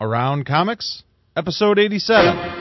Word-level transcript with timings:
Around 0.00 0.46
Comics, 0.46 1.02
episode 1.36 1.78
87. 1.78 2.59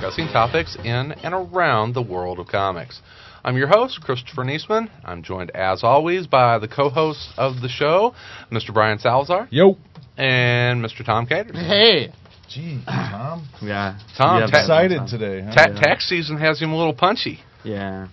Discussing 0.00 0.28
topics 0.32 0.78
in 0.82 1.12
and 1.22 1.34
around 1.34 1.92
the 1.92 2.00
world 2.00 2.38
of 2.38 2.46
comics. 2.46 3.02
I'm 3.44 3.58
your 3.58 3.66
host, 3.68 4.00
Christopher 4.00 4.44
Neseman. 4.44 4.88
I'm 5.04 5.22
joined, 5.22 5.50
as 5.50 5.84
always, 5.84 6.26
by 6.26 6.58
the 6.58 6.68
co-hosts 6.68 7.30
of 7.36 7.60
the 7.60 7.68
show, 7.68 8.14
Mr. 8.50 8.72
Brian 8.72 8.98
Salazar 8.98 9.46
Yo. 9.50 9.76
and 10.16 10.82
Mr. 10.82 11.04
Tom 11.04 11.26
Caters. 11.26 11.54
Hey, 11.54 12.14
Gee, 12.48 12.80
Tom. 12.86 13.46
Yeah. 13.60 13.98
Tom, 14.16 14.40
Yeah, 14.40 14.46
ta- 14.46 14.60
Excited 14.60 15.06
today, 15.06 15.42
huh? 15.42 15.52
Ta- 15.54 15.78
tax 15.78 16.08
season 16.08 16.38
has 16.38 16.58
him 16.58 16.72
a 16.72 16.78
little 16.78 16.94
punchy. 16.94 17.40
Yeah. 17.62 18.08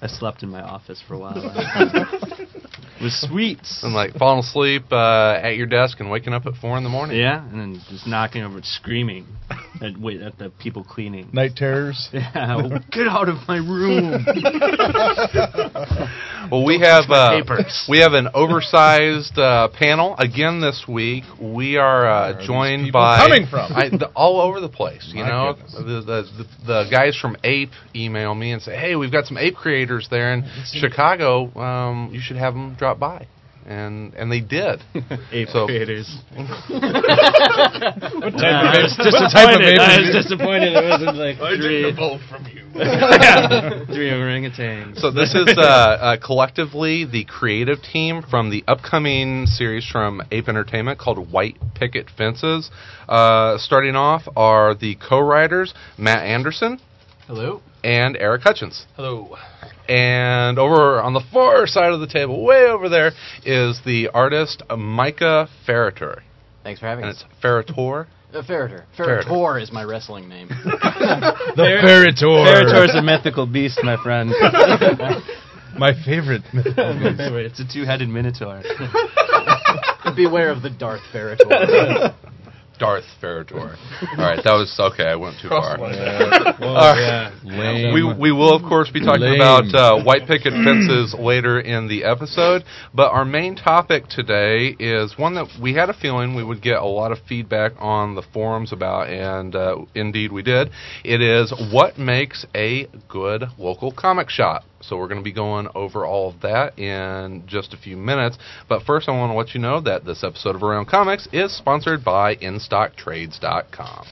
I 0.00 0.06
slept 0.06 0.44
in 0.44 0.48
my 0.48 0.62
office 0.62 1.02
for 1.08 1.14
a 1.14 1.18
while. 1.18 1.34
it 3.00 3.12
sweets. 3.12 3.82
And 3.82 3.94
like 3.94 4.14
falling 4.14 4.40
asleep 4.40 4.84
uh, 4.92 5.38
at 5.42 5.56
your 5.56 5.66
desk 5.66 6.00
and 6.00 6.10
waking 6.10 6.32
up 6.32 6.46
at 6.46 6.54
four 6.54 6.76
in 6.76 6.84
the 6.84 6.90
morning. 6.90 7.18
Yeah, 7.18 7.46
and 7.48 7.60
then 7.60 7.80
just 7.88 8.06
knocking 8.06 8.42
over, 8.42 8.60
screaming 8.62 9.26
at 9.82 9.98
wait 9.98 10.20
at 10.20 10.38
the 10.38 10.50
people 10.50 10.84
cleaning. 10.84 11.30
Night 11.32 11.56
terrors. 11.56 12.08
Yeah, 12.20 12.78
get 12.90 13.08
out 13.08 13.28
of 13.28 13.48
my 13.48 13.56
room. 13.56 14.24
Well, 16.50 16.64
we 16.64 16.80
have 16.80 17.08
uh, 17.10 17.42
we 17.88 18.00
have 18.00 18.12
an 18.12 18.28
oversized 18.34 19.38
uh, 19.38 19.68
panel 19.68 20.16
again 20.18 20.60
this 20.60 20.84
week. 20.88 21.22
We 21.40 21.76
are 21.76 22.08
uh, 22.08 22.32
are 22.32 22.44
joined 22.44 22.92
by 22.92 23.18
coming 23.18 23.46
from? 23.46 23.72
I, 23.72 23.88
the, 23.88 24.10
all 24.16 24.40
over 24.40 24.60
the 24.60 24.68
place. 24.68 25.12
You 25.14 25.22
My 25.22 25.28
know, 25.28 25.54
the, 25.54 25.82
the, 25.82 26.22
the 26.38 26.46
the 26.66 26.88
guys 26.90 27.16
from 27.16 27.36
Ape 27.44 27.70
email 27.94 28.34
me 28.34 28.50
and 28.50 28.60
say, 28.60 28.76
"Hey, 28.76 28.96
we've 28.96 29.12
got 29.12 29.26
some 29.26 29.38
Ape 29.38 29.54
creators 29.54 30.08
there 30.10 30.32
in 30.32 30.44
Chicago. 30.72 31.56
Um, 31.56 32.10
you 32.12 32.20
should 32.20 32.36
have 32.36 32.54
them 32.54 32.74
drop 32.74 32.89
by." 32.98 33.26
And 33.66 34.14
and 34.14 34.32
they 34.32 34.40
did. 34.40 34.80
Ape 35.32 35.48
So- 35.48 35.66
creators. 35.66 36.08
What 36.40 38.32
type 38.32 38.42
Yeah, 38.42 38.60
of 38.60 38.74
I 38.74 38.82
was 38.82 38.96
ape- 38.98 39.12
what 39.12 39.30
type 39.32 39.54
of 39.54 39.60
disappointed. 39.60 39.74
ape 39.74 39.80
I 39.80 39.98
was 40.00 40.08
it? 40.08 40.22
disappointed. 40.22 40.72
It 40.72 40.88
wasn't 40.90 41.16
like 41.16 41.36
three, 41.38 41.92
from 42.28 42.46
you. 42.46 42.60
three 43.94 44.10
orangutans. 44.10 44.98
So 44.98 45.10
this 45.10 45.34
is 45.34 45.46
uh, 45.56 45.60
uh, 45.60 46.16
collectively 46.24 47.04
the 47.04 47.24
creative 47.24 47.82
team 47.82 48.22
from 48.22 48.50
the 48.50 48.64
upcoming 48.66 49.46
series 49.46 49.86
from 49.88 50.22
Ape 50.30 50.48
Entertainment 50.48 50.98
called 50.98 51.30
White 51.32 51.56
Picket 51.74 52.08
Fences. 52.16 52.70
Uh, 53.08 53.58
starting 53.58 53.96
off 53.96 54.22
are 54.36 54.74
the 54.74 54.96
co-writers 54.96 55.74
Matt 55.98 56.24
Anderson 56.24 56.78
hello. 57.26 57.60
and 57.84 58.16
Eric 58.16 58.42
Hutchins. 58.42 58.86
Hello. 58.96 59.36
And 59.90 60.56
over 60.60 61.02
on 61.02 61.14
the 61.14 61.22
far 61.32 61.66
side 61.66 61.92
of 61.92 61.98
the 61.98 62.06
table, 62.06 62.44
way 62.44 62.66
over 62.66 62.88
there, 62.88 63.10
is 63.44 63.80
the 63.84 64.08
artist 64.14 64.62
Micah 64.70 65.48
Farritor. 65.66 66.20
Thanks 66.62 66.78
for 66.78 66.86
having 66.86 67.02
me. 67.02 67.08
And 67.08 67.16
us. 67.16 67.24
it's 67.28 67.44
Farritor. 67.44 68.06
Uh, 68.32 68.42
Farritor. 68.42 68.84
Farritor. 68.96 69.24
Farritor 69.26 69.60
is 69.60 69.72
my 69.72 69.82
wrestling 69.82 70.28
name. 70.28 70.48
The 70.64 72.12
Farritor. 72.22 72.88
is 72.88 72.94
a 72.94 73.02
mythical 73.02 73.46
beast, 73.46 73.80
my 73.82 73.96
friend. 74.02 74.30
My 75.78 75.92
favorite. 76.04 76.42
it's 76.52 77.60
a 77.60 77.64
two-headed 77.64 78.08
minotaur. 78.08 78.60
Beware 80.16 80.50
of 80.50 80.62
the 80.62 80.70
Darth 80.70 81.00
Farritor. 81.14 82.12
Darth 82.80 83.04
Farritor. 83.22 83.76
All 84.16 84.24
right, 84.24 84.40
that 84.42 84.54
was 84.54 84.74
okay. 84.80 85.04
I 85.04 85.14
went 85.14 85.38
too 85.40 85.48
far. 85.50 85.76
Oh, 85.78 86.94
yeah. 86.96 87.92
We, 87.92 88.02
we 88.02 88.32
will, 88.32 88.56
of 88.56 88.62
course, 88.62 88.90
be 88.90 89.00
talking 89.00 89.20
Lame. 89.20 89.40
about 89.40 89.74
uh, 89.74 90.02
white 90.02 90.26
picket 90.26 90.54
fences 90.54 91.14
later 91.18 91.60
in 91.60 91.88
the 91.88 92.04
episode. 92.04 92.64
But 92.94 93.12
our 93.12 93.26
main 93.26 93.54
topic 93.54 94.08
today 94.08 94.74
is 94.78 95.18
one 95.18 95.34
that 95.34 95.48
we 95.60 95.74
had 95.74 95.90
a 95.90 95.94
feeling 95.94 96.34
we 96.34 96.42
would 96.42 96.62
get 96.62 96.78
a 96.78 96.86
lot 96.86 97.12
of 97.12 97.18
feedback 97.28 97.72
on 97.78 98.14
the 98.14 98.22
forums 98.32 98.72
about, 98.72 99.10
and 99.10 99.54
uh, 99.54 99.84
indeed 99.94 100.32
we 100.32 100.42
did. 100.42 100.70
It 101.04 101.20
is 101.20 101.52
what 101.72 101.98
makes 101.98 102.46
a 102.54 102.88
good 103.08 103.44
local 103.58 103.92
comic 103.92 104.30
shop. 104.30 104.64
So 104.80 104.96
we're 104.96 105.08
going 105.08 105.20
to 105.20 105.24
be 105.24 105.32
going 105.32 105.68
over 105.74 106.06
all 106.06 106.30
of 106.30 106.40
that 106.40 106.78
in 106.78 107.44
just 107.46 107.74
a 107.74 107.76
few 107.76 107.96
minutes. 107.96 108.38
But 108.68 108.82
first, 108.82 109.08
I 109.08 109.12
want 109.12 109.32
to 109.32 109.36
let 109.36 109.54
you 109.54 109.60
know 109.60 109.80
that 109.82 110.04
this 110.04 110.24
episode 110.24 110.56
of 110.56 110.62
Around 110.62 110.86
Comics 110.86 111.28
is 111.32 111.56
sponsored 111.56 112.04
by 112.04 112.36
InStockTrades.com. 112.36 114.06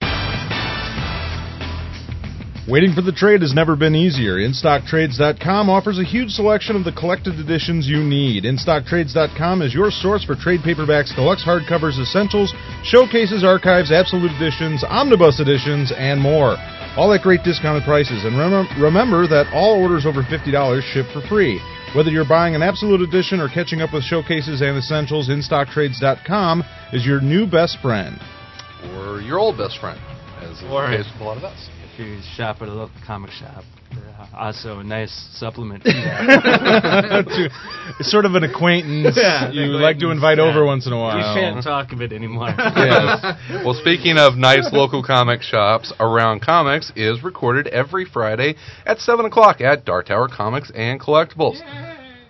Waiting 2.69 2.93
for 2.93 3.01
the 3.01 3.13
trade 3.13 3.41
has 3.41 3.55
never 3.55 3.77
been 3.77 3.95
easier. 3.95 4.37
InStockTrades.com 4.37 5.71
offers 5.71 5.99
a 5.99 6.05
huge 6.05 6.29
selection 6.29 6.77
of 6.77 6.85
the 6.85 6.93
collected 6.93 7.41
editions 7.41 7.89
you 7.89 8.05
need. 8.05 8.45
InStockTrades.com 8.45 9.63
is 9.63 9.73
your 9.73 9.91
source 9.91 10.23
for 10.23 10.37
trade 10.37 10.61
paperbacks, 10.61 11.17
deluxe 11.17 11.43
hardcovers, 11.43 11.99
essentials, 11.99 12.53
showcases, 12.85 13.43
archives, 13.43 13.91
absolute 13.91 14.33
editions, 14.33 14.85
omnibus 14.87 15.41
editions, 15.41 15.95
and 15.97 16.21
more. 16.21 16.57
All 16.99 17.13
at 17.15 17.23
great 17.23 17.45
discounted 17.45 17.85
prices. 17.85 18.25
And 18.25 18.35
remem- 18.35 18.67
remember 18.83 19.29
that 19.29 19.47
all 19.55 19.81
orders 19.81 20.05
over 20.05 20.25
$50 20.25 20.83
ship 20.83 21.07
for 21.13 21.21
free. 21.29 21.61
Whether 21.95 22.11
you're 22.11 22.27
buying 22.29 22.57
an 22.57 22.63
absolute 22.63 23.01
edition 23.01 23.39
or 23.39 23.49
catching 23.49 23.81
up 23.81 23.95
with 23.95 24.03
showcases 24.03 24.63
and 24.63 24.77
essentials, 24.77 25.29
InStockTrades.com 25.29 26.65
is 26.93 27.07
your 27.07 27.21
new 27.21 27.47
best 27.47 27.79
friend. 27.81 28.19
Or 28.97 29.21
your 29.21 29.39
old 29.39 29.57
best 29.57 29.79
friend, 29.79 30.01
as 30.43 30.59
is 30.59 30.65
Or- 30.65 30.91
the 30.91 30.97
case 30.97 31.07
with 31.13 31.21
a 31.23 31.25
lot 31.25 31.37
of 31.37 31.45
us. 31.45 31.69
If 31.95 32.01
you 32.01 32.19
shop 32.35 32.63
at 32.63 32.69
a 32.69 32.75
local 32.75 33.01
comic 33.07 33.31
shop, 33.31 33.63
also 34.35 34.79
a 34.79 34.85
nice 34.85 35.13
supplement 35.33 35.83
to 35.85 35.91
it's 37.99 38.11
sort 38.11 38.25
of 38.25 38.35
an 38.35 38.45
acquaintance 38.45 39.17
Yeah, 39.17 39.51
you 39.51 39.63
an 39.63 39.81
like 39.81 39.99
to 39.99 40.11
invite 40.11 40.39
acquaintance, 40.39 40.57
over 40.57 40.67
once 40.67 40.87
in 40.87 40.93
a 40.93 40.99
while. 40.99 41.19
You 41.19 41.41
can't 41.41 41.63
talk 41.63 41.93
of 41.93 42.01
it 42.01 42.13
anymore. 42.13 42.49
Yes. 42.57 43.37
well, 43.65 43.75
speaking 43.75 44.17
of 44.19 44.37
nice 44.37 44.73
local 44.73 45.03
comic 45.03 45.43
shops, 45.43 45.93
Around 45.99 46.43
Comics 46.43 46.93
is 46.95 47.23
recorded 47.23 47.67
every 47.69 48.05
Friday 48.05 48.57
at 48.87 48.99
7 48.99 49.27
o'clock 49.27 49.61
at 49.61 49.85
Dark 49.85 50.07
Tower 50.07 50.29
Comics 50.29 50.71
and 50.75 51.01
Collectibles. 51.01 51.61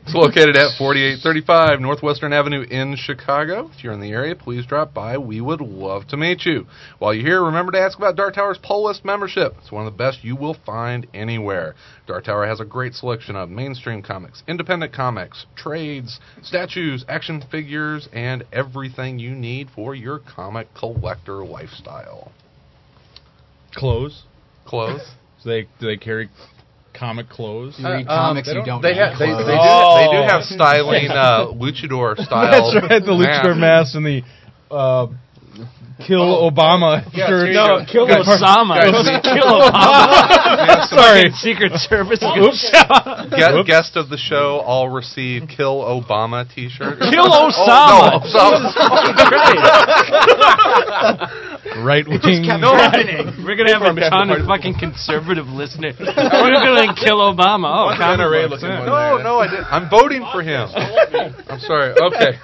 It's 0.08 0.14
located 0.14 0.56
at 0.56 0.78
4835 0.78 1.80
Northwestern 1.80 2.32
Avenue 2.32 2.62
in 2.62 2.96
Chicago. 2.96 3.70
If 3.76 3.84
you're 3.84 3.92
in 3.92 4.00
the 4.00 4.12
area, 4.12 4.34
please 4.34 4.64
drop 4.64 4.94
by. 4.94 5.18
We 5.18 5.42
would 5.42 5.60
love 5.60 6.06
to 6.08 6.16
meet 6.16 6.46
you. 6.46 6.66
While 6.98 7.12
you're 7.12 7.26
here, 7.26 7.44
remember 7.44 7.72
to 7.72 7.78
ask 7.78 7.98
about 7.98 8.16
Dark 8.16 8.34
Tower's 8.34 8.56
Pull 8.56 8.86
List 8.86 9.04
membership. 9.04 9.56
It's 9.58 9.70
one 9.70 9.86
of 9.86 9.92
the 9.92 9.98
best 9.98 10.24
you 10.24 10.34
will 10.34 10.56
find 10.64 11.06
anywhere. 11.12 11.74
Dark 12.06 12.24
Tower 12.24 12.46
has 12.46 12.58
a 12.58 12.64
great 12.64 12.94
selection 12.94 13.36
of 13.36 13.50
mainstream 13.50 14.00
comics, 14.00 14.42
independent 14.48 14.94
comics, 14.94 15.44
trades, 15.54 16.18
statues, 16.40 17.04
action 17.06 17.44
figures, 17.50 18.08
and 18.10 18.44
everything 18.50 19.18
you 19.18 19.32
need 19.32 19.68
for 19.74 19.94
your 19.94 20.20
comic 20.20 20.68
collector 20.72 21.44
lifestyle. 21.44 22.32
Clothes. 23.74 24.22
Clothes? 24.64 25.02
Do 25.44 25.50
they 25.50 25.62
do 25.78 25.86
they 25.86 25.96
carry 25.96 26.30
comic 26.98 27.28
clothes? 27.28 27.76
You 27.78 27.86
read 27.86 28.06
Uh, 28.06 28.12
um, 28.12 28.18
comics, 28.34 28.48
they 28.48 28.52
you 28.52 28.58
don't- 28.58 28.66
don't 28.66 28.82
They, 28.82 28.92
need 28.92 28.98
ha- 28.98 29.18
they, 29.18 29.26
they, 29.26 29.32
do, 29.32 29.44
clothes. 29.44 29.96
they 29.98 30.08
do 30.16 30.20
have 30.32 30.42
styling 30.44 31.08
uh, 31.10 31.46
luchador 31.62 32.16
style. 32.18 32.50
That's 32.50 32.74
right. 32.90 33.02
The 33.04 33.12
luchador 33.12 33.56
mask 33.56 33.94
and 33.94 34.04
the 34.06 34.22
uh, 34.70 35.06
kill 36.06 36.22
oh. 36.22 36.50
Obama 36.50 37.02
Yeah, 37.12 37.26
shirt. 37.26 37.28
here 37.28 37.46
you 37.48 37.52
go. 37.54 37.84
Kill 37.90 38.06
Guys, 38.06 38.26
Osama. 38.26 38.76
guys, 38.78 39.20
Kill 39.22 39.60
Obama. 39.60 40.86
Sorry. 40.94 41.30
Secret 41.32 41.72
Service. 41.80 42.22
Oops. 42.22 42.70
Gu- 42.70 43.54
Whoops. 43.56 43.66
guest 43.68 43.96
of 43.96 44.08
the 44.08 44.16
show 44.16 44.58
all 44.64 44.88
receive 44.88 45.48
Kill 45.48 45.82
Obama 45.82 46.44
t-shirt. 46.54 46.98
Kill 47.10 47.26
Oh, 47.28 47.50
Osama. 47.50 48.22
no, 48.22 48.26
Osama. 48.26 48.68
Right 51.84 52.06
wing. 52.08 52.18
No, 52.60 52.72
we're 53.44 53.56
gonna 53.56 53.72
have 53.72 53.82
a 53.82 54.10
ton 54.10 54.30
of 54.30 54.46
fucking 54.46 54.78
conservative 54.78 55.46
listeners. 55.46 55.94
We're 55.98 56.06
gonna 56.62 56.94
kill 56.94 57.18
Obama. 57.18 57.68
Oh, 57.68 57.94
comic 57.96 58.50
books, 58.50 58.62
yeah. 58.62 58.84
No, 58.84 59.18
no, 59.18 59.38
I 59.40 59.48
didn't. 59.48 59.66
I'm 59.70 59.88
voting 59.90 60.24
for 60.32 60.42
him. 60.42 60.68
I'm 60.74 61.60
sorry. 61.60 61.92
Okay. 61.92 62.38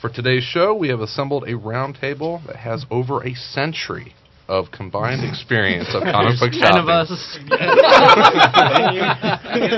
For 0.00 0.10
today's 0.10 0.42
show, 0.42 0.74
we 0.74 0.88
have 0.88 1.00
assembled 1.00 1.44
a 1.44 1.52
roundtable 1.52 2.44
that 2.48 2.56
has 2.56 2.84
over 2.90 3.24
a 3.24 3.32
century 3.34 4.12
of 4.50 4.70
combined 4.72 5.22
experience 5.24 5.88
of 5.94 6.02
comic 6.02 6.38
book 6.40 6.50
Ten 6.50 6.60
shopping. 6.60 6.80
of 6.82 6.88
us. 6.88 7.38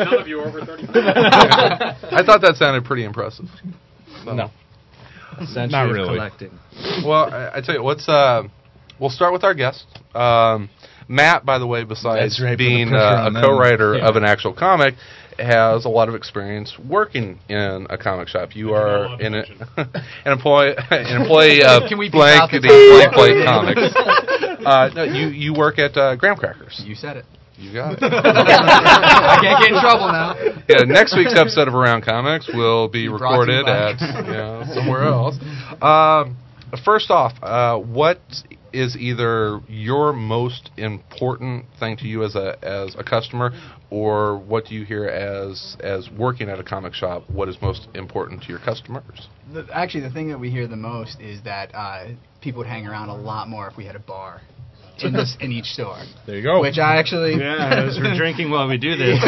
None 0.03 0.15
of 0.21 0.27
you 0.27 0.41
are 0.41 0.49
over 0.49 0.65
35. 0.65 0.95
I 0.97 2.23
thought 2.25 2.41
that 2.41 2.57
sounded 2.57 2.85
pretty 2.85 3.05
impressive. 3.05 3.47
No. 4.25 4.51
Not 5.55 5.83
really. 5.91 6.09
collecting. 6.17 6.51
Well, 7.05 7.33
I, 7.33 7.59
I 7.59 7.61
tell 7.61 7.75
you, 7.75 7.83
what's 7.83 8.09
uh, 8.09 8.43
we'll 9.01 9.11
start 9.11 9.33
with 9.33 9.45
our 9.45 9.55
guest. 9.55 9.85
Um, 10.15 10.71
Matt, 11.09 11.45
by 11.45 11.59
the 11.59 11.67
way, 11.67 11.85
besides 11.85 12.41
right, 12.43 12.57
being 12.57 12.93
uh, 12.95 13.29
a 13.35 13.43
co-writer 13.43 13.97
Yeah. 13.97 14.09
of 14.09 14.17
an 14.17 14.25
actual 14.25 14.55
comic, 14.55 14.95
has 15.38 15.84
a 15.84 15.88
lot 15.88 16.08
of 16.08 16.14
experience 16.14 16.79
working 16.79 17.38
in 17.49 17.87
a 17.90 17.99
comic 17.99 18.29
shop. 18.29 18.55
You 18.55 18.75
are 18.75 19.05
allowed 19.05 19.20
in 19.20 19.34
a, 19.34 19.44
an 20.25 20.32
employee, 20.32 20.75
an 20.90 21.20
employee 21.23 21.62
of 21.62 21.88
Can 21.88 21.99
we 21.99 22.08
be 22.08 22.19
blankety 22.19 22.69
south 22.69 23.14
blank 23.14 23.37
of 23.38 23.44
comics. 23.44 23.81
Uh, 24.62 24.88
no, 24.94 25.02
you 25.02 25.26
you 25.26 25.52
work 25.52 25.81
at 25.81 25.96
uh, 25.96 26.14
Graham 26.14 26.37
Crackers. 26.37 26.81
You 26.87 26.94
said 26.94 27.17
it. 27.17 27.25
You 27.56 27.73
got 27.73 27.94
it. 27.94 27.99
I 28.02 29.38
can't 29.40 29.61
get 29.61 29.73
in 29.73 29.81
trouble 29.81 30.06
now. 30.06 30.37
yeah, 30.69 30.84
next 30.87 31.17
week's 31.17 31.34
episode 31.34 31.67
of 31.67 31.75
Around 31.75 32.05
Comics 32.05 32.49
will 32.55 32.88
be 32.88 33.00
you 33.00 33.12
recorded 33.12 33.67
at 33.67 34.00
you 34.00 34.32
know, 34.32 34.62
somewhere 34.73 35.02
else. 35.02 35.34
Um, 35.82 36.37
first 36.84 37.11
off, 37.11 37.32
uh, 37.43 37.76
what 37.76 38.20
is 38.73 38.97
either 38.97 39.61
your 39.69 40.13
most 40.13 40.71
important 40.77 41.67
thing 41.79 41.97
to 41.99 42.07
you 42.07 42.25
as 42.25 42.35
a 42.35 42.57
as 42.63 42.95
a 42.99 43.05
customer, 43.05 43.51
or 43.91 44.39
what 44.39 44.67
do 44.67 44.75
you 44.75 44.85
hear 44.85 45.07
as 45.07 45.77
as 45.81 46.09
working 46.11 46.49
at 46.49 46.59
a 46.59 46.65
comic 46.65 46.95
shop? 46.95 47.29
What 47.31 47.49
is 47.49 47.57
most 47.61 47.89
important 47.95 48.43
to 48.43 48.49
your 48.49 48.59
customers? 48.59 49.29
The, 49.53 49.67
actually, 49.73 50.03
the 50.03 50.11
thing 50.11 50.29
that 50.29 50.39
we 50.39 50.51
hear 50.51 50.67
the 50.67 50.77
most 50.77 51.21
is 51.21 51.43
that 51.43 51.75
uh, 51.75 52.09
people 52.41 52.59
would 52.59 52.69
hang 52.69 52.87
around 52.87 53.09
a 53.09 53.17
lot 53.17 53.49
more 53.49 53.69
if 53.69 53.77
we 53.77 53.85
had 53.85 53.97
a 53.97 54.01
bar 54.01 54.43
in 55.05 55.13
this 55.13 55.37
in 55.41 55.53
each 55.53 55.67
store. 55.67 55.99
There 56.27 56.37
you 56.37 56.43
go. 56.43 56.61
Which 56.61 56.79
I 56.79 56.97
actually 56.97 57.35
Yeah, 57.37 57.87
as 57.89 57.99
we're 57.99 58.17
drinking 58.17 58.51
while 58.51 58.69
we 58.69 58.79
do 58.79 58.97
this. 59.03 59.19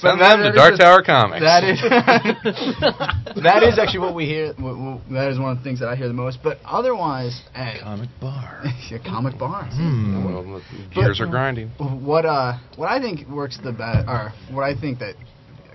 Send 0.00 0.20
them 0.20 0.42
to 0.42 0.52
Dark 0.52 0.78
Tower 0.78 1.02
Comics. 1.02 1.42
that 1.42 1.64
is 1.64 1.80
that 3.42 3.62
is 3.62 3.78
actually 3.78 3.98
what 4.00 4.14
we 4.14 4.24
hear. 4.26 4.52
w- 4.54 4.74
w- 4.76 5.00
That 5.10 5.30
is 5.30 5.38
one 5.38 5.50
of 5.52 5.58
the 5.58 5.64
things 5.64 5.80
that 5.80 5.88
I 5.88 5.96
hear 5.96 6.08
the 6.08 6.14
most. 6.14 6.38
But 6.42 6.58
otherwise, 6.64 7.42
hey, 7.54 7.78
comic 7.82 8.08
bar. 8.20 8.62
a 8.92 8.98
comic 8.98 9.38
bar. 9.38 9.64
Hmm. 9.66 10.24
Well, 10.24 10.42
the 10.44 10.94
gears 10.94 11.20
are 11.20 11.26
grinding. 11.26 11.68
What 11.78 12.24
uh, 12.24 12.58
what 12.76 12.86
I 12.90 13.00
think 13.00 13.28
works 13.28 13.58
the 13.62 13.72
best, 13.72 14.08
or 14.08 14.32
what 14.54 14.62
I 14.62 14.78
think 14.78 15.00
that 15.00 15.14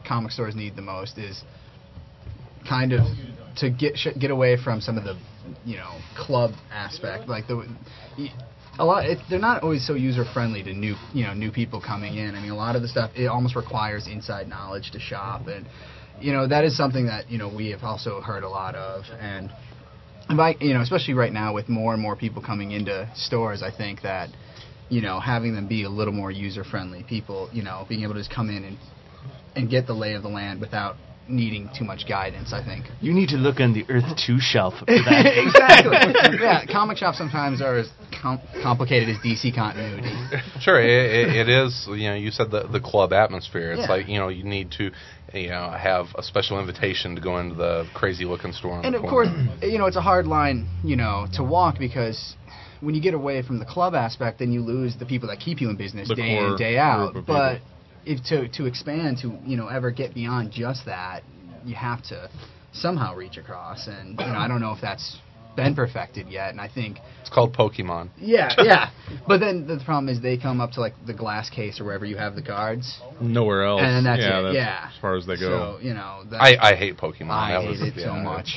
comic 0.07 0.31
stores 0.31 0.55
need 0.55 0.75
the 0.75 0.81
most 0.81 1.17
is 1.17 1.43
kind 2.67 2.93
of 2.93 3.01
to 3.57 3.69
get 3.69 3.97
sh- 3.97 4.17
get 4.19 4.31
away 4.31 4.57
from 4.61 4.81
some 4.81 4.97
of 4.97 5.03
the 5.03 5.17
you 5.65 5.77
know 5.77 5.99
club 6.17 6.51
aspect, 6.71 7.27
like 7.27 7.47
the. 7.47 7.57
y- 8.17 8.33
A 8.77 8.83
lot, 8.83 9.05
it, 9.05 9.19
they're 9.29 9.39
not 9.39 9.63
always 9.63 9.87
so 9.87 9.93
user 9.93 10.25
friendly 10.33 10.61
to 10.63 10.73
new, 10.73 10.95
you 11.13 11.25
know, 11.25 11.33
new 11.33 11.51
people 11.51 11.79
coming 11.79 12.17
in. 12.17 12.35
I 12.35 12.41
mean, 12.41 12.51
a 12.51 12.55
lot 12.55 12.75
of 12.75 12.81
the 12.81 12.89
stuff 12.89 13.11
it 13.15 13.27
almost 13.27 13.55
requires 13.55 14.07
inside 14.07 14.49
knowledge 14.49 14.91
to 14.91 14.99
shop, 14.99 15.47
and 15.47 15.65
you 16.19 16.33
know 16.33 16.47
that 16.47 16.65
is 16.65 16.75
something 16.75 17.05
that 17.05 17.29
you 17.29 17.37
know 17.37 17.47
we 17.47 17.69
have 17.69 17.83
also 17.83 18.19
heard 18.21 18.43
a 18.43 18.49
lot 18.49 18.75
of, 18.75 19.05
and 19.19 19.49
I, 20.29 20.55
you 20.59 20.73
know, 20.73 20.81
especially 20.81 21.13
right 21.13 21.31
now 21.31 21.53
with 21.53 21.69
more 21.69 21.93
and 21.93 22.01
more 22.01 22.15
people 22.15 22.41
coming 22.41 22.71
into 22.71 23.09
stores, 23.15 23.61
I 23.61 23.71
think 23.75 24.01
that, 24.01 24.29
you 24.89 25.01
know, 25.01 25.19
having 25.19 25.53
them 25.53 25.67
be 25.67 25.83
a 25.83 25.89
little 25.89 26.13
more 26.13 26.31
user 26.31 26.63
friendly, 26.63 27.03
people, 27.03 27.49
you 27.53 27.63
know, 27.63 27.85
being 27.87 28.03
able 28.03 28.15
to 28.15 28.19
just 28.19 28.33
come 28.33 28.49
in 28.49 28.63
and 28.63 28.77
and 29.55 29.69
get 29.69 29.87
the 29.87 29.93
lay 29.93 30.13
of 30.13 30.23
the 30.23 30.29
land 30.29 30.59
without 30.59 30.97
needing 31.27 31.69
too 31.77 31.83
much 31.85 32.07
guidance. 32.07 32.53
I 32.53 32.63
think. 32.63 32.85
You 33.01 33.13
need 33.13 33.29
to 33.29 33.37
look 33.37 33.59
on 33.59 33.73
the 33.73 33.85
Earth 33.89 34.05
2 34.25 34.37
shelf 34.39 34.75
for 34.79 34.85
that. 34.85 35.25
exactly. 35.37 36.39
yeah, 36.41 36.65
comic 36.65 36.97
shops 36.97 37.17
sometimes 37.17 37.61
are 37.61 37.77
as 37.77 37.89
com- 38.21 38.39
complicated 38.61 39.09
as 39.09 39.17
DC 39.17 39.53
continuity. 39.55 40.09
Sure, 40.59 40.79
it, 40.81 40.89
it, 40.89 41.47
it 41.47 41.49
is. 41.49 41.85
You 41.89 42.09
know, 42.09 42.15
you 42.15 42.31
said 42.31 42.51
the 42.51 42.67
the 42.67 42.79
club 42.79 43.13
atmosphere. 43.13 43.71
It's 43.73 43.81
Yeah. 43.81 43.87
like 43.95 44.07
you 44.07 44.19
know 44.19 44.27
you 44.29 44.43
need 44.43 44.71
to, 44.77 44.91
you 45.33 45.49
know, 45.49 45.71
have 45.71 46.07
a 46.15 46.23
special 46.23 46.59
invitation 46.59 47.15
to 47.15 47.21
go 47.21 47.37
into 47.39 47.55
the 47.55 47.87
crazy 47.93 48.25
looking 48.25 48.51
store. 48.53 48.73
On 48.73 48.85
And 48.85 48.93
the 48.95 48.99
of 48.99 49.09
course, 49.09 49.29
you 49.61 49.77
know, 49.77 49.85
it's 49.85 49.97
a 49.97 50.01
hard 50.01 50.27
line, 50.27 50.67
you 50.83 50.95
know, 50.95 51.27
to 51.33 51.43
walk 51.43 51.77
because 51.79 52.35
when 52.81 52.93
you 52.93 53.01
get 53.01 53.13
away 53.13 53.41
from 53.41 53.57
the 53.59 53.65
club 53.65 53.95
aspect, 53.95 54.39
then 54.39 54.51
you 54.51 54.61
lose 54.61 54.95
the 54.99 55.05
people 55.05 55.29
that 55.29 55.39
keep 55.39 55.59
you 55.61 55.69
in 55.69 55.75
business 55.75 56.07
The 56.07 56.15
day 56.15 56.37
in 56.37 56.55
day 56.57 56.77
out. 56.77 57.13
group 57.13 57.23
of 57.23 57.27
But 57.27 57.61
if 58.05 58.23
to 58.25 58.47
to 58.49 58.65
expand 58.65 59.19
to 59.21 59.37
you 59.45 59.57
know 59.57 59.67
ever 59.67 59.91
get 59.91 60.13
beyond 60.13 60.51
just 60.51 60.85
that, 60.85 61.23
you 61.65 61.75
have 61.75 62.03
to 62.03 62.29
somehow 62.71 63.15
reach 63.15 63.37
across. 63.37 63.87
And 63.87 64.11
you 64.19 64.25
know, 64.25 64.37
I 64.37 64.47
don't 64.47 64.61
know 64.61 64.73
if 64.73 64.81
that's 64.81 65.17
been 65.55 65.75
perfected 65.75 66.27
yet. 66.29 66.49
And 66.51 66.59
I 66.61 66.67
think 66.67 66.97
it's 67.21 67.29
called 67.29 67.55
Pokemon. 67.55 68.09
yeah, 68.17 68.53
yeah. 68.63 68.89
But 69.27 69.39
then 69.39 69.67
the 69.67 69.79
problem 69.83 70.09
is 70.09 70.21
they 70.21 70.37
come 70.37 70.61
up 70.61 70.71
to 70.71 70.81
like 70.81 70.93
the 71.05 71.13
glass 71.13 71.49
case 71.49 71.79
or 71.79 71.85
wherever 71.85 72.05
you 72.05 72.17
have 72.17 72.35
the 72.35 72.41
guards, 72.41 72.99
Nowhere 73.21 73.63
else. 73.63 73.81
and 73.83 74.05
that's 74.05 74.21
yeah, 74.21 74.39
it. 74.39 74.43
that's 74.43 74.55
yeah, 74.55 74.89
as 74.93 74.99
far 75.01 75.15
as 75.15 75.25
they 75.25 75.35
go. 75.35 75.77
So 75.79 75.85
you 75.85 75.93
know, 75.93 76.23
that, 76.31 76.41
I, 76.41 76.71
I 76.71 76.75
hate 76.75 76.97
Pokemon. 76.97 77.29
I 77.31 77.51
that 77.53 77.61
hate 77.61 77.69
was, 77.69 77.81
it 77.81 77.93
so 78.01 78.13
much. 78.13 78.47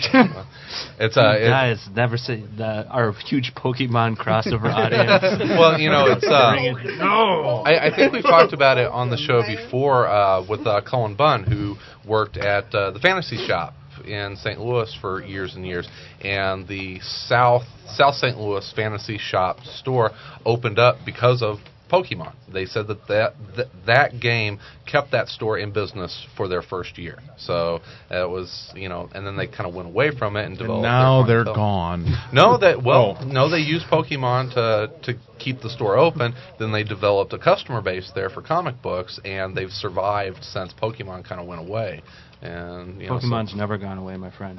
It's 1.01 1.17
uh, 1.17 1.37
it, 1.39 1.49
Guys, 1.49 1.87
never 1.95 2.17
say 2.17 2.43
the, 2.57 2.87
our 2.89 3.13
huge 3.13 3.53
Pokemon 3.57 4.17
crossover 4.17 4.65
audience. 4.75 5.41
well, 5.59 5.79
you 5.79 5.91
know, 5.91 6.07
it's 6.09 6.25
uh, 6.27 6.57
no. 6.99 7.63
I, 7.65 7.89
I 7.89 7.97
think 7.97 8.13
we've 8.13 8.23
talked 8.23 8.53
about 8.53 8.79
it 8.79 8.87
on 8.91 9.11
the 9.11 9.17
show 9.17 9.43
before 9.47 10.07
uh, 10.09 10.45
with 10.49 10.67
uh, 10.67 10.81
Cullen 10.89 11.15
Bunn, 11.15 11.45
who 11.45 11.77
worked 12.09 12.37
at 12.37 12.75
uh, 12.75 12.91
the 12.91 12.99
Fantasy 12.99 13.37
Shop 13.47 13.75
in 14.09 14.37
St. 14.37 14.59
Louis 14.61 14.97
for 15.01 15.23
years 15.23 15.55
and 15.55 15.67
years, 15.67 15.89
and 16.23 16.67
the 16.67 16.99
South 17.01 17.63
South 17.95 18.15
St. 18.15 18.37
Louis 18.39 18.71
Fantasy 18.75 19.19
Shop 19.19 19.61
store 19.61 20.11
opened 20.45 20.79
up 20.79 20.97
because 21.05 21.43
of 21.43 21.59
Pokemon. 21.91 22.35
They 22.53 22.67
said 22.67 22.87
that 22.89 23.07
that 23.09 23.33
that, 23.57 23.67
that 23.87 24.21
game 24.21 24.59
kept 24.87 25.13
that 25.13 25.29
store 25.29 25.57
in 25.59 25.73
business 25.73 26.27
for 26.37 26.47
their 26.47 26.61
first 26.61 26.99
year. 26.99 27.19
So 27.39 27.81
it 28.11 28.29
was, 28.29 28.71
you 28.75 28.91
know, 28.91 29.09
and 29.15 29.27
then 29.27 29.39
they 29.39 29.47
kind 29.47 29.67
of 29.67 29.75
went 29.75 29.89
away 29.89 30.11
from 30.15 30.37
it 30.37 30.41
and 30.41 30.49
And 30.51 30.59
developed. 30.59 30.83
now 30.83 31.25
they're 31.27 31.45
clientele. 31.45 31.55
gone. 31.55 32.15
No, 32.35 32.59
that 32.59 32.83
well, 32.83 33.17
Oh. 33.19 33.25
no, 33.25 33.49
they 33.49 33.61
used 33.61 33.87
Pokemon 33.87 34.53
to 34.55 34.91
to 35.13 35.19
keep 35.39 35.63
the 35.63 35.71
store 35.71 35.97
open. 35.97 36.35
Then 36.59 36.73
they 36.73 36.85
developed 36.85 37.33
a 37.33 37.39
customer 37.39 37.81
base 37.81 38.11
there 38.15 38.29
for 38.29 38.43
comic 38.43 38.83
books, 38.83 39.19
and 39.25 39.57
they've 39.57 39.71
survived 39.71 40.45
since 40.45 40.75
Pokemon 40.75 41.25
kind 41.27 41.41
of 41.41 41.47
went 41.47 41.63
away. 41.67 42.03
And 42.41 43.01
you 43.01 43.09
know, 43.09 43.19
so- 43.19 43.27
Pokemon's 43.27 43.55
never 43.57 43.79
gone 43.79 43.99
away, 43.99 44.17
my 44.17 44.31
friend. 44.31 44.59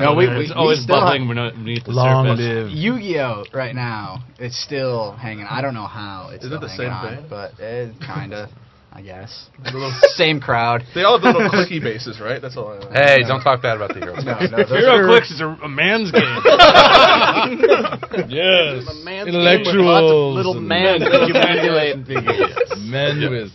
no, 0.00 0.14
we, 0.14 0.26
we, 0.28 0.34
it's 0.42 0.50
we 0.50 0.54
always 0.56 0.82
still 0.82 0.96
bubbling 1.00 1.28
beneath 1.28 1.84
the 1.84 1.92
long 1.92 2.26
surface. 2.26 2.44
Live. 2.44 2.70
Yu-Gi-Oh! 2.70 3.44
right 3.54 3.74
now, 3.74 4.24
it's 4.40 4.58
still 4.60 5.12
hanging. 5.12 5.46
I 5.48 5.60
don't 5.60 5.74
know 5.74 5.86
how 5.86 6.30
it's 6.32 6.42
Is 6.44 6.50
still 6.50 6.58
it 6.58 6.60
the 6.62 6.68
hanging 6.68 6.86
same 6.86 6.92
on, 6.92 7.16
thing? 7.16 7.26
but 7.30 7.52
it 7.60 7.94
kind 8.04 8.34
of, 8.34 8.48
I 8.92 9.02
guess. 9.02 9.46
The 9.62 9.70
little- 9.70 9.92
Same 10.18 10.40
crowd. 10.40 10.82
They 10.96 11.04
all 11.04 11.20
have 11.20 11.22
the 11.22 11.38
little 11.38 11.48
clicky 11.50 11.80
bases, 11.80 12.18
right? 12.20 12.42
That's 12.42 12.56
all 12.56 12.72
I 12.74 12.78
know. 12.80 12.90
Hey, 12.92 13.22
don't 13.22 13.40
talk 13.40 13.62
bad 13.62 13.76
about 13.76 13.94
the 13.94 14.00
heroes. 14.00 14.24
No, 14.24 14.34
no, 14.40 14.56
those 14.66 14.68
Hero 14.70 14.96
are- 14.98 15.06
Clicks 15.06 15.30
is 15.30 15.40
a, 15.40 15.46
a 15.62 15.68
man's 15.68 16.10
game. 16.10 16.26
yes. 18.28 18.82
A 18.90 18.94
man's 19.04 19.28
Intellectuals. 19.28 19.72
game 19.72 19.76
with 19.78 19.86
lots 19.86 20.10
of 20.10 20.34
little 20.34 20.56
and 20.58 20.66
man 20.68 20.98
that 21.00 21.28
you 21.28 21.34
manipulate. 21.34 21.96
Men 22.82 23.30
with 23.30 23.52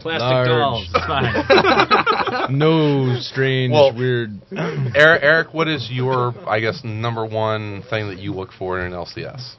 Plastic 0.00 0.20
Large. 0.20 0.48
dolls. 0.48 0.88
It's 0.94 1.06
fine. 1.06 2.58
no 2.58 3.18
strange, 3.20 3.72
Well- 3.72 3.94
weird. 3.94 4.40
Eric, 4.52 5.22
Eric, 5.22 5.54
what 5.54 5.68
is 5.68 5.88
your, 5.90 6.34
I 6.48 6.60
guess, 6.60 6.80
number 6.84 7.24
one 7.24 7.82
thing 7.90 8.08
that 8.08 8.18
you 8.18 8.32
look 8.32 8.50
for 8.52 8.80
in 8.80 8.86
an 8.86 8.92
LCS? 8.92 9.54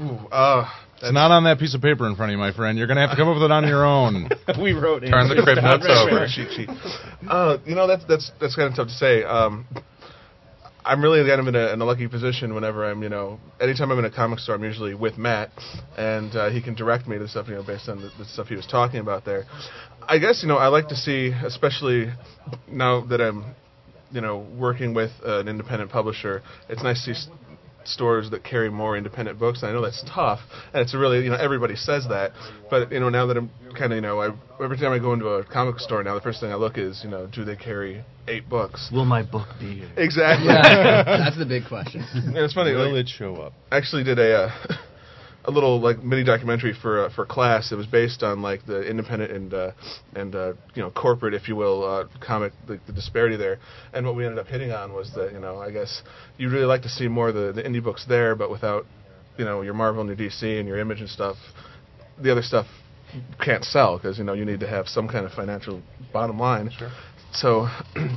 Ooh, 0.00 0.18
uh, 0.32 0.68
It's 0.96 1.12
not 1.12 1.30
on 1.30 1.44
that 1.44 1.58
piece 1.60 1.74
of 1.74 1.80
paper 1.80 2.06
in 2.08 2.16
front 2.16 2.32
of 2.32 2.34
you, 2.34 2.38
my 2.38 2.52
friend. 2.52 2.76
You're 2.76 2.88
going 2.88 2.96
to 2.96 3.02
have 3.02 3.10
to 3.10 3.16
come 3.16 3.28
up 3.28 3.34
with 3.36 3.44
it 3.44 3.50
on 3.52 3.66
your 3.68 3.84
own. 3.86 4.28
we 4.60 4.72
wrote 4.72 5.00
Turn 5.02 5.28
the 5.28 5.40
crib 5.44 5.62
notes 5.62 5.86
over. 5.88 6.26
Cheat 6.26 6.50
sheet. 6.52 6.68
Uh, 7.28 7.58
you 7.64 7.74
know 7.76 7.86
that's 7.86 8.04
that's 8.06 8.32
that's 8.40 8.56
kind 8.56 8.68
of 8.68 8.74
tough 8.74 8.88
to 8.88 8.94
say. 8.94 9.22
Um, 9.22 9.66
I'm 10.86 11.02
really 11.02 11.26
kind 11.26 11.40
of 11.40 11.48
in 11.48 11.54
a, 11.54 11.72
in 11.72 11.80
a 11.80 11.84
lucky 11.84 12.08
position 12.08 12.54
whenever 12.54 12.84
I'm, 12.84 13.02
you 13.02 13.08
know, 13.08 13.40
anytime 13.58 13.90
I'm 13.90 13.98
in 13.98 14.04
a 14.04 14.10
comic 14.10 14.38
store, 14.38 14.54
I'm 14.54 14.64
usually 14.64 14.94
with 14.94 15.16
Matt, 15.16 15.50
and 15.96 16.34
uh, 16.36 16.50
he 16.50 16.60
can 16.60 16.74
direct 16.74 17.08
me 17.08 17.16
to 17.16 17.26
stuff, 17.26 17.48
you 17.48 17.54
know, 17.54 17.62
based 17.62 17.88
on 17.88 18.02
the, 18.02 18.10
the 18.18 18.26
stuff 18.26 18.48
he 18.48 18.54
was 18.54 18.66
talking 18.66 19.00
about 19.00 19.24
there. 19.24 19.44
I 20.02 20.18
guess, 20.18 20.42
you 20.42 20.48
know, 20.48 20.58
I 20.58 20.68
like 20.68 20.88
to 20.88 20.96
see, 20.96 21.32
especially 21.44 22.12
now 22.70 23.00
that 23.06 23.22
I'm, 23.22 23.54
you 24.12 24.20
know, 24.20 24.46
working 24.58 24.92
with 24.92 25.10
an 25.24 25.48
independent 25.48 25.90
publisher, 25.90 26.42
it's 26.68 26.82
nice 26.82 27.02
to 27.06 27.14
see 27.14 27.30
stores 27.86 28.30
that 28.30 28.44
carry 28.44 28.70
more 28.70 28.96
independent 28.96 29.38
books. 29.38 29.62
And 29.62 29.70
I 29.70 29.74
know 29.74 29.82
that's 29.82 30.04
tough, 30.12 30.40
and 30.72 30.82
it's 30.82 30.94
a 30.94 30.98
really, 30.98 31.24
you 31.24 31.30
know, 31.30 31.36
everybody 31.36 31.76
says 31.76 32.06
that, 32.08 32.32
but 32.70 32.92
you 32.92 33.00
know, 33.00 33.08
now 33.08 33.26
that 33.26 33.36
I'm 33.36 33.50
kind 33.76 33.92
of, 33.92 33.96
you 33.96 34.00
know, 34.02 34.20
I, 34.20 34.30
every 34.62 34.76
time 34.76 34.92
I 34.92 34.98
go 34.98 35.12
into 35.12 35.28
a 35.28 35.44
comic 35.44 35.78
store 35.78 36.02
now, 36.02 36.14
the 36.14 36.20
first 36.20 36.40
thing 36.40 36.50
I 36.50 36.56
look 36.56 36.78
is, 36.78 37.00
you 37.04 37.10
know, 37.10 37.26
do 37.26 37.44
they 37.44 37.56
carry 37.56 38.04
Ape 38.28 38.48
books? 38.48 38.90
Will 38.92 39.04
my 39.04 39.22
book 39.22 39.48
be 39.58 39.80
here? 39.80 39.90
Exactly. 39.96 40.46
That's 40.48 41.36
the 41.36 41.46
big 41.46 41.66
question. 41.66 42.04
And 42.14 42.36
it's 42.36 42.54
funny. 42.54 42.72
Will 42.72 42.92
like, 42.92 43.06
it 43.06 43.08
show 43.08 43.36
up? 43.36 43.52
actually 43.70 44.04
did 44.04 44.18
a 44.18 44.44
uh, 44.44 44.76
a 45.46 45.50
little 45.50 45.80
like 45.80 46.02
mini 46.02 46.24
documentary 46.24 46.74
for 46.80 47.06
uh, 47.06 47.14
for 47.14 47.26
class. 47.26 47.70
It 47.70 47.76
was 47.76 47.86
based 47.86 48.22
on 48.22 48.42
like 48.42 48.64
the 48.66 48.82
independent 48.82 49.30
and 49.30 49.54
uh, 49.54 49.70
and 50.14 50.34
uh, 50.34 50.52
you 50.74 50.82
know 50.82 50.90
corporate, 50.90 51.34
if 51.34 51.48
you 51.48 51.56
will, 51.56 51.84
uh, 51.84 52.04
comic 52.24 52.52
the, 52.66 52.80
the 52.86 52.92
disparity 52.92 53.36
there. 53.36 53.58
And 53.92 54.06
what 54.06 54.16
we 54.16 54.24
ended 54.24 54.38
up 54.38 54.46
hitting 54.46 54.72
on 54.72 54.92
was 54.92 55.12
that 55.14 55.32
you 55.32 55.40
know 55.40 55.58
I 55.58 55.70
guess 55.70 56.02
you 56.38 56.48
really 56.48 56.66
like 56.66 56.82
to 56.82 56.88
see 56.88 57.08
more 57.08 57.28
of 57.28 57.34
the 57.34 57.52
the 57.52 57.62
indie 57.62 57.82
books 57.82 58.04
there, 58.08 58.34
but 58.34 58.50
without 58.50 58.86
you 59.36 59.44
know 59.44 59.62
your 59.62 59.74
Marvel 59.74 60.00
and 60.00 60.18
your 60.18 60.30
DC 60.30 60.42
and 60.58 60.66
your 60.66 60.78
Image 60.78 61.00
and 61.00 61.08
stuff. 61.08 61.36
The 62.22 62.30
other 62.30 62.42
stuff 62.42 62.66
can't 63.44 63.64
sell 63.64 63.98
because 63.98 64.18
you 64.18 64.24
know 64.24 64.34
you 64.34 64.44
need 64.44 64.60
to 64.60 64.68
have 64.68 64.86
some 64.86 65.08
kind 65.08 65.26
of 65.26 65.32
financial 65.32 65.82
bottom 66.12 66.38
line. 66.38 66.70
Sure. 66.76 66.90
So. 67.32 67.68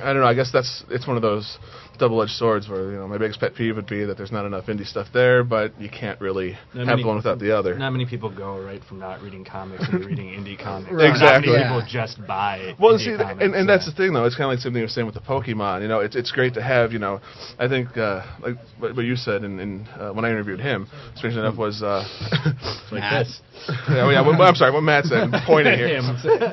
I 0.00 0.12
don't 0.12 0.22
know. 0.22 0.26
I 0.28 0.34
guess 0.34 0.50
that's 0.52 0.84
it's 0.90 1.06
one 1.06 1.16
of 1.16 1.22
those 1.22 1.58
double-edged 1.98 2.30
swords 2.30 2.68
where 2.68 2.92
you 2.92 2.96
know 2.98 3.08
my 3.08 3.18
biggest 3.18 3.40
pet 3.40 3.56
peeve 3.56 3.74
would 3.74 3.88
be 3.88 4.04
that 4.04 4.16
there's 4.16 4.30
not 4.30 4.46
enough 4.46 4.66
indie 4.66 4.86
stuff 4.86 5.08
there, 5.12 5.42
but 5.42 5.80
you 5.80 5.88
can't 5.90 6.20
really 6.20 6.52
Not 6.72 6.86
have 6.86 6.96
many- 6.98 7.04
one 7.04 7.16
without 7.16 7.38
the 7.40 7.56
other. 7.58 7.76
Not 7.76 7.90
many 7.90 8.06
people 8.06 8.30
go 8.30 8.60
right 8.62 8.82
from 8.84 9.00
not 9.00 9.20
reading 9.20 9.44
comics 9.44 9.84
into 9.92 10.06
reading 10.06 10.28
indie 10.28 10.56
comics. 10.62 10.92
Right. 10.92 11.10
Exactly. 11.10 11.50
Not 11.52 11.56
many 11.58 11.62
Yeah. 11.64 11.68
people 11.80 11.88
just 11.90 12.24
buy. 12.26 12.74
Well, 12.78 12.94
indie 12.94 13.04
see, 13.04 13.16
comics, 13.16 13.42
and, 13.42 13.54
and 13.54 13.68
that's 13.68 13.86
the 13.86 13.92
thing, 13.92 14.12
though. 14.12 14.24
It's 14.26 14.36
kind 14.36 14.44
of 14.46 14.50
like 14.56 14.60
something 14.60 14.78
you 14.78 14.84
were 14.84 14.88
saying 14.88 15.06
with 15.06 15.16
the 15.16 15.20
Pokemon. 15.22 15.82
You 15.82 15.88
know, 15.88 16.00
it's 16.00 16.14
it's 16.14 16.30
great 16.30 16.54
to 16.54 16.62
have. 16.62 16.92
You 16.92 17.00
know, 17.00 17.20
I 17.58 17.66
think 17.66 17.96
uh, 17.96 18.24
like 18.40 18.54
what, 18.78 18.94
what 18.94 19.04
you 19.04 19.16
said, 19.16 19.42
in, 19.42 19.58
in 19.58 19.86
uh, 19.98 20.12
when 20.12 20.24
I 20.24 20.30
interviewed 20.30 20.60
him, 20.60 20.86
strangely 21.16 21.40
enough, 21.40 21.56
was 21.56 21.82
uh, 21.82 22.04
Matt. 22.92 23.26
Oh 23.68 24.10
yeah. 24.10 24.20
What, 24.26 24.40
I'm 24.40 24.54
sorry, 24.54 24.72
what 24.72 24.82
Matt 24.82 25.04
said, 25.06 25.18
I'm 25.18 25.46
pointing 25.46 25.78
here. 25.78 26.00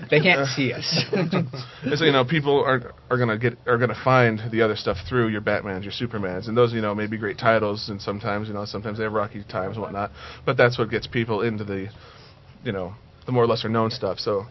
They 0.10 0.20
can't 0.20 0.48
see 0.48 0.74
us. 0.74 1.06
is 1.84 2.02
you 2.02 2.12
know 2.12 2.26
people 2.26 2.64
are 2.64 2.94
are 3.10 3.18
gonna 3.18 3.38
get 3.38 3.58
are 3.68 3.78
gonna 3.78 4.00
find 4.04 4.42
the 4.52 4.62
other 4.62 4.76
stuff 4.76 4.98
through 5.08 5.28
your 5.30 5.42
Batman's, 5.42 5.86
your 5.86 5.94
Supermans, 5.94 6.48
and 6.48 6.58
those 6.58 6.74
you 6.74 6.82
know 6.82 6.96
may 6.96 7.08
be 7.08 7.18
great 7.18 7.38
titles, 7.38 7.90
and 7.90 8.02
sometimes 8.02 8.48
you 8.48 8.54
know 8.54 8.66
sometimes 8.66 8.98
they 8.98 9.04
have 9.04 9.14
rocky 9.14 9.44
times 9.44 9.76
and 9.76 9.82
whatnot, 9.84 10.12
but 10.46 10.58
that's 10.58 10.78
what 10.78 10.90
gets 10.90 11.08
people 11.08 11.42
into 11.42 11.64
the 11.64 11.90
you 12.64 12.72
know 12.72 12.94
the 13.26 13.32
more 13.32 13.46
lesser 13.48 13.70
known 13.70 13.92
stuff. 13.92 14.20
So 14.20 14.46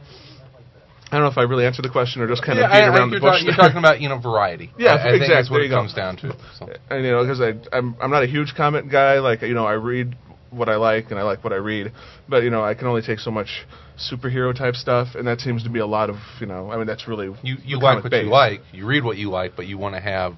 I 1.11 1.17
don't 1.19 1.23
know 1.27 1.31
if 1.31 1.39
I 1.39 1.43
really 1.43 1.65
answered 1.67 1.85
the 1.85 1.91
question 1.91 2.23
or 2.23 2.27
just 2.29 2.43
kind 2.45 2.59
Yeah, 2.59 2.65
of 2.67 2.71
beat 2.73 2.77
I- 2.79 2.81
I 2.81 2.89
around 2.89 3.11
think 3.11 3.23
the 3.23 3.27
you're, 3.27 3.33
bush. 3.33 3.39
talk- 3.41 3.47
you're 3.47 3.55
talking 3.57 3.79
about 3.79 4.01
you 4.01 4.09
know 4.09 4.19
variety. 4.19 4.73
Yeah, 4.79 4.95
I, 4.95 4.95
I 4.95 5.11
think 5.13 5.21
that's 5.21 5.31
exactly. 5.31 5.55
what 5.59 5.63
it 5.65 5.69
go. 5.69 5.77
comes 5.77 5.95
down 5.95 6.17
to. 6.19 6.37
So. 6.59 6.69
and 6.91 7.05
you 7.05 7.11
know 7.13 7.23
because 7.23 7.41
I 7.41 7.55
I'm 7.77 7.95
I'm 8.01 8.11
not 8.11 8.23
a 8.25 8.27
huge 8.27 8.55
comic 8.57 8.91
guy. 8.91 9.19
Like 9.21 9.43
you 9.43 9.55
know 9.55 9.67
I 9.67 9.75
read 9.75 10.17
what 10.55 10.69
I 10.69 10.77
like 10.77 11.11
and 11.11 11.19
I 11.19 11.23
like 11.23 11.43
what 11.45 11.53
I 11.53 11.57
read, 11.57 11.93
but 12.29 12.43
you 12.43 12.51
know 12.51 12.63
I 12.65 12.75
can 12.75 12.87
only 12.87 13.03
take 13.03 13.19
so 13.19 13.31
much 13.31 13.67
superhero 14.11 14.57
type 14.57 14.75
stuff, 14.75 15.09
and 15.15 15.27
that 15.27 15.41
seems 15.41 15.63
to 15.65 15.71
be 15.71 15.79
a 15.81 15.87
lot 15.87 16.11
of 16.11 16.17
you 16.41 16.47
know 16.47 16.71
I 16.71 16.77
mean 16.77 16.87
that's 16.87 17.07
really 17.09 17.27
You 17.43 17.57
you 17.65 17.79
like 17.81 18.03
what 18.03 18.11
base. 18.11 18.25
you 18.25 18.31
like. 18.31 18.61
You 18.73 18.87
read 18.87 19.05
what 19.05 19.17
you 19.17 19.31
like, 19.31 19.53
but 19.57 19.67
you 19.67 19.79
want 19.79 19.95
to 19.95 20.01
have 20.01 20.35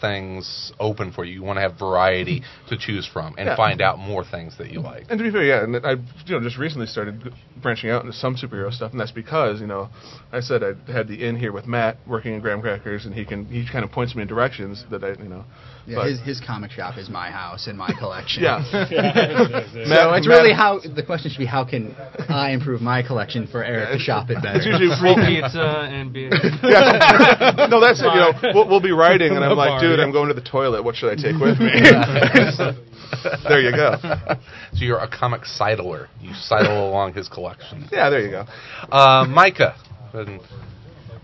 things 0.00 0.72
open 0.78 1.10
for 1.10 1.24
you. 1.24 1.32
You 1.32 1.42
want 1.42 1.56
to 1.56 1.62
have 1.62 1.78
variety 1.78 2.42
to 2.68 2.76
choose 2.76 3.06
from 3.10 3.34
and 3.38 3.46
Yeah. 3.46 3.56
find 3.56 3.80
out 3.80 3.98
more 3.98 4.24
things 4.24 4.56
that 4.58 4.70
you 4.70 4.80
like. 4.80 5.06
And 5.08 5.18
to 5.18 5.24
be 5.24 5.30
fair, 5.30 5.42
yeah, 5.42 5.64
and 5.64 5.76
I 5.76 5.92
you 6.26 6.34
know 6.34 6.40
just 6.40 6.58
recently 6.58 6.86
started 6.86 7.32
branching 7.62 7.90
out 7.90 8.04
into 8.04 8.16
some 8.16 8.36
superhero 8.36 8.72
stuff, 8.72 8.92
and 8.92 9.00
that's 9.00 9.12
because 9.12 9.60
you 9.60 9.66
know 9.66 9.88
I 10.32 10.40
said 10.40 10.62
I 10.62 10.74
had 10.92 11.08
the 11.08 11.24
in 11.26 11.36
here 11.36 11.52
with 11.52 11.66
Matt 11.66 11.96
working 12.06 12.34
in 12.34 12.40
Graham 12.40 12.60
Crackers, 12.60 13.06
and 13.06 13.14
he 13.14 13.24
can 13.24 13.46
he 13.46 13.66
kind 13.70 13.84
of 13.84 13.90
points 13.90 14.14
me 14.14 14.22
in 14.22 14.28
directions 14.28 14.84
that 14.90 15.02
I 15.02 15.10
you 15.22 15.28
know. 15.28 15.44
Yeah, 15.86 16.04
his 16.08 16.20
his 16.20 16.40
comic 16.40 16.70
shop 16.72 16.98
is 16.98 17.08
my 17.08 17.30
house 17.30 17.68
and 17.68 17.78
my 17.78 17.92
collection. 17.98 18.42
yeah. 18.42 18.62
So 18.70 19.88
Matt- 19.88 20.18
it's 20.18 20.26
really 20.28 20.52
how 20.52 20.80
the 20.80 21.02
question 21.04 21.30
should 21.30 21.38
be: 21.38 21.46
How 21.46 21.64
can 21.64 21.94
I 22.28 22.50
improve 22.50 22.80
my 22.82 23.02
collection 23.02 23.46
for 23.46 23.62
Eric 23.62 23.92
to 23.92 23.98
shop 23.98 24.28
it 24.30 24.42
better? 24.42 24.56
It's 24.58 24.66
usually 24.66 24.90
Free 24.98 25.14
free 25.26 25.40
pizza 25.42 25.86
and 25.88 26.12
beer. 26.12 26.30
yeah. 26.62 27.66
no, 27.70 27.80
that's 27.80 28.00
it. 28.00 28.04
You 28.06 28.20
know, 28.20 28.32
we'll, 28.54 28.68
we'll 28.68 28.80
be 28.82 28.90
writing, 28.92 29.34
and 29.36 29.44
I'm 29.44 29.52
A 29.52 29.54
like, 29.54 29.80
dude, 29.80 29.98
yeah. 29.98 30.04
I'm 30.04 30.12
going 30.12 30.28
to 30.28 30.34
the 30.34 30.40
toilet. 30.42 30.82
What 30.82 30.96
should 30.96 31.10
I 31.10 31.14
take 31.14 31.38
with 31.40 31.58
me? 31.60 31.70
there 33.48 33.60
you 33.60 33.70
go. 33.70 33.96
So 34.72 34.84
you're 34.84 34.98
a 34.98 35.08
comic 35.08 35.42
sidler. 35.42 36.08
You 36.20 36.32
sidle 36.34 36.88
along 36.88 37.14
his 37.14 37.28
collection. 37.28 37.88
Yeah, 37.92 38.10
there 38.10 38.20
you 38.22 38.30
go. 38.30 38.44
Uh, 38.90 39.24
Micah. 39.28 39.76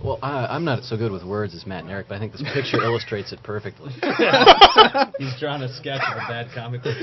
And 0.03 0.09
Well, 0.09 0.19
I, 0.23 0.47
I'm 0.47 0.65
not 0.65 0.85
so 0.85 0.97
good 0.97 1.13
with 1.13 1.25
words 1.25 1.55
as 1.55 1.67
Matt 1.67 1.83
and 1.83 1.91
Eric, 1.93 2.07
but 2.09 2.17
I 2.17 2.19
think 2.19 2.33
this 2.33 2.43
picture 2.43 2.83
illustrates 2.83 3.33
it 3.33 3.43
perfectly. 3.43 3.93
He's 5.19 5.39
drawn 5.39 5.63
a 5.63 5.73
sketch 5.73 6.03
of 6.03 6.17
a 6.17 6.27
bad 6.29 6.49
comic 6.55 6.83
book. 6.83 6.97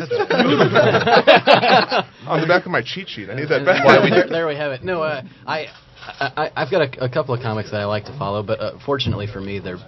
On 2.27 2.41
the 2.41 2.47
back 2.47 2.65
of 2.65 2.71
my 2.71 2.81
cheat 2.81 3.09
sheet, 3.09 3.29
I 3.29 3.35
need 3.35 3.49
that 3.49 3.65
back. 3.65 3.85
there, 3.87 4.09
there, 4.09 4.27
there 4.29 4.47
we 4.47 4.55
have 4.55 4.71
it. 4.71 4.83
No, 4.83 5.03
uh, 5.03 5.21
I, 5.47 5.67
I, 6.19 6.51
I've 6.55 6.71
got 6.71 6.81
a, 6.81 7.05
a 7.05 7.09
couple 7.09 7.33
of 7.33 7.41
comics 7.41 7.71
that 7.71 7.79
I 7.79 7.85
like 7.85 8.05
to 8.05 8.17
follow, 8.17 8.43
but 8.43 8.59
uh, 8.59 8.79
fortunately 8.85 9.27
for 9.27 9.41
me, 9.41 9.59
they're 9.59 9.79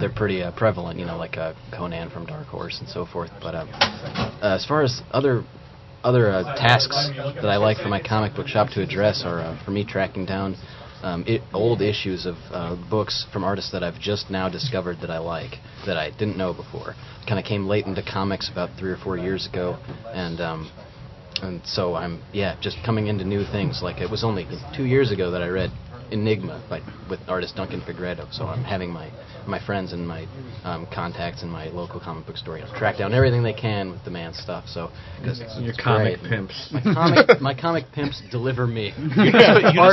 they're 0.00 0.12
pretty 0.12 0.42
uh, 0.42 0.52
prevalent. 0.52 0.98
You 0.98 1.06
know, 1.06 1.16
like 1.16 1.36
uh, 1.36 1.54
Conan 1.72 2.10
from 2.10 2.26
Dark 2.26 2.46
Horse 2.46 2.78
and 2.80 2.88
so 2.88 3.06
forth. 3.06 3.30
But 3.40 3.54
uh, 3.54 3.66
uh, 4.42 4.54
as 4.56 4.66
far 4.66 4.82
as 4.82 5.00
other 5.10 5.44
other 6.04 6.30
uh, 6.30 6.56
tasks 6.56 7.10
that 7.16 7.48
I 7.48 7.56
like 7.56 7.78
for 7.78 7.88
my 7.88 8.00
comic 8.02 8.34
book 8.34 8.46
shop 8.46 8.70
to 8.70 8.82
address 8.82 9.22
are 9.24 9.40
uh, 9.40 9.64
for 9.64 9.70
me 9.70 9.84
tracking 9.84 10.26
down 10.26 10.56
um, 11.02 11.24
it, 11.26 11.42
old 11.52 11.80
issues 11.80 12.26
of 12.26 12.36
uh, 12.50 12.76
books 12.90 13.26
from 13.32 13.44
artists 13.44 13.72
that 13.72 13.82
I've 13.82 14.00
just 14.00 14.30
now 14.30 14.48
discovered 14.48 14.98
that 15.00 15.10
I 15.10 15.18
like 15.18 15.58
that 15.86 15.96
I 15.96 16.10
didn't 16.10 16.36
know 16.36 16.52
before. 16.52 16.94
Kind 17.26 17.38
of 17.38 17.44
came 17.44 17.66
late 17.66 17.86
into 17.86 18.02
comics 18.02 18.50
about 18.50 18.70
three 18.78 18.90
or 18.90 18.96
four 18.96 19.16
years 19.16 19.46
ago, 19.46 19.78
and 20.12 20.40
um, 20.40 20.70
and 21.42 21.64
so 21.64 21.94
I'm 21.94 22.22
yeah 22.32 22.56
just 22.60 22.78
coming 22.84 23.06
into 23.06 23.24
new 23.24 23.44
things. 23.44 23.80
Like 23.82 24.00
it 24.00 24.10
was 24.10 24.24
only 24.24 24.46
two 24.76 24.84
years 24.84 25.12
ago 25.12 25.30
that 25.30 25.42
I 25.42 25.48
read 25.48 25.70
Enigma 26.10 26.64
by 26.68 26.80
with 27.08 27.20
artist 27.28 27.56
Duncan 27.56 27.80
Fegredo. 27.80 28.32
So 28.32 28.44
I'm 28.44 28.64
having 28.64 28.90
my 28.90 29.10
my 29.46 29.64
friends 29.64 29.92
and 29.92 30.06
my 30.06 30.26
um, 30.64 30.86
contacts 30.92 31.42
in 31.42 31.48
my 31.48 31.68
local 31.68 32.00
comic 32.00 32.26
book 32.26 32.36
store 32.36 32.58
you 32.58 32.64
know, 32.64 32.72
track 32.76 32.98
down 32.98 33.14
everything 33.14 33.42
they 33.42 33.52
can 33.52 33.90
with 33.90 34.04
demand 34.04 34.34
stuff. 34.36 34.64
So 34.66 34.90
because 35.20 35.42
Your 35.60 35.74
comic 35.74 36.20
pimps. 36.20 36.68
my 36.72 36.82
comic 36.82 37.40
my 37.40 37.54
comic 37.54 37.84
pimps 37.92 38.22
deliver 38.30 38.66
me. 38.66 38.92
you 38.98 39.30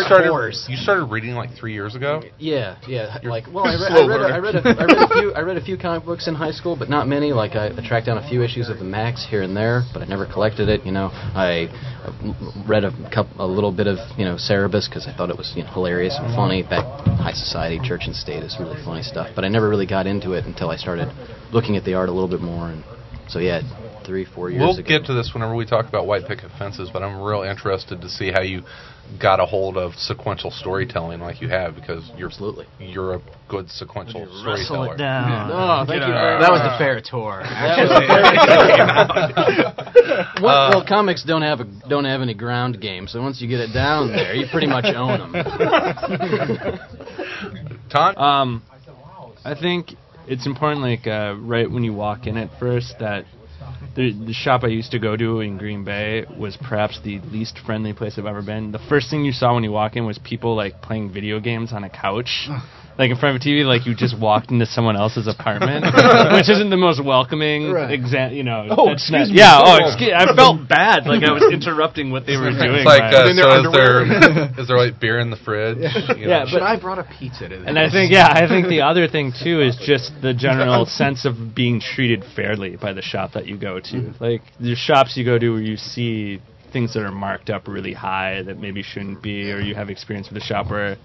started, 0.06 0.32
whores. 0.32 0.68
you 0.68 0.76
started 0.76 1.06
reading 1.06 1.36
like 1.36 1.52
three 1.58 1.74
years 1.74 1.96
ago. 1.96 2.22
Yeah, 2.38 2.78
yeah. 2.88 3.18
Like, 3.24 3.46
well, 3.52 3.66
I 3.66 3.76
read, 3.76 3.92
I 3.92 4.06
read, 4.08 4.22
a, 4.22 4.34
I 4.34 4.38
read, 4.38 4.56
a, 4.56 4.82
I 4.82 4.86
read 4.86 4.98
a 4.98 5.08
few, 5.08 5.34
I 5.34 5.40
read 5.42 5.58
a 5.58 5.64
few 5.64 5.78
comic 5.78 6.06
books 6.06 6.28
in 6.28 6.36
high 6.36 6.52
school, 6.52 6.76
but 6.76 6.90
not 6.90 7.08
many. 7.08 7.32
Like, 7.34 7.56
I, 7.56 7.68
I 7.68 7.88
tracked 7.88 8.08
down 8.08 8.18
a 8.18 8.28
few 8.28 8.44
issues 8.44 8.70
of 8.70 8.80
the 8.80 8.84
Maxx 8.84 9.26
here 9.30 9.42
and 9.42 9.56
there, 9.56 9.84
but 9.94 10.02
I 10.02 10.06
never 10.06 10.26
collected 10.26 10.70
it. 10.70 10.86
You 10.86 10.92
know, 10.92 11.10
I 11.12 11.68
read 12.68 12.84
a 12.84 12.92
couple, 13.14 13.46
a 13.46 13.48
little 13.48 13.72
bit 13.72 13.88
of, 13.88 13.98
you 14.18 14.26
know, 14.26 14.36
Cerebus 14.36 14.88
because 14.90 15.08
I 15.08 15.16
thought 15.16 15.30
it 15.30 15.38
was 15.38 15.54
you 15.56 15.64
know, 15.64 15.72
hilarious 15.72 16.18
and 16.20 16.34
funny. 16.36 16.64
Back 16.64 16.86
High 17.20 17.34
Society, 17.34 17.80
Church 17.84 18.04
and 18.06 18.16
State 18.16 18.44
is 18.44 18.58
really 18.60 18.78
funny 18.84 19.02
stuff, 19.02 19.30
but 19.36 19.44
I 19.46 19.50
never 19.50 19.70
really 19.70 19.88
got 19.88 20.08
into 20.08 20.34
it 20.34 20.46
until 20.46 20.70
I 20.70 20.78
started 20.78 21.10
looking 21.52 21.78
at 21.78 21.84
the 21.84 21.94
art 21.94 22.10
a 22.10 22.12
little 22.12 22.30
bit 22.30 22.42
more. 22.42 22.70
And 22.70 22.84
so, 23.28 23.40
yeah, 23.40 23.62
three, 24.06 24.26
four 24.26 24.50
years 24.50 24.62
We'll 24.62 24.78
ago. 24.78 24.88
get 24.88 25.06
to 25.06 25.14
this 25.14 25.32
whenever 25.34 25.56
we 25.56 25.66
talk 25.66 25.88
about 25.88 26.08
white 26.08 26.26
picket 26.28 26.52
fences, 26.58 26.90
but 26.92 27.04
I'm 27.04 27.22
real 27.22 27.44
interested 27.44 28.02
to 28.02 28.10
see 28.10 28.32
how 28.32 28.42
you 28.42 28.64
got 29.20 29.40
a 29.40 29.46
hold 29.46 29.78
of 29.78 29.94
sequential 29.96 30.50
storytelling 30.50 31.20
like 31.22 31.40
you 31.40 31.48
have 31.48 31.76
because 31.76 32.10
you're 32.18 32.28
Absolutely. 32.30 32.66
you're 32.80 33.14
a 33.16 33.22
good 33.48 33.70
sequential 33.70 34.22
Wrestle 34.22 34.66
storyteller. 34.66 34.96
it 34.96 34.98
down. 34.98 35.52
Oh, 35.52 35.84
thank 35.88 36.02
you 36.02 36.08
very 36.12 36.40
That 36.42 36.52
was 36.52 36.62
the 36.62 36.76
fair 36.80 37.00
tour. 37.02 37.44
Well, 40.42 40.70
well, 40.70 40.86
comics 40.88 41.24
don't 41.24 41.42
have 41.44 41.60
a 41.62 41.66
don't 41.88 42.06
have 42.06 42.22
any 42.22 42.34
ground 42.34 42.82
game, 42.82 43.08
so 43.08 43.22
once 43.22 43.42
you 43.42 43.48
get 43.48 43.60
it 43.60 43.74
down 43.74 44.12
there, 44.12 44.34
you 44.34 44.46
pretty 44.52 44.68
much 44.68 44.86
own 44.86 45.32
them. 45.32 45.34
Todd, 47.90 48.18
Um, 48.18 48.64
I 49.44 49.56
think 49.60 49.92
it's 50.28 50.46
important, 50.46 50.82
like 50.82 51.08
uh, 51.08 51.36
right 51.40 51.70
when 51.70 51.84
you 51.84 51.94
walk 51.94 52.28
in 52.28 52.38
at 52.38 52.50
first, 52.60 52.96
that 53.00 53.26
the, 53.96 54.12
the 54.26 54.34
shop 54.34 54.64
I 54.64 54.68
used 54.68 54.92
to 54.92 55.00
go 55.00 55.16
to 55.16 55.40
in 55.40 55.58
Green 55.58 55.84
Bay 55.86 56.26
was 56.38 56.58
perhaps 56.58 57.00
the 57.04 57.20
least 57.20 57.60
friendly 57.66 57.94
place 57.94 58.18
I've 58.18 58.26
ever 58.26 58.42
been. 58.42 58.72
The 58.72 58.80
first 58.90 59.10
thing 59.10 59.24
you 59.24 59.32
saw 59.32 59.56
when 59.56 59.64
you 59.64 59.72
walk 59.72 59.96
in 59.96 60.06
was 60.06 60.20
people 60.20 60.56
like 60.56 60.82
playing 60.82 61.14
video 61.14 61.40
games 61.40 61.72
on 61.72 61.84
a 61.84 61.90
couch. 61.90 62.50
Like 62.98 63.12
in 63.12 63.18
front 63.18 63.36
of 63.36 63.42
a 63.42 63.46
TV, 63.46 63.66
like 63.66 63.86
you 63.86 63.94
just 63.94 64.18
walked 64.18 64.52
into 64.52 64.66
someone 64.66 64.96
else's 64.96 65.28
apartment, 65.28 65.84
which 66.34 66.48
isn't 66.50 66.70
the 66.70 66.78
most 66.80 67.04
welcoming 67.04 67.72
Right. 67.72 68.00
exa- 68.00 68.34
You 68.34 68.44
know, 68.44 68.68
Oh, 68.72 68.92
excuse 68.92 69.12
not- 69.12 69.28
me. 69.30 69.36
Yeah. 69.38 69.60
Oh. 69.60 69.78
Oh, 69.82 69.88
excuse, 69.88 70.14
I 70.16 70.34
felt 70.34 70.68
bad, 70.70 71.06
like 71.06 71.24
I 71.24 71.32
was 71.34 71.44
interrupting 71.52 72.12
what 72.12 72.26
they 72.26 72.38
were 72.38 72.52
doing. 72.52 72.82
It's 72.82 72.86
like, 72.86 73.12
by- 73.12 73.18
uh, 73.18 73.30
In 73.30 73.36
their 73.36 73.46
so 73.46 73.52
is 73.52 73.66
underwear. 73.68 74.06
there 74.08 74.54
is 74.60 74.68
there 74.68 74.78
like 74.78 75.00
beer 75.00 75.20
in 75.20 75.30
the 75.30 75.36
fridge? 75.38 75.78
You 76.16 76.28
Yeah, 76.28 76.44
know? 76.46 76.52
But 76.54 76.64
I 76.64 76.80
brought 76.80 77.00
a 77.00 77.04
pizza 77.20 77.50
to 77.50 77.58
this. 77.58 77.68
And 77.68 77.78
I 77.78 77.90
think, 77.92 78.12
yeah, 78.14 78.30
I 78.32 78.48
think 78.48 78.68
the 78.70 78.82
other 78.82 79.08
thing 79.08 79.34
too 79.36 79.62
is 79.62 79.76
just 79.76 80.12
the 80.22 80.34
general 80.34 80.86
sense 80.86 81.26
of 81.26 81.54
being 81.54 81.82
treated 81.82 82.24
fairly 82.36 82.78
by 82.78 82.94
the 82.94 83.02
shop 83.02 83.34
that 83.34 83.46
you 83.46 83.58
go 83.58 83.80
to. 83.80 84.14
Like 84.20 84.42
the 84.60 84.76
shops 84.76 85.18
you 85.18 85.26
go 85.26 85.38
to 85.38 85.50
where 85.52 85.62
you 85.62 85.76
see 85.78 86.40
things 86.72 86.94
that 86.94 87.04
are 87.04 87.12
marked 87.12 87.50
up 87.50 87.68
really 87.68 87.94
high 87.94 88.42
that 88.44 88.58
maybe 88.60 88.84
shouldn't 88.84 89.22
be, 89.22 89.52
or 89.52 89.60
you 89.60 89.76
have 89.76 89.90
experience 89.90 90.30
with 90.30 90.42
a 90.42 90.46
shop 90.46 90.70
where. 90.72 90.96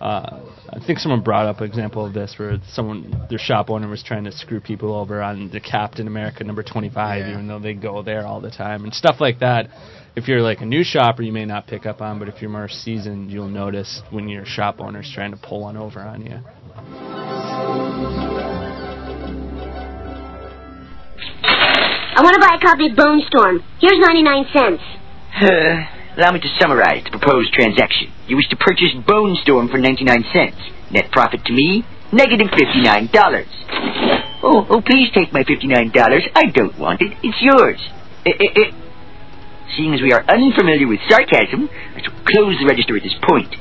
Uh, 0.00 0.40
I 0.70 0.78
think 0.86 0.98
someone 0.98 1.20
brought 1.22 1.44
up 1.46 1.58
an 1.60 1.64
example 1.66 2.06
of 2.06 2.14
this 2.14 2.34
where 2.38 2.56
someone, 2.72 3.26
their 3.28 3.38
shop 3.38 3.68
owner 3.68 3.86
was 3.86 4.02
trying 4.02 4.24
to 4.24 4.32
screw 4.32 4.58
people 4.60 4.94
over 4.94 5.20
on 5.20 5.50
the 5.52 5.60
Captain 5.60 6.06
America 6.06 6.42
number 6.42 6.62
25, 6.62 7.20
Yeah. 7.20 7.32
even 7.32 7.46
though 7.46 7.58
they 7.58 7.74
go 7.74 8.02
there 8.02 8.26
all 8.26 8.40
the 8.40 8.50
time 8.50 8.84
and 8.84 8.94
stuff 8.94 9.16
like 9.20 9.40
that. 9.40 9.68
If 10.16 10.26
you're 10.26 10.40
like 10.40 10.62
a 10.62 10.66
new 10.66 10.82
shopper, 10.84 11.22
you 11.22 11.32
may 11.32 11.44
not 11.44 11.66
pick 11.66 11.84
up 11.84 12.00
on, 12.00 12.18
but 12.18 12.28
if 12.28 12.40
you're 12.40 12.50
more 12.50 12.68
seasoned, 12.68 13.30
you'll 13.30 13.48
notice 13.48 14.02
when 14.10 14.28
your 14.28 14.44
shop 14.46 14.76
owner's 14.80 15.10
trying 15.14 15.32
to 15.32 15.36
pull 15.36 15.60
one 15.60 15.76
over 15.76 16.00
on 16.00 16.24
you. 16.24 16.40
I 21.42 22.22
want 22.22 22.34
to 22.34 22.40
buy 22.40 22.56
a 22.56 22.60
copy 22.60 22.86
of 22.88 22.96
Bonestorm. 22.96 23.60
Here's 23.80 23.98
99 23.98 24.44
cents. 24.52 24.82
Allow 26.16 26.32
me 26.32 26.40
to 26.40 26.48
summarize 26.60 27.04
the 27.04 27.10
proposed 27.10 27.52
transaction. 27.52 28.12
You 28.26 28.36
wish 28.36 28.48
to 28.48 28.56
purchase 28.56 28.94
Bonestorm 29.06 29.70
for 29.70 29.78
99 29.78 30.24
cents. 30.32 30.58
Net 30.90 31.10
profit 31.12 31.44
to 31.46 31.52
me, 31.52 31.84
negative 32.12 32.48
$59. 32.48 33.10
Oh, 34.42 34.66
oh, 34.68 34.80
please 34.80 35.10
take 35.14 35.32
my 35.32 35.44
$59. 35.44 35.92
I 36.34 36.46
don't 36.50 36.78
want 36.78 37.00
it. 37.02 37.12
It's 37.22 37.38
yours. 37.40 37.80
Eh, 38.26 38.32
eh, 38.40 38.44
eh. 38.56 38.70
Seeing 39.76 39.94
as 39.94 40.02
we 40.02 40.12
are 40.12 40.24
unfamiliar 40.26 40.88
with 40.88 40.98
sarcasm, 41.08 41.68
I 41.94 42.02
shall 42.02 42.14
close 42.26 42.56
the 42.58 42.66
register 42.66 42.96
at 42.96 43.02
this 43.04 43.14
point. 43.22 43.54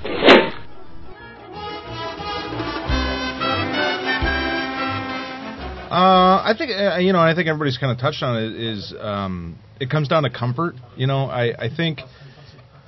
Uh, 5.91 6.43
I 6.45 6.53
think 6.55 6.71
uh, 6.71 6.97
you 6.97 7.13
know. 7.13 7.19
I 7.19 7.33
think 7.33 7.47
everybody's 7.47 7.79
kind 7.79 7.91
of 7.91 7.97
touched 7.97 8.21
on 8.21 8.37
it. 8.37 8.55
Is 8.55 8.93
um, 8.99 9.57
it 9.79 9.89
comes 9.89 10.07
down 10.07 10.21
to 10.21 10.29
comfort. 10.29 10.75
You 10.95 11.07
know, 11.07 11.25
I, 11.25 11.65
I 11.65 11.69
think 11.75 12.01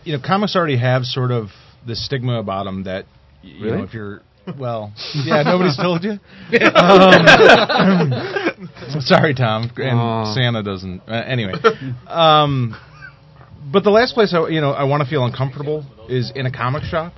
you 0.04 0.14
know 0.18 0.24
comics 0.26 0.56
already 0.56 0.78
have 0.78 1.04
sort 1.04 1.32
of 1.32 1.48
the 1.86 1.96
stigma 1.96 2.40
about 2.40 2.66
them 2.66 2.84
that 2.84 3.06
y- 3.44 3.50
you 3.50 3.66
know 3.72 3.84
if 3.84 3.94
you're 3.94 4.22
well, 4.60 4.92
yeah, 5.24 5.44
nobody's 5.44 5.78
told 5.78 6.04
you. 6.04 6.14
Um, 6.52 7.22
sorry, 9.02 9.34
Tom, 9.36 9.72
and 9.78 10.00
Aw. 10.00 10.34
Santa 10.34 10.64
doesn't. 10.64 11.02
Uh, 11.08 11.14
anyway, 11.14 11.54
um, 12.08 12.76
but 13.72 13.84
the 13.84 13.92
last 13.92 14.14
place 14.16 14.34
I 14.34 14.48
you 14.50 14.62
know 14.62 14.72
I 14.72 14.84
want 14.86 15.04
to 15.04 15.10
feel 15.10 15.26
uncomfortable 15.26 15.86
is 16.10 16.32
in 16.36 16.46
a 16.48 16.52
comic 16.52 16.84
shop, 16.84 17.14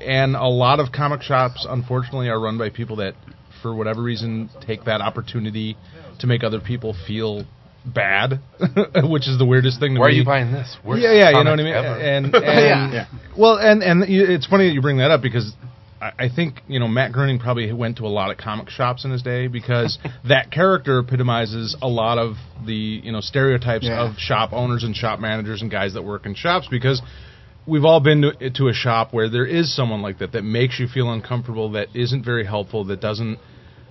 and 0.00 0.34
a 0.34 0.48
lot 0.48 0.80
of 0.80 0.92
comic 0.92 1.22
shops, 1.22 1.66
unfortunately, 1.68 2.28
are 2.28 2.40
run 2.40 2.56
by 2.58 2.70
people 2.70 2.96
that, 2.96 3.14
for 3.60 3.74
whatever 3.74 4.02
reason, 4.02 4.48
take 4.66 4.84
that 4.84 5.00
opportunity 5.00 5.76
to 6.20 6.26
make 6.26 6.42
other 6.42 6.60
people 6.60 6.94
feel 7.06 7.44
bad, 7.84 8.40
which 9.04 9.28
is 9.28 9.38
the 9.38 9.46
weirdest 9.46 9.80
thing. 9.80 9.94
To 9.94 10.00
Why 10.00 10.06
are 10.06 10.10
you 10.10 10.24
buying 10.24 10.52
this? 10.52 10.76
Worst 10.84 11.02
yeah, 11.02 11.12
yeah, 11.12 11.28
you 11.38 11.44
know 11.44 11.50
what 11.50 11.60
I 11.60 11.62
mean. 11.64 11.74
ever. 11.74 12.00
And, 12.00 12.26
and 12.34 12.92
Yeah. 12.92 13.06
well, 13.36 13.56
and 13.58 13.82
and 13.82 14.04
it's 14.08 14.46
funny 14.46 14.68
that 14.68 14.74
you 14.74 14.82
bring 14.82 14.98
that 14.98 15.10
up 15.10 15.22
because 15.22 15.52
I, 16.00 16.12
I 16.24 16.28
think 16.34 16.60
you 16.68 16.78
know 16.80 16.88
Matt 16.88 17.12
Groening 17.12 17.38
probably 17.38 17.72
went 17.72 17.96
to 17.98 18.04
a 18.06 18.08
lot 18.08 18.30
of 18.30 18.36
comic 18.38 18.70
shops 18.70 19.04
in 19.04 19.10
his 19.10 19.22
day 19.22 19.46
because 19.46 19.98
that 20.28 20.50
character 20.50 20.98
epitomizes 20.98 21.76
a 21.82 21.88
lot 21.88 22.18
of 22.18 22.34
the 22.66 22.74
you 22.74 23.12
know 23.12 23.20
stereotypes 23.20 23.84
Yeah. 23.86 24.06
of 24.08 24.16
shop 24.16 24.52
owners 24.52 24.84
and 24.84 24.94
shop 24.94 25.20
managers 25.20 25.62
and 25.62 25.70
guys 25.70 25.94
that 25.94 26.02
work 26.02 26.26
in 26.26 26.34
shops 26.34 26.68
because 26.70 27.02
we've 27.66 27.84
all 27.84 28.00
been 28.00 28.22
to, 28.22 28.50
to 28.50 28.68
a 28.68 28.72
shop 28.72 29.12
where 29.12 29.28
there 29.28 29.46
is 29.46 29.74
someone 29.74 30.02
like 30.02 30.18
that 30.18 30.32
that 30.32 30.42
makes 30.42 30.78
you 30.80 30.86
feel 30.88 31.12
uncomfortable 31.12 31.72
that 31.72 31.88
isn't 31.94 32.24
very 32.24 32.44
helpful 32.44 32.84
that 32.86 33.00
doesn't 33.00 33.38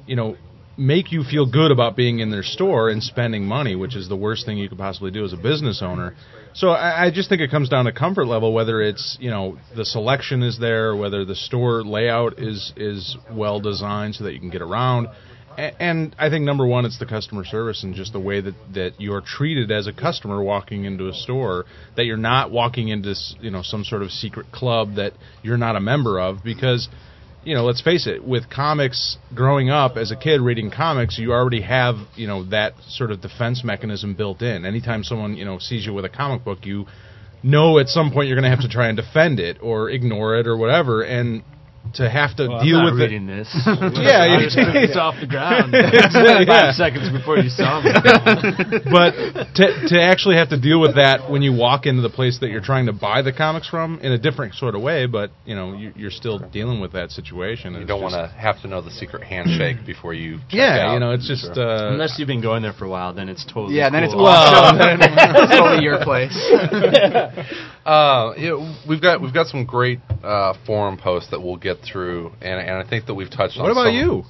you 0.06 0.16
know 0.16 0.36
make 0.78 1.12
you 1.12 1.24
feel 1.24 1.46
good 1.46 1.72
about 1.72 1.96
being 1.96 2.20
in 2.20 2.32
their 2.32 2.44
store 2.44 2.90
and 2.90 3.04
spending 3.04 3.46
money 3.46 3.76
which 3.76 3.96
is 3.96 4.08
the 4.10 4.16
worst 4.16 4.46
thing 4.46 4.58
you 4.58 4.70
could 4.70 4.78
possibly 4.78 5.12
do 5.12 5.24
as 5.24 5.34
a 5.34 5.38
business 5.38 5.82
owner 5.82 6.16
so 6.54 6.70
I, 6.70 7.06
I 7.06 7.12
just 7.12 7.30
think 7.30 7.42
it 7.42 7.52
comes 7.52 7.70
down 7.70 7.86
to 7.86 7.92
comfort 7.92 8.26
level 8.26 8.54
whether 8.54 8.82
it's 8.82 9.18
you 9.20 9.30
know 9.30 9.58
the 9.76 9.86
selection 9.86 10.44
is 10.44 10.60
there 10.60 10.96
whether 10.96 11.26
the 11.26 11.36
store 11.36 11.84
layout 11.84 12.40
is 12.40 12.74
is 12.78 13.18
well 13.32 13.60
designed 13.60 14.16
so 14.16 14.24
that 14.24 14.34
you 14.34 14.40
can 14.40 14.50
get 14.50 14.62
around 14.62 15.08
and 15.58 16.16
I 16.18 16.30
think 16.30 16.46
number 16.46 16.66
one, 16.66 16.86
it's 16.86 16.98
the 16.98 17.06
customer 17.06 17.44
service 17.44 17.84
and 17.84 17.94
just 17.94 18.14
the 18.14 18.20
way 18.20 18.42
that, 18.42 18.56
that 18.74 18.94
you're 19.00 19.22
treated 19.22 19.72
as 19.72 19.88
a 19.88 19.94
customer 19.94 20.42
walking 20.42 20.86
into 20.86 21.10
a 21.10 21.14
store. 21.14 21.66
That 21.98 22.06
you're 22.06 22.18
not 22.18 22.52
walking 22.52 22.88
into 22.88 23.16
you 23.40 23.52
know 23.52 23.62
some 23.62 23.84
sort 23.84 24.02
of 24.02 24.12
secret 24.12 24.52
club 24.52 24.96
that 24.96 25.14
you're 25.44 25.58
not 25.58 25.76
a 25.76 25.80
member 25.80 26.20
of 26.20 26.44
because 26.44 26.88
you 27.44 27.56
know 27.56 27.64
let's 27.66 27.82
face 27.82 28.08
it 28.08 28.24
with 28.24 28.50
comics 28.50 29.18
growing 29.34 29.70
up 29.70 29.98
as 29.98 30.12
a 30.12 30.16
kid 30.16 30.42
reading 30.42 30.70
comics 30.70 31.18
you 31.18 31.32
already 31.32 31.62
have 31.62 31.96
you 32.16 32.28
know 32.28 32.44
that 32.50 32.74
sort 32.88 33.12
of 33.12 33.22
defense 33.22 33.64
mechanism 33.64 34.14
built 34.14 34.42
in. 34.42 34.66
Anytime 34.66 35.04
someone 35.04 35.36
you 35.36 35.46
know 35.46 35.60
sees 35.60 35.86
you 35.86 35.94
with 35.94 36.06
a 36.06 36.10
comic 36.10 36.44
book 36.44 36.66
you 36.66 36.86
know 37.44 37.80
at 37.80 37.88
some 37.88 38.12
point 38.12 38.28
you're 38.28 38.40
going 38.40 38.50
to 38.50 38.56
have 38.56 38.62
to 38.62 38.70
try 38.70 38.88
and 38.88 38.98
defend 38.98 39.40
it 39.40 39.58
or 39.62 39.90
ignore 39.90 40.38
it 40.38 40.48
or 40.48 40.56
whatever. 40.56 41.02
And 41.02 41.44
to 41.96 42.10
have 42.10 42.36
to 42.38 42.48
Well, 42.48 42.64
deal 42.64 42.78
I'm 42.78 42.86
not 42.86 42.94
with 42.94 43.02
reading 43.02 43.28
it 43.28 43.44
this. 43.44 43.52
Yeah, 43.66 44.24
I 44.24 44.38
you- 44.40 44.46
just 44.46 44.56
picked 44.60 44.74
this 44.74 44.96
off 44.96 45.16
the 45.20 45.28
ground 45.28 45.74
Yeah. 45.76 46.46
five 46.46 46.74
seconds 46.76 47.10
before 47.12 47.38
you 47.38 47.50
saw 47.50 47.82
me. 47.84 47.92
but 48.88 49.12
to 49.60 49.66
to 49.90 50.02
actually 50.02 50.36
have 50.38 50.50
to 50.50 50.60
deal 50.60 50.80
with 50.80 50.96
that 50.96 51.30
when 51.30 51.42
you 51.42 51.52
walk 51.54 51.86
into 51.86 52.02
the 52.02 52.10
place 52.10 52.40
that 52.40 52.50
you're 52.50 52.62
trying 52.64 52.86
to 52.86 52.94
buy 52.94 53.22
the 53.22 53.34
comics 53.34 53.68
from 53.68 54.00
in 54.00 54.12
a 54.14 54.18
different 54.18 54.54
sort 54.56 54.76
of 54.76 54.82
way, 54.82 55.06
but 55.06 55.32
you 55.46 55.56
know 55.56 55.74
you, 55.74 55.92
you're 55.96 56.12
still 56.12 56.40
dealing 56.40 56.80
with 56.80 56.94
that 56.94 57.12
situation. 57.12 57.74
You 57.76 57.86
don't 57.86 58.02
want 58.02 58.14
to 58.16 58.28
have 58.40 58.62
to 58.62 58.68
know 58.68 58.82
the 58.82 58.92
secret 58.92 59.24
handshake 59.24 59.86
before 59.86 60.14
you. 60.14 60.38
Check 60.48 60.54
Yeah, 60.64 60.88
out. 60.88 60.94
you 60.94 61.00
know, 61.00 61.12
it's 61.12 61.28
just 61.28 61.58
uh, 61.58 61.90
Unless 61.92 62.18
you've 62.20 62.28
been 62.28 62.42
going 62.42 62.62
there 62.64 62.74
for 62.74 62.86
a 62.86 62.90
while, 62.90 63.14
then 63.14 63.28
it's 63.28 63.44
totally 63.46 63.76
Yeah, 63.76 63.90
then 63.90 64.04
it's 64.06 64.14
cool. 64.14 64.26
awesome. 64.28 64.78
it's 64.80 65.52
totally 65.58 65.84
your 65.84 66.00
place. 66.04 66.38
Uh, 67.86 68.34
you 68.38 68.50
know, 68.50 68.76
we've 68.88 69.02
got 69.02 69.20
we've 69.22 69.34
got 69.34 69.48
some 69.48 69.66
great 69.66 70.00
uh, 70.24 70.54
forum 70.66 70.98
posts 70.98 71.32
that 71.32 71.42
we'll 71.42 71.58
get 71.58 71.71
through, 71.80 72.34
and 72.42 72.60
and 72.60 72.78
I 72.78 72.88
think 72.90 73.06
that 73.06 73.14
we've 73.16 73.30
touched 73.30 73.58
on. 73.58 73.64
what 73.64 73.72
about 73.72 73.86
some- 73.86 73.96
you? 73.96 74.24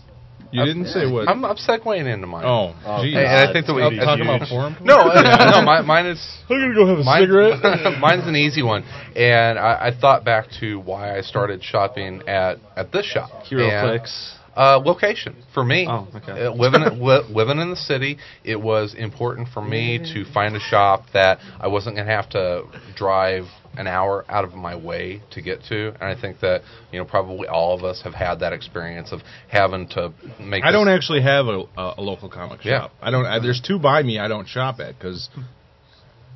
You 0.53 0.59
I'm- 0.63 0.67
didn't 0.67 0.87
say 0.87 1.09
what. 1.09 1.29
I'm, 1.29 1.45
I'm 1.45 1.55
segueing 1.55 2.13
into 2.13 2.27
mine. 2.27 2.43
oh, 2.45 2.73
geez. 3.01 3.15
and, 3.15 3.23
and 3.25 3.49
I 3.49 3.53
think 3.53 3.67
that 3.67 3.73
we 3.73 3.83
Up 3.83 3.93
talking 3.93 4.25
think- 4.25 4.35
about 4.41 4.49
forum. 4.49 4.75
No, 4.81 4.97
uh, 4.97 5.51
no, 5.55 5.61
mine, 5.61 5.85
mine 5.85 6.05
is 6.07 6.19
I'm 6.49 6.59
gonna 6.59 6.75
go 6.75 6.87
have 6.87 6.97
a 6.99 7.03
Mine- 7.03 7.21
cigarette. 7.23 7.99
mine's 8.01 8.27
an 8.27 8.35
easy 8.35 8.61
one, 8.61 8.83
and 9.15 9.57
I, 9.57 9.87
I 9.87 9.91
thought 9.97 10.25
back 10.25 10.47
to 10.59 10.79
why 10.81 11.17
I 11.17 11.21
started 11.21 11.63
shopping 11.63 12.23
at 12.27 12.57
at 12.75 12.91
this 12.91 13.05
shop. 13.05 13.43
Hero 13.43 13.63
And, 13.69 13.89
clicks. 13.89 14.35
Uh, 14.53 14.77
location 14.83 15.33
for 15.53 15.63
me. 15.63 15.87
Oh, 15.89 16.05
okay. 16.13 16.43
Uh, 16.47 16.51
living 16.51 16.81
li- 16.99 17.23
living 17.29 17.57
in 17.59 17.69
the 17.69 17.77
city, 17.77 18.17
it 18.43 18.59
was 18.59 18.93
important 18.93 19.47
for 19.53 19.61
me 19.61 19.97
to 20.13 20.25
find 20.33 20.57
a 20.57 20.59
shop 20.59 21.05
that 21.13 21.39
I 21.61 21.69
wasn't 21.69 21.95
going 21.95 22.07
to 22.07 22.13
have 22.13 22.29
to 22.31 22.63
drive 22.97 23.45
an 23.77 23.87
hour 23.87 24.25
out 24.27 24.43
of 24.43 24.53
my 24.53 24.75
way 24.75 25.21
to 25.31 25.41
get 25.41 25.63
to. 25.69 25.89
And 25.89 26.03
I 26.03 26.19
think 26.19 26.39
that 26.41 26.61
you 26.91 26.99
know 26.99 27.05
probably 27.05 27.47
all 27.47 27.73
of 27.73 27.83
us 27.83 28.01
have 28.03 28.13
had 28.13 28.39
that 28.39 28.53
experience 28.53 29.11
of 29.11 29.21
having 29.47 29.87
to 29.89 30.13
make. 30.39 30.63
I 30.63 30.71
don't 30.71 30.89
actually 30.89 31.21
have 31.21 31.47
a, 31.47 31.63
a, 31.77 31.93
a 31.97 32.01
local 32.01 32.29
comic 32.29 32.61
shop. 32.61 32.91
Yeah. 32.93 33.07
I 33.07 33.11
don't. 33.11 33.25
I, 33.25 33.39
there's 33.39 33.61
two 33.61 33.79
by 33.79 34.03
me. 34.03 34.19
I 34.19 34.27
don't 34.27 34.47
shop 34.47 34.79
at 34.79 34.97
because 34.97 35.29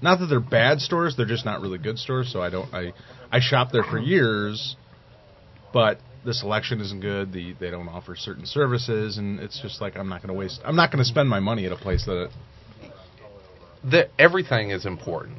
not 0.02 0.20
that 0.20 0.28
they're 0.28 0.40
bad 0.40 0.80
stores. 0.80 1.16
They're 1.18 1.26
just 1.26 1.46
not 1.46 1.62
really 1.62 1.78
good 1.78 1.98
stores. 2.00 2.32
So 2.32 2.42
I 2.42 2.50
don't. 2.50 2.74
I 2.74 2.94
I 3.32 3.40
shop 3.42 3.72
there 3.72 3.84
for 3.84 4.00
years, 4.00 4.76
but 5.74 6.00
the 6.24 6.34
selection 6.34 6.80
isn't 6.82 7.02
good. 7.02 7.34
The 7.34 7.54
they 7.60 7.70
don't 7.70 7.90
offer 7.90 8.16
certain 8.16 8.46
services, 8.46 9.18
and 9.18 9.40
it's 9.40 9.60
just 9.62 9.82
like 9.82 9.98
I'm 9.98 10.10
not 10.10 10.22
going 10.22 10.34
to 10.34 10.40
waste. 10.40 10.62
I'm 10.64 10.76
not 10.76 10.92
going 10.92 11.04
to 11.04 11.08
spend 11.08 11.30
my 11.30 11.40
money 11.40 11.66
at 11.66 11.72
a 11.72 11.78
place 11.78 12.06
that. 12.06 12.30
the, 13.84 14.10
everything 14.18 14.72
is 14.72 14.86
important 14.86 15.38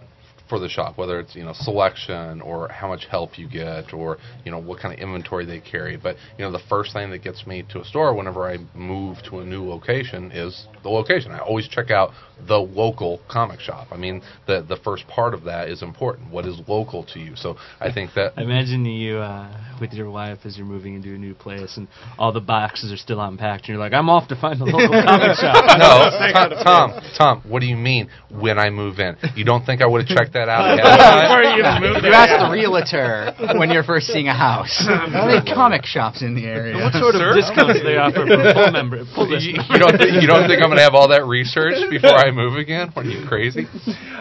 for 0.49 0.59
the 0.59 0.69
shop, 0.69 0.99
whether 0.99 1.19
it's 1.19 1.35
you 1.35 1.45
know 1.45 1.53
selection 1.55 2.41
or 2.41 2.69
how 2.69 2.89
much 2.89 3.07
help 3.11 3.39
you 3.39 3.49
get 3.49 3.93
or 3.93 4.19
you 4.45 4.51
know 4.51 4.59
what 4.59 4.81
kind 4.81 4.95
of 4.95 5.01
inventory 5.01 5.45
they 5.45 5.61
carry. 5.61 5.97
But 5.97 6.17
you 6.39 6.45
know 6.45 6.53
the 6.53 6.63
first 6.69 6.93
thing 6.93 7.11
that 7.11 7.23
gets 7.23 7.47
me 7.47 7.65
to 7.71 7.81
a 7.81 7.85
store 7.85 8.15
whenever 8.15 8.49
I 8.49 8.59
move 8.75 9.19
to 9.31 9.39
a 9.41 9.45
new 9.45 9.65
location 9.65 10.31
is 10.33 10.67
the 10.83 10.89
location. 10.89 11.33
I 11.33 11.39
always 11.39 11.69
check 11.69 11.91
out 11.91 12.11
the 12.47 12.57
local 12.57 13.21
comic 13.31 13.61
shop. 13.61 13.89
I 13.91 13.97
mean 13.97 14.23
the 14.47 14.65
the 14.67 14.77
first 14.85 15.07
part 15.09 15.35
of 15.35 15.45
that 15.45 15.69
is 15.69 15.83
important. 15.83 16.31
What 16.31 16.47
is 16.47 16.61
local 16.69 17.05
to 17.13 17.19
you? 17.19 17.35
So 17.37 17.57
I 17.81 17.93
think 17.93 18.13
that 18.15 18.35
I 18.37 18.43
imagine 18.43 18.85
you 18.85 19.19
uh, 19.19 19.79
with 19.81 19.93
your 19.93 20.11
wife 20.11 20.39
as 20.45 20.57
you're 20.57 20.67
moving 20.67 20.95
into 20.95 21.15
a 21.15 21.19
new 21.19 21.35
place 21.35 21.77
and 21.77 21.89
all 22.19 22.33
the 22.33 22.41
boxes 22.41 22.93
are 22.93 22.97
still 22.97 23.21
unpacked 23.21 23.65
and 23.65 23.71
you're 23.71 23.79
like, 23.79 23.93
I'm 23.93 24.09
off 24.09 24.29
to 24.29 24.41
find 24.41 24.61
the 24.61 24.65
local 24.65 25.03
comic 25.07 25.37
shop. 25.37 25.65
no, 25.79 26.33
Tom, 26.33 26.51
Tom, 26.65 27.01
Tom, 27.19 27.43
what 27.49 27.61
do 27.61 27.67
you 27.67 27.77
mean 27.77 28.09
when 28.31 28.59
I 28.59 28.71
move 28.71 28.99
in? 28.99 29.17
You 29.35 29.45
don't 29.45 29.65
think 29.65 29.83
I 29.83 29.87
would 29.87 30.07
have 30.07 30.17
checked 30.17 30.36
that 30.37 30.49
out 30.53 30.69
ahead 30.69 30.85
of 30.85 30.93
time. 31.01 31.25
Before 31.25 31.43
you 31.43 31.65
You 32.05 32.13
ask 32.13 32.37
the 32.37 32.53
realtor 32.53 33.33
when 33.59 33.73
you're 33.73 33.83
first 33.85 34.07
seeing 34.13 34.29
a 34.29 34.37
house. 34.37 34.85
Are 34.89 35.27
there 35.27 35.43
comic 35.43 35.85
shops 35.89 36.21
in 36.23 36.35
the 36.37 36.45
area? 36.45 36.77
What 36.77 36.93
sort 36.93 37.17
of 37.17 37.21
Sir? 37.21 37.35
discounts 37.35 37.81
do 37.81 37.85
they 37.85 37.97
offer 37.97 38.29
for 38.29 38.37
full 38.53 38.73
member? 38.81 39.05
Full 39.17 39.29
you, 39.41 39.57
you 39.57 39.79
don't 39.81 39.97
think, 39.97 40.21
you 40.21 40.29
don't 40.29 40.47
think 40.47 40.61
I'm 40.61 40.69
going 40.69 40.79
to 40.79 40.87
have 40.87 40.95
all 40.95 41.09
that 41.09 41.25
research 41.25 41.75
before 41.91 42.15
I 42.15 42.31
move 42.31 42.57
again? 42.57 42.91
What 42.93 43.07
are 43.07 43.11
you 43.11 43.27
crazy? 43.27 43.67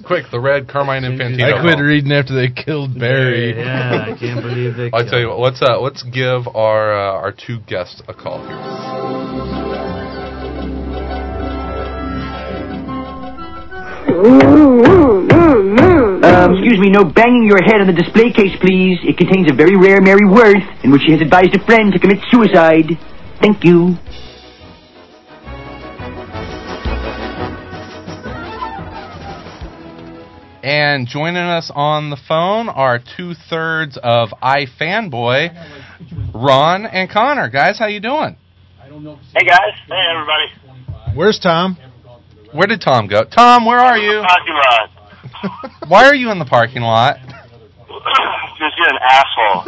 quick, 0.06 0.26
the 0.32 0.40
red 0.40 0.68
Carmine 0.68 1.04
Infantino. 1.04 1.54
I 1.58 1.62
quit 1.62 1.80
reading 1.88 2.12
after 2.12 2.36
they 2.36 2.50
killed 2.50 3.00
Barry. 3.00 3.58
Yeah, 3.58 4.06
I 4.08 4.18
can't 4.18 4.42
believe 4.42 4.76
they. 4.76 4.92
I'll 4.94 5.08
tell 5.10 5.20
you 5.20 5.30
killed 5.30 5.30
what. 5.30 5.40
Let's 5.40 5.62
uh, 5.62 5.80
let's 5.80 6.04
give 6.04 6.48
our 6.54 6.94
uh, 6.94 7.22
our 7.24 7.32
two 7.32 7.60
guests 7.62 8.02
a 8.08 8.14
call 8.14 8.46
here. 8.46 8.58
Um, 16.28 16.54
excuse 16.54 16.80
me, 16.80 16.90
no 16.90 17.04
banging 17.04 17.46
your 17.46 17.62
head 17.64 17.82
on 17.82 17.88
the 17.88 17.94
display 17.94 18.32
case, 18.32 18.56
please. 18.60 19.00
It 19.04 19.18
contains 19.18 19.52
a 19.52 19.56
very 19.56 19.76
rare 19.76 20.02
Mary 20.02 20.26
Worth, 20.28 20.64
in 20.84 20.92
which 20.92 21.04
she 21.06 21.12
has 21.12 21.22
advised 21.22 21.56
a 21.56 21.64
friend 21.66 21.94
to 21.94 22.00
commit 22.00 22.20
suicide. 22.32 22.98
Thank 23.40 23.64
you. 23.64 23.96
And 30.68 31.08
joining 31.08 31.38
us 31.38 31.72
on 31.74 32.10
the 32.10 32.18
phone 32.18 32.68
are 32.68 33.00
two 33.00 33.36
thirds 33.50 33.98
of 34.04 34.32
iFanboy, 34.44 36.34
Ron 36.36 36.86
and 36.86 37.10
Conor. 37.10 37.48
Guys, 37.48 37.80
how 37.80 37.88
you 37.88 38.02
doing? 38.02 38.36
Hey 38.84 39.46
guys. 39.48 39.80
Hey 39.88 40.04
everybody. 40.12 41.16
Where's 41.16 41.40
Tom? 41.40 41.78
Where 42.52 42.68
did 42.68 42.82
Tom 42.82 43.08
go? 43.08 43.24
Tom, 43.24 43.66
where 43.66 43.80
are 43.80 43.98
you? 43.98 44.22
Parking 44.28 44.56
lot. 44.56 44.90
Why 45.88 46.04
are 46.04 46.16
you 46.16 46.32
in 46.32 46.40
the 46.40 46.44
parking 46.44 46.82
lot? 46.82 47.16
Because 47.88 48.74
you're 48.78 48.90
an 48.90 49.00
asshole. 49.08 49.64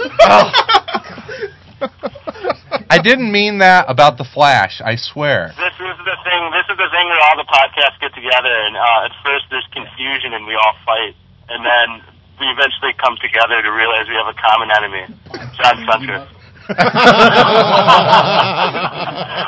I 2.90 2.98
didn't 2.98 3.32
mean 3.32 3.60
that 3.60 3.86
about 3.88 4.18
the 4.18 4.26
Flash. 4.26 4.82
I 4.82 4.96
swear. 4.98 5.54
This 5.54 5.78
is 5.78 5.98
the 6.02 6.18
thing. 6.26 6.42
This 6.50 6.66
is 6.74 6.78
the 6.78 6.90
thing 6.90 7.06
where 7.06 7.22
all 7.30 7.38
the 7.38 7.46
podcasts 7.46 8.02
get 8.02 8.14
together, 8.18 8.50
and 8.50 8.76
uh, 8.76 9.06
at 9.06 9.14
first 9.24 9.46
there's 9.54 9.68
confusion, 9.70 10.34
and 10.34 10.48
we 10.50 10.56
all 10.58 10.74
fight, 10.86 11.14
and 11.54 11.62
then 11.62 12.02
we 12.42 12.50
eventually 12.50 12.94
come 12.98 13.14
together 13.22 13.62
to 13.62 13.70
realize 13.70 14.10
we 14.10 14.18
have 14.18 14.26
a 14.26 14.38
common 14.42 14.74
enemy, 14.74 15.06
John 15.54 15.86
Siuntres. 15.86 16.26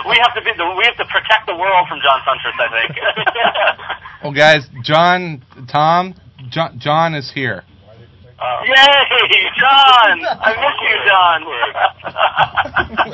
we 0.05 0.15
have 0.21 0.33
to 0.37 0.41
be 0.45 0.53
the, 0.57 0.65
we 0.77 0.85
have 0.85 0.97
to 1.01 1.05
protect 1.09 1.45
the 1.49 1.55
world 1.57 1.87
from 1.89 1.99
John 2.05 2.21
Siuntres. 2.21 2.57
I 2.61 2.69
think. 2.69 2.93
Well, 4.23 4.33
guys, 4.33 4.69
John, 4.83 5.41
Tom, 5.67 6.13
John, 6.51 6.77
John 6.77 7.15
is 7.15 7.31
here. 7.33 7.63
Uh, 8.41 8.63
Yay, 8.65 8.73
John! 9.59 10.25
I 10.41 10.49
miss 10.57 10.77
you, 10.81 10.97
John. 11.05 11.41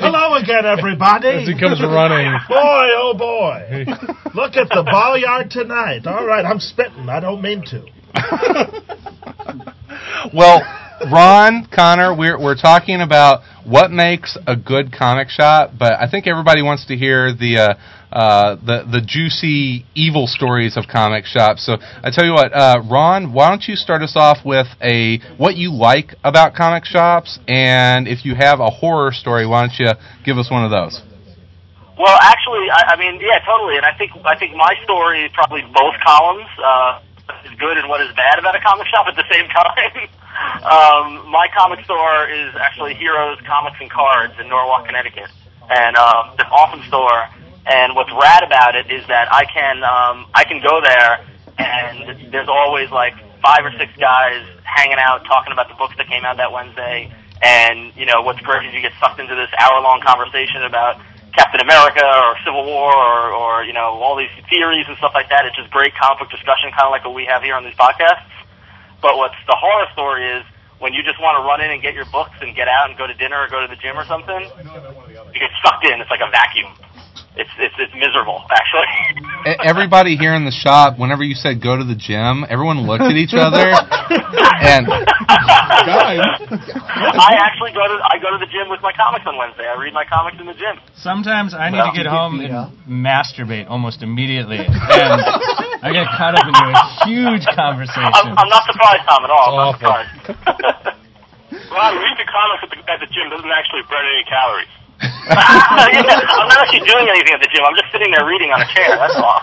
Hello 0.00 0.34
again, 0.36 0.64
everybody. 0.64 1.28
As 1.28 1.48
he 1.48 1.58
comes 1.58 1.82
running. 1.82 2.32
Boy, 2.48 2.88
oh 2.96 3.14
boy. 3.16 3.84
Look 4.34 4.56
at 4.56 4.70
the 4.70 4.82
ball 4.84 5.18
yard 5.18 5.50
tonight. 5.50 6.06
All 6.06 6.24
right, 6.26 6.46
I'm 6.46 6.60
spitting. 6.60 7.10
I 7.10 7.20
don't 7.20 7.42
mean 7.42 7.62
to. 7.66 7.84
Well, 10.32 10.62
Ron, 11.06 11.68
Conor, 11.72 12.14
we're 12.14 12.38
we're 12.40 12.56
talking 12.56 13.00
about 13.00 13.42
what 13.64 13.90
makes 13.90 14.36
a 14.46 14.56
good 14.56 14.92
comic 14.92 15.28
shop, 15.28 15.70
but 15.78 15.92
I 15.92 16.10
think 16.10 16.26
everybody 16.26 16.62
wants 16.62 16.86
to 16.86 16.96
hear 16.96 17.32
the 17.32 17.58
uh, 17.58 17.74
uh, 18.12 18.56
the 18.56 18.82
the 18.90 19.00
juicy 19.00 19.86
evil 19.94 20.26
stories 20.26 20.76
of 20.76 20.86
comic 20.90 21.24
shops. 21.24 21.64
So 21.64 21.76
I 22.02 22.10
tell 22.10 22.24
you 22.24 22.32
what, 22.32 22.52
uh, 22.52 22.82
Ron, 22.90 23.32
why 23.32 23.48
don't 23.48 23.62
you 23.68 23.76
start 23.76 24.02
us 24.02 24.14
off 24.16 24.38
with 24.44 24.66
a 24.82 25.18
what 25.36 25.56
you 25.56 25.72
like 25.72 26.14
about 26.24 26.54
comic 26.54 26.84
shops, 26.84 27.38
and 27.46 28.08
if 28.08 28.24
you 28.24 28.34
have 28.34 28.58
a 28.58 28.70
horror 28.70 29.12
story, 29.12 29.46
why 29.46 29.66
don't 29.66 29.78
you 29.78 29.92
give 30.24 30.36
us 30.36 30.50
one 30.50 30.64
of 30.64 30.70
those? 30.70 31.00
Well, 31.98 32.18
actually, 32.22 32.70
I, 32.70 32.94
I 32.94 32.96
mean, 32.96 33.20
yeah, 33.20 33.38
totally. 33.46 33.76
And 33.76 33.86
I 33.86 33.96
think 33.96 34.12
I 34.24 34.36
think 34.36 34.56
my 34.56 34.74
story 34.82 35.22
is 35.24 35.30
probably 35.32 35.62
both 35.62 35.94
columns. 36.04 36.48
Uh, 36.58 37.00
what 37.28 37.44
is 37.44 37.58
good 37.60 37.76
and 37.76 37.88
what 37.88 38.00
is 38.00 38.08
bad 38.16 38.38
about 38.38 38.56
a 38.56 38.60
comic 38.60 38.86
shop 38.88 39.06
at 39.06 39.14
the 39.14 39.24
same 39.30 39.46
time. 39.54 40.08
Um, 40.38 41.26
my 41.30 41.48
comic 41.56 41.84
store 41.84 42.28
is 42.28 42.54
actually 42.54 42.94
Heroes 42.94 43.38
Comics 43.46 43.78
and 43.80 43.90
Cards 43.90 44.34
in 44.38 44.48
Norwalk, 44.48 44.86
Connecticut, 44.86 45.30
and 45.68 45.96
um, 45.96 46.30
it's 46.32 46.42
an 46.42 46.50
awesome 46.50 46.82
store. 46.86 47.28
And 47.66 47.94
what's 47.94 48.10
rad 48.12 48.42
about 48.44 48.76
it 48.76 48.90
is 48.90 49.06
that 49.08 49.28
I 49.32 49.44
can 49.44 49.82
um, 49.82 50.26
I 50.34 50.44
can 50.44 50.62
go 50.62 50.80
there, 50.80 51.26
and 51.58 52.32
there's 52.32 52.48
always 52.48 52.90
like 52.90 53.14
five 53.42 53.64
or 53.64 53.72
six 53.78 53.90
guys 53.98 54.46
hanging 54.62 54.98
out 54.98 55.24
talking 55.26 55.52
about 55.52 55.68
the 55.68 55.74
books 55.74 55.96
that 55.98 56.06
came 56.06 56.24
out 56.24 56.36
that 56.38 56.52
Wednesday. 56.52 57.12
And 57.42 57.92
you 57.96 58.06
know 58.06 58.22
what's 58.22 58.40
great 58.40 58.66
is 58.66 58.74
you 58.74 58.80
get 58.80 58.92
sucked 59.00 59.20
into 59.20 59.34
this 59.34 59.50
hour 59.58 59.80
long 59.82 60.00
conversation 60.06 60.62
about 60.62 61.00
Captain 61.34 61.60
America 61.60 62.02
or 62.02 62.38
Civil 62.44 62.64
War 62.64 62.94
or, 62.94 63.34
or 63.34 63.64
you 63.64 63.72
know 63.72 63.98
all 63.98 64.16
these 64.16 64.32
theories 64.48 64.86
and 64.88 64.96
stuff 64.98 65.12
like 65.14 65.28
that. 65.30 65.46
It's 65.46 65.56
just 65.56 65.70
great 65.70 65.94
comic 65.94 66.20
book 66.20 66.30
discussion, 66.30 66.70
kind 66.70 66.86
of 66.86 66.90
like 66.90 67.04
what 67.04 67.14
we 67.14 67.26
have 67.26 67.42
here 67.42 67.54
on 67.54 67.64
these 67.64 67.74
podcasts. 67.74 68.26
But 69.00 69.16
what's 69.16 69.38
the 69.46 69.56
horror 69.58 69.86
story 69.92 70.26
is 70.38 70.44
when 70.78 70.92
you 70.92 71.02
just 71.02 71.20
want 71.20 71.38
to 71.38 71.42
run 71.46 71.60
in 71.60 71.70
and 71.70 71.82
get 71.82 71.94
your 71.94 72.06
books 72.10 72.34
and 72.40 72.54
get 72.54 72.68
out 72.68 72.88
and 72.90 72.98
go 72.98 73.06
to 73.06 73.14
dinner 73.14 73.40
or 73.42 73.48
go 73.48 73.60
to 73.60 73.66
the 73.68 73.76
gym 73.76 73.96
or 73.98 74.04
something, 74.06 74.42
you 75.34 75.40
get 75.40 75.50
sucked 75.62 75.86
in. 75.86 76.00
It's 76.00 76.10
like 76.10 76.20
a 76.22 76.30
vacuum. 76.30 76.74
It's 77.38 77.50
it's 77.58 77.74
it's 77.78 77.94
miserable 77.94 78.42
actually. 78.50 79.54
Everybody 79.62 80.16
here 80.16 80.34
in 80.34 80.44
the 80.44 80.50
shop, 80.50 80.98
whenever 80.98 81.22
you 81.22 81.36
said 81.36 81.62
go 81.62 81.76
to 81.76 81.84
the 81.84 81.94
gym, 81.94 82.42
everyone 82.50 82.82
looked 82.82 83.04
at 83.06 83.14
each 83.14 83.30
other, 83.34 83.62
and 83.62 84.82
I 84.90 87.38
actually 87.38 87.70
go 87.78 87.86
to 87.86 87.94
I 88.02 88.18
go 88.18 88.30
to 88.34 88.38
the 88.42 88.50
gym 88.50 88.68
with 88.68 88.80
my 88.82 88.90
comics 88.92 89.24
on 89.26 89.36
Wednesday. 89.38 89.68
I 89.68 89.78
read 89.78 89.94
my 89.94 90.04
comics 90.04 90.38
in 90.40 90.46
the 90.46 90.54
gym. 90.54 90.82
Sometimes 90.96 91.54
I 91.54 91.70
need 91.70 91.78
Well, 91.78 91.92
to 91.92 91.96
get 91.96 92.06
home 92.06 92.38
beat 92.38 92.50
and 92.50 92.54
uh, 92.54 92.70
masturbate 92.88 93.70
almost 93.70 94.02
immediately, 94.02 94.58
and 94.58 94.68
I 95.82 95.92
get 95.92 96.06
caught 96.18 96.34
up 96.34 96.46
into 96.46 96.58
a 96.58 96.74
huge 97.06 97.46
conversation. 97.54 98.10
I'm, 98.10 98.34
I'm 98.34 98.50
not 98.50 98.64
surprised, 98.66 99.04
Tom, 99.06 99.24
at 99.24 99.30
all. 99.30 99.46
I'm 99.46 99.58
not 99.58 99.68
Awful. 99.74 99.86
surprised. 99.86 100.98
Ron, 101.72 101.96
reading 101.96 102.18
the 102.18 102.28
comics 102.28 102.60
at 102.66 102.70
the, 102.74 102.78
at 102.90 102.98
the 103.00 103.08
gym 103.14 103.30
doesn't 103.30 103.50
actually 103.50 103.82
burn 103.88 104.04
any 104.04 104.24
calories. 104.26 104.68
yeah, 105.00 106.18
I'm 106.42 106.48
not 106.50 106.58
actually 106.66 106.84
doing 106.84 107.06
anything 107.08 107.32
at 107.34 107.40
the 107.40 107.50
gym. 107.52 107.62
I'm 107.64 107.76
just 107.78 107.90
sitting 107.92 108.10
there 108.10 108.26
reading 108.26 108.50
on 108.50 108.60
a 108.60 108.68
chair. 108.74 108.90
That's 108.98 109.16
all. 109.16 109.40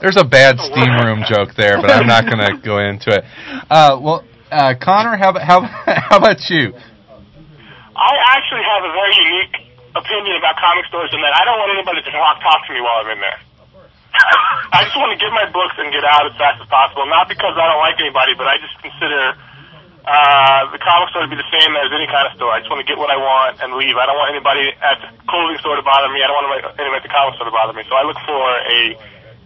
There's 0.00 0.16
a 0.16 0.24
bad 0.24 0.60
steam 0.70 0.92
room 1.02 1.24
joke 1.26 1.54
there, 1.58 1.80
but 1.80 1.90
I'm 1.90 2.06
not 2.06 2.24
going 2.24 2.38
to 2.38 2.56
go 2.62 2.78
into 2.78 3.10
it. 3.10 3.24
Uh, 3.68 3.98
well, 4.00 4.24
uh, 4.50 4.74
Conor, 4.80 5.16
how 5.18 5.30
about 5.30 5.42
how, 5.42 5.60
how 5.62 6.16
about 6.18 6.38
you? 6.48 6.72
I 7.98 8.12
actually 8.38 8.62
have 8.62 8.86
a 8.86 8.92
very 8.94 9.14
unique 9.18 9.56
opinion 9.96 10.36
about 10.38 10.54
comic 10.62 10.86
stores 10.86 11.10
in 11.12 11.20
that 11.20 11.34
I 11.34 11.44
don't 11.44 11.58
want 11.58 11.74
anybody 11.74 12.00
to 12.06 12.10
talk, 12.14 12.38
talk 12.40 12.62
to 12.68 12.72
me 12.72 12.80
while 12.80 13.02
I'm 13.02 13.10
in 13.10 13.20
there. 13.20 13.40
I 14.74 14.84
just 14.84 14.96
want 14.98 15.14
to 15.14 15.20
get 15.20 15.32
my 15.32 15.48
books 15.50 15.74
and 15.78 15.88
get 15.90 16.04
out 16.04 16.28
as 16.28 16.34
fast 16.36 16.60
as 16.60 16.68
possible. 16.68 17.06
Not 17.08 17.28
because 17.28 17.56
I 17.56 17.64
don't 17.66 17.82
like 17.82 17.96
anybody, 17.98 18.34
but 18.36 18.46
I 18.46 18.60
just 18.60 18.76
consider 18.82 19.34
uh, 20.08 20.60
the 20.72 20.80
comic 20.80 21.12
store 21.12 21.24
to 21.24 21.30
be 21.30 21.36
the 21.36 21.50
same 21.52 21.72
as 21.76 21.92
any 21.92 22.08
kind 22.08 22.28
of 22.28 22.32
store. 22.36 22.52
I 22.52 22.64
just 22.64 22.70
want 22.72 22.80
to 22.80 22.88
get 22.88 22.96
what 22.96 23.12
I 23.12 23.18
want 23.20 23.60
and 23.60 23.76
leave. 23.76 23.96
I 23.96 24.08
don't 24.08 24.16
want 24.16 24.32
anybody 24.32 24.72
at 24.80 24.96
the 25.04 25.08
clothing 25.28 25.58
store 25.60 25.76
to 25.76 25.84
bother 25.84 26.08
me. 26.08 26.24
I 26.24 26.32
don't 26.32 26.38
want 26.40 26.64
anybody 26.80 27.00
at 27.00 27.06
the 27.06 27.12
comic 27.12 27.36
store 27.36 27.48
to 27.48 27.54
bother 27.54 27.76
me. 27.76 27.84
So 27.88 27.94
I 27.94 28.04
look 28.08 28.16
for 28.24 28.40
a 28.40 28.80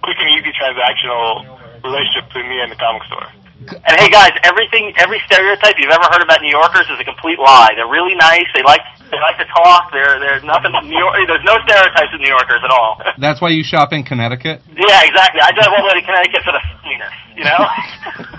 quick 0.07 0.19
and 0.23 0.31
easy 0.35 0.55
transactional 0.55 1.47
relationship 1.83 2.31
between 2.31 2.47
me 2.47 2.63
and 2.63 2.71
the 2.71 2.79
comic 2.79 3.03
store. 3.11 3.42
And 3.71 3.95
hey 4.01 4.11
guys, 4.11 4.35
everything, 4.43 4.91
every 4.99 5.23
stereotype 5.27 5.79
you've 5.79 5.95
ever 5.95 6.09
heard 6.11 6.23
about 6.23 6.43
New 6.43 6.51
Yorkers 6.51 6.87
is 6.91 6.99
a 6.99 7.07
complete 7.07 7.39
lie. 7.39 7.73
They're 7.79 7.91
really 7.91 8.15
nice. 8.19 8.47
They 8.55 8.63
like, 8.67 8.83
they 9.11 9.21
like 9.23 9.39
to 9.39 9.47
talk. 9.55 9.93
They're, 9.95 10.19
there's 10.19 10.43
nothing. 10.43 10.75
New 10.89 10.99
York, 10.99 11.15
there's 11.31 11.47
no 11.47 11.55
stereotypes 11.63 12.11
of 12.11 12.21
New 12.21 12.33
Yorkers 12.33 12.63
at 12.65 12.73
all. 12.75 12.99
That's 13.23 13.41
why 13.41 13.55
you 13.55 13.63
shop 13.63 13.93
in 13.95 14.03
Connecticut. 14.03 14.67
Yeah, 14.75 15.07
exactly. 15.07 15.41
I 15.41 15.55
drive 15.55 15.71
all 15.71 15.87
the 15.87 15.95
way 15.95 16.01
to 16.01 16.07
Connecticut 16.07 16.43
for 16.43 16.55
the 16.57 16.63
funniness, 16.83 17.15
you 17.39 17.45
know? 17.47 17.61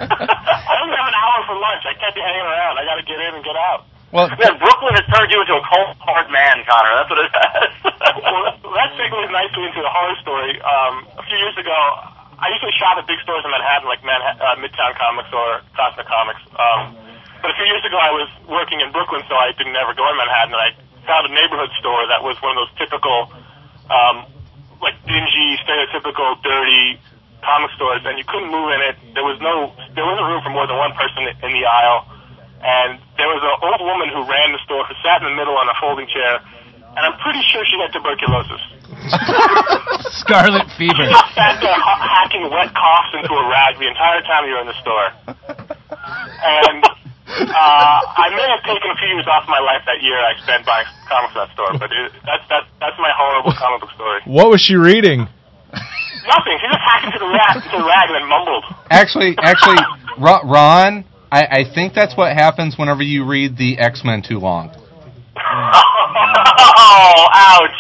I 0.04 0.74
only 0.84 0.98
have 1.00 1.08
an 1.08 1.18
hour 1.18 1.40
for 1.48 1.56
lunch. 1.56 1.88
I 1.88 1.96
can't 1.96 2.16
be 2.16 2.22
hanging 2.22 2.44
around. 2.44 2.76
I 2.78 2.84
got 2.84 3.00
to 3.00 3.06
get 3.08 3.20
in 3.20 3.32
and 3.40 3.44
get 3.44 3.56
out. 3.56 3.88
Well, 4.14 4.30
Man, 4.30 4.62
Brooklyn 4.62 4.94
has 4.94 5.10
turned 5.10 5.34
you 5.34 5.42
into 5.42 5.58
a 5.58 5.64
cold 5.66 5.98
hard 5.98 6.30
man, 6.30 6.62
Conor. 6.70 6.94
That's 7.02 7.10
what 7.10 7.18
it 7.26 7.34
has. 7.34 7.70
well, 8.22 8.46
that 8.78 8.94
segues 8.94 9.32
nicely 9.34 9.66
into 9.66 9.82
the 9.82 9.90
horror 9.90 10.14
story. 10.22 10.54
Um, 10.62 11.10
a 11.18 11.24
few 11.26 11.34
years 11.42 11.58
ago, 11.58 11.74
I 12.39 12.50
usually 12.54 12.74
shop 12.78 12.98
at 12.98 13.06
big 13.06 13.19
stores 13.22 13.46
in 13.46 13.52
Manhattan, 13.52 13.88
like 13.88 14.02
Manhattan, 14.02 14.41
uh, 14.41 14.56
Midtown 14.58 14.93
Comics 14.98 15.30
or 15.34 15.62
Cosmic 15.78 16.08
Comics. 16.08 16.41
Um, 16.56 16.98
but 17.41 17.52
a 17.52 17.56
few 17.60 17.67
years 17.67 17.84
ago, 17.84 18.00
I 18.00 18.12
was 18.12 18.30
working 18.48 18.80
in 18.80 18.91
Brooklyn, 18.96 19.22
so 19.28 19.36
I 19.36 19.52
didn't 19.52 19.76
ever 19.76 19.93
go 19.93 20.08
in 20.10 20.15
Manhattan, 20.15 20.56
and 20.56 20.63
I 20.63 20.72
found 21.04 21.28
a 21.28 21.34
neighborhood 21.36 21.69
store 21.80 22.08
that 22.08 22.24
was 22.24 22.39
one 22.39 22.56
of 22.56 22.63
those 22.63 22.74
typical, 22.80 23.28
um, 23.91 24.24
like 24.80 24.96
dingy, 25.04 25.60
stereotypical, 25.62 26.39
dirty 26.39 27.00
comic 27.43 27.72
stores, 27.76 28.00
and 28.08 28.15
you 28.17 28.24
couldn't 28.24 28.50
move 28.50 28.72
in 28.72 28.82
it. 28.82 28.96
There 29.13 29.28
was 29.28 29.36
no, 29.43 29.76
there 29.93 30.08
wasn't 30.08 30.28
room 30.32 30.41
for 30.41 30.56
more 30.56 30.65
than 30.65 30.80
one 30.80 30.96
person 30.96 31.28
in 31.28 31.52
the 31.52 31.67
aisle, 31.67 32.08
and 32.63 32.96
there 33.19 33.28
was 33.28 33.43
an 33.43 33.56
old 33.60 33.84
woman 33.84 34.08
who 34.08 34.24
ran 34.24 34.56
the 34.56 34.63
store 34.63 34.88
who 34.88 34.96
sat 35.04 35.19
in 35.19 35.28
the 35.28 35.36
middle 35.36 35.60
on 35.60 35.67
a 35.67 35.76
folding 35.76 36.08
chair, 36.08 36.39
and 36.96 37.02
I'm 37.02 37.18
pretty 37.20 37.42
sure 37.52 37.64
she 37.66 37.78
had 37.82 37.92
tuberculosis. 37.94 38.62
Scarlet 40.24 40.70
fever. 40.78 41.04
She 41.04 41.12
just 41.12 41.34
sat 41.36 41.60
there 41.60 41.76
ha- 41.76 42.04
hacking 42.06 42.48
wet 42.48 42.72
coughs 42.72 43.12
into 43.18 43.34
a 43.34 43.46
rag 43.50 43.76
the 43.80 43.88
entire 43.90 44.22
time 44.24 44.46
you 44.48 44.54
were 44.56 44.64
in 44.64 44.70
the 44.72 44.80
store. 44.80 45.08
And 46.44 46.84
uh, 46.86 48.00
I 48.16 48.30
may 48.36 48.48
have 48.48 48.64
taken 48.64 48.88
a 48.92 48.98
few 49.00 49.10
years 49.16 49.28
off 49.28 49.48
my 49.48 49.60
life 49.60 49.82
that 49.86 50.02
year 50.04 50.16
I 50.20 50.38
spent 50.44 50.66
buying 50.66 50.88
comics 51.10 51.36
at 51.36 51.48
that 51.48 51.52
store, 51.54 51.72
but 51.80 51.90
it, 51.92 52.12
that's 52.26 52.46
that's 52.48 52.68
that's 52.80 52.98
my 53.00 53.12
horrible 53.16 53.54
comic 53.58 53.82
book 53.82 53.92
story. 53.96 54.22
What 54.26 54.50
was 54.50 54.62
she 54.62 54.76
reading? 54.76 55.28
Nothing. 56.24 56.56
She 56.62 56.68
just 56.72 56.80
hacked 56.80 57.06
into 57.06 57.20
the 57.20 57.28
rag, 57.28 57.56
into 57.58 57.78
the 57.78 57.84
rag 57.84 58.08
and 58.12 58.16
then 58.22 58.28
mumbled. 58.30 58.64
Actually, 58.90 59.36
actually, 59.42 59.78
Ro- 60.18 60.44
Ron, 60.46 61.06
I, 61.32 61.64
I 61.66 61.74
think 61.74 61.94
that's 61.94 62.16
what 62.16 62.32
happens 62.34 62.78
whenever 62.78 63.04
you 63.04 63.26
read 63.26 63.58
the 63.58 63.78
X 63.80 64.04
Men 64.06 64.22
too 64.22 64.40
long. 64.40 64.72
Oh, 66.15 67.28
ouch! 67.34 67.80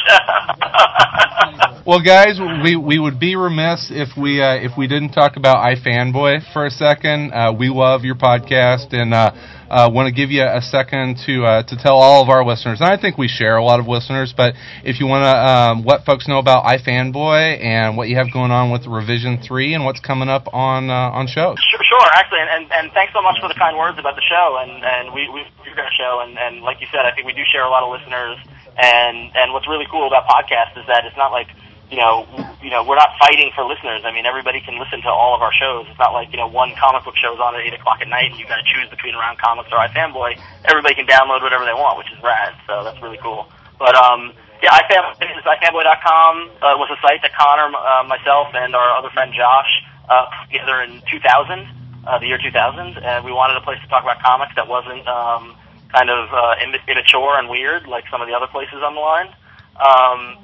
Well, 1.85 2.01
guys, 2.01 2.39
we, 2.63 2.77
we 2.77 2.97
would 2.97 3.19
be 3.19 3.35
remiss 3.35 3.91
if 3.91 4.15
we 4.17 4.41
uh, 4.41 4.55
if 4.55 4.71
we 4.77 4.87
didn't 4.87 5.11
talk 5.11 5.35
about 5.35 5.57
iFanboy 5.57 6.53
for 6.53 6.65
a 6.65 6.69
second. 6.69 7.33
Uh, 7.33 7.51
we 7.51 7.67
love 7.67 8.05
your 8.05 8.15
podcast 8.15 8.93
and 8.93 9.13
uh, 9.13 9.31
uh, 9.73 9.89
want 9.89 10.05
to 10.05 10.13
give 10.13 10.29
you 10.29 10.45
a 10.45 10.61
second 10.61 11.17
to 11.25 11.43
uh, 11.45 11.63
to 11.63 11.75
tell 11.75 11.97
all 11.97 12.21
of 12.21 12.29
our 12.29 12.45
listeners. 12.45 12.79
And 12.79 12.89
I 12.89 13.01
think 13.01 13.17
we 13.17 13.27
share 13.27 13.57
a 13.57 13.63
lot 13.65 13.79
of 13.79 13.87
listeners, 13.87 14.33
but 14.35 14.53
if 14.85 14.99
you 14.99 15.07
want 15.07 15.25
to 15.25 15.33
um, 15.33 15.83
let 15.83 16.05
folks 16.05 16.27
know 16.27 16.37
about 16.37 16.65
iFanboy 16.69 17.57
and 17.57 17.97
what 17.97 18.07
you 18.07 18.15
have 18.15 18.31
going 18.31 18.51
on 18.51 18.69
with 18.69 18.85
Revision 18.85 19.41
Three 19.41 19.73
and 19.73 19.83
what's 19.83 19.99
coming 19.99 20.29
up 20.29 20.45
on 20.53 20.89
uh, 20.89 21.17
on 21.17 21.25
shows. 21.25 21.57
Sure, 21.57 21.81
sure, 21.81 22.07
actually, 22.13 22.45
and, 22.45 22.69
and, 22.69 22.91
thanks 22.93 23.13
so 23.13 23.21
much 23.21 23.41
for 23.41 23.49
the 23.49 23.57
kind 23.57 23.75
words 23.75 23.97
about 23.97 24.13
the 24.15 24.25
show. 24.29 24.61
And, 24.61 24.85
and 24.85 25.13
we 25.13 25.25
we 25.33 25.41
do 25.65 25.73
our 25.81 25.89
show, 25.97 26.21
and, 26.21 26.37
and 26.37 26.61
like 26.61 26.79
you 26.79 26.87
said, 26.93 27.09
I 27.09 27.11
think 27.15 27.25
we 27.25 27.33
do 27.33 27.41
share 27.49 27.65
a 27.65 27.69
lot 27.69 27.81
of 27.81 27.89
listeners. 27.89 28.37
And 28.77 29.33
and 29.33 29.53
what's 29.53 29.67
really 29.67 29.85
cool 29.89 30.05
about 30.05 30.29
podcasts 30.29 30.77
is 30.77 30.85
that 30.87 31.05
it's 31.05 31.17
not 31.17 31.31
like 31.31 31.49
you 31.89 31.97
know 31.97 32.27
you 32.61 32.69
know 32.69 32.83
we're 32.83 32.95
not 32.95 33.11
fighting 33.19 33.51
for 33.55 33.65
listeners. 33.65 34.01
I 34.05 34.11
mean, 34.11 34.25
everybody 34.25 34.61
can 34.61 34.79
listen 34.79 35.01
to 35.03 35.09
all 35.09 35.35
of 35.35 35.41
our 35.41 35.53
shows. 35.53 35.85
It's 35.89 35.99
not 35.99 36.13
like 36.13 36.31
you 36.31 36.37
know 36.37 36.47
one 36.47 36.73
comic 36.75 37.03
book 37.03 37.15
show 37.17 37.33
is 37.33 37.39
on 37.39 37.55
at 37.55 37.61
eight 37.61 37.73
o'clock 37.73 38.01
at 38.01 38.07
night, 38.07 38.31
and 38.31 38.39
you've 38.39 38.49
got 38.49 38.57
to 38.57 38.67
choose 38.67 38.89
between 38.89 39.15
Around 39.15 39.37
Comics 39.39 39.69
or 39.71 39.77
iFanboy. 39.77 40.39
Everybody 40.65 40.95
can 40.95 41.05
download 41.05 41.41
whatever 41.41 41.65
they 41.65 41.73
want, 41.73 41.97
which 41.97 42.11
is 42.11 42.21
rad. 42.23 42.55
So 42.67 42.83
that's 42.83 43.01
really 43.01 43.19
cool. 43.21 43.47
But 43.77 43.95
um, 43.95 44.33
yeah, 44.61 44.79
iFanboy 44.79 45.43
iFanboy.com 45.43 46.49
uh, 46.61 46.79
was 46.79 46.89
a 46.89 46.99
site 47.01 47.21
that 47.21 47.33
Conor, 47.35 47.75
uh, 47.75 48.03
myself, 48.07 48.47
and 48.55 48.75
our 48.75 48.97
other 48.97 49.09
friend 49.09 49.33
Josh 49.35 49.83
uh, 50.09 50.25
put 50.31 50.51
together 50.53 50.81
in 50.81 51.01
2000, 51.11 51.67
uh, 52.07 52.19
the 52.19 52.27
year 52.27 52.37
2000, 52.37 52.97
and 52.97 53.25
we 53.25 53.31
wanted 53.31 53.57
a 53.57 53.61
place 53.61 53.79
to 53.81 53.87
talk 53.87 54.03
about 54.03 54.21
comics 54.23 54.55
that 54.55 54.67
wasn't 54.67 55.05
um, 55.07 55.55
kind 55.91 56.09
of 56.09 56.31
uh, 56.31 56.55
imma- 56.63 56.83
immature 56.87 57.37
and 57.37 57.49
weird 57.49 57.87
like 57.87 58.05
some 58.09 58.21
of 58.21 58.27
the 58.27 58.33
other 58.33 58.47
places 58.47 58.79
on 58.79 58.95
the 58.95 59.01
line. 59.01 59.27
Um, 59.75 60.37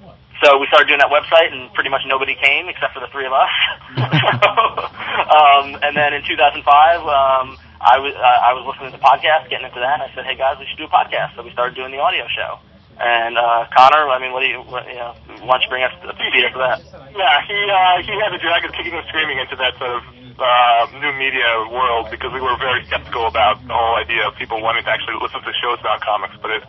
so 0.44 0.58
we 0.58 0.68
started 0.68 0.88
doing 0.88 1.04
that 1.04 1.12
website, 1.12 1.52
and 1.52 1.72
pretty 1.74 1.90
much 1.90 2.02
nobody 2.08 2.36
came 2.36 2.70
except 2.70 2.94
for 2.94 3.00
the 3.00 3.12
three 3.12 3.28
of 3.28 3.34
us. 3.34 3.52
um, 4.00 5.76
and 5.84 5.96
then 5.96 6.14
in 6.16 6.24
2005, 6.24 6.64
um, 7.04 7.60
I 7.80 8.00
was 8.00 8.16
uh, 8.16 8.48
I 8.48 8.56
was 8.56 8.64
listening 8.68 8.92
to 8.96 9.00
podcasts, 9.04 9.52
getting 9.52 9.68
into 9.68 9.80
that, 9.80 10.00
and 10.00 10.08
I 10.08 10.12
said, 10.16 10.24
"Hey 10.24 10.36
guys, 10.36 10.60
we 10.60 10.68
should 10.68 10.80
do 10.80 10.88
a 10.88 10.94
podcast." 10.94 11.36
So 11.36 11.44
we 11.44 11.52
started 11.52 11.76
doing 11.76 11.92
the 11.92 12.00
audio 12.00 12.28
show. 12.32 12.60
And 13.00 13.40
uh, 13.40 13.64
Conor, 13.72 14.12
I 14.12 14.20
mean, 14.20 14.36
what 14.36 14.44
do 14.44 14.52
you, 14.52 14.60
what, 14.60 14.84
you 14.84 15.00
know, 15.00 15.16
why 15.48 15.56
don't 15.56 15.64
you 15.64 15.72
bring 15.72 15.88
us 15.88 15.96
up 15.96 16.04
to 16.04 16.12
speed 16.20 16.44
after 16.44 16.60
that? 16.60 16.84
Yeah, 17.16 17.40
he 17.48 17.56
uh, 17.56 18.04
he 18.04 18.12
had 18.20 18.36
to 18.36 18.40
drag 18.44 18.68
us 18.68 18.76
kicking 18.76 18.92
and 18.92 19.08
screaming 19.08 19.40
into 19.40 19.56
that 19.56 19.80
sort 19.80 19.96
of 19.96 20.04
uh, 20.36 20.84
new 21.00 21.16
media 21.16 21.48
world 21.72 22.12
because 22.12 22.36
we 22.36 22.44
were 22.44 22.60
very 22.60 22.84
skeptical 22.92 23.28
about 23.32 23.64
the 23.64 23.72
whole 23.72 23.96
idea 23.96 24.28
of 24.28 24.36
people 24.36 24.60
wanting 24.60 24.84
to 24.84 24.92
actually 24.92 25.16
listen 25.24 25.40
to 25.40 25.52
shows 25.64 25.80
about 25.80 26.04
comics. 26.04 26.36
But 26.44 26.60
it 26.60 26.64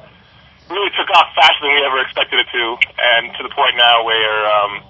really 0.70 0.90
took 0.94 1.10
off 1.10 1.34
faster 1.34 1.66
than 1.66 1.74
we 1.74 1.82
ever 1.82 1.98
expected 2.00 2.38
it 2.38 2.48
to, 2.54 2.62
and 2.96 3.34
to 3.36 3.42
the 3.42 3.52
point 3.52 3.74
now 3.76 4.06
where 4.06 4.46
um, 4.46 4.80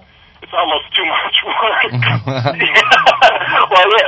it's 0.45 0.53
almost 0.53 0.89
too 0.93 1.05
much 1.05 1.37
work. 1.49 1.91
well, 3.73 3.87
yeah, 3.89 4.07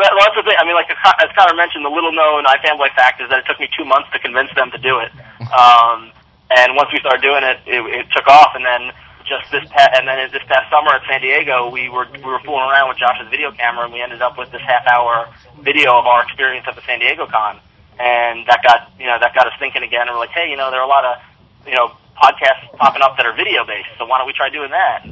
that, 0.00 0.12
that's 0.18 0.36
the 0.38 0.44
thing. 0.46 0.56
I 0.58 0.64
mean, 0.64 0.78
like 0.78 0.90
as 0.90 1.30
Conor 1.34 1.54
mentioned, 1.54 1.84
the 1.84 1.92
little 1.92 2.14
known 2.14 2.46
iFanboy 2.46 2.94
fact 2.94 3.20
is 3.20 3.28
that 3.30 3.42
it 3.42 3.46
took 3.46 3.58
me 3.60 3.68
two 3.76 3.84
months 3.84 4.08
to 4.14 4.18
convince 4.18 4.54
them 4.54 4.70
to 4.70 4.78
do 4.78 4.98
it. 4.98 5.10
Um, 5.50 6.12
and 6.50 6.76
once 6.76 6.90
we 6.92 7.00
started 7.00 7.22
doing 7.22 7.42
it, 7.42 7.58
it, 7.66 7.82
it 7.90 8.06
took 8.14 8.28
off. 8.28 8.54
And 8.54 8.64
then 8.64 8.92
just 9.26 9.50
this 9.50 9.64
pa- 9.70 9.90
and 9.94 10.06
then 10.06 10.30
this 10.30 10.42
past 10.46 10.70
summer 10.70 10.90
at 10.90 11.02
San 11.10 11.20
Diego, 11.22 11.70
we 11.70 11.88
were 11.88 12.06
we 12.12 12.22
were 12.22 12.38
fooling 12.46 12.70
around 12.70 12.88
with 12.88 12.98
Josh's 12.98 13.26
video 13.30 13.50
camera, 13.50 13.84
and 13.84 13.92
we 13.94 14.02
ended 14.02 14.22
up 14.22 14.38
with 14.38 14.50
this 14.52 14.62
half 14.62 14.86
hour 14.86 15.26
video 15.62 15.98
of 15.98 16.06
our 16.06 16.22
experience 16.22 16.66
at 16.68 16.74
the 16.74 16.82
San 16.82 16.98
Diego 17.00 17.26
Con. 17.26 17.58
And 18.00 18.48
that 18.48 18.64
got 18.64 18.92
you 18.98 19.04
know 19.04 19.18
that 19.20 19.34
got 19.34 19.46
us 19.46 19.52
thinking 19.60 19.82
again. 19.82 20.08
And 20.08 20.16
we're 20.16 20.24
like, 20.24 20.32
hey, 20.32 20.48
you 20.48 20.56
know, 20.56 20.70
there 20.70 20.80
are 20.80 20.88
a 20.88 20.88
lot 20.88 21.04
of 21.04 21.20
you 21.68 21.76
know 21.76 21.92
podcasts 22.16 22.64
popping 22.80 23.02
up 23.02 23.16
that 23.16 23.26
are 23.26 23.36
video 23.36 23.64
based. 23.66 23.92
So 23.98 24.06
why 24.06 24.18
don't 24.18 24.26
we 24.26 24.32
try 24.32 24.48
doing 24.48 24.70
that? 24.70 25.04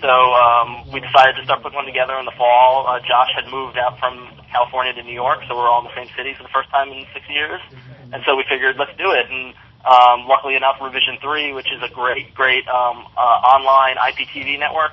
So 0.00 0.10
um, 0.10 0.90
we 0.90 0.98
decided 0.98 1.36
to 1.36 1.44
start 1.44 1.62
putting 1.62 1.76
one 1.76 1.86
together 1.86 2.18
in 2.18 2.24
the 2.24 2.34
fall. 2.34 2.86
Uh, 2.88 2.98
Josh 3.00 3.30
had 3.34 3.46
moved 3.46 3.78
out 3.78 3.98
from 3.98 4.26
California 4.50 4.92
to 4.94 5.02
New 5.02 5.14
York, 5.14 5.40
so 5.46 5.54
we're 5.54 5.68
all 5.68 5.80
in 5.80 5.86
the 5.86 5.94
same 5.94 6.08
city 6.16 6.34
for 6.34 6.42
the 6.42 6.48
first 6.48 6.70
time 6.70 6.90
in 6.90 7.06
six 7.14 7.28
years. 7.30 7.60
And 8.12 8.22
so 8.26 8.34
we 8.34 8.44
figured, 8.48 8.76
let's 8.78 8.96
do 8.98 9.12
it. 9.12 9.30
And 9.30 9.54
um, 9.84 10.26
luckily 10.26 10.56
enough, 10.56 10.76
Revision 10.80 11.18
3, 11.20 11.52
which 11.52 11.70
is 11.72 11.82
a 11.82 11.88
great, 11.88 12.34
great 12.34 12.66
um, 12.68 13.06
uh, 13.16 13.54
online 13.54 13.96
IPTV 13.96 14.58
network, 14.58 14.92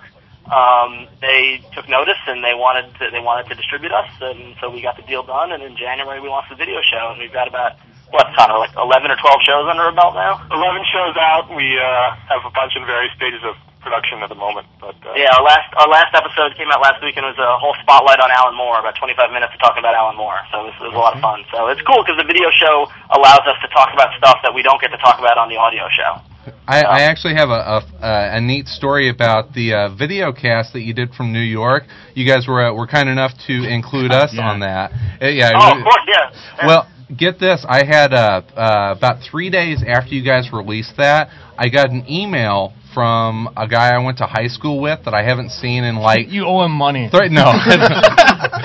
um, 0.50 1.08
they 1.22 1.62
took 1.74 1.88
notice 1.88 2.20
and 2.28 2.44
they 2.44 2.54
wanted 2.54 2.90
to, 3.00 3.10
they 3.12 3.22
wanted 3.22 3.50
to 3.50 3.56
distribute 3.56 3.92
us, 3.92 4.10
and 4.22 4.56
so 4.60 4.70
we 4.70 4.82
got 4.82 4.98
the 4.98 5.04
deal 5.04 5.24
done. 5.24 5.52
And 5.52 5.64
in 5.64 5.78
January, 5.78 6.20
we 6.20 6.30
launched 6.30 6.50
the 6.50 6.58
video 6.58 6.82
show, 6.82 7.14
and 7.14 7.20
we've 7.20 7.34
got 7.34 7.48
about 7.48 7.78
what, 8.10 8.26
kind 8.34 8.50
of 8.52 8.58
like 8.58 8.74
11 8.74 9.12
or 9.12 9.18
12 9.18 9.42
shows 9.46 9.66
under 9.70 9.86
our 9.86 9.94
belt 9.94 10.18
now. 10.18 10.42
11 10.50 10.82
shows 10.90 11.14
out. 11.18 11.46
We 11.54 11.78
uh, 11.78 12.18
have 12.34 12.42
a 12.42 12.50
bunch 12.50 12.74
in 12.74 12.86
various 12.86 13.14
stages 13.14 13.42
of 13.46 13.54
production 13.82 14.20
at 14.22 14.30
the 14.30 14.36
moment. 14.36 14.68
But 14.80 14.96
uh, 15.06 15.14
Yeah, 15.16 15.32
our 15.38 15.44
last 15.44 15.72
our 15.80 15.88
last 15.88 16.12
episode 16.14 16.56
came 16.60 16.68
out 16.72 16.82
last 16.82 17.02
week 17.02 17.16
and 17.16 17.26
it 17.26 17.32
was 17.36 17.42
a 17.42 17.58
whole 17.58 17.76
spotlight 17.82 18.20
on 18.20 18.30
Alan 18.32 18.56
Moore, 18.56 18.80
about 18.80 18.96
25 19.00 19.32
minutes 19.32 19.54
of 19.56 19.60
talking 19.60 19.80
about 19.80 19.96
Alan 19.96 20.18
Moore. 20.18 20.40
So 20.52 20.68
it 20.68 20.74
was, 20.74 20.76
it 20.84 20.88
was 20.92 20.98
a 20.98 21.02
lot 21.02 21.16
of 21.16 21.22
fun. 21.24 21.46
So 21.52 21.68
it's 21.72 21.82
cool 21.88 22.04
because 22.04 22.20
the 22.20 22.28
video 22.28 22.52
show 22.52 22.92
allows 23.16 23.44
us 23.48 23.58
to 23.64 23.68
talk 23.72 23.94
about 23.94 24.12
stuff 24.20 24.44
that 24.44 24.54
we 24.54 24.62
don't 24.62 24.82
get 24.82 24.92
to 24.92 25.00
talk 25.00 25.20
about 25.20 25.38
on 25.40 25.48
the 25.48 25.58
audio 25.58 25.88
show. 25.90 26.20
I, 26.68 26.82
I 26.84 27.00
actually 27.02 27.36
have 27.36 27.50
a, 27.50 27.54
a, 27.54 28.06
uh, 28.06 28.30
a 28.34 28.42
neat 28.42 28.68
story 28.68 29.10
about 29.10 29.54
the 29.54 29.74
uh, 29.74 29.96
video 29.96 30.32
cast 30.32 30.74
that 30.74 30.82
you 30.82 30.94
did 30.94 31.14
from 31.14 31.34
New 31.34 31.40
York. 31.40 31.84
You 32.16 32.28
guys 32.28 32.48
were 32.48 32.68
uh, 32.68 32.74
were 32.74 32.88
kind 32.88 33.10
enough 33.10 33.32
to 33.48 33.54
include 33.54 34.12
us 34.12 34.36
on 34.40 34.60
that. 34.62 34.92
Uh, 35.22 35.28
yeah. 35.28 35.52
Oh, 35.56 35.78
of 35.78 35.84
course, 35.84 36.04
yeah. 36.08 36.16
Yeah. 36.32 36.36
Well, 36.68 36.90
get 37.16 37.40
this. 37.40 37.66
I 37.68 37.86
had 37.86 38.14
uh, 38.14 38.42
uh, 38.56 38.94
about 38.98 39.24
three 39.30 39.50
days 39.50 39.84
after 39.86 40.14
you 40.14 40.24
guys 40.24 40.52
released 40.52 40.94
that, 40.98 41.30
I 41.58 41.70
got 41.70 41.90
an 41.90 42.06
email 42.10 42.74
from 42.94 43.50
a 43.56 43.68
guy 43.68 43.94
I 43.94 43.98
went 44.04 44.18
to 44.18 44.26
high 44.26 44.48
school 44.48 44.82
with 44.82 45.06
that 45.06 45.14
I 45.14 45.24
haven't 45.24 45.52
seen 45.52 45.84
in 45.84 45.96
like 45.96 46.28
You 46.30 46.46
owe 46.46 46.64
him 46.64 46.72
money. 46.72 47.10
Th- 47.10 47.32
no. 47.32 47.46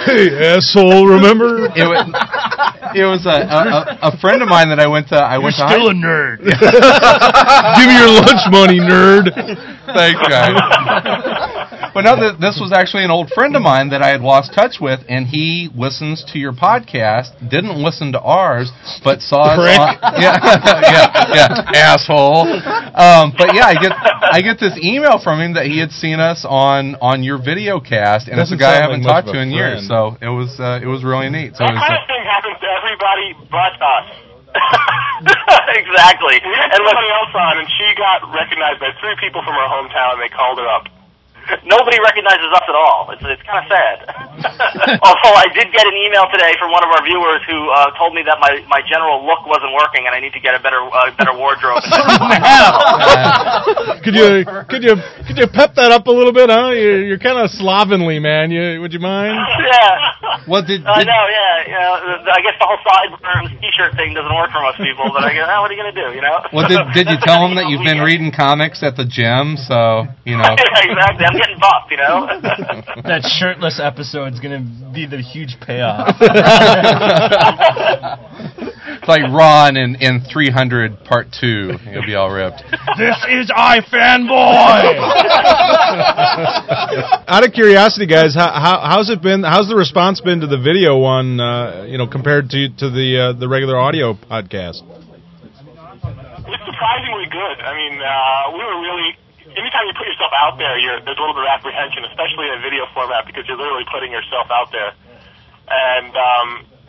hey, 0.06 0.56
asshole! 0.56 1.06
Remember? 1.06 1.66
It 1.76 1.86
was, 1.86 2.04
it 2.94 3.04
was 3.04 3.26
a, 3.26 3.30
a, 3.30 3.60
a- 3.60 3.98
a 4.14 4.18
friend 4.18 4.42
of 4.42 4.48
mine 4.48 4.68
that 4.70 4.80
I 4.80 4.86
went 4.86 5.08
to. 5.08 5.16
I 5.16 5.38
went 5.38 5.56
to 5.56 5.66
still 5.68 5.86
high- 5.86 5.92
a 5.92 5.94
nerd. 5.94 6.38
Give 7.76 7.86
me 7.88 7.96
your 7.98 8.10
lunch 8.10 8.44
money, 8.50 8.78
nerd. 8.80 9.34
Thanks, 9.94 10.20
guys. 10.28 11.80
but 11.94 12.02
no, 12.02 12.16
th- 12.16 12.40
this 12.40 12.58
was 12.60 12.72
actually 12.74 13.04
an 13.04 13.10
old 13.10 13.30
friend 13.30 13.54
of 13.54 13.62
mine 13.62 13.90
that 13.90 14.02
I 14.02 14.08
had 14.08 14.20
lost 14.20 14.52
touch 14.52 14.76
with, 14.80 15.00
and 15.08 15.26
he 15.26 15.70
listens 15.74 16.24
to 16.32 16.38
your 16.38 16.52
podcast. 16.52 17.32
Didn't 17.38 17.78
listen 17.78 18.12
to 18.12 18.20
ours, 18.20 18.72
but 19.02 19.22
saw 19.22 19.54
us. 19.54 19.58
On, 19.58 19.64
yeah, 20.20 20.34
yeah, 20.82 21.06
yeah, 21.30 21.94
asshole. 21.94 22.42
Um, 22.44 23.32
but 23.38 23.54
yeah, 23.54 23.70
I 23.70 23.74
get 23.78 23.92
I 23.94 24.40
get 24.42 24.58
this 24.58 24.74
email 24.82 25.22
from 25.22 25.40
him 25.40 25.54
that 25.54 25.66
he 25.66 25.78
had 25.78 25.90
seen 25.90 26.18
us 26.18 26.44
on 26.44 26.96
on 26.98 27.22
your 27.22 27.38
video 27.38 27.78
cast, 27.78 28.26
and 28.28 28.40
it's 28.40 28.52
a 28.52 28.58
guy 28.58 28.78
I 28.78 28.82
haven't 28.82 29.02
like 29.06 29.24
talked 29.24 29.34
to 29.34 29.38
a 29.38 29.42
in 29.42 29.54
years. 29.54 29.86
So 29.86 30.18
it 30.20 30.28
was 30.28 30.58
uh, 30.58 30.82
it 30.82 30.90
was 30.90 31.04
really 31.04 31.30
neat. 31.30 31.54
So 31.54 31.62
that 31.62 31.70
it 31.70 31.78
was, 31.78 31.86
kind 31.86 31.94
uh, 31.94 32.02
of 32.02 32.08
thing 32.10 32.22
happens 32.26 32.58
to 32.58 32.68
everybody 32.68 33.28
but 33.48 33.78
us. 33.78 34.06
exactly. 35.74 36.38
We 36.42 36.54
had 36.54 36.70
somebody 36.74 37.10
else 37.10 37.32
on, 37.34 37.58
and 37.58 37.68
she 37.70 37.86
got 37.98 38.22
recognized 38.30 38.78
by 38.78 38.94
three 39.02 39.16
people 39.18 39.42
from 39.42 39.54
her 39.54 39.66
hometown. 39.66 40.18
and 40.18 40.22
They 40.22 40.30
called 40.30 40.58
her 40.58 40.68
up. 40.68 40.86
nobody 41.64 41.98
recognizes 42.00 42.48
us 42.52 42.64
at 42.64 42.76
all. 42.76 43.10
It's 43.12 43.22
it's 43.24 43.42
kind 43.44 43.60
of 43.60 43.66
sad. 43.68 43.96
Although 45.08 45.36
I 45.36 45.46
did 45.54 45.70
get 45.72 45.86
an 45.86 45.96
email 45.96 46.26
today 46.32 46.52
from 46.58 46.72
one 46.72 46.82
of 46.82 46.90
our 46.90 47.04
viewers 47.04 47.40
who 47.46 47.70
uh, 47.70 47.90
told 47.96 48.14
me 48.14 48.22
that 48.24 48.40
my 48.40 48.64
my 48.68 48.80
general 48.88 49.24
look 49.24 49.46
wasn't 49.46 49.72
working 49.72 50.06
and 50.06 50.14
I 50.14 50.20
need 50.20 50.32
to 50.32 50.40
get 50.40 50.54
a 50.54 50.60
better 50.60 50.80
uh, 50.80 51.10
better 51.16 51.36
wardrobe. 51.36 51.82
could 54.02 54.14
you 54.14 54.44
could 54.68 54.82
you 54.82 54.94
could 55.26 55.38
you 55.38 55.46
pep 55.48 55.74
that 55.76 55.92
up 55.92 56.06
a 56.06 56.14
little 56.14 56.32
bit, 56.32 56.50
huh? 56.50 56.70
You're, 56.70 57.04
you're 57.04 57.22
kind 57.22 57.38
of 57.38 57.50
slovenly, 57.50 58.18
man. 58.18 58.50
You 58.50 58.80
would 58.80 58.92
you 58.92 59.00
mind? 59.00 59.38
yeah. 59.64 60.44
What 60.46 60.66
did, 60.66 60.84
I 60.84 61.04
know, 61.04 61.24
yeah. 61.30 61.56
You 61.64 61.78
know, 61.78 62.32
I 62.32 62.40
guess 62.42 62.56
the 62.60 62.66
whole 62.66 62.80
sideburns 62.84 63.54
t-shirt 63.60 63.96
thing 63.96 64.12
doesn't 64.12 64.34
work 64.34 64.52
for 64.52 64.60
most 64.60 64.76
people, 64.76 65.08
but 65.08 65.24
I 65.24 65.32
guess, 65.32 65.46
oh, 65.48 65.62
what 65.62 65.70
are 65.70 65.74
you 65.74 65.80
gonna 65.80 65.96
do? 65.96 66.12
You 66.12 66.20
know? 66.20 66.36
Well, 66.52 66.68
did 66.68 66.80
did 66.92 67.06
you 67.08 67.18
tell 67.22 67.46
him 67.46 67.56
that 67.56 67.70
you've 67.70 67.84
been 67.84 68.02
reading 68.02 68.32
comics 68.34 68.82
at 68.82 68.96
the 68.96 69.06
gym? 69.06 69.56
So 69.56 70.04
you 70.26 70.36
know. 70.36 70.52
yeah, 70.52 70.90
exactly. 70.90 71.24
I'm 71.24 71.33
getting 71.38 71.58
buffed, 71.58 71.90
you 71.90 71.96
know. 71.96 72.26
that 73.04 73.22
shirtless 73.22 73.80
episode's 73.80 74.40
gonna 74.40 74.64
be 74.92 75.06
the 75.06 75.20
huge 75.20 75.56
payoff. 75.60 76.16
It's 79.04 79.08
like 79.08 79.30
Ron 79.30 79.76
in, 79.76 79.96
in 79.96 80.24
300 80.24 81.04
Part 81.04 81.26
2. 81.38 81.76
He'll 81.92 82.06
be 82.06 82.14
all 82.14 82.30
ripped. 82.30 82.64
this 82.96 83.16
is 83.28 83.50
iFanboy. 83.50 84.32
Out 87.28 87.44
of 87.44 87.52
curiosity, 87.52 88.06
guys, 88.06 88.34
how, 88.34 88.48
how 88.48 88.80
how's 88.80 89.10
it 89.10 89.20
been? 89.20 89.42
How's 89.42 89.68
the 89.68 89.76
response 89.76 90.22
been 90.22 90.40
to 90.40 90.46
the 90.46 90.56
video 90.56 90.96
one? 90.96 91.38
Uh, 91.38 91.84
you 91.86 91.98
know, 91.98 92.06
compared 92.06 92.48
to 92.50 92.68
to 92.78 92.88
the 92.88 93.34
uh, 93.36 93.38
the 93.38 93.46
regular 93.46 93.76
audio 93.76 94.14
podcast. 94.14 94.80
It's 96.48 96.64
surprisingly 96.64 97.26
good. 97.28 97.60
I 97.60 97.76
mean, 97.76 98.00
uh, 98.00 98.52
we 98.56 98.64
were 98.64 98.80
really. 98.80 99.18
Anytime 99.54 99.86
you 99.86 99.94
put 99.94 100.06
yourself 100.06 100.34
out 100.34 100.58
there, 100.58 100.74
you're, 100.78 100.98
there's 101.02 101.16
a 101.16 101.22
little 101.22 101.34
bit 101.34 101.46
of 101.46 101.52
apprehension, 101.54 102.02
especially 102.10 102.50
in 102.50 102.58
a 102.58 102.62
video 102.62 102.90
format, 102.90 103.26
because 103.26 103.46
you're 103.46 103.58
literally 103.58 103.86
putting 103.86 104.10
yourself 104.10 104.50
out 104.50 104.74
there. 104.74 104.92
And 105.70 106.12
um, 106.12 106.48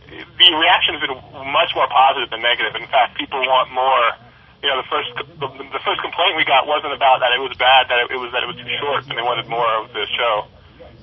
the 0.09 0.49
reaction 0.53 0.97
has 0.97 1.01
been 1.05 1.15
much 1.53 1.71
more 1.77 1.87
positive 1.87 2.29
than 2.29 2.41
negative. 2.41 2.75
In 2.75 2.87
fact, 2.89 3.17
people 3.17 3.39
want 3.45 3.71
more. 3.71 4.17
You 4.63 4.73
know, 4.73 4.81
the 4.81 4.89
first 4.89 5.09
the, 5.37 5.47
the 5.77 5.81
first 5.85 6.01
complaint 6.01 6.41
we 6.41 6.45
got 6.45 6.65
wasn't 6.65 6.93
about 6.97 7.21
that 7.21 7.29
it 7.37 7.41
was 7.41 7.53
bad, 7.53 7.85
that 7.93 8.09
it, 8.09 8.17
it 8.17 8.17
was 8.17 8.33
that 8.33 8.41
it 8.41 8.49
was 8.49 8.57
too 8.57 8.71
short, 8.81 9.05
and 9.05 9.13
they 9.13 9.21
wanted 9.21 9.45
more 9.45 9.69
of 9.77 9.93
the 9.93 10.09
show. 10.17 10.49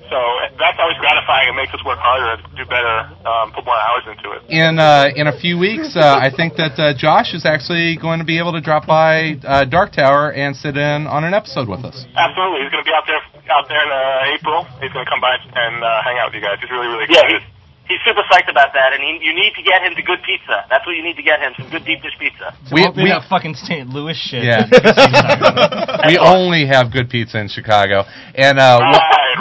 So 0.09 0.19
that's 0.59 0.77
always 0.79 0.97
gratifying. 0.99 1.49
It 1.49 1.57
makes 1.57 1.73
us 1.73 1.83
work 1.85 1.99
harder, 1.99 2.37
and 2.37 2.41
do 2.55 2.65
better, 2.65 3.09
um, 3.25 3.51
put 3.55 3.65
more 3.65 3.77
hours 3.77 4.03
into 4.05 4.31
it. 4.35 4.41
In 4.51 4.77
uh, 4.77 5.09
in 5.15 5.27
a 5.27 5.35
few 5.39 5.57
weeks, 5.57 5.95
uh, 5.95 6.03
I 6.19 6.29
think 6.29 6.55
that 6.57 6.75
uh, 6.77 6.93
Josh 6.93 7.33
is 7.33 7.45
actually 7.45 7.97
going 7.97 8.19
to 8.19 8.27
be 8.27 8.37
able 8.37 8.51
to 8.53 8.61
drop 8.61 8.85
by 8.85 9.39
uh, 9.47 9.65
Dark 9.65 9.93
Tower 9.93 10.31
and 10.31 10.55
sit 10.55 10.77
in 10.77 11.07
on 11.07 11.23
an 11.23 11.33
episode 11.33 11.67
with 11.67 11.83
us. 11.85 12.05
Absolutely, 12.15 12.61
he's 12.61 12.71
going 12.71 12.83
to 12.83 12.89
be 12.89 12.95
out 12.95 13.07
there 13.07 13.21
out 13.49 13.65
there 13.67 13.81
in 13.81 13.91
uh, 13.91 14.35
April. 14.35 14.67
He's 14.83 14.91
going 14.91 15.05
to 15.05 15.11
come 15.11 15.21
by 15.21 15.35
and 15.39 15.83
uh, 15.83 16.03
hang 16.03 16.19
out 16.19 16.29
with 16.31 16.35
you 16.37 16.43
guys. 16.43 16.59
He's 16.61 16.71
really 16.71 16.87
really 16.87 17.07
Yeah, 17.09 17.23
excited. 17.23 17.52
He's 17.87 17.99
super 18.05 18.21
psyched 18.31 18.49
about 18.49 18.71
that, 18.73 18.93
and 18.93 19.03
he, 19.03 19.19
you 19.25 19.35
need 19.35 19.53
to 19.55 19.61
get 19.63 19.83
him 19.83 19.93
to 19.95 20.01
good 20.01 20.23
pizza. 20.23 20.65
That's 20.69 20.85
what 20.85 20.95
you 20.95 21.03
need 21.03 21.17
to 21.17 21.23
get 21.23 21.39
him, 21.41 21.53
some 21.57 21.69
good 21.69 21.83
deep 21.83 22.01
dish 22.01 22.15
pizza. 22.17 22.55
We, 22.71 22.87
we 22.95 23.09
that 23.09 23.27
fucking 23.29 23.55
St. 23.55 23.89
Louis 23.89 24.15
shit. 24.15 24.43
Yeah. 24.43 24.67
we 26.07 26.17
only 26.17 26.65
have 26.65 26.93
good 26.93 27.09
pizza 27.09 27.39
in 27.39 27.49
Chicago, 27.49 28.03
and 28.35 28.57
uh, 28.57 28.79
Right, 28.79 29.35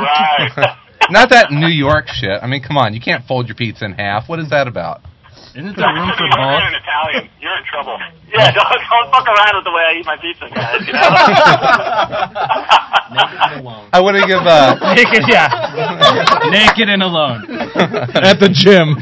right. 0.56 0.76
not 1.10 1.30
that 1.30 1.52
New 1.52 1.68
York 1.70 2.08
shit. 2.08 2.42
I 2.42 2.46
mean, 2.46 2.62
come 2.62 2.76
on, 2.76 2.94
you 2.94 3.00
can't 3.00 3.24
fold 3.26 3.46
your 3.46 3.54
pizza 3.54 3.84
in 3.84 3.92
half. 3.92 4.28
What 4.28 4.40
is 4.40 4.50
that 4.50 4.66
about? 4.66 5.02
Isn't 5.54 5.76
there 5.76 5.92
room 5.92 6.10
for 6.16 6.24
You're 6.24 6.36
both? 6.36 6.62
an 6.64 6.74
Italian. 6.80 7.28
You're 7.40 7.56
in 7.58 7.64
trouble. 7.64 7.98
Yeah, 8.32 8.50
don't, 8.56 8.64
don't 8.64 9.10
fuck 9.12 9.26
around 9.28 9.54
with 9.56 9.64
the 9.64 9.72
way 9.72 9.84
I 9.84 9.92
eat 10.00 10.06
my 10.06 10.16
pizza, 10.16 10.48
guys. 10.48 10.80
You 10.86 10.92
know. 10.94 11.00
Naked 13.12 13.40
and 13.44 13.60
alone. 13.60 13.88
I 13.92 14.00
want 14.00 14.16
to 14.16 14.26
give 14.26 14.40
uh, 14.40 14.94
Naked, 14.96 15.24
yeah. 15.28 15.48
Naked 16.50 16.88
and 16.88 17.02
alone. 17.02 17.44
At 18.16 18.40
the 18.40 18.48
gym. 18.48 18.96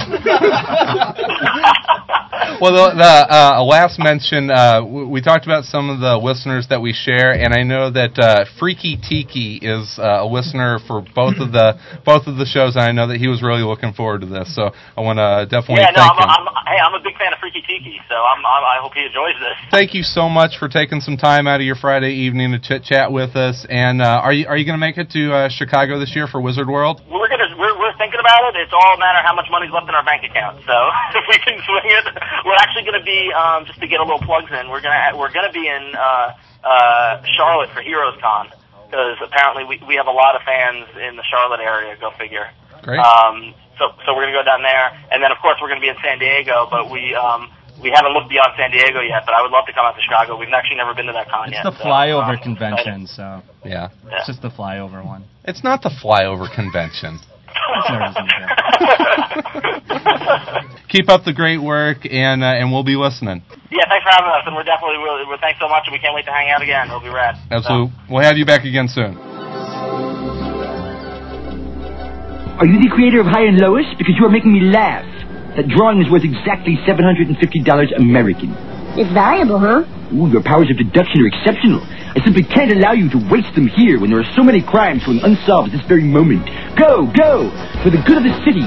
well, 2.60 2.72
the, 2.72 2.96
the 2.96 3.14
uh, 3.28 3.62
last 3.64 3.98
mention, 3.98 4.50
uh, 4.50 4.80
w- 4.80 5.08
we 5.08 5.20
talked 5.20 5.44
about 5.44 5.64
some 5.64 5.90
of 5.90 6.00
the 6.00 6.16
listeners 6.16 6.68
that 6.68 6.80
we 6.80 6.92
share, 6.92 7.32
and 7.32 7.52
I 7.52 7.62
know 7.62 7.90
that 7.90 8.18
uh, 8.18 8.44
Freaky 8.58 8.96
Tiki 8.96 9.60
is 9.60 9.98
uh, 9.98 10.24
a 10.24 10.28
listener 10.28 10.78
for 10.86 11.02
both 11.02 11.36
of 11.36 11.52
the 11.52 11.76
both 12.04 12.26
of 12.26 12.36
the 12.36 12.46
shows, 12.46 12.76
and 12.76 12.84
I 12.84 12.92
know 12.92 13.08
that 13.08 13.18
he 13.18 13.28
was 13.28 13.42
really 13.42 13.62
looking 13.62 13.92
forward 13.92 14.22
to 14.22 14.26
this. 14.26 14.54
So 14.54 14.70
I 14.96 15.00
want 15.00 15.18
to 15.18 15.46
definitely 15.50 15.84
yeah, 15.84 15.92
no, 15.92 16.08
thank 16.08 16.16
I'm, 16.16 16.46
him. 16.46 16.48
I'm, 16.48 16.66
hey, 16.66 16.80
I'm 16.80 16.94
a 16.94 17.02
big 17.02 17.16
fan 17.18 17.32
of 17.32 17.38
Freaky 17.40 17.62
Tiki, 17.66 18.00
so 18.08 18.14
I'm, 18.16 18.40
I'm, 18.40 18.64
I 18.64 18.78
hope 18.80 18.94
he 18.94 19.04
enjoys 19.04 19.36
this. 19.40 19.56
Thank 19.70 19.94
you 19.94 20.02
so 20.02 20.28
much 20.28 20.56
for 20.58 20.68
taking 20.68 21.00
some 21.00 21.16
time 21.16 21.46
out 21.46 21.60
of 21.60 21.66
your 21.66 21.76
Friday 21.76 22.24
evening 22.24 22.52
to 22.52 22.58
chit 22.58 22.84
chat 22.84 23.12
with 23.12 23.36
us. 23.36 23.66
And 23.68 24.00
uh, 24.00 24.24
are 24.24 24.32
you 24.32 24.46
are 24.46 24.56
you 24.56 24.64
going 24.64 24.78
to 24.78 24.82
make 24.82 24.96
it 24.96 25.10
to 25.12 25.32
uh, 25.32 25.48
Chicago 25.50 25.98
this 25.98 26.16
year 26.16 26.26
for 26.26 26.40
Wizard 26.40 26.68
World? 26.68 27.02
We're 27.10 27.20
gonna 27.50 27.60
we're, 27.60 27.74
we're 27.78 27.96
thinking 27.98 28.20
about 28.20 28.54
it. 28.54 28.62
It's 28.62 28.72
all 28.72 28.94
a 28.94 28.98
matter 28.98 29.18
of 29.18 29.26
how 29.26 29.34
much 29.34 29.50
money's 29.50 29.70
left 29.74 29.88
in 29.88 29.94
our 29.94 30.04
bank 30.04 30.22
account. 30.22 30.62
So 30.62 30.74
if 31.18 31.24
we 31.26 31.36
can 31.42 31.58
swing 31.66 31.86
it, 31.90 32.06
we're 32.46 32.58
actually 32.62 32.84
gonna 32.86 33.02
be 33.04 33.32
um, 33.34 33.66
just 33.66 33.80
to 33.80 33.86
get 33.86 34.00
a 34.00 34.06
little 34.06 34.22
plugs 34.22 34.50
in. 34.54 34.70
We're 34.70 34.80
gonna 34.82 35.18
we're 35.18 35.32
gonna 35.32 35.52
be 35.52 35.66
in 35.66 35.92
uh, 35.98 36.32
uh, 36.62 37.22
Charlotte 37.36 37.70
for 37.74 37.82
Heroes 37.82 38.14
Con 38.22 38.48
because 38.86 39.18
apparently 39.22 39.64
we 39.64 39.82
we 39.86 39.94
have 39.98 40.06
a 40.06 40.14
lot 40.14 40.34
of 40.38 40.42
fans 40.46 40.86
in 40.96 41.16
the 41.18 41.26
Charlotte 41.26 41.60
area. 41.60 41.96
Go 41.98 42.10
figure. 42.18 42.48
Great. 42.82 42.98
Um, 43.02 43.54
so 43.78 43.92
so 44.06 44.14
we're 44.14 44.24
gonna 44.28 44.36
go 44.38 44.44
down 44.46 44.62
there, 44.62 44.92
and 45.10 45.22
then 45.22 45.32
of 45.32 45.38
course 45.42 45.58
we're 45.60 45.68
gonna 45.68 45.84
be 45.84 45.88
in 45.92 45.98
San 46.02 46.18
Diego, 46.18 46.66
but 46.70 46.90
we 46.90 47.14
um. 47.14 47.50
We 47.80 47.88
haven't 47.96 48.12
looked 48.12 48.28
beyond 48.28 48.52
San 48.58 48.70
Diego 48.72 49.00
yet, 49.00 49.22
but 49.24 49.32
I 49.32 49.40
would 49.40 49.52
love 49.52 49.64
to 49.64 49.72
come 49.72 49.86
out 49.86 49.96
to 49.96 50.02
Chicago. 50.02 50.36
We've 50.36 50.52
actually 50.52 50.76
never 50.76 50.92
been 50.92 51.06
to 51.06 51.14
that 51.14 51.30
con 51.30 51.48
It's 51.48 51.56
yet. 51.56 51.64
the 51.64 51.72
so, 51.78 51.84
flyover 51.84 52.36
um, 52.36 52.42
convention, 52.42 53.06
so 53.06 53.40
Yeah. 53.64 53.88
it's 54.12 54.26
just 54.26 54.42
the 54.42 54.50
flyover 54.50 55.02
one. 55.02 55.24
It's 55.44 55.64
not 55.64 55.80
the 55.80 55.88
flyover 55.88 56.54
convention. 56.54 57.20
There's 57.68 57.88
no 57.90 57.98
reason 58.00 58.24
to. 58.26 58.40
Keep 60.88 61.08
up 61.08 61.24
the 61.24 61.32
great 61.32 61.58
work, 61.58 62.06
and 62.10 62.42
uh, 62.42 62.58
and 62.58 62.72
we'll 62.72 62.82
be 62.82 62.96
listening. 62.96 63.42
Yeah, 63.70 63.86
thanks 63.88 64.02
for 64.02 64.10
having 64.10 64.30
us, 64.34 64.42
and 64.46 64.56
we're 64.56 64.64
definitely 64.66 64.98
really, 64.98 65.24
we're 65.26 65.38
thanks 65.38 65.60
so 65.60 65.68
much, 65.68 65.84
and 65.86 65.92
we 65.92 66.00
can't 66.00 66.14
wait 66.14 66.24
to 66.26 66.32
hang 66.32 66.50
out 66.50 66.62
again. 66.62 66.88
It'll 66.88 67.00
be 67.00 67.08
rad. 67.08 67.36
Absolutely. 67.50 67.92
We'll 68.10 68.24
have 68.24 68.36
you 68.36 68.44
back 68.44 68.64
again 68.64 68.88
soon. 68.88 69.16
Are 72.58 72.66
you 72.66 72.76
the 72.82 72.90
creator 72.92 73.20
of 73.20 73.26
Hi 73.26 73.46
and 73.46 73.56
Lois? 73.58 73.86
Because 73.96 74.14
you 74.18 74.26
are 74.26 74.30
making 74.30 74.52
me 74.52 74.60
laugh. 74.60 75.06
That 75.56 75.66
drawing 75.68 76.02
is 76.02 76.10
worth 76.10 76.24
exactly 76.24 76.76
$750 76.86 77.38
American. 77.96 78.52
It's 78.98 79.10
valuable, 79.14 79.58
huh? 79.58 79.82
Ooh, 80.12 80.26
your 80.28 80.42
powers 80.42 80.68
of 80.70 80.76
deduction 80.76 81.22
are 81.22 81.28
exceptional. 81.30 81.80
I 81.86 82.18
simply 82.24 82.42
can't 82.42 82.72
allow 82.72 82.92
you 82.92 83.08
to 83.10 83.18
waste 83.30 83.54
them 83.54 83.68
here 83.68 84.00
when 84.00 84.10
there 84.10 84.18
are 84.20 84.32
so 84.34 84.42
many 84.42 84.60
crimes 84.62 85.04
going 85.06 85.20
unsolved 85.22 85.70
at 85.70 85.78
this 85.78 85.86
very 85.86 86.02
moment. 86.04 86.46
Go, 86.76 87.06
go! 87.14 87.50
For 87.82 87.90
the 87.90 88.02
good 88.06 88.18
of 88.18 88.24
the 88.26 88.34
city. 88.42 88.66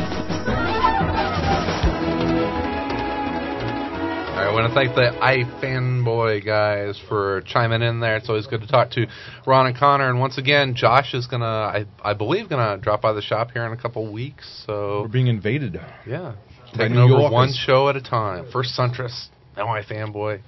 All 4.34 4.40
right, 4.40 4.48
I 4.48 4.54
want 4.54 4.68
to 4.70 4.74
thank 4.74 4.96
the 4.96 5.12
iFanboy 5.22 6.46
guys 6.46 7.00
for 7.10 7.42
chiming 7.46 7.82
in 7.82 8.00
there. 8.00 8.16
It's 8.16 8.30
always 8.30 8.48
good 8.48 8.62
to 8.62 8.68
talk 8.68 8.92
to 8.92 9.06
Ron 9.46 9.68
and 9.68 9.78
Conor. 9.78 10.10
And 10.10 10.20
once 10.20 10.38
again, 10.38 10.74
Josh 10.76 11.14
is 11.14 11.28
gonna, 11.28 11.46
I, 11.46 11.86
I 12.04 12.14
believe, 12.14 12.50
gonna 12.50 12.78
drop 12.82 13.02
by 13.02 13.12
the 13.14 13.22
shop 13.22 13.52
here 13.52 13.66
in 13.66 13.74
a 13.74 13.78
couple 13.78 14.12
weeks. 14.12 14.64
So 14.66 15.02
We're 15.02 15.08
being 15.10 15.28
invaded. 15.28 15.80
yeah, 16.08 16.36
taking 16.74 16.98
over 16.98 17.30
one 17.32 17.54
show 17.54 17.90
at 17.90 17.96
a 17.98 18.02
time. 18.02 18.50
First 18.52 18.72
Siuntres, 18.80 19.28
now 19.58 19.68
iFanboy. 19.68 20.42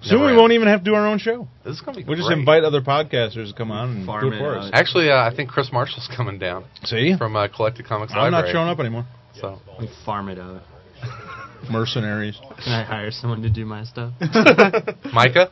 Soon 0.00 0.20
we 0.20 0.26
Never 0.28 0.38
won't 0.38 0.52
even 0.52 0.68
have 0.68 0.80
to 0.80 0.84
do 0.84 0.94
our 0.94 1.06
own 1.08 1.18
show. 1.18 1.48
This 1.64 1.74
is 1.74 1.80
gonna 1.80 1.98
be 1.98 2.04
We'll 2.04 2.16
just 2.16 2.30
invite 2.30 2.62
other 2.62 2.80
podcasters 2.80 3.48
to 3.48 3.54
come 3.56 3.72
on 3.72 3.90
and 3.96 4.06
Farm 4.06 4.22
do 4.22 4.28
it 4.32 4.36
it 4.36 4.38
for 4.38 4.56
out. 4.56 4.64
us. 4.64 4.70
Actually, 4.72 5.10
uh, 5.10 5.16
I 5.16 5.34
think 5.34 5.50
Chris 5.50 5.70
Marshall's 5.72 6.08
coming 6.16 6.38
down 6.38 6.64
See? 6.84 7.14
from 7.18 7.34
uh, 7.34 7.48
Collected 7.48 7.84
Comics 7.86 8.12
I'm 8.14 8.30
not 8.30 8.50
showing 8.52 8.68
up 8.68 8.78
anymore. 8.78 9.06
So 9.40 9.58
We 9.78 9.88
farm 10.04 10.28
it 10.28 10.38
out. 10.38 10.62
Mercenaries. 11.70 12.38
Can 12.64 12.72
I 12.72 12.84
hire 12.84 13.10
someone 13.10 13.42
to 13.42 13.50
do 13.50 13.64
my 13.66 13.84
stuff? 13.84 14.12
Micah. 15.12 15.50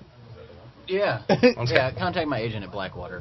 Yeah. 0.89 1.23
Yeah, 1.67 1.91
contact 1.99 2.29
my 2.29 2.39
agent 2.39 2.65
at 2.65 2.71
Blackwater. 2.71 3.21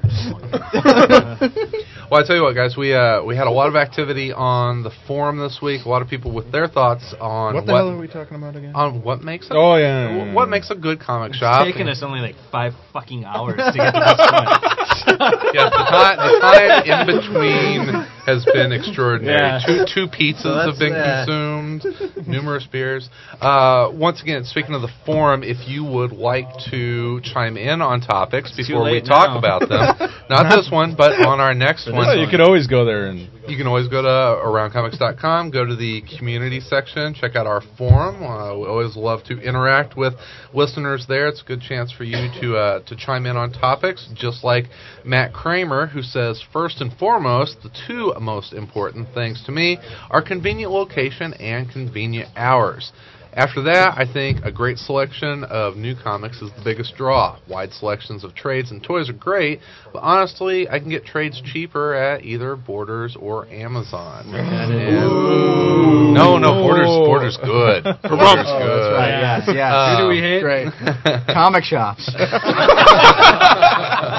Well, 2.12 2.22
I 2.22 2.24
tell 2.26 2.36
you 2.36 2.44
what, 2.44 2.54
guys, 2.56 2.76
we 2.78 2.94
uh, 2.94 3.24
we 3.24 3.36
had 3.36 3.48
a 3.48 3.52
lot 3.52 3.68
of 3.68 3.76
activity 3.76 4.32
on 4.32 4.84
the 4.84 4.92
forum 5.08 5.40
this 5.40 5.60
week. 5.62 5.86
A 5.86 5.90
lot 5.90 6.02
of 6.04 6.08
people 6.08 6.32
with 6.32 6.52
their 6.52 6.68
thoughts 6.68 7.16
on 7.20 7.56
What 7.56 7.66
the 7.66 7.74
hell 7.74 7.90
are 7.90 7.98
we 7.98 8.08
talking 8.08 8.38
about 8.38 8.56
again? 8.56 8.74
on 8.76 9.02
what 9.04 9.22
makes 9.24 9.50
a, 9.50 9.54
Oh, 9.56 9.76
yeah, 9.78 10.10
yeah, 10.10 10.26
yeah, 10.26 10.34
what 10.34 10.48
makes 10.50 10.70
a 10.70 10.76
good 10.76 11.00
comic 11.00 11.32
It's 11.32 11.40
shop. 11.40 11.66
taken 11.66 11.88
us 11.90 12.04
only 12.04 12.20
like 12.20 12.36
five 12.52 12.74
fucking 12.94 13.26
hours 13.26 13.56
to 13.58 13.74
get 13.74 13.92
to 13.96 14.00
this 14.00 14.22
point. 14.30 15.36
yes, 15.54 15.72
the 15.74 15.86
time, 15.90 16.18
the 16.22 16.40
time 16.42 16.84
in 16.86 17.00
between 17.10 18.06
has 18.26 18.44
been 18.46 18.72
extraordinary. 18.80 19.38
Yeah. 19.40 19.60
Two 19.66 19.86
two 19.88 20.08
pizzas 20.08 20.44
So 20.44 20.72
have 20.72 20.80
been 20.80 20.94
that. 20.94 21.26
consumed, 21.26 22.28
numerous 22.28 22.68
beers. 22.70 23.10
Uh, 23.40 23.90
once 23.94 24.22
again, 24.22 24.44
speaking 24.44 24.76
of 24.76 24.82
the 24.82 24.92
forum, 25.06 25.44
if 25.44 25.68
you 25.68 25.84
would 25.86 26.12
like 26.12 26.48
to 26.72 27.22
chime 27.24 27.46
chime 27.46 27.58
in 27.58 27.82
on 27.82 28.02
topics 28.02 28.56
before 28.56 28.84
we 28.84 28.92
late 28.92 29.06
talk 29.06 29.38
about 29.38 29.62
them. 29.68 30.10
Not 30.30 30.50
this 30.50 30.70
one, 30.72 30.96
but 30.98 31.14
on 31.26 31.40
our 31.40 31.54
next 31.54 31.92
one. 31.92 32.18
You 32.20 32.28
could 32.30 32.42
always 32.42 32.68
go 32.68 32.86
there 32.86 33.08
and 33.08 33.30
You 33.48 33.58
can 33.58 33.68
always 33.68 33.88
go 33.88 34.02
to 34.02 34.08
aroundcomics.com, 34.08 35.52
go 35.52 35.66
to 35.66 35.76
the 35.76 36.02
community 36.18 36.60
section, 36.60 37.14
check 37.14 37.36
out 37.36 37.46
our 37.46 37.62
forum. 37.78 38.24
Uh, 38.24 38.58
we 38.58 38.66
always 38.68 38.96
love 38.96 39.24
to 39.26 39.40
interact 39.40 39.96
with 39.96 40.16
listeners 40.54 41.06
there. 41.08 41.28
It's 41.28 41.44
a 41.44 41.46
good 41.46 41.62
chance 41.62 41.92
for 41.92 42.06
you 42.06 42.28
to 42.42 42.58
uh, 42.58 42.80
to 42.88 42.96
chime 42.96 43.28
in 43.28 43.38
on 43.38 43.52
topics, 43.52 44.10
just 44.16 44.44
like 44.44 44.66
Matt 45.04 45.32
Kramer, 45.32 45.86
who 45.86 46.02
says 46.02 46.44
first 46.52 46.82
and 46.82 46.92
foremost, 46.98 47.58
the 47.62 47.70
two 47.88 48.14
most 48.20 48.52
important 48.52 49.14
things 49.14 49.44
to 49.46 49.52
me 49.52 49.78
are 50.10 50.24
convenient 50.24 50.72
location 50.72 51.34
and 51.36 51.70
convenient 51.70 52.30
hours. 52.36 52.92
After 53.36 53.62
that, 53.64 53.98
I 53.98 54.06
think 54.12 54.46
a 54.46 54.52
great 54.52 54.78
selection 54.78 55.44
of 55.44 55.76
new 55.76 55.94
comics 56.02 56.42
is 56.42 56.52
the 56.56 56.62
biggest 56.64 56.96
draw. 56.96 57.38
Wide 57.50 57.74
selections 57.74 58.24
of 58.24 58.34
trades 58.34 58.72
and 58.72 58.82
toys 58.82 59.10
are 59.10 59.14
great, 59.14 59.60
but 59.92 60.00
honestly, 60.00 60.70
I 60.70 60.80
can 60.80 60.90
get 60.90 61.04
trades 61.06 61.42
cheaper 61.44 61.94
at 61.94 62.24
either 62.24 62.56
Borders 62.56 63.18
or 63.20 63.46
Amazon. 63.48 64.34
And- 64.34 66.14
No, 66.14 66.38
no, 66.38 66.62
Borders, 66.64 66.88
Borders 66.88 67.38
good. 67.44 67.84
Borders 68.04 68.48
good. 68.48 68.70
That's 68.72 68.94
right. 68.96 69.20
Yes, 69.20 69.44
yes. 69.54 69.74
Um, 69.74 69.98
Who 69.98 70.04
do 70.04 70.08
we 70.10 70.20
hate? 70.22 70.42
Great. 70.42 70.72
Comic 71.28 71.66
shops. 71.66 72.10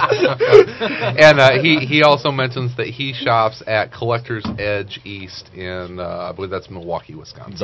and 0.07 1.41
uh, 1.41 1.53
he 1.63 1.79
he 1.87 2.03
also 2.03 2.31
mentions 2.31 2.77
that 2.77 2.87
he 2.89 3.13
shops 3.15 3.63
at 3.67 3.93
Collector's 3.93 4.45
Edge 4.59 5.01
East 5.05 5.51
in 5.55 5.99
uh, 5.99 6.29
I 6.31 6.33
believe 6.33 6.51
that's 6.51 6.69
Milwaukee, 6.71 7.15
Wisconsin. 7.15 7.57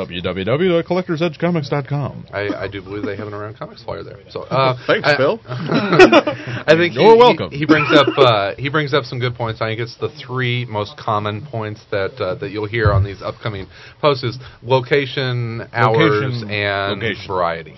www.collectorsedgecomics.com. 1.42 2.26
I, 2.32 2.64
I 2.64 2.68
do 2.68 2.82
believe 2.82 3.04
they 3.04 3.16
have 3.16 3.26
an 3.28 3.34
around 3.34 3.56
comics 3.58 3.82
flyer 3.82 4.02
there. 4.02 4.18
So 4.30 4.42
uh, 4.42 4.76
Thanks, 4.86 5.08
I, 5.08 5.16
Phil. 5.16 5.40
I 5.46 6.74
think 6.76 6.94
You're 6.94 7.12
he, 7.14 7.18
welcome. 7.18 7.50
He, 7.50 7.58
he 7.58 7.66
brings 7.66 7.88
up 7.92 8.06
uh, 8.16 8.54
he 8.56 8.68
brings 8.68 8.94
up 8.94 9.04
some 9.04 9.18
good 9.18 9.34
points. 9.34 9.60
I 9.60 9.68
think 9.68 9.80
it's 9.80 9.96
the 9.98 10.08
three 10.10 10.64
most 10.64 10.96
common 10.96 11.44
points 11.46 11.80
that 11.90 12.20
uh, 12.20 12.34
that 12.36 12.50
you'll 12.50 12.68
hear 12.68 12.92
on 12.92 13.04
these 13.04 13.22
upcoming 13.22 13.66
posts: 14.00 14.24
is 14.24 14.38
location, 14.62 15.62
hours, 15.72 16.22
Location, 16.22 16.50
and 16.50 17.00
location. 17.00 17.26
variety, 17.28 17.74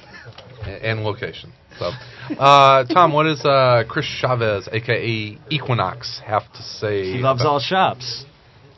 A- 0.65 0.87
and 0.91 1.01
location. 1.05 1.53
So, 1.79 1.91
uh, 2.39 2.85
Tom, 2.85 3.13
what 3.13 3.25
does 3.25 3.45
uh, 3.45 3.83
Chris 3.89 4.07
Chavez, 4.07 4.69
aka 4.71 5.39
Equinox, 5.51 6.21
have 6.25 6.51
to 6.53 6.63
say? 6.63 7.03
He 7.13 7.19
loves 7.19 7.41
about- 7.41 7.51
all 7.51 7.61
shops. 7.61 8.25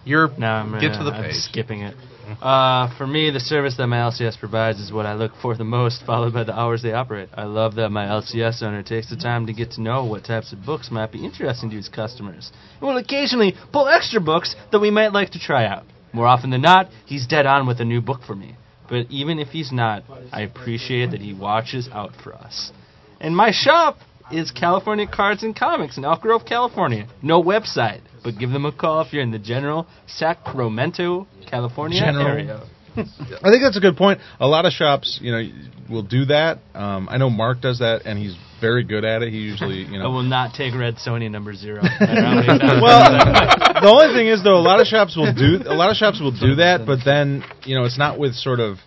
You're 0.07 0.29
No, 0.39 0.47
I'm, 0.47 0.73
get 0.81 0.93
uh, 0.93 0.99
to 1.01 1.05
the 1.05 1.11
I'm 1.11 1.25
page. 1.25 1.35
skipping 1.35 1.81
it. 1.83 1.97
Uh, 2.41 2.95
for 2.97 3.07
me, 3.07 3.31
the 3.31 3.41
service 3.41 3.77
that 3.77 3.87
my 3.87 3.99
LCS 3.99 4.39
provides 4.39 4.81
is 4.81 4.93
what 4.93 5.07
I 5.07 5.15
look 5.15 5.33
for 5.41 5.57
the 5.57 5.65
most, 5.65 6.03
followed 6.07 6.35
by 6.35 6.45
the 6.45 6.59
hours 6.59 6.83
they 6.83 6.93
operate. 6.93 7.29
I 7.35 7.45
love 7.45 7.77
that 7.77 7.91
my 7.91 8.07
LCS 8.07 8.63
owner 8.63 8.83
takes 8.83 9.11
the 9.11 9.17
time 9.17 9.47
to 9.47 9.53
get 9.53 9.73
to 9.73 9.83
know 9.83 10.05
what 10.05 10.25
types 10.25 10.53
of 10.53 10.65
books 10.65 10.91
might 10.91 11.13
be 11.13 11.25
interesting 11.25 11.71
to 11.71 11.77
his 11.77 11.89
customers, 11.89 12.53
and 12.81 12.89
will 12.89 12.97
occasionally 12.97 13.55
pull 13.73 13.89
extra 13.89 14.21
books 14.21 14.57
that 14.73 14.81
we 14.81 14.91
might 14.91 15.13
like 15.13 15.31
to 15.31 15.39
try 15.39 15.67
out. 15.67 15.85
More 16.13 16.27
often 16.27 16.51
than 16.51 16.63
not, 16.63 16.89
he's 17.05 17.27
dead 17.27 17.47
on 17.47 17.67
with 17.67 17.81
a 17.81 17.85
new 17.85 18.01
book 18.01 18.23
for 18.27 18.35
me. 18.35 18.57
But 18.89 19.11
even 19.11 19.39
if 19.39 19.49
he's 19.49 19.73
not, 19.73 20.05
I 20.33 20.43
appreciate 20.43 21.11
that 21.11 21.21
he 21.21 21.33
watches 21.33 21.89
out 21.93 22.13
for 22.23 22.35
us. 22.35 22.73
And 23.21 23.37
my 23.37 23.51
shop 23.51 23.99
is 24.31 24.51
California 24.51 25.07
Cards 25.07 25.43
and 25.43 25.55
Comics 25.55 25.97
in 25.97 26.05
Elk 26.05 26.23
Grove, 26.23 26.43
California. 26.47 27.07
No 27.23 27.43
website, 27.43 28.01
but 28.27 28.37
give 28.41 28.51
them 28.51 28.67
a 28.67 28.73
call 28.73 29.03
if 29.03 29.13
you're 29.13 29.23
in 29.23 29.31
the 29.31 29.39
general 29.39 29.87
Sacramento, 30.09 31.29
California 31.49 32.01
General. 32.01 32.27
area. 32.27 32.61
I 32.97 33.51
think 33.53 33.63
that's 33.63 33.77
a 33.77 33.81
good 33.81 33.97
point. 33.97 34.19
A 34.41 34.49
lot 34.49 34.67
of 34.67 34.73
shops, 34.73 35.21
you 35.23 35.31
know, 35.31 35.49
will 35.89 36.03
do 36.03 36.25
that. 36.25 36.59
Um, 36.75 37.09
I 37.09 37.19
know 37.19 37.31
Mark 37.31 37.61
does 37.61 37.79
that, 37.79 38.03
and 38.05 38.19
he's 38.19 38.37
very 38.61 38.83
good 38.83 39.05
at 39.05 39.23
it. 39.23 39.31
He 39.31 39.39
usually, 39.39 39.83
you 39.83 39.91
know, 39.93 39.99
I 39.99 40.03
know. 40.03 40.11
will 40.11 40.23
not 40.25 40.55
take 40.55 40.75
Red 40.75 40.97
Sonja 40.97 41.31
number 41.31 41.55
zero. 41.55 41.83
I 41.85 42.05
don't 42.05 42.15
know 42.17 42.21
how 42.23 42.35
many 42.35 42.59
times 42.59 42.83
well, 42.83 43.01
I've 43.01 43.23
said 43.23 43.33
that. 43.33 43.79
the 43.83 43.89
only 43.89 44.13
thing 44.19 44.27
is 44.27 44.43
though, 44.43 44.57
a 44.57 44.67
lot 44.67 44.81
of 44.81 44.89
shops 44.89 45.17
will 45.17 45.33
do 45.33 45.63
a 45.65 45.75
lot 45.75 45.91
of 45.91 45.97
shops 45.97 46.21
will 46.21 46.37
do 46.37 46.57
that, 46.57 46.85
but 46.85 47.05
then 47.05 47.45
you 47.65 47.77
know 47.79 47.85
it's 47.85 47.99
not 47.99 48.19
with 48.19 48.35
sort 48.35 48.59
of 48.59 48.79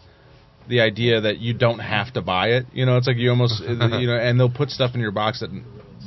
the 0.67 0.81
idea 0.81 1.21
that 1.21 1.37
you 1.37 1.53
don't 1.53 1.79
have 1.79 2.11
to 2.15 2.21
buy 2.21 2.49
it. 2.59 2.65
You 2.73 2.85
know, 2.85 2.97
it's 2.97 3.07
like 3.07 3.15
you 3.15 3.29
almost 3.29 3.63
you 3.63 3.77
know, 3.77 4.19
and 4.19 4.37
they'll 4.37 4.51
put 4.51 4.69
stuff 4.69 4.95
in 4.95 4.99
your 4.99 5.11
box 5.11 5.39
that 5.39 5.49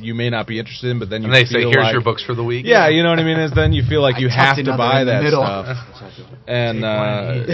you 0.02 0.14
may 0.14 0.30
not 0.30 0.46
be 0.46 0.58
interested 0.58 0.90
in, 0.90 0.98
but 0.98 1.08
then 1.10 1.22
you 1.22 1.26
And 1.28 1.34
they 1.34 1.44
say, 1.44 1.60
"Here's 1.60 1.76
like- 1.76 1.92
your 1.92 2.02
books 2.02 2.22
for 2.24 2.34
the 2.34 2.44
week." 2.44 2.66
Yeah, 2.66 2.88
you 2.88 3.02
know 3.02 3.10
what 3.10 3.18
I 3.18 3.24
mean. 3.24 3.38
Is 3.38 3.52
then 3.52 3.72
you 3.72 3.82
feel 3.88 4.02
like 4.02 4.18
you 4.20 4.28
have 4.28 4.56
to 4.56 4.76
buy 4.76 5.04
that 5.04 5.22
middle. 5.22 5.42
stuff, 5.42 5.76
and 6.46 6.84
uh, 6.84 7.46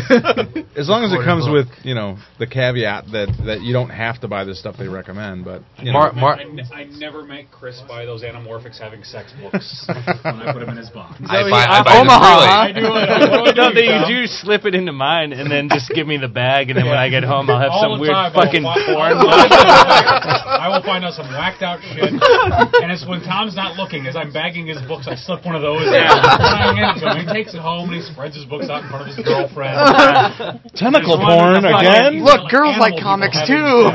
as 0.76 0.88
long 0.88 1.05
as 1.05 1.12
it 1.12 1.22
comes 1.24 1.44
book. 1.46 1.66
with 1.66 1.84
you 1.84 1.94
know 1.94 2.16
the 2.38 2.46
caveat 2.46 3.05
that 3.12 3.28
that 3.46 3.61
you 3.62 3.72
don't 3.72 3.90
have 3.90 4.20
to 4.22 4.28
buy 4.28 4.44
the 4.44 4.55
stuff 4.55 4.76
they 4.78 4.88
recommend, 4.88 5.44
but 5.44 5.62
you 5.78 5.92
know. 5.92 5.99
Mar- 5.99 6.12
Mar- 6.12 6.38
I, 6.74 6.84
never 6.99 7.22
make 7.24 7.51
Chris 7.51 7.80
buy 7.88 8.05
those 8.05 8.22
anamorphics 8.22 8.78
having 8.78 9.05
sex 9.05 9.32
books 9.40 9.84
when 9.86 9.96
I 10.42 10.53
put 10.53 10.61
them 10.61 10.70
in 10.70 10.76
his 10.76 10.90
box. 10.90 11.20
I 11.28 11.42
So 11.44 11.51
buy- 11.51 11.61
he- 11.62 11.68
I 11.68 11.82
buy 11.84 11.92
them 11.94 12.09
Omaha. 12.09 12.32
freely. 12.32 12.49
I 12.49 12.72
do 12.72 12.86
it. 12.96 13.55
Do 13.55 13.61
No, 13.61 13.72
do, 13.74 13.82
you 13.84 14.22
do 14.22 14.26
slip 14.26 14.64
it 14.64 14.74
into 14.74 14.92
mine, 14.92 15.32
and 15.32 15.51
then 15.51 15.68
just 15.68 15.90
give 15.90 16.07
me 16.07 16.16
the 16.16 16.28
bag, 16.28 16.70
and 16.70 16.78
then 16.78 16.86
when 16.86 16.96
I 16.96 17.09
get 17.09 17.24
home, 17.24 17.51
I'll 17.51 17.61
have 17.61 17.70
All 17.72 17.82
some 17.82 18.01
weird 18.01 18.12
time, 18.14 18.32
fucking 18.32 18.62
porn. 18.62 19.18
I 19.18 20.68
will 20.70 20.82
find 20.82 21.05
out 21.05 21.14
some 21.14 21.26
whacked 21.28 21.62
out 21.62 21.80
shit, 21.82 22.12
and 22.82 22.93
it's 22.93 23.07
when 23.07 23.20
Tom's 23.22 23.55
not 23.57 23.76
looking, 23.76 24.07
as 24.07 24.16
I'm 24.16 24.32
bagging 24.32 24.66
his 24.66 24.80
books, 24.86 25.07
I 25.09 25.14
slip 25.14 25.45
one 25.45 25.55
of 25.55 25.62
those 25.62 25.82
in. 25.82 25.95
I 25.95 26.72
hand 26.74 26.97
it 26.97 27.01
to 27.03 27.07
him. 27.11 27.26
He 27.26 27.32
takes 27.32 27.55
it 27.55 27.61
home 27.61 27.91
and 27.91 28.01
he 28.01 28.05
spreads 28.07 28.36
his 28.36 28.45
books 28.45 28.68
out 28.68 28.84
in 28.84 28.89
front 28.91 29.09
of 29.09 29.16
his 29.16 29.24
girlfriend. 29.24 29.76
Tentacle 30.74 31.18
porn 31.18 31.62
fucking- 31.62 31.74
again? 31.74 32.24
Look, 32.24 32.51
girls 32.51 32.76
like 32.78 33.01
comics 33.01 33.39
too. 33.47 33.91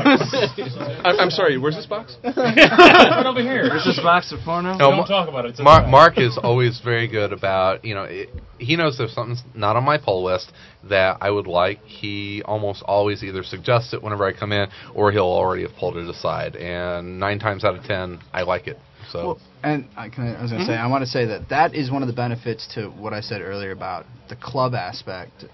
I'm, 1.04 1.16
I'm 1.28 1.30
sorry. 1.30 1.58
Where's 1.58 1.76
this 1.76 1.86
box? 1.86 2.16
right 2.24 3.26
over 3.26 3.42
here. 3.42 3.74
Is 3.76 3.84
this 3.84 4.00
box 4.00 4.32
of 4.32 4.40
porno? 4.44 4.72
No, 4.72 4.90
Don't 4.90 4.96
Mar- 4.98 5.06
talk 5.06 5.28
about 5.28 5.44
it. 5.46 5.50
It's 5.56 5.60
Mar- 5.60 5.86
Mark 5.86 6.18
is 6.18 6.38
always 6.42 6.80
very 6.82 7.08
good 7.08 7.32
about 7.32 7.84
you 7.84 7.94
know 7.94 8.04
it, 8.04 8.30
he 8.58 8.76
knows 8.76 8.98
if 9.00 9.10
something's 9.10 9.42
not 9.54 9.76
on 9.76 9.84
my 9.84 9.98
pull 9.98 10.24
list 10.24 10.52
that 10.88 11.18
I 11.20 11.30
would 11.30 11.46
like. 11.46 11.80
He 11.84 12.42
almost 12.44 12.82
always 12.82 13.22
either 13.22 13.42
suggests 13.42 13.92
it 13.92 14.02
whenever 14.02 14.24
I 14.24 14.32
come 14.32 14.52
in, 14.52 14.68
or 14.94 15.12
he'll 15.12 15.22
already 15.24 15.62
have 15.62 15.74
pulled 15.76 15.96
it 15.96 16.08
aside. 16.08 16.56
And 16.56 17.18
nine 17.18 17.38
times 17.38 17.64
out 17.64 17.76
of 17.76 17.84
ten, 17.84 18.20
I 18.32 18.42
like 18.42 18.66
it. 18.66 18.78
So 19.10 19.26
Well, 19.26 19.40
and 19.62 19.88
I, 19.96 20.08
can 20.08 20.24
I, 20.24 20.38
I 20.38 20.42
was 20.42 20.50
going 20.50 20.64
to 20.64 20.70
Mhm. 20.70 20.74
say, 20.74 20.78
I 20.78 20.86
want 20.86 21.02
to 21.04 21.10
say 21.10 21.26
that 21.26 21.48
that 21.50 21.74
is 21.74 21.90
one 21.90 22.02
of 22.02 22.08
the 22.08 22.14
benefits 22.14 22.66
to 22.74 22.88
what 22.88 23.12
I 23.12 23.20
said 23.20 23.42
earlier 23.42 23.70
about 23.70 24.06
the 24.28 24.36
club 24.36 24.74
aspect 24.74 25.44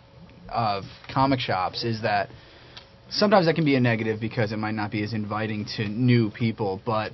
of 0.49 0.85
comic 1.13 1.41
shops 1.41 1.85
is 1.85 2.03
that 2.03 2.29
sometimes 3.09 3.47
that 3.47 3.55
can 3.55 3.65
be 3.65 3.75
a 3.77 3.81
negative 3.81 4.21
because 4.21 4.53
it 4.53 4.57
might 4.59 4.75
not 4.75 4.91
be 4.91 5.03
as 5.03 5.13
inviting 5.13 5.65
to 5.77 5.89
new 5.89 6.31
people, 6.31 6.81
but 6.85 7.13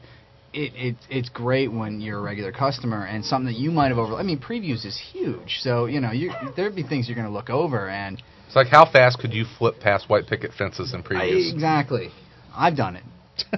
it, 0.57 0.73
it 0.75 0.97
it's 1.11 1.29
great 1.29 1.71
when 1.73 2.01
you're 2.01 2.19
a 2.19 2.23
regular 2.23 2.53
customer 2.53 3.05
and 3.05 3.25
something 3.25 3.53
that 3.53 3.61
you 3.61 3.71
might 3.71 3.89
have 3.89 3.99
over. 3.99 4.15
I 4.15 4.23
mean, 4.23 4.39
previews 4.39 4.85
is 4.85 4.99
huge, 5.13 5.59
so 5.61 5.87
you 5.87 6.01
know 6.01 6.13
you 6.13 6.33
there'd 6.57 6.75
be 6.75 6.83
things 6.83 7.09
you're 7.09 7.15
going 7.15 7.27
to 7.29 7.33
look 7.33 7.51
over 7.51 7.89
and 7.89 8.23
it's 8.47 8.57
like 8.57 8.69
how 8.69 8.91
fast 8.91 9.19
could 9.19 9.33
you 9.33 9.45
flip 9.59 9.81
past 9.81 10.09
white 10.09 10.27
picket 10.27 10.53
fences 10.57 10.95
in 10.95 11.01
I, 11.01 11.05
previews? 11.05 11.53
exactly. 11.53 12.09
I've 12.55 12.77
done 12.77 12.97
it. 12.97 13.05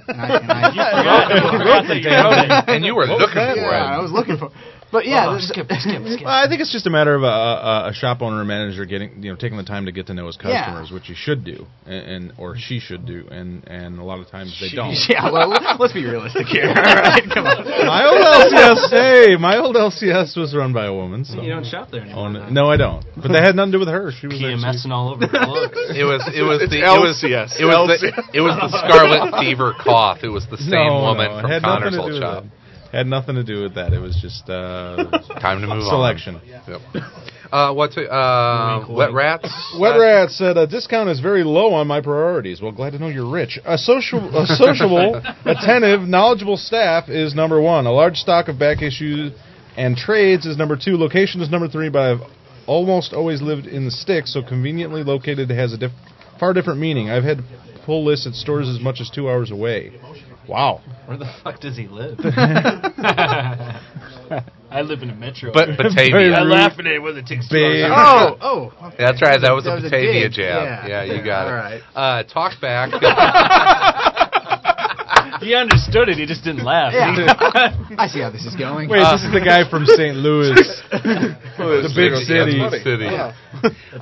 And, 0.09 0.21
I, 0.21 0.37
and, 0.37 0.51
I, 0.51 0.67
You 0.75 1.57
forgot 1.57 1.87
you 1.95 2.09
wrote 2.09 2.67
and 2.67 2.83
you 2.83 2.95
were 2.95 3.07
What 3.07 3.19
looking 3.19 3.35
that? 3.35 3.55
for 3.55 3.61
yeah, 3.71 3.95
I 3.95 3.99
was 4.01 4.11
looking 4.11 4.37
for. 4.37 4.51
But 4.91 5.05
yeah, 5.05 5.29
Oh, 5.29 5.37
skip, 5.39 5.67
skip, 5.69 5.79
skip. 6.07 6.25
Well, 6.25 6.33
I 6.33 6.47
think 6.49 6.61
it's 6.61 6.71
just 6.71 6.87
a 6.87 6.89
matter 6.89 7.13
of 7.13 7.21
a, 7.21 7.25
a, 7.25 7.89
a 7.89 7.93
shop 7.93 8.21
owner 8.21 8.41
or 8.41 8.45
manager 8.45 8.85
getting, 8.85 9.21
you 9.21 9.29
know, 9.29 9.35
taking 9.37 9.57
the 9.57 9.63
time 9.63 9.85
to 9.85 9.91
get 9.91 10.07
to 10.07 10.13
know 10.15 10.25
his 10.27 10.37
Yeah. 10.43 10.65
customers, 10.65 10.91
which 10.91 11.05
he 11.07 11.13
should 11.13 11.43
do, 11.45 11.67
and, 11.85 12.05
and 12.07 12.33
or 12.39 12.57
she 12.57 12.79
should 12.79 13.05
do, 13.05 13.27
and 13.29 13.67
and 13.67 13.99
a 13.99 14.03
lot 14.03 14.19
of 14.19 14.27
times 14.29 14.57
they 14.59 14.75
don't. 14.75 14.95
Yeah, 15.09 15.31
well, 15.31 15.49
let's 15.79 15.93
be 15.93 16.05
realistic 16.05 16.47
here. 16.47 16.65
All 16.69 16.73
right, 16.73 17.23
come 17.33 17.45
on. 17.45 17.65
My 17.65 18.05
old 18.05 18.21
LCS, 18.21 18.89
hey, 18.89 19.35
my 19.37 19.57
old 19.57 19.75
LCS 19.75 20.35
was 20.37 20.55
run 20.55 20.73
by 20.73 20.85
a 20.87 20.93
woman. 20.93 21.23
So. 21.25 21.41
You 21.41 21.49
don't 21.51 21.65
shop 21.65 21.89
there 21.91 22.01
anymore. 22.01 22.27
Own. 22.27 22.53
No, 22.53 22.67
I 22.67 22.77
don't. 22.77 23.05
But 23.15 23.31
that 23.33 23.43
had 23.43 23.55
nothing 23.55 23.73
to 23.73 23.75
do 23.77 23.79
with 23.79 23.89
her. 23.89 24.11
She 24.11 24.27
was 24.27 24.37
PMSing 24.37 24.65
actually. 24.65 24.91
all 24.91 25.09
over 25.13 25.21
the 25.21 25.27
books. 25.33 25.77
It 25.97 26.03
was 26.03 26.21
it 26.33 26.41
was 26.43 26.61
It's 26.61 26.71
the 26.71 26.79
it 26.81 26.99
was 26.99 27.21
LCS. 27.21 27.59
it 27.61 27.65
was 27.65 28.01
the, 28.01 28.09
it 28.33 28.41
was 28.41 28.55
the 28.57 28.69
Scarlet 28.73 29.39
Fever 29.41 29.73
cough. 29.79 30.19
It 30.23 30.29
was 30.29 30.45
the 30.49 30.57
same 30.57 30.89
no, 30.89 31.01
woman 31.13 31.29
no, 31.29 31.41
from 31.41 31.61
Conor's 31.61 31.97
old 31.97 32.11
do 32.11 32.19
shop. 32.19 32.43
that. 32.43 32.58
Had 32.91 33.05
nothing 33.07 33.35
to 33.35 33.43
do 33.43 33.61
with 33.61 33.75
that. 33.75 33.93
It 33.93 33.99
was 33.99 34.17
just 34.21 34.49
uh, 34.49 34.95
Time 35.39 35.61
to 35.61 35.67
move 35.67 35.83
selection. 35.83 36.35
on. 36.37 36.41
Yep. 36.45 37.03
Uh, 37.51 37.73
what's 37.73 37.97
it? 37.97 38.09
Uh, 38.09 38.85
wet 38.89 39.13
rats. 39.13 39.75
Wet 39.79 39.95
Uh, 39.95 39.99
Rat 39.99 40.29
said 40.31 40.57
a 40.57 40.65
discount 40.67 41.09
is 41.09 41.19
very 41.19 41.43
low 41.43 41.73
on 41.73 41.87
my 41.87 42.01
priorities. 42.01 42.61
Well, 42.61 42.71
glad 42.71 42.91
to 42.93 42.99
know 42.99 43.07
you're 43.07 43.29
rich. 43.29 43.59
A 43.65 43.77
social, 43.77 44.19
a 44.37 44.45
sociable, 44.45 45.15
attentive, 45.45 46.01
knowledgeable 46.01 46.57
staff 46.57 47.09
is 47.09 47.33
number 47.35 47.59
one. 47.61 47.85
A 47.85 47.91
large 47.91 48.17
stock 48.17 48.47
of 48.47 48.57
back 48.59 48.81
issues 48.81 49.33
and 49.77 49.95
trades 49.95 50.45
is 50.45 50.57
number 50.57 50.75
two. 50.75 50.97
Location 50.97 51.41
is 51.41 51.49
number 51.49 51.67
three. 51.67 51.89
But 51.89 52.01
I've 52.11 52.21
almost 52.67 53.13
always 53.13 53.41
lived 53.41 53.65
in 53.65 53.85
the 53.85 53.91
sticks, 53.91 54.33
so 54.33 54.41
conveniently 54.43 55.03
located 55.03 55.49
has 55.51 55.73
a 55.73 55.77
diff- 55.77 55.91
far 56.39 56.53
different 56.53 56.79
meaning. 56.79 57.09
I've 57.09 57.23
had 57.23 57.39
pull 57.85 58.05
lists 58.05 58.27
at 58.27 58.33
stores 58.33 58.67
as 58.69 58.79
much 58.79 58.99
as 59.01 59.09
two 59.09 59.27
hours 59.29 59.49
away. 59.51 59.91
Wow. 60.49 60.81
Where 61.05 61.15
the 61.17 61.31
fuck 61.43 61.59
does 61.59 61.77
he 61.77 61.87
live? 61.87 62.17
I 64.71 64.81
live 64.81 65.01
in 65.03 65.09
a 65.11 65.15
metro. 65.15 65.51
But 65.53 65.69
Batavia. 65.77 66.33
I 66.33 66.41
rude. 66.41 66.49
laugh 66.51 66.73
at 66.79 66.85
it 66.87 66.99
when 67.01 67.17
it 67.17 67.25
takes 67.27 67.47
two 67.47 67.55
Big- 67.55 67.85
Oh, 67.85 68.37
oh. 68.41 68.73
okay. 68.87 68.95
That's 68.97 69.21
right. 69.21 69.39
That 69.39 69.51
was 69.53 69.67
a 69.67 69.73
was 69.75 69.83
Batavia 69.83 70.23
dig. 70.29 70.31
jab. 70.33 70.63
Yeah. 70.63 70.87
Yeah, 70.87 71.03
you 71.13 71.23
got 71.23 71.47
All 71.47 71.53
it. 71.53 71.81
All 71.95 72.03
right. 72.03 72.19
Uh, 72.19 72.23
talk 72.23 72.59
back. 72.61 72.89
he 75.41 75.53
understood 75.55 76.09
it. 76.09 76.17
He 76.17 76.25
just 76.25 76.43
didn't 76.43 76.63
laugh. 76.65 76.93
Yeah. 76.93 77.73
I 77.97 78.07
see 78.07 78.19
how 78.21 78.29
this 78.31 78.45
is 78.45 78.55
going. 78.55 78.89
Wait, 78.89 78.99
this 78.99 79.23
is 79.23 79.31
the 79.31 79.41
guy 79.45 79.69
from 79.69 79.85
St. 79.85 80.15
Louis, 80.17 80.53
the 80.91 81.93
big 81.95 82.11
That's 82.13 82.27
city. 82.27 82.57
funny. 82.59 82.83
city. 82.83 83.05
Yeah. 83.05 83.33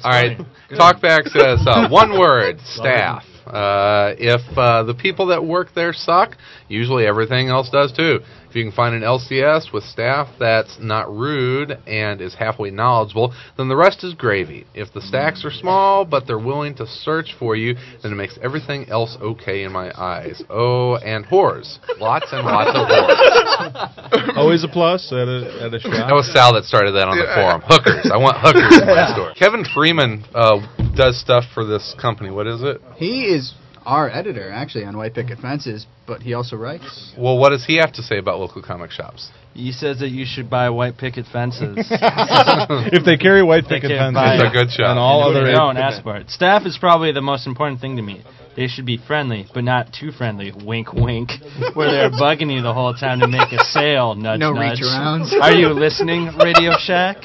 All 0.04 0.12
right. 0.12 0.38
Talkback 0.72 1.28
says 1.28 1.60
uh, 1.68 1.88
one 1.90 2.18
word: 2.18 2.60
staff. 2.64 3.24
Uh, 3.48 4.16
if 4.18 4.42
uh, 4.58 4.84
the 4.84 4.94
people 4.94 5.28
that 5.28 5.44
work 5.44 5.70
there 5.76 5.94
suck, 5.94 6.38
usually 6.68 7.06
everything 7.06 7.50
else 7.50 7.70
does 7.70 7.92
too. 7.92 8.20
If 8.50 8.56
you 8.56 8.64
can 8.64 8.72
find 8.72 8.96
an 8.96 9.02
LCS 9.02 9.74
with 9.74 9.84
staff 9.84 10.28
that's 10.40 10.78
not 10.80 11.12
rude 11.14 11.72
and 11.86 12.22
is 12.22 12.34
halfway 12.34 12.72
knowledgeable, 12.72 13.34
then 13.58 13.68
the 13.68 13.76
rest 13.76 14.06
is 14.06 14.14
gravy. 14.14 14.66
If 14.74 14.94
the 14.94 15.02
stacks 15.02 15.44
are 15.44 15.52
small 15.52 16.06
but 16.06 16.28
they're 16.28 16.40
willing 16.40 16.76
to 16.76 16.88
search 16.88 17.36
for 17.38 17.56
you, 17.56 17.76
then 18.02 18.14
it 18.14 18.16
makes 18.16 18.40
everything 18.42 18.90
else 18.90 19.18
okay 19.22 19.64
in 19.64 19.72
my 19.74 19.92
eyes. 20.00 20.42
Oh, 20.50 20.96
and 20.96 21.26
whores. 21.26 21.78
Lots 22.00 22.28
and 22.32 22.46
lots 22.46 22.72
of 22.74 22.88
whores. 22.88 24.38
Always 24.38 24.64
a 24.64 24.70
plus 24.70 25.12
at 25.12 25.28
a 25.28 25.66
at 25.66 25.74
a 25.74 25.80
shop. 25.80 26.08
That 26.08 26.16
was 26.16 26.32
Sal 26.32 26.54
that 26.54 26.64
started 26.64 26.92
that 26.94 27.08
on 27.08 27.18
the 27.18 27.28
forum. 27.36 27.62
Hookers. 27.66 28.10
I 28.14 28.18
want 28.18 28.38
hookers 28.40 28.80
in 28.80 28.88
my 28.88 29.12
store. 29.14 29.34
Kevin 29.34 29.66
Freeman 29.74 30.24
uh, 30.34 30.60
does 30.98 31.20
stuff 31.20 31.46
for 31.54 31.64
this 31.66 31.96
company. 32.02 32.30
What 32.32 32.48
is 32.48 32.62
it? 32.64 32.82
He 32.96 33.26
is 33.26 33.54
our 33.86 34.10
editor, 34.10 34.52
actually, 34.52 34.84
on 34.84 34.98
White 34.98 35.14
Picket 35.14 35.40
Fences, 35.40 35.88
but 36.06 36.22
he 36.22 36.34
also 36.34 36.58
writes. 36.58 37.14
Well, 37.18 37.38
what 37.38 37.52
does 37.52 37.66
he 37.66 37.78
have 37.78 37.94
to 37.94 38.04
say 38.04 38.18
about 38.18 38.40
local 38.40 38.62
comic 38.62 38.92
shops? 38.92 39.32
He 39.54 39.72
says 39.72 40.00
that 40.00 40.10
you 40.10 40.26
should 40.28 40.50
buy 40.50 40.70
white 40.70 40.98
picket 40.98 41.26
fences. 41.26 41.78
if 41.90 43.06
they 43.06 43.18
carry 43.18 43.42
white 43.44 43.64
They 43.64 43.80
picket 43.80 43.98
fences, 43.98 44.14
buy 44.14 44.36
It's 44.36 44.44
a 44.44 44.54
good 44.54 44.70
shop. 44.70 44.90
and 44.92 45.00
all 45.00 45.28
And 45.30 45.38
other 45.38 45.46
they 45.48 45.54
don't 45.54 45.78
ask 45.78 46.04
for 46.04 46.18
it. 46.18 46.30
Staff 46.30 46.66
is 46.66 46.78
probably 46.78 47.12
the 47.12 47.22
most 47.22 47.48
important 47.48 47.82
thing 47.82 47.96
to 47.96 48.02
me. 48.04 48.24
They 48.58 48.68
should 48.68 48.88
be 48.88 48.98
friendly, 48.98 49.46
but 49.54 49.64
not 49.64 49.94
too 49.94 50.12
friendly. 50.12 50.52
Wink, 50.52 50.92
wink. 50.92 51.30
Where 51.76 51.92
they're 51.92 52.10
bugging 52.10 52.52
you 52.52 52.64
the 52.64 52.74
whole 52.74 52.92
time 52.96 53.20
to 53.20 53.28
make 53.28 53.52
a 53.52 53.64
sale. 53.66 54.16
Nudge, 54.16 54.40
No 54.40 54.52
nudge. 54.52 54.80
reach-arounds. 54.82 55.32
Are 55.40 55.52
you 55.54 55.70
listening, 55.70 56.36
Radio 56.44 56.72
Shack? 56.80 57.18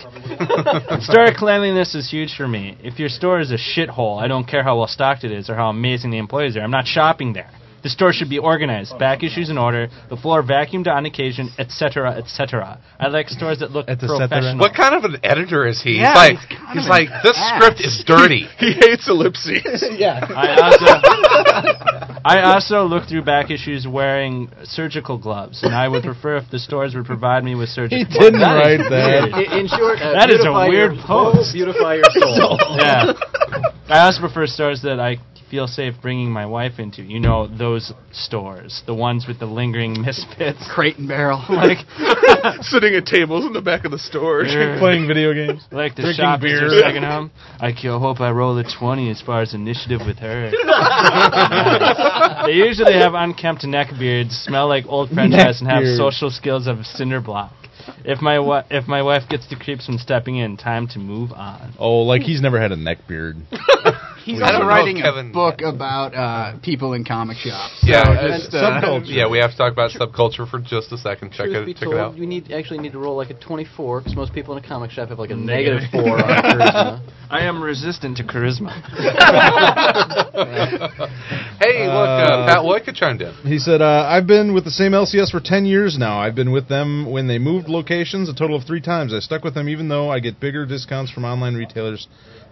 store 1.00 1.32
cleanliness 1.34 1.94
is 1.94 2.10
huge 2.10 2.34
for 2.36 2.46
me. 2.46 2.76
If 2.84 2.98
your 2.98 3.08
store 3.08 3.40
is 3.40 3.50
a 3.50 3.56
shithole, 3.56 4.22
I 4.22 4.28
don't 4.28 4.46
care 4.46 4.62
how 4.62 4.76
well 4.76 4.86
stocked 4.86 5.24
it 5.24 5.32
is 5.32 5.48
or 5.48 5.54
how 5.56 5.70
amazing 5.70 6.10
the 6.10 6.18
employees 6.18 6.54
are. 6.56 6.60
I'm 6.60 6.70
not 6.70 6.86
shopping 6.86 7.32
there. 7.32 7.50
The 7.82 7.88
store 7.88 8.12
should 8.12 8.30
be 8.30 8.38
organized, 8.38 8.96
back 8.98 9.22
issues 9.24 9.50
in 9.50 9.58
order, 9.58 9.88
the 10.08 10.16
floor 10.16 10.42
vacuumed 10.42 10.86
on 10.86 11.04
occasion, 11.06 11.50
etc., 11.58 12.12
etc. 12.12 12.78
I 13.00 13.08
like 13.08 13.28
stores 13.28 13.58
that 13.58 13.72
look 13.72 13.86
Et 13.88 13.98
cetera. 14.00 14.18
professional. 14.28 14.58
What 14.58 14.74
kind 14.74 14.94
of 14.94 15.02
an 15.04 15.16
editor 15.24 15.66
is 15.66 15.82
he? 15.82 15.98
Yeah, 15.98 16.10
he's 16.12 16.16
like, 16.16 16.38
he's 16.48 16.58
kind 16.58 16.78
he's 16.78 16.84
of 16.86 16.90
like, 16.90 17.08
this 17.24 17.36
ass." 17.36 17.58
script 17.58 17.80
is 17.80 18.04
dirty. 18.06 18.46
He 18.58 18.72
hates 18.72 19.08
ellipses. 19.08 19.82
yeah. 19.98 20.20
I 20.30 20.46
also, 20.62 20.86
I 22.24 22.40
also 22.54 22.84
look 22.84 23.08
through 23.08 23.24
back 23.24 23.50
issues 23.50 23.86
wearing 23.86 24.50
surgical 24.62 25.18
gloves, 25.18 25.62
and 25.64 25.74
I 25.74 25.88
would 25.88 26.04
prefer 26.04 26.36
if 26.36 26.50
the 26.50 26.58
stores 26.60 26.94
would 26.94 27.04
provide 27.06 27.42
me 27.42 27.54
with 27.54 27.68
surgical. 27.68 28.04
Gloves. 28.04 28.14
He 28.14 28.20
didn't 28.20 28.40
That 28.40 28.70
is 28.70 28.78
write 28.78 28.90
that. 28.90 29.52
In, 29.52 29.58
in 29.60 29.68
short, 29.68 29.98
uh, 29.98 30.12
That 30.12 30.30
is 30.30 30.44
a 30.44 30.52
weird 30.68 30.94
your, 30.94 31.02
post. 31.04 31.52
Beautify 31.52 31.94
your 31.94 32.10
soul. 32.14 32.58
yeah. 32.78 33.12
I 33.88 34.06
also 34.06 34.20
prefer 34.20 34.46
stores 34.46 34.82
that 34.82 35.00
I 35.00 35.18
feel 35.52 35.66
safe 35.66 35.92
bringing 36.00 36.30
my 36.30 36.46
wife 36.46 36.78
into. 36.78 37.02
You 37.02 37.20
know, 37.20 37.46
those 37.46 37.92
stores, 38.10 38.82
the 38.86 38.94
ones 38.94 39.26
with 39.28 39.38
the 39.38 39.44
lingering 39.44 40.00
misfits. 40.06 40.66
Crate 40.74 40.96
and 40.96 41.06
barrel. 41.06 41.44
Like, 41.50 41.78
Sitting 42.62 42.94
at 42.94 43.04
tables 43.04 43.44
in 43.44 43.52
the 43.52 43.60
back 43.60 43.84
of 43.84 43.90
the 43.92 43.98
store. 43.98 44.44
Playing 44.44 45.06
video 45.06 45.34
games. 45.34 45.62
like 45.70 45.94
the 45.94 46.02
Drinking 46.02 46.24
shop 46.24 46.38
is 46.40 46.44
beer. 46.44 46.60
her 46.62 46.80
second 46.80 47.04
home. 47.04 47.30
I 47.60 47.72
c- 47.74 47.86
hope 47.88 48.20
I 48.20 48.30
roll 48.30 48.56
a 48.58 48.64
20 48.64 49.10
as 49.10 49.20
far 49.20 49.42
as 49.42 49.52
initiative 49.52 50.00
with 50.06 50.16
her. 50.18 50.50
they 52.46 52.52
usually 52.54 52.94
have 52.94 53.12
unkempt 53.14 53.64
neck 53.64 53.88
beards, 53.98 54.34
smell 54.38 54.68
like 54.68 54.84
old 54.88 55.10
French 55.10 55.34
fries, 55.34 55.60
and 55.60 55.68
have 55.70 55.82
beard. 55.82 55.98
social 55.98 56.30
skills 56.30 56.66
of 56.66 56.78
a 56.78 56.84
cinder 56.84 57.20
block. 57.20 57.52
If 58.04 58.20
my 58.22 58.38
wa- 58.38 58.64
if 58.70 58.88
my 58.88 59.02
wife 59.02 59.24
gets 59.28 59.48
the 59.48 59.56
creeps 59.56 59.86
from 59.86 59.98
stepping 59.98 60.36
in, 60.36 60.56
time 60.56 60.88
to 60.88 60.98
move 60.98 61.32
on. 61.32 61.74
Oh, 61.78 62.00
like 62.02 62.22
he's 62.22 62.40
never 62.40 62.58
had 62.60 62.72
a 62.72 62.76
neck 62.76 62.98
beard. 63.06 63.36
He's 64.24 64.40
I 64.40 64.46
also 64.46 64.58
know, 64.60 64.66
writing 64.68 64.96
Kevin. 64.98 65.30
a 65.30 65.32
book 65.32 65.60
about 65.62 66.14
uh, 66.14 66.58
people 66.62 66.92
in 66.94 67.04
comic 67.04 67.36
shops. 67.38 67.80
Yeah, 67.82 68.04
So 68.04 68.12
it's 68.26 68.44
just, 68.44 68.54
uh, 68.54 68.80
subculture. 68.80 69.06
Yeah, 69.08 69.28
we 69.28 69.38
have 69.38 69.50
to 69.52 69.56
talk 69.56 69.72
about 69.72 69.90
subculture 69.90 70.48
for 70.48 70.60
just 70.60 70.92
a 70.92 70.98
second. 70.98 71.32
Check 71.32 71.48
it, 71.48 71.66
check 71.74 71.82
told, 71.84 71.94
it 71.94 71.98
out. 72.00 72.16
You 72.16 72.26
need 72.26 72.52
actually 72.52 72.78
need 72.78 72.92
to 72.92 72.98
roll 72.98 73.16
like 73.16 73.30
a 73.30 73.34
24 73.34 74.00
because 74.00 74.14
most 74.16 74.32
people 74.32 74.56
in 74.56 74.64
a 74.64 74.66
comic 74.66 74.90
shop 74.90 75.08
have 75.08 75.18
like 75.18 75.30
a 75.30 75.36
negative 75.36 75.82
four 75.90 76.16
on 76.18 76.22
charisma. 76.44 77.00
I 77.30 77.40
am 77.44 77.62
resistant 77.62 78.16
to 78.18 78.24
charisma. 78.24 78.72
Hey, 80.32 81.86
look, 81.86 82.08
uh, 82.08 82.32
Uh, 82.32 82.46
Pat 82.46 82.58
Loika 82.64 82.92
chimed 82.94 83.22
in. 83.22 83.32
He 83.44 83.58
said, 83.58 83.80
uh, 83.82 84.06
I've 84.08 84.26
been 84.26 84.52
with 84.52 84.64
the 84.64 84.70
same 84.70 84.92
LCS 84.92 85.30
for 85.30 85.40
10 85.40 85.64
years 85.64 85.96
now. 85.98 86.18
I've 86.18 86.34
been 86.34 86.50
with 86.50 86.68
them 86.68 87.10
when 87.10 87.28
they 87.28 87.38
moved 87.38 87.68
locations 87.68 88.28
a 88.28 88.34
total 88.34 88.56
of 88.56 88.64
three 88.64 88.80
times. 88.80 89.14
I 89.14 89.20
stuck 89.20 89.44
with 89.44 89.54
them 89.54 89.68
even 89.68 89.88
though 89.88 90.10
I 90.10 90.18
get 90.20 90.40
bigger 90.40 90.66
discounts 90.66 91.12
from 91.12 91.24
online 91.24 91.54
retailers 91.54 92.08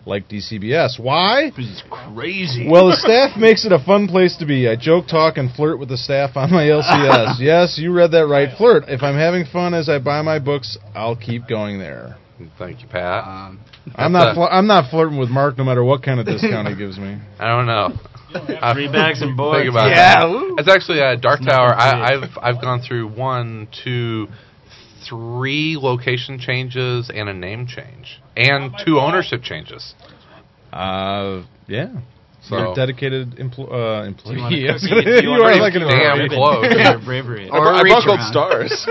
like 0.07 0.29
DCBS. 0.29 0.99
Why? 0.99 1.51
He's 1.57 1.83
crazy. 1.91 2.67
Well, 2.69 2.89
the 2.89 2.97
staff 3.01 3.37
makes 3.39 3.65
it 3.65 3.73
a 3.73 3.79
fun 3.79 4.09
place 4.09 4.37
to 4.39 4.47
be. 4.47 4.69
I 4.69 4.77
joke, 4.77 5.07
talk, 5.09 5.37
and 5.37 5.51
flirt 5.53 5.79
with 5.79 5.89
the 5.89 5.97
staff 5.97 6.37
on 6.37 6.51
my 6.51 6.65
LCS. 6.65 7.37
yes, 7.41 7.79
you 7.79 7.93
read 7.93 8.11
that 8.13 8.27
right. 8.27 8.49
Flirt. 8.57 8.85
If 8.89 9.03
I'm 9.03 9.17
having 9.17 9.45
fun 9.45 9.75
as 9.75 9.89
I 9.89 9.99
buy 9.99 10.23
my 10.23 10.39
books, 10.39 10.79
I'll 10.95 11.17
keep 11.17 11.47
going 11.49 11.79
there. 11.79 12.17
Thank 12.59 12.81
you, 12.83 12.89
Pat. 12.89 13.25
um, 13.25 13.61
I'm 13.95 14.13
not. 14.13 14.35
Fl- 14.35 14.43
I'm 14.51 14.67
not 14.67 14.91
flirting 14.91 15.19
with 15.19 15.29
Mark, 15.29 15.59
no 15.59 15.65
matter 15.65 15.85
what 15.85 16.03
kind 16.03 16.19
of 16.21 16.25
discount 16.27 16.69
he 16.69 16.75
gives 16.79 16.97
me. 16.99 17.19
I 17.39 17.49
don't 17.49 17.67
know. 17.67 17.99
Uh, 18.33 18.73
Three 18.75 18.91
bags 18.91 19.21
and 19.23 19.37
boards. 19.37 19.59
Think 19.61 19.71
about 19.71 19.91
Yeah, 19.91 20.21
that. 20.21 20.29
woo. 20.31 20.55
It's 20.57 20.69
actually 20.69 21.01
uh, 21.03 21.17
Dark 21.17 21.41
Tower. 21.41 21.75
I. 21.75 22.15
I've 22.15 22.39
I've 22.41 22.63
gone 22.63 22.81
through 22.81 23.09
one, 23.09 23.69
two, 23.85 24.29
three 25.09 25.77
location 25.81 26.39
changes 26.39 27.11
and 27.13 27.29
a 27.29 27.35
name 27.35 27.67
change, 27.67 28.21
and 28.37 28.73
two 28.85 28.99
ownership 28.99 29.43
changes. 29.43 29.95
Uh, 30.73 31.43
yeah. 31.67 31.89
So 32.43 32.57
You're 32.57 32.73
a 32.73 32.75
dedicated 32.75 33.37
empl- 33.37 33.69
uh, 33.71 34.11
Do 34.11 34.33
you 34.33 34.41
want 34.41 34.55
employee. 34.55 34.67
a 34.67 34.71
I 34.71 34.73
was 34.73 34.83
cookie? 34.83 34.95
gonna- 35.05 35.21
Do 35.21 35.27
you 35.27 35.35
you 35.35 35.43
are 35.43 35.57
like 35.61 35.75
an 35.75 35.83
cookie 35.83 35.95
or 35.95 35.99
a 35.99 36.01
Damn 36.01 36.19
ribbon 36.19 36.39
close. 36.39 36.73
for 36.73 36.79
your 36.79 36.99
bravery. 37.05 37.51
Or 37.51 37.69
I 37.69 37.81
a 37.81 37.83
reach 37.85 37.93
buckled 37.93 38.23
stars. 38.23 38.87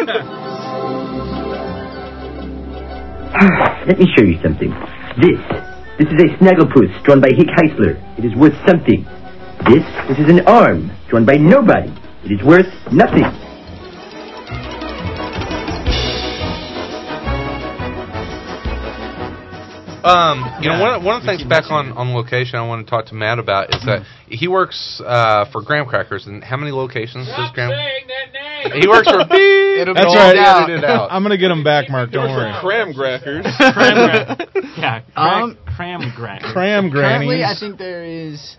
Let 3.88 3.97
me 3.97 4.05
show 4.18 4.24
you 4.24 4.38
something. 4.43 4.70
This. 5.22 5.39
This 5.97 6.07
is 6.14 6.20
a 6.22 6.28
Snagglepuss 6.38 7.03
drawn 7.03 7.22
by 7.22 7.30
Hick 7.36 7.47
Heisler. 7.57 7.97
It 8.18 8.26
is 8.26 8.36
worth 8.36 8.53
something. 8.68 9.03
This. 9.68 9.84
This 10.07 10.20
is 10.20 10.30
an 10.30 10.41
arm 10.47 10.91
drawn 11.10 11.26
by 11.26 11.34
nobody. 11.36 11.91
It 12.26 12.32
is 12.39 12.43
worth 12.45 12.68
nothing. 12.91 13.26
Um, 20.04 20.39
you 20.62 20.70
know, 20.70 20.76
Yeah. 20.78 20.82
one, 20.97 21.04
one 21.04 21.16
of 21.18 21.22
the 21.24 21.28
things 21.28 21.43
back 21.43 21.70
on, 21.72 21.91
on 21.93 22.14
location 22.14 22.58
I 22.60 22.66
want 22.68 22.86
to 22.86 22.89
talk 22.89 23.08
to 23.08 23.16
Matt 23.16 23.39
about 23.39 23.74
is 23.76 23.84
that 23.86 24.06
he 24.28 24.47
works 24.47 25.02
uh, 25.06 25.45
for 25.52 25.62
Graham 25.62 25.86
Crackers, 25.86 26.26
and 26.28 26.43
how 26.43 26.58
many 26.58 26.72
locations 26.72 27.28
does 27.28 27.52
Graham? 27.54 27.72
He 28.74 28.88
works 28.88 29.10
for 29.10 29.24
beep. 29.30 29.80
It'll 29.82 29.93
That's 29.93 30.12
be 30.12 30.18
right. 30.20 30.38
out. 30.38 30.70
Edit 30.70 30.84
it 30.84 30.86
out. 30.86 31.08
I'm 31.12 31.24
gonna 31.24 31.38
get 31.38 31.52
him 31.52 31.64
back, 31.64 31.89
Mark. 31.89 32.12
Don't 32.12 32.30
worry. 32.30 32.54
Cram 32.62 32.93
crackers. 32.93 33.45
Cram 33.58 34.36
gra- 34.36 34.47
yeah, 34.78 35.02
cram, 35.16 35.43
Um, 35.43 35.58
cram 35.76 36.14
gra- 36.16 36.39
Cram 36.54 36.91
Currently. 36.91 37.43
I 37.43 37.56
think 37.60 37.78
there 37.78 38.04
is 38.04 38.58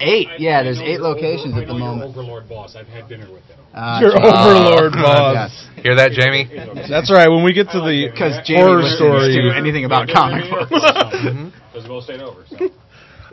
eight. 0.00 0.28
Yeah, 0.38 0.62
there's 0.62 0.80
eight 0.80 1.00
locations 1.00 1.56
at 1.56 1.66
the 1.66 1.74
moment. 1.74 2.10
Overlord 2.10 2.48
boss. 2.48 2.76
I've 2.76 2.86
had 2.88 3.08
dinner 3.08 3.26
with 3.32 3.42
him. 3.44 3.58
Uh, 3.74 3.98
Your 4.00 4.12
Jamie- 4.12 4.28
overlord 4.28 4.92
Uh, 4.94 5.02
boss. 5.02 5.34
Yes, 5.34 5.66
Hear 5.82 5.94
that, 5.96 6.12
Jamie? 6.12 6.48
That's 6.88 7.10
right. 7.10 7.28
When 7.28 7.42
we 7.44 7.52
get 7.52 7.70
to 7.70 7.80
the 7.80 8.08
because 8.10 8.38
Jamie 8.46 8.60
horror 8.62 8.82
listens 8.82 8.96
story, 8.96 9.34
to 9.34 9.56
anything 9.56 9.84
about 9.84 10.08
comic 10.08 10.48
books. 10.50 10.70
Because 11.74 11.88
we'll 11.88 12.00
stayed 12.02 12.22
over. 12.22 12.44
So. 12.48 12.56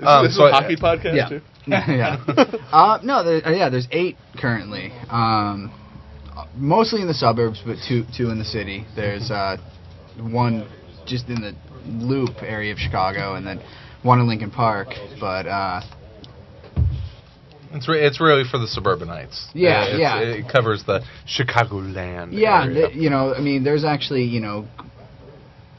Um, 0.01 0.23
this 0.25 0.31
is 0.31 0.37
so 0.37 0.45
a 0.47 0.51
hockey 0.51 0.75
podcast 0.77 1.15
Yeah. 1.15 1.29
too. 1.29 1.41
yeah. 1.67 2.17
Uh, 2.71 2.97
no, 3.03 3.23
there, 3.23 3.45
uh, 3.45 3.51
yeah, 3.51 3.69
there's 3.69 3.87
eight 3.91 4.17
currently. 4.39 4.91
Um, 5.11 5.71
mostly 6.55 7.01
in 7.01 7.07
the 7.07 7.13
suburbs, 7.13 7.61
but 7.63 7.75
two 7.87 8.05
two 8.17 8.31
in 8.31 8.39
the 8.39 8.45
city. 8.45 8.85
There's 8.95 9.29
uh, 9.29 9.57
one 10.17 10.67
just 11.05 11.27
in 11.29 11.41
the 11.41 11.53
Loop 11.85 12.41
area 12.41 12.71
of 12.71 12.79
Chicago, 12.79 13.35
and 13.35 13.45
then 13.45 13.61
one 14.01 14.19
in 14.19 14.27
Lincoln 14.27 14.49
Park. 14.49 14.87
But 15.19 15.45
uh, 15.45 15.81
It's 17.73 17.87
re- 17.87 18.03
it's 18.05 18.19
really 18.19 18.43
for 18.49 18.57
the 18.57 18.67
suburbanites. 18.67 19.47
Yeah, 19.53 19.83
it's- 19.85 19.99
yeah. 19.99 20.19
It 20.19 20.49
covers 20.51 20.83
the 20.85 21.01
Chicagoland. 21.27 22.29
yeah, 22.31 22.65
th- 22.67 22.95
you 22.95 23.09
know, 23.09 23.33
I 23.33 23.39
mean, 23.41 23.63
there's 23.63 23.83
actually, 23.85 24.23
you 24.23 24.39
know, 24.39 24.67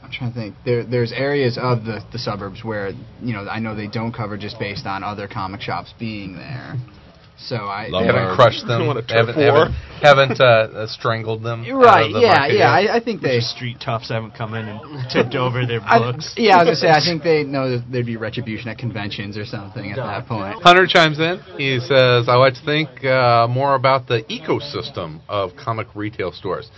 I'm 0.03 0.11
trying 0.11 0.31
to 0.33 0.39
think. 0.39 0.55
There, 0.65 0.83
there's 0.83 1.11
areas 1.11 1.57
of 1.57 1.85
the 1.85 2.03
the 2.11 2.19
suburbs 2.19 2.63
where, 2.63 2.91
you 3.21 3.33
know, 3.33 3.47
I 3.47 3.59
know 3.59 3.75
they 3.75 3.87
don't 3.87 4.11
cover 4.11 4.37
just 4.37 4.59
based 4.59 4.85
on 4.85 5.03
other 5.03 5.27
comic 5.27 5.61
shops 5.61 5.93
being 5.99 6.35
there. 6.35 6.75
So 7.37 7.55
I 7.55 7.87
You 7.87 7.95
haven't 7.95 8.35
crushed 8.35 8.65
them. 8.67 8.87
Want 8.87 9.09
haven't 9.09 9.35
turf 9.35 9.35
haven't, 9.35 9.73
haven't 10.01 10.39
uh, 10.41 10.43
uh, 10.83 10.87
strangled 10.87 11.43
them. 11.43 11.63
You're 11.63 11.79
right. 11.79 12.11
the 12.13 12.19
Yeah, 12.21 12.27
market 12.33 12.57
yeah. 12.57 12.71
I, 12.71 12.95
I 12.97 12.99
think 13.03 13.21
they. 13.21 13.37
The 13.37 13.41
street 13.41 13.77
toughs 13.83 14.09
haven't 14.09 14.31
come 14.35 14.53
in 14.53 14.67
and 14.67 14.79
tipped 15.09 15.35
over 15.35 15.65
their 15.65 15.81
I, 15.85 15.99
books. 15.99 16.33
yeah, 16.37 16.55
I 16.55 16.63
was 16.63 16.67
gonna 16.67 16.75
say. 16.75 16.89
I 16.89 16.99
think 17.03 17.23
they 17.23 17.43
know 17.43 17.71
that 17.71 17.85
there'd 17.91 18.05
be 18.05 18.17
retribution 18.17 18.69
at 18.69 18.77
conventions 18.77 19.37
or 19.37 19.45
something 19.45 19.91
at 19.91 19.97
that 19.97 20.27
point. 20.27 20.61
Hunter 20.61 20.85
chimes 20.87 21.19
in. 21.19 21.39
He 21.57 21.79
says, 21.79 22.29
I 22.29 22.35
like 22.35 22.53
to 22.53 22.65
think 22.65 23.03
uh, 23.03 23.47
more 23.49 23.75
about 23.75 24.07
the 24.07 24.21
ecosystem 24.29 25.19
of 25.27 25.51
comic 25.57 25.87
retail 25.95 26.31
stores. 26.31 26.69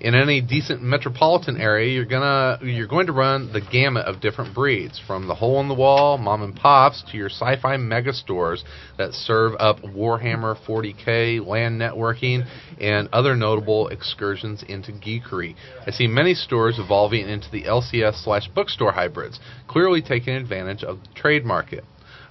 In 0.00 0.14
any 0.14 0.40
decent 0.40 0.80
metropolitan 0.80 1.60
area, 1.60 1.92
you're 1.92 2.04
gonna 2.04 2.60
you're 2.62 2.86
going 2.86 3.06
to 3.06 3.12
run 3.12 3.52
the 3.52 3.60
gamut 3.60 4.06
of 4.06 4.20
different 4.20 4.54
breeds, 4.54 5.00
from 5.04 5.26
the 5.26 5.34
hole 5.34 5.60
in 5.60 5.66
the 5.66 5.74
wall 5.74 6.18
mom 6.18 6.42
and 6.42 6.54
pops 6.54 7.02
to 7.10 7.16
your 7.16 7.28
sci-fi 7.28 7.76
mega 7.78 8.12
stores 8.12 8.64
that 8.96 9.12
serve 9.12 9.54
up 9.58 9.80
Warhammer 9.80 10.56
40k, 10.64 11.44
LAN 11.44 11.78
networking, 11.78 12.46
and 12.80 13.08
other 13.12 13.34
notable 13.34 13.88
excursions 13.88 14.62
into 14.68 14.92
geekery. 14.92 15.56
I 15.84 15.90
see 15.90 16.06
many 16.06 16.34
stores 16.34 16.78
evolving 16.78 17.28
into 17.28 17.50
the 17.50 17.64
LCS 17.64 18.22
slash 18.22 18.46
bookstore 18.54 18.92
hybrids, 18.92 19.40
clearly 19.66 20.00
taking 20.00 20.34
advantage 20.34 20.84
of 20.84 21.00
the 21.00 21.08
trade 21.16 21.44
market. 21.44 21.82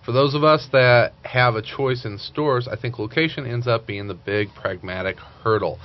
For 0.07 0.13
those 0.13 0.35
of 0.35 0.43
us 0.45 0.65
that 0.71 1.11
have 1.23 1.55
a 1.55 1.61
choice 1.61 2.05
in 2.05 2.17
stores, 2.17 2.65
I 2.65 2.77
think 2.77 2.97
location 2.97 3.45
ends 3.45 3.67
up 3.67 3.85
being 3.85 4.07
the 4.07 4.13
big 4.13 4.47
pragmatic 4.55 5.17
hurdle, 5.43 5.79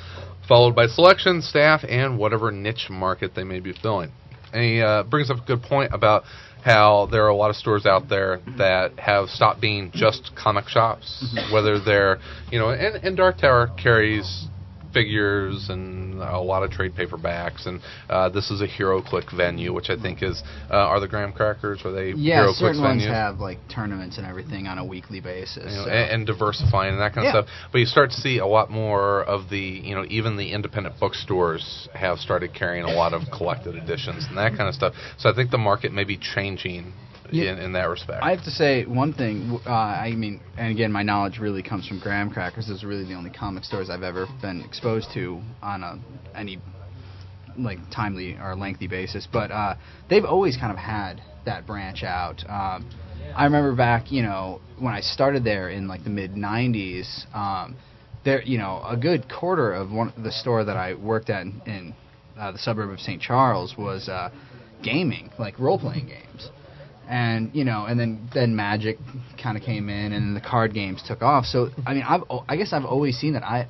followed 0.47 0.77
by 0.77 0.87
selection, 0.87 1.43
staff, 1.43 1.81
and 1.89 2.21
whatever 2.21 2.53
niche 2.53 2.87
market 2.89 3.33
they 3.35 3.43
may 3.43 3.59
be 3.59 3.73
filling. 3.73 4.13
And 4.53 4.63
he 4.63 4.81
uh, 4.81 5.03
brings 5.03 5.29
up 5.29 5.39
a 5.39 5.45
good 5.45 5.63
point 5.63 5.93
about 5.93 6.23
how 6.65 7.09
there 7.11 7.25
are 7.25 7.31
a 7.31 7.35
lot 7.35 7.51
of 7.51 7.57
stores 7.57 7.85
out 7.85 8.09
there 8.09 8.39
that 8.59 8.97
have 9.01 9.29
stopped 9.29 9.61
being 9.61 9.91
just 9.93 10.31
comic 10.37 10.69
shops, 10.69 11.37
whether 11.53 11.81
they're, 11.81 12.21
you 12.53 12.61
know, 12.61 12.69
and, 12.69 13.05
and 13.05 13.17
Dark 13.17 13.39
Tower 13.39 13.71
carries 13.83 14.47
figures 14.93 15.69
and 15.71 16.21
a 16.21 16.39
lot 16.41 16.63
of 16.63 16.71
trade 16.71 16.93
paperbacks 16.95 17.67
and 17.67 17.81
uh, 18.09 18.29
this 18.29 18.51
is 18.51 18.61
a 18.61 18.67
hero 18.67 19.03
click 19.03 19.25
venue 19.35 19.73
which 19.73 19.91
i 19.91 19.97
think 20.01 20.23
is 20.23 20.43
uh, 20.71 20.75
are 20.75 21.01
the 21.01 21.09
graham 21.09 21.33
crackers 21.33 21.81
are 21.85 21.93
they 21.93 22.11
Yeah, 22.11 22.37
hero 22.43 22.47
click 22.55 22.75
certain 22.75 22.83
ones 22.83 23.05
have 23.05 23.39
like 23.39 23.59
tournaments 23.69 24.19
and 24.19 24.27
everything 24.27 24.67
on 24.67 24.79
a 24.79 24.85
weekly 24.85 25.21
basis. 25.21 25.65
you 25.73 25.79
know, 25.79 25.85
so- 25.85 25.91
and, 25.91 26.11
and 26.11 26.27
diversifying 26.27 26.93
and 26.93 27.01
that 27.01 27.15
kind 27.15 27.25
Yeah. 27.25 27.39
of 27.39 27.47
stuff. 27.47 27.69
But 27.73 27.79
you 27.79 27.87
start 27.87 28.11
to 28.11 28.17
see 28.21 28.39
a 28.39 28.47
lot 28.47 28.71
more 28.71 29.23
of 29.25 29.49
the, 29.51 29.59
you 29.59 29.95
know, 29.95 30.05
even 30.09 30.37
the 30.37 30.53
independent 30.53 30.99
bookstores 31.01 31.89
have 31.95 32.19
started 32.19 32.53
carrying 32.55 32.85
a 32.85 32.93
lot 32.93 33.13
of 33.15 33.23
collected 33.37 33.75
editions 33.75 34.27
and 34.29 34.37
that 34.39 34.51
kind 34.57 34.69
of 34.69 34.75
stuff. 34.75 34.95
So 35.19 35.31
I 35.31 35.35
think 35.35 35.51
the 35.51 35.59
market 35.59 35.93
may 35.93 36.05
be 36.05 36.17
changing 36.19 36.93
Yeah. 37.33 37.53
in, 37.53 37.59
in 37.59 37.73
that 37.73 37.89
respect. 37.89 38.23
I 38.23 38.31
have 38.31 38.45
to 38.45 38.51
say 38.51 38.85
one 38.85 39.13
thing. 39.13 39.59
Uh, 39.67 39.71
I 39.71 40.13
mean, 40.13 40.41
and 40.57 40.71
again, 40.71 40.93
my 40.93 41.03
knowledge 41.03 41.39
really 41.39 41.63
comes 41.63 41.87
from 41.87 41.99
Graham 41.99 42.31
Crackers. 42.31 42.69
Those 42.69 42.85
are 42.85 42.89
really 42.89 43.05
the 43.05 43.15
only 43.15 43.31
comic 43.31 43.65
stores 43.65 43.91
I've 43.91 44.03
ever 44.03 44.27
been 44.41 44.61
exposed 44.63 45.09
to 45.15 45.41
on 45.63 45.83
a 45.83 45.99
any 46.35 46.59
like 47.59 47.79
timely 47.95 48.37
or 48.37 48.55
lengthy 48.55 48.87
basis. 48.87 49.27
But 49.31 49.51
uh, 49.51 49.75
they've 50.09 50.25
always 50.25 50.57
kind 50.57 50.73
of 50.73 50.79
had 50.79 51.23
that 51.45 51.67
branch 51.67 52.03
out. 52.03 52.43
Um, 52.49 52.89
I 53.35 53.45
remember 53.45 53.75
back, 53.75 54.13
you 54.13 54.23
know, 54.23 54.61
when 54.79 54.95
I 54.95 55.01
started 55.01 55.43
there 55.45 55.71
in 55.71 55.89
like 55.89 56.05
the 56.05 56.11
mid 56.11 56.33
'90s. 56.33 57.35
Um, 57.35 57.77
there, 58.25 58.41
you 58.43 58.57
know, 58.57 58.81
a 58.87 58.97
good 58.97 59.29
quarter 59.29 59.73
of 59.73 59.91
one 59.91 60.13
the 60.17 60.31
store 60.31 60.65
that 60.65 60.77
I 60.77 60.95
worked 60.95 61.29
at 61.29 61.43
in, 61.43 61.61
in 61.67 61.95
uh, 62.39 62.53
the 62.53 62.59
suburb 62.59 62.91
of 62.91 63.01
St. 63.01 63.21
Charles 63.21 63.75
was 63.77 64.09
uh, 64.09 64.31
gaming, 64.81 65.31
like 65.41 65.59
role 65.59 65.77
playing 65.77 66.07
games 66.07 66.51
and 67.09 67.55
you 67.55 67.65
know, 67.65 67.87
and 67.87 67.99
then 67.99 68.29
then 68.35 68.57
Magic 68.57 68.99
kind 69.43 69.57
of 69.57 69.63
came 69.63 69.89
in, 69.89 70.13
and 70.13 70.27
then 70.27 70.35
the 70.35 70.41
card 70.41 70.75
games 70.75 71.03
took 71.07 71.23
off. 71.23 71.45
So 71.47 71.69
I 71.87 71.95
mean, 71.95 72.05
I've 72.07 72.23
I 72.49 72.57
guess 72.57 72.73
I've 72.73 72.85
always 72.85 73.17
seen 73.19 73.35
that. 73.35 73.43
I 73.43 73.69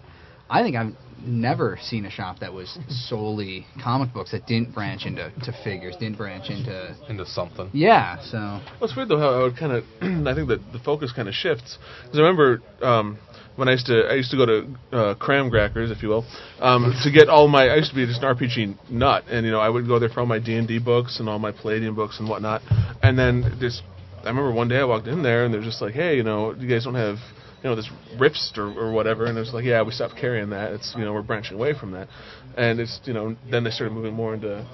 I 0.51 0.63
think 0.63 0.77
I've 0.77 0.95
never 1.25 1.79
seen 1.81 2.05
a 2.05 2.11
shop 2.11 2.41
that 2.41 2.53
was 2.53 2.79
solely 2.89 3.67
comic 3.83 4.13
books 4.13 4.33
that 4.33 4.47
didn't 4.47 4.75
branch 4.75 5.07
into 5.07 5.33
to 5.45 5.53
figures, 5.65 5.97
didn't 5.97 6.19
branch 6.19 6.51
into 6.51 6.95
into 7.09 7.25
something. 7.27 7.71
Yeah, 7.73 8.21
so 8.23 8.39
Well, 8.39 8.63
it's 8.83 8.97
weird 8.97 9.09
though 9.09 9.19
how 9.19 9.41
I 9.41 9.43
would 9.43 9.57
kind 9.57 9.73
of. 9.73 9.85
I 10.03 10.35
think 10.35 10.49
that 10.49 10.61
the 10.73 10.81
focus 10.85 11.13
kind 11.13 11.29
of 11.29 11.35
shifts 11.35 11.79
because 12.05 12.19
I 12.19 12.23
remember 12.23 12.63
um, 12.83 13.19
when 13.57 13.69
I 13.69 13.73
used 13.73 13.87
to 13.87 14.07
I 14.09 14.15
used 14.15 14.31
to 14.31 14.37
go 14.37 14.47
to 14.47 14.97
uh, 14.97 15.15
Cram 15.17 15.51
Crackers, 15.51 15.91
if 15.91 16.03
you 16.03 16.09
will, 16.09 16.25
um, 16.61 16.95
to 17.05 17.11
get 17.11 17.29
all 17.29 17.49
my. 17.49 17.69
I 17.69 17.77
used 17.77 17.91
to 17.91 17.97
be 17.97 18.07
just 18.07 18.23
an 18.23 18.35
RPG 18.35 18.91
nut, 18.91 19.25
and 19.29 19.45
you 19.45 19.53
know 19.53 19.61
I 19.61 19.69
would 19.69 19.87
go 19.87 19.99
there 19.99 20.09
for 20.09 20.21
all 20.21 20.27
my 20.27 20.39
D 20.39 20.57
and 20.57 20.67
D 20.67 20.79
books 20.79 21.21
and 21.21 21.29
all 21.29 21.39
my 21.39 21.53
Palladium 21.53 21.95
books 21.95 22.19
and 22.19 22.29
whatnot. 22.29 22.63
And 23.03 23.19
then 23.19 23.57
just 23.61 23.83
I 24.23 24.29
remember 24.29 24.53
one 24.53 24.69
day 24.69 24.79
I 24.79 24.85
walked 24.85 25.07
in 25.07 25.23
there 25.23 25.45
and 25.45 25.53
they're 25.53 25.63
just 25.63 25.83
like, 25.83 25.95
hey, 25.95 26.17
you 26.17 26.23
know, 26.23 26.55
you 26.55 26.69
guys 26.69 26.85
don't 26.85 26.95
have. 26.95 27.17
You 27.63 27.71
know 27.71 27.77
this 27.77 27.89
Rifts 28.19 28.53
or, 28.57 28.65
or 28.77 28.91
whatever, 28.91 29.27
and 29.27 29.39
it 29.39 29.41
was 29.41 29.55
like, 29.55 29.65
yeah, 29.65 29.83
we 29.83 29.93
stopped 29.93 30.17
carrying 30.17 30.51
that. 30.51 30.73
It's 30.73 30.95
you 30.99 31.05
know 31.05 31.13
we're 31.13 31.23
branching 31.23 31.55
away 31.55 31.79
from 31.79 31.93
that, 31.93 32.09
and 32.57 32.81
it's 32.81 32.99
you 33.05 33.13
know 33.13 33.37
then 33.53 33.63
they 33.63 33.71
started 33.71 33.95
moving 33.95 34.15
more 34.15 34.35
into, 34.35 34.67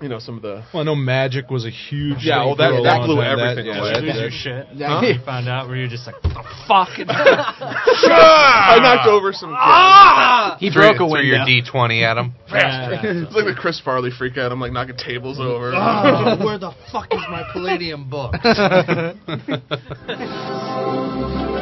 you 0.00 0.08
know, 0.08 0.18
some 0.18 0.36
of 0.36 0.42
the 0.42 0.62
Well, 0.72 0.82
I 0.82 0.84
know 0.84 0.94
Magic 0.94 1.50
was 1.50 1.64
a 1.66 1.70
huge. 1.70 2.24
Yeah, 2.24 2.38
thing 2.40 2.46
well, 2.46 2.56
that- 2.56 2.82
that 2.82 3.06
blew 3.06 3.22
everything 3.22 3.66
That, 3.66 3.78
away. 3.80 3.90
yeah, 3.90 4.00
Did 4.00 4.06
you 4.06 4.12
that- 4.12 4.22
lose 4.22 4.44
your 4.44 4.66
shit? 4.66 4.80
Huh? 4.80 5.00
You 5.04 5.14
found 5.24 5.48
out 5.48 5.68
where 5.68 5.76
you're 5.76 5.88
just 5.88 6.06
like, 6.06 6.20
the 6.22 6.30
fuck? 6.66 6.88
I 7.08 8.78
knocked 8.80 9.08
over 9.08 9.32
some. 9.32 9.52
Ah! 9.56 10.56
he 10.58 10.70
through, 10.70 10.82
broke 10.96 10.96
a 10.96 11.08
through 11.10 11.22
your 11.26 11.38
D20 11.40 12.02
at 12.02 12.16
him. 12.16 12.34
it's 12.48 13.34
like 13.34 13.44
the 13.46 13.54
Chris 13.58 13.80
Farley 13.80 14.10
freak 14.16 14.38
out. 14.38 14.52
I'm 14.52 14.60
like 14.60 14.72
knocking 14.72 14.96
tables 14.96 15.38
over. 15.40 15.72
Oh, 15.74 16.36
where 16.44 16.58
the 16.58 16.72
fuck 16.92 17.12
is 17.12 17.20
my 17.30 17.42
Palladium 17.52 18.08
book? 18.08 18.34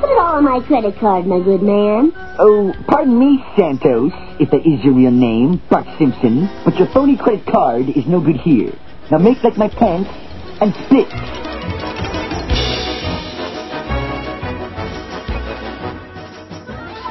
Put 0.00 0.08
it 0.08 0.18
all 0.18 0.36
on 0.36 0.44
my 0.44 0.60
credit 0.66 0.98
card, 0.98 1.26
my 1.26 1.40
good 1.40 1.60
man. 1.60 2.12
Oh, 2.38 2.72
pardon 2.88 3.18
me, 3.18 3.44
Santos, 3.54 4.12
if 4.40 4.50
that 4.50 4.66
is 4.66 4.82
your 4.82 4.94
real 4.94 5.10
name, 5.10 5.60
Bart 5.68 5.86
Simpson, 5.98 6.48
but 6.64 6.74
your 6.76 6.88
phony 6.94 7.18
credit 7.18 7.44
card 7.44 7.90
is 7.90 8.06
no 8.06 8.18
good 8.18 8.36
here. 8.36 8.72
Now 9.10 9.18
make 9.18 9.44
like 9.44 9.58
my 9.58 9.68
pants 9.68 10.08
and 10.62 10.74
split. 10.86 11.39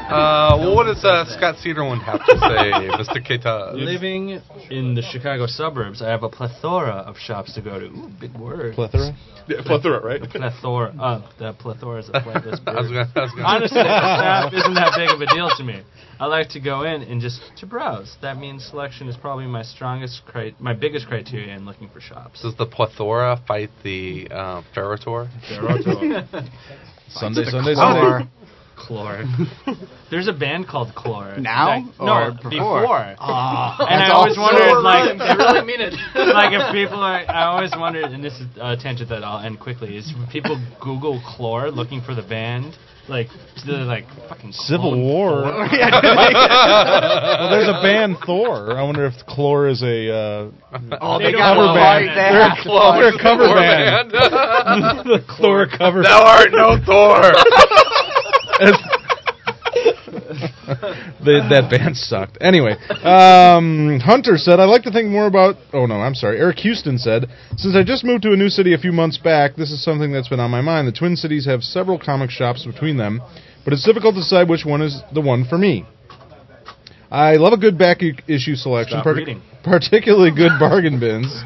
Uh, 0.09 0.57
well, 0.59 0.75
what 0.75 0.85
does 0.85 1.03
uh, 1.05 1.25
Scott 1.37 1.55
Cedarwind 1.63 2.01
have 2.03 2.19
to 2.25 2.37
say, 2.39 2.71
Mr. 2.97 3.21
Keita? 3.25 3.73
Living 3.75 4.41
in 4.71 4.95
the 4.95 5.01
Chicago 5.03 5.45
suburbs, 5.45 6.01
I 6.01 6.09
have 6.09 6.23
a 6.23 6.29
plethora 6.29 7.03
of 7.05 7.15
shops 7.17 7.53
to 7.55 7.61
go 7.61 7.79
to. 7.79 7.85
Ooh, 7.85 8.09
big 8.19 8.33
word. 8.35 8.73
Plethora? 8.75 9.15
Yeah, 9.47 9.61
plethora, 9.65 9.99
right? 10.03 10.21
Plethora. 10.21 10.93
Uh, 10.99 11.31
the 11.37 11.53
plethora 11.53 11.99
is 11.99 12.09
a 12.09 12.13
flightless 12.21 12.59
I 12.67 12.73
was 12.81 12.89
bird. 12.89 12.93
gonna- 12.93 13.11
I 13.15 13.21
was 13.21 13.31
gonna- 13.31 13.47
Honestly, 13.47 13.77
the 13.81 13.83
staff 13.83 14.53
isn't 14.59 14.73
that 14.73 14.93
big 14.97 15.09
of 15.11 15.21
a 15.21 15.25
deal 15.27 15.49
to 15.57 15.63
me. 15.63 15.81
I 16.19 16.25
like 16.25 16.49
to 16.49 16.59
go 16.59 16.83
in 16.83 17.01
and 17.03 17.21
just 17.21 17.39
to 17.57 17.65
browse. 17.65 18.15
That 18.21 18.37
means 18.37 18.65
selection 18.65 19.07
is 19.07 19.15
probably 19.17 19.45
my 19.47 19.63
strongest, 19.63 20.21
cri- 20.25 20.55
my 20.59 20.73
biggest 20.73 21.07
criteria 21.07 21.55
in 21.55 21.65
looking 21.65 21.89
for 21.89 22.01
shops. 22.01 22.41
Does 22.41 22.55
the 22.57 22.65
plethora 22.65 23.39
fight 23.47 23.69
the 23.83 24.27
uh, 24.31 24.61
Farritor? 24.75 25.29
Sunday, 27.11 27.43
the 27.45 27.51
Sunday, 27.51 27.73
Sunday. 27.73 28.29
Chlor. 28.79 29.25
There's 30.09 30.27
a 30.27 30.33
band 30.33 30.67
called 30.67 30.89
Chlor. 30.95 31.37
Now 31.37 31.67
Like, 31.67 31.83
or 31.99 32.05
no, 32.05 32.31
before? 32.49 32.81
before. 32.81 33.15
Ah, 33.19 33.77
and 33.89 34.01
I 34.01 34.09
always 34.11 34.37
wondered, 34.37 34.69
so 34.71 34.79
like, 34.79 35.17
good. 35.17 35.19
They 35.27 35.35
really 35.35 35.65
mean 35.67 35.81
it. 35.81 35.93
like 36.15 36.53
if 36.53 36.71
people 36.73 36.99
are, 36.99 37.23
I 37.29 37.43
always 37.45 37.71
wondered, 37.77 38.05
and 38.11 38.23
this 38.23 38.33
is 38.39 38.47
a 38.59 38.75
tangent 38.77 39.09
that 39.09 39.23
I'll 39.23 39.43
end 39.45 39.59
quickly, 39.59 39.97
is 39.97 40.11
when 40.17 40.27
people 40.27 40.57
Google 40.81 41.19
Chlor 41.21 41.75
looking 41.75 42.01
for 42.01 42.15
the 42.15 42.23
band, 42.23 42.75
like, 43.09 43.27
they're 43.65 43.85
like 43.85 44.05
fucking 44.29 44.51
Civil 44.53 44.93
War. 44.95 45.41
Well, 45.41 45.67
there's 47.49 47.67
a 47.67 47.81
band 47.81 48.17
Thor. 48.25 48.77
I 48.77 48.83
wonder 48.83 49.05
if 49.05 49.13
Chlor 49.27 49.69
is 49.71 49.81
a. 49.83 50.13
Uh, 50.13 50.51
Oh, 51.01 51.17
They 51.17 51.25
they 51.25 51.31
got 51.33 51.55
cover 51.55 51.65
one 51.65 51.75
band. 51.75 52.05
right 52.07 52.13
They're, 52.13 52.33
there. 52.37 52.53
a 52.53 52.99
they're 53.01 53.15
a 53.15 53.21
cover 53.21 53.45
Thor 53.49 53.55
band. 53.55 54.11
band. 54.11 55.09
the 55.09 55.19
Chlor 55.27 55.65
cover. 55.75 56.03
Thou 56.03 56.21
art 56.21 56.51
no 56.53 56.77
Thor. 56.85 57.33
the, 61.23 61.45
that 61.49 61.69
band 61.69 61.97
sucked. 61.97 62.37
Anyway, 62.41 62.73
um, 63.03 63.99
Hunter 63.99 64.37
said, 64.37 64.59
I'd 64.59 64.65
like 64.65 64.83
to 64.83 64.91
think 64.91 65.09
more 65.09 65.27
about. 65.27 65.55
Oh, 65.73 65.85
no, 65.85 65.95
I'm 65.95 66.15
sorry. 66.15 66.39
Eric 66.39 66.59
Houston 66.59 66.97
said, 66.97 67.27
Since 67.57 67.75
I 67.75 67.83
just 67.83 68.03
moved 68.03 68.23
to 68.23 68.33
a 68.33 68.37
new 68.37 68.49
city 68.49 68.73
a 68.73 68.77
few 68.77 68.91
months 68.91 69.17
back, 69.17 69.55
this 69.55 69.71
is 69.71 69.83
something 69.83 70.11
that's 70.11 70.27
been 70.27 70.39
on 70.39 70.51
my 70.51 70.61
mind. 70.61 70.87
The 70.87 70.91
Twin 70.91 71.15
Cities 71.15 71.45
have 71.45 71.63
several 71.63 71.99
comic 71.99 72.29
shops 72.29 72.65
between 72.65 72.97
them, 72.97 73.21
but 73.63 73.73
it's 73.73 73.85
difficult 73.85 74.15
to 74.15 74.21
decide 74.21 74.49
which 74.49 74.65
one 74.65 74.81
is 74.81 75.01
the 75.13 75.21
one 75.21 75.45
for 75.45 75.57
me. 75.57 75.85
I 77.11 77.37
love 77.37 77.53
a 77.53 77.57
good 77.57 77.77
back 77.77 78.01
issue 78.27 78.55
selection, 78.55 79.01
reading. 79.05 79.41
particularly 79.63 80.31
good 80.31 80.59
bargain 80.59 80.99
bins. 80.99 81.43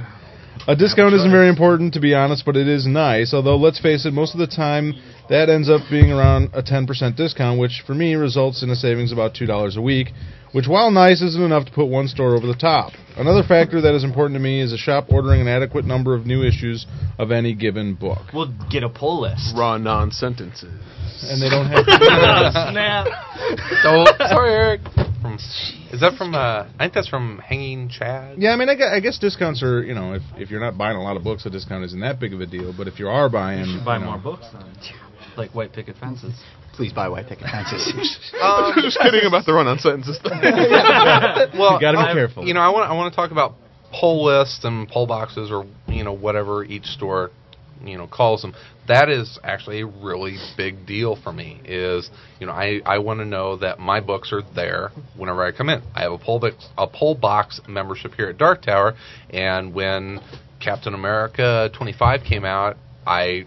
A 0.67 0.75
discount 0.75 1.13
isn't 1.13 1.31
very 1.31 1.49
important, 1.49 1.93
to 1.93 1.99
be 1.99 2.13
honest, 2.13 2.45
but 2.45 2.55
it 2.55 2.67
is 2.67 2.87
nice. 2.87 3.33
Although, 3.33 3.57
let's 3.57 3.81
face 3.81 4.05
it, 4.05 4.13
most 4.13 4.33
of 4.33 4.39
the 4.39 4.47
time 4.47 4.93
that 5.29 5.49
ends 5.49 5.69
up 5.69 5.81
being 5.89 6.11
around 6.11 6.49
a 6.53 6.61
10% 6.61 7.15
discount, 7.15 7.59
which 7.59 7.83
for 7.85 7.93
me 7.93 8.15
results 8.15 8.63
in 8.63 8.69
a 8.69 8.75
savings 8.75 9.11
of 9.11 9.17
about 9.17 9.33
$2 9.33 9.77
a 9.77 9.81
week, 9.81 10.09
which, 10.51 10.67
while 10.67 10.91
nice, 10.91 11.21
isn't 11.21 11.41
enough 11.41 11.65
to 11.65 11.71
put 11.71 11.85
one 11.85 12.07
store 12.07 12.35
over 12.35 12.45
the 12.45 12.55
top. 12.55 12.93
Another 13.17 13.41
factor 13.41 13.81
that 13.81 13.95
is 13.95 14.03
important 14.03 14.35
to 14.35 14.39
me 14.39 14.61
is 14.61 14.71
a 14.71 14.77
shop 14.77 15.05
ordering 15.09 15.41
an 15.41 15.47
adequate 15.47 15.85
number 15.85 16.13
of 16.13 16.25
new 16.25 16.43
issues 16.43 16.85
of 17.17 17.31
any 17.31 17.53
given 17.55 17.95
book. 17.95 18.21
We'll 18.33 18.53
get 18.69 18.83
a 18.83 18.89
pull 18.89 19.21
list. 19.21 19.55
Raw 19.55 19.77
non 19.77 20.11
sentences. 20.11 20.71
And 21.23 21.41
they 21.41 21.49
don't 21.49 21.65
have 21.71 21.85
Snap. 22.71 23.07
So 23.81 24.05
sorry, 24.27 24.53
Eric. 24.53 24.81
From 25.21 25.35
is 25.35 26.01
that 26.01 26.15
from? 26.17 26.35
Uh, 26.35 26.65
I 26.65 26.73
think 26.79 26.93
that's 26.93 27.07
from 27.07 27.39
Hanging 27.39 27.87
Chad. 27.87 28.37
Yeah, 28.39 28.49
I 28.49 28.55
mean, 28.55 28.67
I 28.67 28.75
guess, 28.75 28.89
I 28.91 28.99
guess 28.99 29.17
discounts 29.19 29.63
are, 29.63 29.81
you 29.83 29.93
know, 29.93 30.13
if, 30.13 30.21
if 30.37 30.51
you're 30.51 30.59
not 30.59 30.77
buying 30.77 30.97
a 30.97 31.01
lot 31.01 31.15
of 31.15 31.23
books, 31.23 31.45
a 31.45 31.49
discount 31.49 31.83
isn't 31.85 31.99
that 32.01 32.19
big 32.19 32.33
of 32.33 32.41
a 32.41 32.45
deal. 32.45 32.73
But 32.75 32.87
if 32.87 32.99
you 32.99 33.07
are 33.07 33.29
buying, 33.29 33.65
You 33.65 33.77
should 33.77 33.85
buy 33.85 33.97
you 33.97 34.05
know, 34.05 34.11
more 34.11 34.19
books 34.19 34.47
then. 34.51 34.65
Like 35.37 35.51
White 35.51 35.73
Picket 35.73 35.97
Fences. 35.97 36.33
Please 36.73 36.91
buy 36.93 37.07
White 37.09 37.27
Picket 37.27 37.47
Fences. 37.49 37.93
Um, 38.41 38.73
Just 38.81 38.99
kidding 39.01 39.25
about 39.25 39.45
the 39.45 39.53
run 39.53 39.67
on 39.67 39.77
sentences. 39.79 40.19
well, 40.23 40.33
You 41.75 41.79
gotta 41.81 41.97
be 41.97 42.03
I- 42.03 42.13
careful. 42.13 42.45
You 42.45 42.53
know, 42.53 42.59
I 42.61 42.69
want 42.69 42.89
I 42.89 42.93
want 42.93 43.13
to 43.13 43.15
talk 43.15 43.31
about 43.31 43.53
poll 43.91 44.25
lists 44.25 44.63
and 44.63 44.87
poll 44.89 45.07
boxes, 45.07 45.51
or 45.51 45.65
you 45.87 46.03
know, 46.03 46.13
whatever 46.13 46.63
each 46.63 46.85
store 46.85 47.31
you 47.83 47.97
know 47.97 48.07
calls 48.07 48.41
them. 48.41 48.53
That 48.87 49.09
is 49.09 49.39
actually 49.43 49.81
a 49.81 49.85
really 49.85 50.37
big 50.57 50.85
deal 50.85 51.15
for 51.15 51.31
me. 51.31 51.61
Is 51.63 52.09
you 52.39 52.47
know, 52.47 52.53
I 52.53 52.81
I 52.85 52.99
want 52.99 53.19
to 53.19 53.25
know 53.25 53.57
that 53.57 53.79
my 53.79 54.01
books 54.01 54.33
are 54.33 54.41
there 54.55 54.91
whenever 55.15 55.43
I 55.43 55.51
come 55.51 55.69
in. 55.69 55.81
I 55.95 56.01
have 56.01 56.11
a 56.11 56.17
poll 56.17 56.39
box 56.39 56.67
a 56.77 56.87
poll 56.87 57.15
box 57.15 57.61
membership 57.67 58.13
here 58.15 58.29
at 58.29 58.37
Dark 58.37 58.61
Tower, 58.61 58.95
and 59.29 59.73
when 59.73 60.19
Captain 60.59 60.93
America 60.93 61.69
25 61.77 62.21
came 62.23 62.45
out, 62.45 62.77
I 63.05 63.45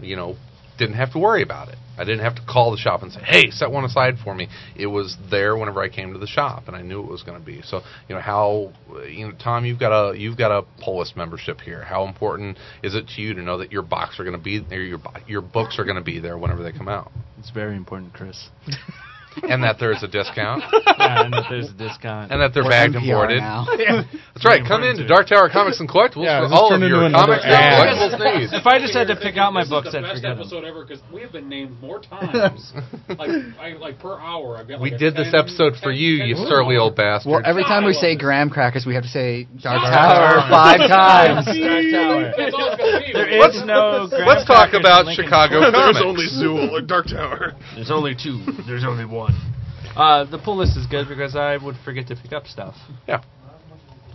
you 0.00 0.14
know, 0.16 0.36
didn't 0.78 0.94
have 0.94 1.12
to 1.12 1.18
worry 1.18 1.42
about 1.42 1.68
it. 1.68 1.76
I 1.98 2.04
didn't 2.04 2.20
have 2.20 2.36
to 2.36 2.42
call 2.42 2.70
the 2.70 2.76
shop 2.76 3.02
and 3.02 3.12
say, 3.12 3.20
"Hey, 3.20 3.50
set 3.50 3.70
one 3.70 3.84
aside 3.84 4.18
for 4.22 4.34
me." 4.34 4.48
It 4.76 4.86
was 4.86 5.16
there 5.30 5.56
whenever 5.56 5.82
I 5.82 5.88
came 5.88 6.12
to 6.12 6.18
the 6.18 6.26
shop, 6.26 6.68
and 6.68 6.76
I 6.76 6.82
knew 6.82 7.00
it 7.00 7.10
was 7.10 7.22
going 7.22 7.38
to 7.38 7.44
be. 7.44 7.60
So, 7.62 7.82
you 8.08 8.14
know, 8.14 8.20
how, 8.20 8.72
you 9.08 9.26
know, 9.26 9.32
Tom, 9.32 9.64
you've 9.64 9.80
got 9.80 9.92
a 9.92 10.16
you've 10.16 10.38
got 10.38 10.52
a 10.52 10.64
poll 10.80 11.00
list 11.00 11.16
membership 11.16 11.60
here. 11.60 11.82
How 11.82 12.06
important 12.06 12.56
is 12.82 12.94
it 12.94 13.08
to 13.16 13.20
you 13.20 13.34
to 13.34 13.42
know 13.42 13.58
that 13.58 13.72
your 13.72 13.82
box 13.82 14.20
are 14.20 14.24
going 14.24 14.36
to 14.36 14.42
be 14.42 14.60
there, 14.60 14.82
your 14.82 15.00
your 15.26 15.42
books 15.42 15.78
are 15.78 15.84
going 15.84 15.96
to 15.96 16.02
be 16.02 16.20
there 16.20 16.38
whenever 16.38 16.62
they 16.62 16.72
come 16.72 16.88
out, 16.88 17.10
It's 17.38 17.50
very 17.50 17.76
important, 17.76 18.14
Chris. 18.14 18.48
and 19.42 19.62
that 19.62 19.76
there's 19.78 20.02
a 20.02 20.08
discount, 20.08 20.62
yeah, 20.72 21.24
and 21.24 21.32
that 21.32 21.46
there's 21.50 21.68
a 21.70 21.74
discount. 21.76 22.32
and 22.32 22.40
that 22.40 22.54
they're 22.54 22.64
Or 22.66 22.70
bagged 22.70 22.94
and 22.96 23.06
boarded. 23.06 23.38
now. 23.40 23.66
That's 24.34 24.44
right. 24.44 24.62
Come 24.66 24.82
into 24.84 25.06
Dark 25.06 25.28
Tower 25.28 25.48
Comics 25.50 25.80
and 25.80 25.88
Collectibles 25.88 26.24
Yeah, 26.24 26.46
for 26.48 26.54
all 26.54 26.66
of 26.72 26.80
turned 26.80 26.84
into 26.84 26.96
your 26.96 27.06
another 27.06 27.38
comics 27.38 27.44
and 27.46 27.54
collectibles 27.54 28.38
needs. 28.40 28.52
If 28.52 28.66
I 28.66 28.78
just 28.78 28.94
had 28.94 29.08
to 29.08 29.16
pick 29.16 29.36
out 29.36 29.52
my 29.52 29.62
This 29.62 29.68
is 29.68 29.70
books, 29.70 29.92
the 29.92 29.98
I'd 29.98 30.02
best 30.02 30.14
forget 30.22 30.30
them. 30.36 30.40
episode 30.40 30.64
ever 30.64 30.84
because 30.84 31.02
we 31.12 31.20
have 31.22 31.32
been 31.32 31.48
named 31.48 31.80
more 31.80 32.00
times. 32.00 32.72
like, 33.08 33.30
I, 33.60 33.74
like 33.78 33.98
per 33.98 34.18
hour, 34.18 34.56
I've 34.56 34.68
got. 34.68 34.80
We 34.80 34.90
like 34.90 35.00
a 35.00 35.10
did 35.10 35.14
this 35.16 35.30
10 35.32 35.40
episode 35.40 35.72
for 35.82 35.90
10 35.90 35.98
you, 35.98 36.10
you 36.24 36.34
10 36.34 36.46
surly 36.48 36.76
old 36.76 36.96
bastard. 36.96 37.30
well, 37.30 37.42
every 37.44 37.64
time 37.64 37.84
we 37.84 37.92
say 37.92 38.16
graham 38.16 38.50
crackers, 38.50 38.86
we 38.86 38.94
have 38.94 39.02
to 39.04 39.10
say 39.12 39.44
Dark 39.58 39.82
Dark 39.82 39.92
Tower 39.92 40.40
Tower. 40.42 40.50
five 40.50 40.80
times. 40.88 41.46
Dark 41.46 41.84
Tower. 41.92 42.22
That's 42.38 42.54
all 42.54 42.68
it's 42.72 42.78
gonna 42.78 43.00
be. 43.06 43.12
There 43.12 43.38
Let's- 43.40 43.62
no. 43.64 44.06
graham 44.08 44.26
Let's 44.26 44.44
talk 44.46 44.70
crackers 44.70 44.80
about 44.80 45.00
in 45.02 45.06
Lincoln. 45.14 45.24
Chicago 45.26 45.60
There's 45.60 45.74
comics. 45.74 46.02
only 46.04 46.26
Zool 46.28 46.70
or 46.72 46.80
Dark 46.80 47.06
Tower. 47.08 47.54
There's 47.74 47.90
only 47.90 48.14
two. 48.14 48.40
There's 48.66 48.84
only 48.84 49.04
one. 49.32 49.96
Uh, 49.96 50.24
the 50.30 50.38
pull 50.38 50.56
list 50.56 50.76
is 50.76 50.86
good 50.86 51.08
because 51.08 51.34
I 51.36 51.56
would 51.56 51.76
forget 51.84 52.06
to 52.08 52.16
pick 52.16 52.32
up 52.32 52.46
stuff. 52.46 52.74
Yeah. 53.06 53.22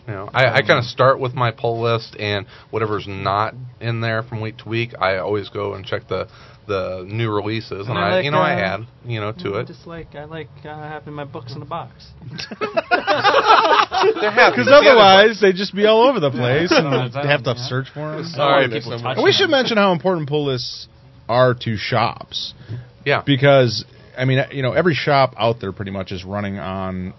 You 0.07 0.13
know, 0.13 0.29
I, 0.33 0.55
I 0.55 0.61
kind 0.61 0.79
of 0.79 0.83
start 0.83 1.17
with 1.19 1.33
my 1.33 1.51
pull 1.51 1.81
list, 1.81 2.17
and 2.19 2.45
whatever's 2.71 3.05
not 3.07 3.53
in 3.79 4.01
there 4.01 4.21
from 4.21 4.41
week 4.41 4.57
to 4.57 4.67
week, 4.69 4.93
I 4.99 5.17
always 5.17 5.47
go 5.47 5.75
and 5.75 5.85
check 5.85 6.07
the 6.09 6.27
the 6.67 7.05
new 7.07 7.29
releases, 7.29 7.87
and 7.87 7.97
I 7.97 8.01
I, 8.07 8.15
like, 8.15 8.25
you 8.25 8.31
know, 8.31 8.37
I 8.37 8.53
uh, 8.53 8.57
add, 8.77 8.87
you 9.05 9.19
know, 9.19 9.31
to 9.33 9.55
it. 9.59 9.67
Just 9.67 9.85
like 9.87 10.15
I 10.15 10.23
like 10.25 10.49
uh, 10.63 10.75
having 10.77 11.13
my 11.13 11.23
books 11.25 11.53
in 11.55 11.61
a 11.61 11.65
box. 11.65 11.91
Because 14.03 14.67
otherwise, 14.71 15.39
they'd 15.41 15.55
just 15.55 15.73
be 15.75 15.85
all 15.85 16.07
over 16.09 16.19
the 16.19 16.29
place, 16.31 16.71
and 16.71 16.85
Yeah. 16.91 17.05
you'd 17.05 17.29
have 17.29 17.43
to 17.43 17.55
search 17.57 17.87
for 17.93 18.17
them. 18.17 18.25
Sorry, 18.25 18.81
so 18.81 18.97
much- 18.97 19.17
we 19.23 19.31
should 19.31 19.49
mention 19.49 19.77
how 19.77 19.91
important 19.93 20.27
pull 20.27 20.45
lists 20.45 20.87
are 21.29 21.53
to 21.61 21.77
shops. 21.77 22.53
Yeah. 23.05 23.23
Because, 23.25 23.85
I 24.17 24.25
mean, 24.25 24.43
you 24.51 24.61
know, 24.61 24.73
every 24.73 24.93
shop 24.93 25.33
out 25.37 25.59
there 25.59 25.71
pretty 25.71 25.91
much 25.91 26.11
is 26.11 26.23
running 26.23 26.59
on 26.59 27.13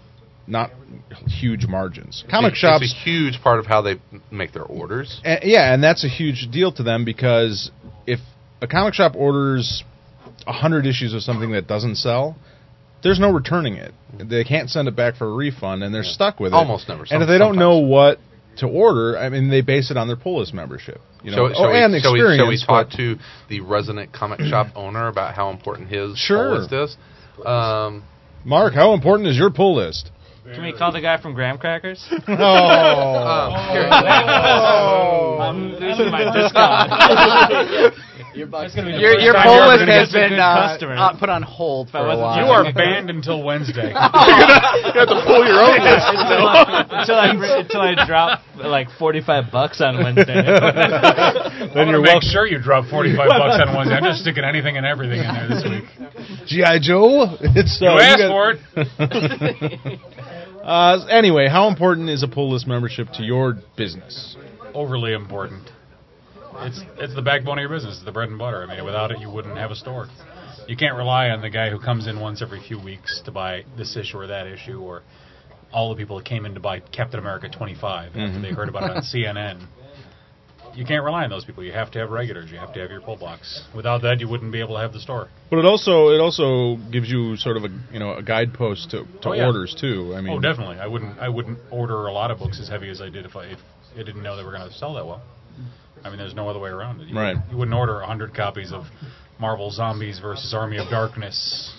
not 0.47 0.71
huge 1.27 1.65
margins. 1.67 2.23
Comic 2.29 2.51
It's 2.51 2.59
shops, 2.59 2.83
a 2.83 3.03
huge 3.03 3.41
part 3.41 3.59
of 3.59 3.65
how 3.65 3.81
they 3.81 3.99
make 4.31 4.53
their 4.53 4.63
orders. 4.63 5.19
and, 5.23 5.39
yeah, 5.43 5.73
and 5.73 5.83
that's 5.83 6.03
a 6.03 6.07
huge 6.07 6.49
deal 6.51 6.71
to 6.73 6.83
them 6.83 7.05
because 7.05 7.71
if 8.05 8.19
a 8.61 8.67
comic 8.67 8.93
shop 8.93 9.13
orders 9.15 9.83
a 10.47 10.53
hundred 10.53 10.85
issues 10.85 11.13
of 11.13 11.21
something 11.21 11.51
that 11.51 11.67
doesn't 11.67 11.95
sell, 11.95 12.35
there's 13.03 13.19
no 13.19 13.31
returning 13.31 13.75
it. 13.75 13.93
Mm-hmm. 14.15 14.29
They 14.29 14.43
can't 14.43 14.69
send 14.69 14.87
it 14.87 14.95
back 14.95 15.15
for 15.15 15.27
a 15.27 15.33
refund, 15.33 15.83
and 15.83 15.93
they're 15.93 16.03
stuck 16.03 16.39
with 16.39 16.53
it. 16.53 16.55
Almost 16.55 16.87
never. 16.89 17.05
And 17.09 17.21
if 17.21 17.27
they 17.27 17.37
don't 17.37 17.57
know 17.57 17.79
what 17.79 18.19
to 18.57 18.67
order, 18.67 19.17
I 19.17 19.29
mean, 19.29 19.49
they 19.49 19.61
base 19.61 19.91
it 19.91 19.97
on 19.97 20.07
their 20.07 20.15
pull 20.15 20.39
list 20.39 20.53
membership. 20.53 21.01
You 21.23 21.31
know, 21.31 21.51
shall 21.53 21.65
oh, 21.65 21.71
we, 21.71 21.77
and 21.83 21.95
experience. 21.95 22.39
shall 22.39 22.47
we 22.47 22.57
talk 22.59 22.89
but- 22.91 22.97
to 22.97 23.15
the 23.49 23.61
resident 23.61 24.13
comic 24.13 24.39
shop 24.49 24.67
owner 24.75 25.07
about 25.07 25.33
how 25.33 25.49
important 25.49 25.89
his 25.89 26.17
Sure. 26.17 26.49
poll 26.49 26.59
list 26.59 26.73
is? 26.73 26.97
Um, 27.45 28.03
Mark, 28.45 28.73
how 28.73 28.93
important 28.93 29.27
is 29.29 29.37
your 29.37 29.49
pull 29.49 29.75
list? 29.75 30.11
Can 30.53 30.63
we 30.63 30.73
call 30.73 30.91
the 30.91 31.01
guy 31.01 31.19
from 31.19 31.33
Graham 31.33 31.57
Crackers? 31.57 32.05
Oh, 32.27 32.35
um, 32.35 33.51
here- 33.71 33.89
I'm 35.45 35.73
losing 35.73 36.11
my 36.11 36.23
discount. 36.33 37.93
Your, 38.35 38.47
That's 38.51 38.75
gonna 38.75 38.87
be 38.91 38.93
the 38.93 38.99
your, 38.99 39.13
first 39.15 39.23
your 39.23 39.31
time 39.33 39.47
poll 39.47 39.55
you're 39.55 39.67
list 39.71 39.79
gonna 39.87 39.95
has 39.95 40.11
get 40.11 40.19
a 40.19 40.27
been 40.27 40.35
good 40.35 40.43
uh, 40.43 40.67
customer. 40.67 40.95
uh, 40.99 41.15
put 41.17 41.29
on 41.31 41.39
hold 41.41 41.87
for 41.89 41.99
a 42.03 42.19
wasn't 42.19 42.19
while. 42.19 42.35
You 42.35 42.51
are 42.51 42.67
banned 42.73 43.07
until 43.09 43.39
Wednesday. 43.41 43.87
you 43.87 44.91
have 44.91 45.07
to 45.07 45.23
pull 45.23 45.39
your 45.47 45.55
own 45.63 45.79
list. 45.79 46.03
until, 46.11 46.43
I, 46.43 46.83
until 46.99 47.15
I 47.15 47.31
br- 47.31 47.55
until 47.63 47.79
I 47.79 47.95
drop 48.05 48.41
like 48.59 48.89
forty 48.99 49.21
five 49.23 49.53
bucks 49.53 49.79
on 49.79 50.03
Wednesday. 50.03 50.35
then 50.35 50.51
I'm 50.51 51.71
you're 51.87 51.95
gonna 51.95 52.03
make 52.03 52.19
welcome. 52.19 52.27
sure 52.29 52.45
you 52.45 52.59
drop 52.59 52.91
45 52.91 53.15
bucks 53.15 53.55
on 53.63 53.71
Wednesday. 53.73 53.95
I'm 53.95 54.03
just 54.03 54.19
sticking 54.19 54.43
anything 54.43 54.75
and 54.75 54.85
everything 54.85 55.19
in 55.23 55.31
there 55.31 55.47
this 55.47 55.63
week. 55.63 55.87
GI 56.45 56.83
Joe. 56.83 57.39
It's 57.39 57.79
uh, 57.81 57.87
You 57.87 58.03
asked 58.03 58.19
got- 58.19 58.35
for 58.35 58.51
it. 58.51 59.99
Uh, 60.65 61.05
anyway, 61.11 61.47
how 61.47 61.67
important 61.67 62.09
is 62.09 62.23
a 62.23 62.27
pull 62.27 62.51
list 62.51 62.65
membership 62.65 63.07
to 63.13 63.23
your 63.23 63.55
business? 63.77 64.35
Overly 64.73 65.13
important. 65.13 65.69
It's 66.57 66.81
it's 66.97 67.13
the 67.13 67.21
backbone 67.21 67.59
of 67.59 67.61
your 67.61 67.69
business. 67.69 67.97
It's 67.97 68.05
the 68.05 68.11
bread 68.11 68.29
and 68.29 68.39
butter. 68.39 68.63
I 68.63 68.75
mean, 68.75 68.83
without 68.83 69.11
it, 69.11 69.19
you 69.19 69.29
wouldn't 69.29 69.57
have 69.57 69.69
a 69.69 69.75
store. 69.75 70.07
You 70.67 70.75
can't 70.75 70.95
rely 70.95 71.29
on 71.29 71.41
the 71.41 71.51
guy 71.51 71.69
who 71.69 71.79
comes 71.79 72.07
in 72.07 72.19
once 72.19 72.41
every 72.41 72.61
few 72.67 72.79
weeks 72.81 73.21
to 73.25 73.31
buy 73.31 73.65
this 73.77 73.95
issue 73.95 74.17
or 74.17 74.27
that 74.27 74.47
issue, 74.47 74.79
or 74.81 75.03
all 75.71 75.93
the 75.93 75.95
people 75.95 76.17
that 76.17 76.25
came 76.25 76.45
in 76.45 76.55
to 76.55 76.59
buy 76.59 76.79
Captain 76.79 77.19
America 77.19 77.47
25 77.47 78.15
after 78.15 78.41
they 78.41 78.51
heard 78.51 78.69
about 78.69 78.83
it 78.89 78.97
on 78.97 79.03
CNN. 79.13 79.67
You 80.75 80.85
can't 80.85 81.03
rely 81.03 81.23
on 81.23 81.29
those 81.29 81.45
people. 81.45 81.63
You 81.63 81.71
have 81.71 81.89
to 81.91 81.99
have 81.99 82.09
regulars. 82.11 82.51
You 82.51 82.57
have 82.57 82.73
to 82.73 82.79
have 82.81 82.91
your 82.91 83.01
pull 83.01 83.15
box. 83.17 83.61
Without 83.75 84.01
that, 84.01 84.19
you 84.19 84.27
wouldn't 84.27 84.51
be 84.51 84.59
able 84.59 84.75
to 84.75 84.81
have 84.81 84.93
the 84.93 84.99
store. 84.99 85.29
But 85.49 85.59
it 85.59 85.65
also 85.65 86.09
it 86.09 86.19
also 86.19 86.77
gives 86.91 87.09
you 87.09 87.37
sort 87.37 87.57
of 87.57 87.63
a 87.63 87.69
you 87.91 87.99
know 87.99 88.13
a 88.13 88.21
guidepost 88.23 88.91
to, 88.91 89.03
to 89.21 89.29
Oh, 89.29 89.33
yeah. 89.33 89.45
orders 89.47 89.75
too. 89.79 90.13
I 90.15 90.21
mean, 90.21 90.33
oh, 90.33 90.39
definitely. 90.39 90.77
I 90.77 90.87
wouldn't. 90.87 91.17
I 91.19 91.29
wouldn't 91.29 91.59
order 91.71 92.07
a 92.07 92.11
lot 92.11 92.29
of 92.31 92.39
books 92.39 92.59
as 92.59 92.67
heavy 92.67 92.89
as 92.89 93.01
I 93.01 93.09
did 93.09 93.25
if 93.25 93.35
I 93.35 93.45
if 93.45 93.59
I 93.95 94.03
didn't 94.03 94.21
know 94.23 94.35
they 94.35 94.43
were 94.43 94.51
going 94.51 94.67
to 94.69 94.73
sell 94.75 94.93
that 94.95 95.05
well. 95.05 95.21
I 96.03 96.09
mean, 96.09 96.17
there's 96.19 96.35
no 96.35 96.49
other 96.49 96.59
way 96.59 96.69
around 96.69 97.01
it. 97.01 97.07
You, 97.07 97.15
Right. 97.17 97.37
You 97.49 97.57
wouldn't 97.57 97.75
order 97.75 97.99
hundred 98.01 98.35
copies 98.35 98.71
of 98.71 98.83
Marvel 99.39 99.71
Zombies 99.71 100.19
versus 100.19 100.53
Army 100.53 100.77
of 100.77 100.89
Darkness. 100.89 101.73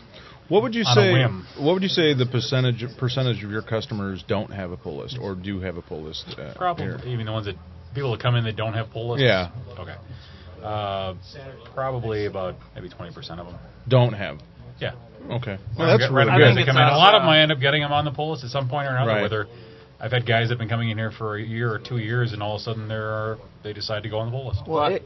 What 0.49 0.62
would 0.62 0.74
you 0.74 0.84
say? 0.84 1.12
whim. 1.12 1.44
What 1.59 1.74
would 1.74 1.82
you 1.82 1.88
say 1.88 2.14
the 2.14 2.24
percentage 2.26 2.84
percentage 2.99 3.42
of 3.44 3.51
your 3.51 3.62
customers 3.62 4.24
don't 4.26 4.53
have 4.53 4.70
a 4.70 4.76
pull 4.76 4.99
list 4.99 5.18
or 5.20 5.34
do 5.34 5.61
have 5.61 5.76
a 5.76 5.82
pull 5.82 6.03
list? 6.05 6.24
Uh, 6.38 6.55
Probably 6.57 6.84
here? 6.84 7.01
even 7.05 7.26
the 7.26 7.32
ones 7.32 7.47
that 7.47 7.57
people 7.97 8.12
that 8.12 8.20
come 8.22 8.36
in 8.36 8.44
that 8.44 8.55
don't 8.55 8.74
have 8.74 8.90
pull 8.92 9.11
lists. 9.11 9.24
Yeah. 9.24 9.51
Okay. 9.80 9.97
Uh, 10.62 11.14
probably 11.74 12.26
about 12.26 12.55
maybe 12.74 12.88
twenty 12.88 13.12
percent 13.12 13.40
of 13.40 13.47
them. 13.47 13.57
Don't 13.88 14.12
have. 14.12 14.38
Yeah. 14.80 14.92
Okay. 15.30 15.57
Well, 15.57 15.59
Well, 15.78 15.86
that's 15.88 16.05
get- 16.09 16.12
really 16.14 16.28
right 16.28 16.38
good. 16.38 16.47
away 16.53 16.55
they 16.55 16.64
come 16.64 16.76
in. 16.76 16.82
A 16.82 16.97
lot 16.97 17.14
of 17.14 17.22
them 17.22 17.28
I 17.28 17.40
end 17.40 17.51
up 17.53 17.59
getting 17.61 17.82
them 17.82 17.92
on 17.92 18.05
the 18.05 18.11
pull 18.12 18.30
list 18.30 18.44
at 18.44 18.51
some 18.51 18.68
point 18.68 18.86
or 18.86 18.90
another. 18.94 19.11
Right. 19.11 19.22
Whether 19.22 19.47
I've 19.99 20.12
had 20.12 20.26
guys 20.26 20.49
that've 20.49 20.59
been 20.59 20.68
coming 20.68 20.90
in 20.90 20.99
here 20.99 21.11
for 21.11 21.36
a 21.36 21.42
year 21.42 21.72
or 21.72 21.78
two 21.78 21.97
years, 21.97 22.32
and 22.34 22.42
all 22.42 22.57
of 22.57 22.61
a 22.61 22.64
sudden 22.64 22.86
they're 22.88 23.38
they 23.62 23.72
decide 23.72 24.03
to 24.03 24.09
go 24.11 24.18
on 24.18 24.26
the 24.26 24.30
pull 24.30 24.49
list. 24.49 24.61
Well, 24.66 24.86
it, 24.86 25.03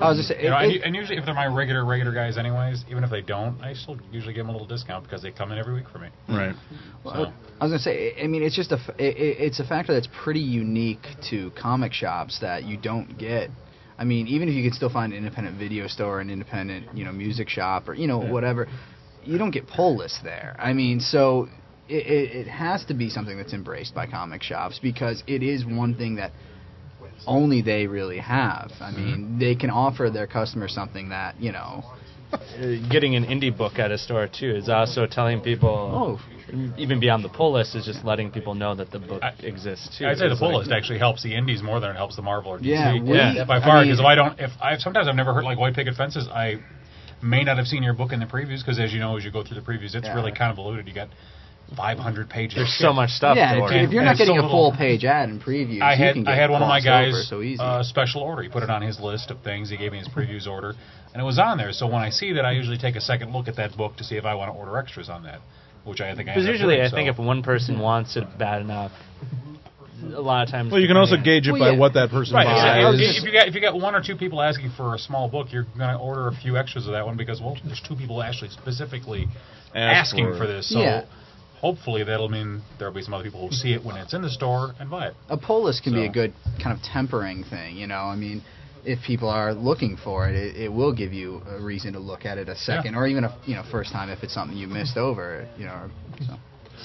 I 0.00 0.08
was 0.08 0.16
just 0.18 0.28
saying, 0.28 0.42
You 0.44 0.50
know, 0.50 0.58
it- 0.58 0.76
and, 0.76 0.84
and 0.84 0.96
usually 0.96 1.18
if 1.18 1.26
they're 1.26 1.34
my 1.34 1.46
regular 1.46 1.84
regular 1.84 2.12
guys, 2.12 2.38
anyways, 2.38 2.84
even 2.90 3.04
if 3.04 3.10
they 3.10 3.20
don't, 3.20 3.60
I 3.60 3.74
still 3.74 3.98
usually 4.10 4.32
give 4.32 4.46
them 4.46 4.48
a 4.48 4.52
little 4.52 4.66
discount 4.66 5.04
because 5.04 5.22
they 5.22 5.30
come 5.30 5.52
in 5.52 5.58
every 5.58 5.74
week 5.74 5.88
for 5.92 5.98
me. 5.98 6.08
Right. 6.28 6.54
So 7.04 7.10
I 7.60 7.64
was 7.64 7.72
gonna 7.72 7.78
say, 7.78 8.14
I 8.22 8.26
mean, 8.26 8.42
it's 8.42 8.56
just 8.56 8.72
a, 8.72 8.76
f- 8.76 8.94
i- 8.98 9.02
i- 9.02 9.36
it's 9.46 9.60
a 9.60 9.64
factor 9.64 9.92
that's 9.92 10.08
pretty 10.24 10.40
unique 10.40 11.06
to 11.28 11.50
comic 11.50 11.92
shops 11.92 12.38
that 12.40 12.64
you 12.64 12.76
don't 12.78 13.18
get. 13.18 13.50
I 13.98 14.04
mean, 14.04 14.26
even 14.28 14.48
if 14.48 14.54
you 14.54 14.62
can 14.62 14.72
still 14.72 14.88
find 14.88 15.12
an 15.12 15.18
independent 15.18 15.58
video 15.58 15.86
store, 15.86 16.20
an 16.20 16.30
independent, 16.30 16.96
you 16.96 17.04
know, 17.04 17.12
music 17.12 17.50
shop, 17.50 17.86
or 17.90 17.94
you 17.94 18.06
know, 18.06 18.18
whatever, 18.18 18.66
you 19.22 19.36
don't 19.36 19.50
get 19.50 19.66
pull 19.66 19.98
lists 19.98 20.20
there. 20.24 20.56
I 20.58 20.72
mean, 20.72 21.00
so 21.00 21.48
it, 21.90 22.06
it, 22.06 22.36
it 22.42 22.48
has 22.48 22.84
to 22.86 22.94
be 22.94 23.08
something 23.10 23.36
that's 23.36 23.52
embraced 23.52 23.94
by 23.94 24.06
comic 24.06 24.42
shops 24.42 24.78
because 24.80 25.22
it 25.26 25.42
is 25.42 25.64
one 25.64 25.94
thing 25.94 26.16
that 26.16 26.30
only 27.26 27.60
they 27.62 27.86
really 27.86 28.18
have. 28.18 28.70
I 28.80 28.90
mean, 28.92 29.38
they 29.38 29.54
can 29.54 29.70
offer 29.70 30.10
their 30.10 30.26
customers 30.26 30.72
something 30.72 31.10
that 31.10 31.40
you 31.40 31.52
know. 31.52 31.84
Uh, 32.32 32.38
getting 32.88 33.16
an 33.16 33.24
indie 33.24 33.54
book 33.56 33.78
at 33.80 33.90
a 33.90 33.98
store 33.98 34.28
too 34.28 34.54
is 34.54 34.68
also 34.68 35.06
telling 35.06 35.40
people. 35.40 36.18
Oh. 36.20 36.36
Even 36.76 36.98
beyond 36.98 37.22
the 37.24 37.28
pull 37.28 37.52
list 37.52 37.76
is 37.76 37.84
just 37.84 38.04
letting 38.04 38.30
people 38.32 38.54
know 38.54 38.74
that 38.74 38.90
the 38.90 38.98
book 38.98 39.22
exists 39.40 39.96
too. 39.98 40.06
I'd 40.06 40.18
say 40.18 40.28
the 40.28 40.34
pull 40.36 40.48
like- 40.48 40.58
list 40.66 40.72
actually 40.72 40.98
helps 40.98 41.22
the 41.22 41.32
indies 41.34 41.62
more 41.62 41.78
than 41.78 41.90
it 41.90 41.96
helps 41.96 42.16
the 42.16 42.22
Marvel 42.22 42.52
or 42.52 42.58
DC. 42.58 42.66
Yeah, 42.66 42.94
we- 42.94 43.44
by 43.46 43.58
I 43.58 43.60
far. 43.60 43.76
mean- 43.80 43.86
Because 43.88 44.00
if 44.00 44.06
I 44.06 44.14
don't, 44.16 44.40
if 44.40 44.50
I 44.60 44.76
sometimes 44.78 45.06
I've 45.06 45.14
never 45.14 45.32
heard 45.32 45.44
like 45.44 45.58
White 45.58 45.74
Picket 45.74 45.94
Fences, 45.94 46.26
I 46.28 46.58
may 47.22 47.44
not 47.44 47.56
have 47.58 47.66
seen 47.68 47.82
your 47.84 47.94
book 47.94 48.12
in 48.12 48.18
the 48.20 48.26
previews 48.26 48.60
because 48.60 48.80
as 48.80 48.92
you 48.92 48.98
know, 48.98 49.16
as 49.16 49.24
you 49.24 49.30
go 49.30 49.44
through 49.44 49.60
the 49.60 49.66
previews, 49.66 49.94
it's 49.94 50.06
Yeah. 50.06 50.14
really 50.14 50.32
convoluted. 50.32 50.88
You 50.88 50.94
got 50.94 51.08
500 51.76 52.28
pages. 52.28 52.56
There's 52.56 52.74
so 52.78 52.92
much 52.92 53.10
stuff. 53.10 53.36
yeah, 53.36 53.52
to 53.52 53.56
if, 53.58 53.62
order. 53.62 53.74
if 53.76 53.90
you're 53.90 54.00
And 54.02 54.10
not 54.10 54.18
getting 54.18 54.34
so 54.36 54.40
a 54.40 54.42
little- 54.42 54.70
full 54.70 54.72
page 54.76 55.04
ad 55.04 55.28
in 55.28 55.38
previews, 55.40 55.80
I 55.82 55.92
you 55.94 56.04
had 56.04 56.14
can 56.14 56.24
get 56.24 56.32
I 56.32 56.36
had 56.36 56.50
one 56.50 56.62
of 56.62 56.68
my 56.68 56.80
guys 56.80 57.28
so 57.28 57.42
easy. 57.42 57.60
uh, 57.62 57.82
special 57.82 58.22
order. 58.22 58.42
He 58.42 58.48
put 58.48 58.62
it 58.62 58.70
on 58.70 58.82
his 58.82 58.98
list 59.00 59.30
of 59.30 59.40
things. 59.42 59.70
He 59.70 59.76
gave 59.76 59.92
me 59.92 59.98
his 59.98 60.08
previews 60.08 60.46
order, 60.48 60.74
and 61.12 61.22
it 61.22 61.24
was 61.24 61.38
on 61.38 61.58
there. 61.58 61.72
So 61.72 61.86
when 61.86 62.02
I 62.02 62.10
see 62.10 62.32
that, 62.34 62.44
I 62.44 62.52
usually 62.52 62.78
take 62.78 62.96
a 62.96 63.00
second 63.00 63.32
look 63.32 63.46
at 63.48 63.56
that 63.56 63.76
book 63.76 63.96
to 63.98 64.04
see 64.04 64.16
if 64.16 64.24
I 64.24 64.34
want 64.34 64.52
to 64.52 64.58
order 64.58 64.76
extras 64.78 65.08
on 65.08 65.22
that, 65.24 65.40
which 65.84 66.00
I 66.00 66.14
think 66.14 66.28
I 66.28 66.34
Because 66.34 66.46
usually, 66.48 66.74
doing, 66.76 66.86
I 66.86 66.90
so. 66.90 66.96
think 66.96 67.08
if 67.08 67.18
one 67.18 67.42
person 67.42 67.78
wants 67.78 68.16
it 68.16 68.24
bad 68.38 68.62
enough, 68.62 68.92
a 70.14 70.20
lot 70.20 70.42
of 70.42 70.50
times. 70.50 70.72
Well, 70.72 70.80
you 70.80 70.88
can 70.88 70.96
also 70.96 71.16
gauge 71.18 71.46
it 71.46 71.52
Well, 71.52 71.60
by 71.60 71.70
yeah. 71.72 71.78
what 71.78 71.92
that 71.94 72.10
person 72.10 72.34
Right. 72.34 72.46
buys. 72.46 72.94
If, 72.98 73.18
if 73.18 73.22
you 73.24 73.32
got 73.32 73.48
if 73.48 73.54
you 73.54 73.60
got 73.60 73.78
one 73.78 73.94
or 73.94 74.02
two 74.02 74.16
people 74.16 74.40
asking 74.40 74.70
for 74.70 74.94
a 74.94 74.98
small 74.98 75.28
book, 75.28 75.48
you're 75.52 75.66
going 75.76 75.90
to 75.90 75.96
order 75.96 76.26
a 76.28 76.32
few 76.34 76.56
extras 76.56 76.86
of 76.86 76.92
that 76.92 77.04
one 77.06 77.16
because 77.16 77.40
well, 77.40 77.56
there's 77.64 77.80
two 77.86 77.94
people 77.94 78.22
actually 78.22 78.48
specifically 78.50 79.28
Ask 79.74 80.08
asking 80.14 80.26
for 80.32 80.38
for 80.38 80.46
this. 80.46 80.70
So 80.70 80.80
Yeah. 80.80 81.02
Hopefully 81.60 82.02
that'll 82.04 82.28
mean 82.28 82.62
there'll 82.78 82.94
be 82.94 83.02
some 83.02 83.14
other 83.14 83.24
people 83.24 83.46
who 83.48 83.54
see 83.54 83.72
it 83.72 83.84
when 83.84 83.96
it's 83.96 84.14
in 84.14 84.22
the 84.22 84.30
store 84.30 84.72
and 84.78 84.90
buy 84.90 85.08
it. 85.08 85.14
a 85.28 85.36
pull 85.36 85.64
list 85.64 85.82
can 85.82 85.92
be 85.92 86.06
a 86.06 86.10
good 86.10 86.32
kind 86.62 86.76
of 86.76 86.82
tempering 86.82 87.44
thing. 87.44 87.76
You 87.76 87.86
know, 87.86 87.96
I 87.96 88.16
mean, 88.16 88.42
if 88.84 88.98
people 89.06 89.28
are 89.28 89.52
looking 89.52 89.96
for 90.02 90.28
it, 90.28 90.34
it, 90.34 90.56
it 90.56 90.72
will 90.72 90.94
give 90.94 91.12
you 91.12 91.42
a 91.46 91.60
reason 91.62 91.92
to 91.92 91.98
look 91.98 92.24
at 92.24 92.38
it 92.38 92.48
a 92.48 92.56
second, 92.56 92.94
or 92.94 93.06
even 93.06 93.24
a 93.24 93.38
you 93.46 93.54
know 93.54 93.62
first 93.70 93.92
time 93.92 94.08
if 94.08 94.22
it's 94.22 94.34
something 94.34 94.56
you 94.56 94.66
missed 94.66 94.96
over. 94.96 95.46
You 95.58 95.66
know, 95.66 95.90
so. 96.26 96.34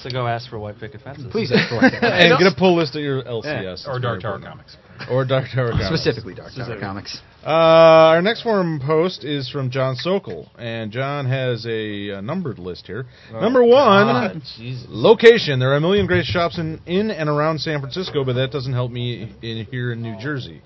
So 0.02 0.10
go 0.10 0.26
ask 0.26 0.50
for 0.50 0.58
white 0.58 0.78
picket 0.78 1.00
fences. 1.00 1.24
Please 1.30 1.50
ask 1.50 1.70
for 1.70 1.76
White 1.76 1.92
Picket 1.92 2.04
and 2.04 2.38
get 2.38 2.52
a 2.52 2.54
pull 2.54 2.76
list 2.76 2.94
at 2.96 3.00
your 3.00 3.22
LCS. 3.22 3.86
Yeah. 3.86 3.90
Or 3.90 3.98
Dark 3.98 4.20
Tower. 4.20 4.38
Comics. 4.38 4.76
Or 5.10 5.24
Dark 5.24 5.46
Tower 5.54 5.70
Comics. 5.70 5.88
specifically 5.88 6.34
Dark 6.34 6.52
Tower 6.54 6.78
Comics. 6.78 7.22
Uh, 7.44 8.10
our 8.16 8.22
next 8.22 8.42
forum 8.42 8.80
post 8.84 9.24
is 9.24 9.48
from 9.48 9.70
John 9.70 9.94
Sokol, 9.94 10.48
and 10.58 10.90
John 10.90 11.26
has 11.26 11.64
a, 11.64 12.16
uh 12.18 12.20
numbered 12.20 12.58
list 12.58 12.86
here. 12.86 13.06
Number 13.32 13.62
one, 13.62 14.06
God, 14.06 14.42
location. 14.88 15.60
There 15.60 15.70
are 15.70 15.76
a 15.76 15.80
million 15.80 16.06
great 16.06 16.24
shops 16.24 16.58
in, 16.58 16.80
in 16.86 17.10
and 17.12 17.28
around 17.28 17.60
San 17.60 17.80
Francisco, 17.80 18.24
but 18.24 18.32
that 18.32 18.50
doesn't 18.50 18.72
help 18.72 18.90
me 18.90 19.32
in 19.42 19.64
here 19.70 19.92
in 19.92 20.02
New 20.02 20.18
Jersey. 20.18 20.60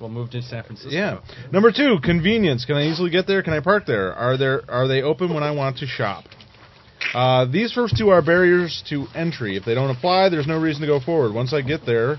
We'll 0.00 0.08
move 0.08 0.30
to 0.30 0.42
San 0.42 0.64
Francisco. 0.64 0.90
Yeah. 0.90 1.20
Number 1.52 1.70
two, 1.70 1.98
convenience. 2.02 2.64
Can 2.64 2.76
I 2.76 2.88
easily 2.88 3.10
get 3.10 3.28
there? 3.28 3.42
Can 3.42 3.52
I 3.52 3.60
park 3.60 3.84
there? 3.86 4.12
Are 4.12 4.36
there 4.36 4.62
are 4.68 4.88
they 4.88 5.02
open 5.02 5.32
when 5.32 5.44
I 5.44 5.52
want 5.52 5.78
to 5.78 5.86
shop? 5.86 6.24
Uh, 7.14 7.44
these 7.44 7.72
first 7.72 7.96
two 7.96 8.08
are 8.08 8.22
barriers 8.22 8.82
to 8.88 9.06
entry. 9.14 9.56
If 9.56 9.64
they 9.64 9.74
don't 9.74 9.90
apply, 9.90 10.30
there's 10.30 10.48
no 10.48 10.58
reason 10.60 10.80
to 10.80 10.86
go 10.88 10.98
forward. 10.98 11.32
Once 11.32 11.52
I 11.52 11.60
get 11.60 11.86
there, 11.86 12.16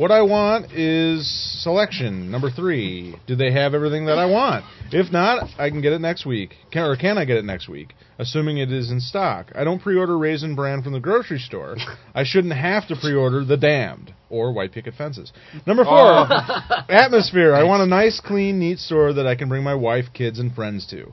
what 0.00 0.10
I 0.10 0.22
want 0.22 0.72
is 0.72 1.28
selection. 1.62 2.30
Number 2.30 2.50
three, 2.50 3.14
do 3.26 3.36
they 3.36 3.52
have 3.52 3.74
everything 3.74 4.06
that 4.06 4.16
I 4.16 4.24
want? 4.24 4.64
If 4.90 5.12
not, 5.12 5.50
I 5.58 5.68
can 5.68 5.82
get 5.82 5.92
it 5.92 6.00
next 6.00 6.24
week. 6.24 6.54
Can, 6.70 6.84
or 6.84 6.96
can 6.96 7.18
I 7.18 7.26
get 7.26 7.36
it 7.36 7.44
next 7.44 7.68
week? 7.68 7.92
Assuming 8.18 8.56
it 8.56 8.72
is 8.72 8.90
in 8.90 9.00
stock. 9.00 9.52
I 9.54 9.62
don't 9.62 9.78
pre-order 9.78 10.16
Raisin 10.16 10.54
Bran 10.54 10.82
from 10.82 10.94
the 10.94 11.00
grocery 11.00 11.38
store. 11.38 11.76
I 12.14 12.24
shouldn't 12.24 12.54
have 12.54 12.88
to 12.88 12.96
pre-order 12.96 13.44
The 13.44 13.58
Damned 13.58 14.14
or 14.30 14.54
White 14.54 14.72
Picket 14.72 14.94
Fences. 14.94 15.34
Number 15.66 15.84
four, 15.84 15.92
oh. 15.92 16.84
atmosphere. 16.88 17.54
I 17.54 17.64
want 17.64 17.82
a 17.82 17.86
nice, 18.00 18.22
clean, 18.24 18.58
neat 18.58 18.78
store 18.78 19.12
that 19.12 19.26
I 19.26 19.34
can 19.34 19.50
bring 19.50 19.62
my 19.62 19.74
wife, 19.74 20.06
kids, 20.14 20.38
and 20.38 20.54
friends 20.54 20.86
to. 20.86 21.12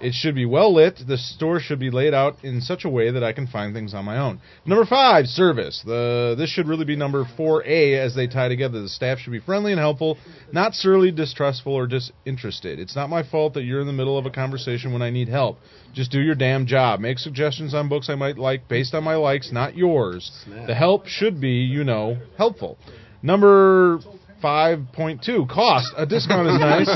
It 0.00 0.14
should 0.14 0.34
be 0.34 0.46
well 0.46 0.74
lit. 0.74 1.00
The 1.06 1.18
store 1.18 1.60
should 1.60 1.78
be 1.78 1.90
laid 1.90 2.14
out 2.14 2.36
in 2.42 2.60
such 2.60 2.84
a 2.84 2.88
way 2.88 3.10
that 3.10 3.24
I 3.24 3.32
can 3.32 3.46
find 3.46 3.74
things 3.74 3.94
on 3.94 4.04
my 4.04 4.18
own. 4.18 4.40
Number 4.64 4.84
five, 4.84 5.26
service. 5.26 5.82
The 5.84 6.34
this 6.36 6.50
should 6.50 6.68
really 6.68 6.84
be 6.84 6.96
number 6.96 7.24
four 7.36 7.64
A 7.66 7.94
as 7.94 8.14
they 8.14 8.26
tie 8.26 8.48
together. 8.48 8.80
The 8.80 8.88
staff 8.88 9.18
should 9.18 9.32
be 9.32 9.40
friendly 9.40 9.72
and 9.72 9.80
helpful, 9.80 10.18
not 10.52 10.74
surly, 10.74 11.10
distrustful, 11.10 11.72
or 11.72 11.86
disinterested. 11.86 12.78
It's 12.78 12.96
not 12.96 13.10
my 13.10 13.22
fault 13.22 13.54
that 13.54 13.64
you're 13.64 13.80
in 13.80 13.86
the 13.86 13.92
middle 13.92 14.18
of 14.18 14.26
a 14.26 14.30
conversation 14.30 14.92
when 14.92 15.02
I 15.02 15.10
need 15.10 15.28
help. 15.28 15.58
Just 15.94 16.12
do 16.12 16.20
your 16.20 16.34
damn 16.34 16.66
job. 16.66 17.00
Make 17.00 17.18
suggestions 17.18 17.74
on 17.74 17.88
books 17.88 18.08
I 18.08 18.14
might 18.14 18.38
like 18.38 18.68
based 18.68 18.94
on 18.94 19.04
my 19.04 19.16
likes, 19.16 19.50
not 19.52 19.76
yours. 19.76 20.30
The 20.66 20.74
help 20.74 21.06
should 21.06 21.40
be, 21.40 21.50
you 21.50 21.84
know, 21.84 22.18
helpful. 22.36 22.78
Number 23.22 23.98
5.2 24.42 25.48
cost. 25.48 25.92
A 25.96 26.06
discount 26.06 26.48
is 26.48 26.58
nice. 26.60 26.88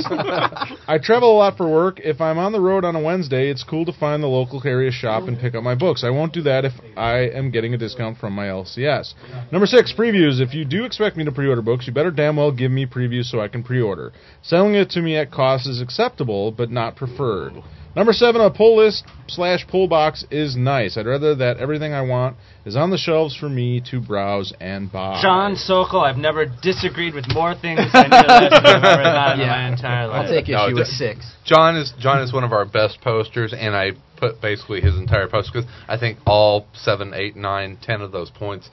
I 0.86 0.98
travel 1.02 1.34
a 1.34 1.38
lot 1.38 1.56
for 1.56 1.68
work. 1.68 2.00
If 2.00 2.20
I'm 2.20 2.38
on 2.38 2.52
the 2.52 2.60
road 2.60 2.84
on 2.84 2.96
a 2.96 3.00
Wednesday, 3.00 3.50
it's 3.50 3.64
cool 3.64 3.84
to 3.86 3.92
find 3.92 4.22
the 4.22 4.28
local 4.28 4.62
area 4.64 4.90
shop 4.90 5.24
and 5.28 5.38
pick 5.38 5.54
up 5.54 5.62
my 5.62 5.74
books. 5.74 6.04
I 6.04 6.10
won't 6.10 6.32
do 6.32 6.42
that 6.42 6.64
if 6.64 6.72
I 6.96 7.28
am 7.30 7.50
getting 7.50 7.74
a 7.74 7.78
discount 7.78 8.18
from 8.18 8.32
my 8.32 8.46
LCS. 8.46 9.14
Number 9.50 9.66
6 9.66 9.94
previews. 9.98 10.40
If 10.40 10.54
you 10.54 10.64
do 10.64 10.84
expect 10.84 11.16
me 11.16 11.24
to 11.24 11.32
pre-order 11.32 11.62
books, 11.62 11.86
you 11.86 11.92
better 11.92 12.10
damn 12.10 12.36
well 12.36 12.52
give 12.52 12.70
me 12.70 12.86
previews 12.86 13.24
so 13.24 13.40
I 13.40 13.48
can 13.48 13.62
pre-order. 13.62 14.12
Selling 14.42 14.74
it 14.74 14.90
to 14.90 15.00
me 15.00 15.16
at 15.16 15.30
cost 15.30 15.68
is 15.68 15.80
acceptable, 15.80 16.52
but 16.52 16.70
not 16.70 16.96
preferred. 16.96 17.54
Number 17.94 18.12
seven, 18.14 18.40
a 18.40 18.50
pull 18.50 18.76
list 18.78 19.04
slash 19.28 19.66
pull 19.68 19.86
box 19.86 20.24
is 20.30 20.56
nice. 20.56 20.96
I'd 20.96 21.06
rather 21.06 21.34
that 21.34 21.58
everything 21.58 21.92
I 21.92 22.00
want 22.02 22.36
is 22.64 22.74
on 22.74 22.90
the 22.90 22.96
shelves 22.96 23.36
for 23.36 23.48
me 23.50 23.82
to 23.90 24.00
browse 24.00 24.52
and 24.60 24.90
buy. 24.90 25.20
John 25.20 25.56
Sokol, 25.56 26.00
I've 26.00 26.16
never 26.16 26.46
disagreed 26.46 27.14
with 27.14 27.26
more 27.34 27.54
things 27.54 27.80
on 27.92 28.10
your 28.10 28.20
list 28.20 28.50
than 28.50 28.64
I've 28.66 28.84
ever 28.84 29.02
done 29.02 29.40
in 29.40 29.46
my 29.46 29.68
entire 29.68 30.06
life. 30.08 30.26
I'll 30.26 30.30
take 30.32 30.48
No, 30.48 30.66
issue 30.68 30.76
with 30.76 30.86
d- 30.86 30.92
six. 30.92 31.32
John 31.44 31.76
is 31.76 31.92
John 31.98 32.20
is 32.22 32.32
one 32.32 32.44
of 32.44 32.52
our 32.52 32.64
best 32.64 33.00
posters, 33.02 33.52
and 33.56 33.74
I 33.76 33.90
put 34.16 34.40
basically 34.40 34.80
his 34.80 34.96
entire 34.96 35.28
post 35.28 35.50
because 35.52 35.68
I 35.86 35.98
think 35.98 36.18
all 36.26 36.66
seven, 36.74 37.12
eight, 37.14 37.36
nine, 37.36 37.76
ten 37.82 38.00
of 38.00 38.10
those 38.12 38.30
points 38.30 38.70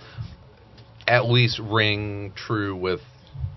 at 1.07 1.25
least 1.27 1.59
ring 1.59 2.31
true 2.35 2.75
with 2.75 3.01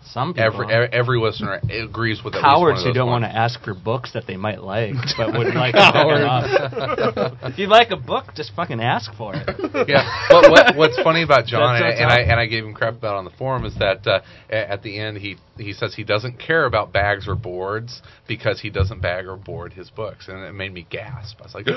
Some 0.06 0.34
people. 0.34 0.68
every 0.70 0.88
every 0.92 1.20
listener 1.20 1.60
agrees 1.70 2.22
with 2.24 2.34
at 2.34 2.42
Cowards 2.42 2.78
least 2.78 2.84
who 2.84 2.88
one 2.88 2.90
of 2.90 2.94
don't 2.96 3.08
want 3.08 3.24
to 3.24 3.34
ask 3.34 3.62
for 3.62 3.74
books 3.74 4.12
that 4.14 4.26
they 4.26 4.36
might 4.36 4.62
like, 4.62 4.94
but 5.16 5.32
would 5.32 5.54
like 5.54 5.74
to 5.74 7.32
pick 7.40 7.52
if 7.52 7.58
you 7.58 7.66
like 7.66 7.90
a 7.90 7.96
book, 7.96 8.34
just 8.34 8.52
fucking 8.54 8.80
ask 8.80 9.12
for 9.14 9.34
it. 9.34 9.48
yeah. 9.88 10.26
But 10.28 10.50
what, 10.50 10.76
what's 10.76 11.00
funny 11.02 11.22
about 11.22 11.46
John, 11.52 11.76
and, 11.76 11.84
and 11.84 12.10
I 12.10 12.20
and 12.20 12.40
I 12.40 12.46
gave 12.46 12.64
him 12.64 12.74
crap 12.74 12.94
about 12.94 13.16
on 13.16 13.24
the 13.24 13.30
forum, 13.30 13.64
is 13.64 13.74
that 13.78 14.06
uh, 14.06 14.20
at 14.50 14.82
the 14.82 14.98
end 14.98 15.18
he 15.18 15.36
he 15.56 15.72
says 15.72 15.94
he 15.94 16.04
doesn't 16.04 16.38
care 16.38 16.64
about 16.64 16.92
bags 16.92 17.28
or 17.28 17.34
boards 17.34 18.02
because 18.26 18.60
he 18.60 18.70
doesn't 18.70 19.00
bag 19.00 19.26
or 19.26 19.36
board 19.36 19.72
his 19.72 19.90
books, 19.90 20.28
and 20.28 20.42
it 20.44 20.52
made 20.52 20.72
me 20.72 20.86
gasp. 20.90 21.38
I 21.40 21.44
was 21.44 21.54
like, 21.54 21.66
you 21.66 21.74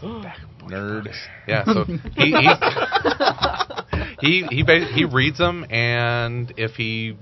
don't 0.00 0.22
bag 0.22 0.38
or 0.42 0.60
board 0.60 0.70
your 0.70 0.80
Nerd. 0.80 1.04
books. 1.04 1.18
Yeah. 1.48 1.64
So 1.64 1.84
he 2.16 2.32
he 2.32 2.48
he 4.20 4.46
he, 4.56 4.62
ba- 4.62 4.86
he 4.92 5.04
reads 5.04 5.38
them, 5.38 5.66
and 5.70 6.52
if 6.56 6.72
he 6.72 7.16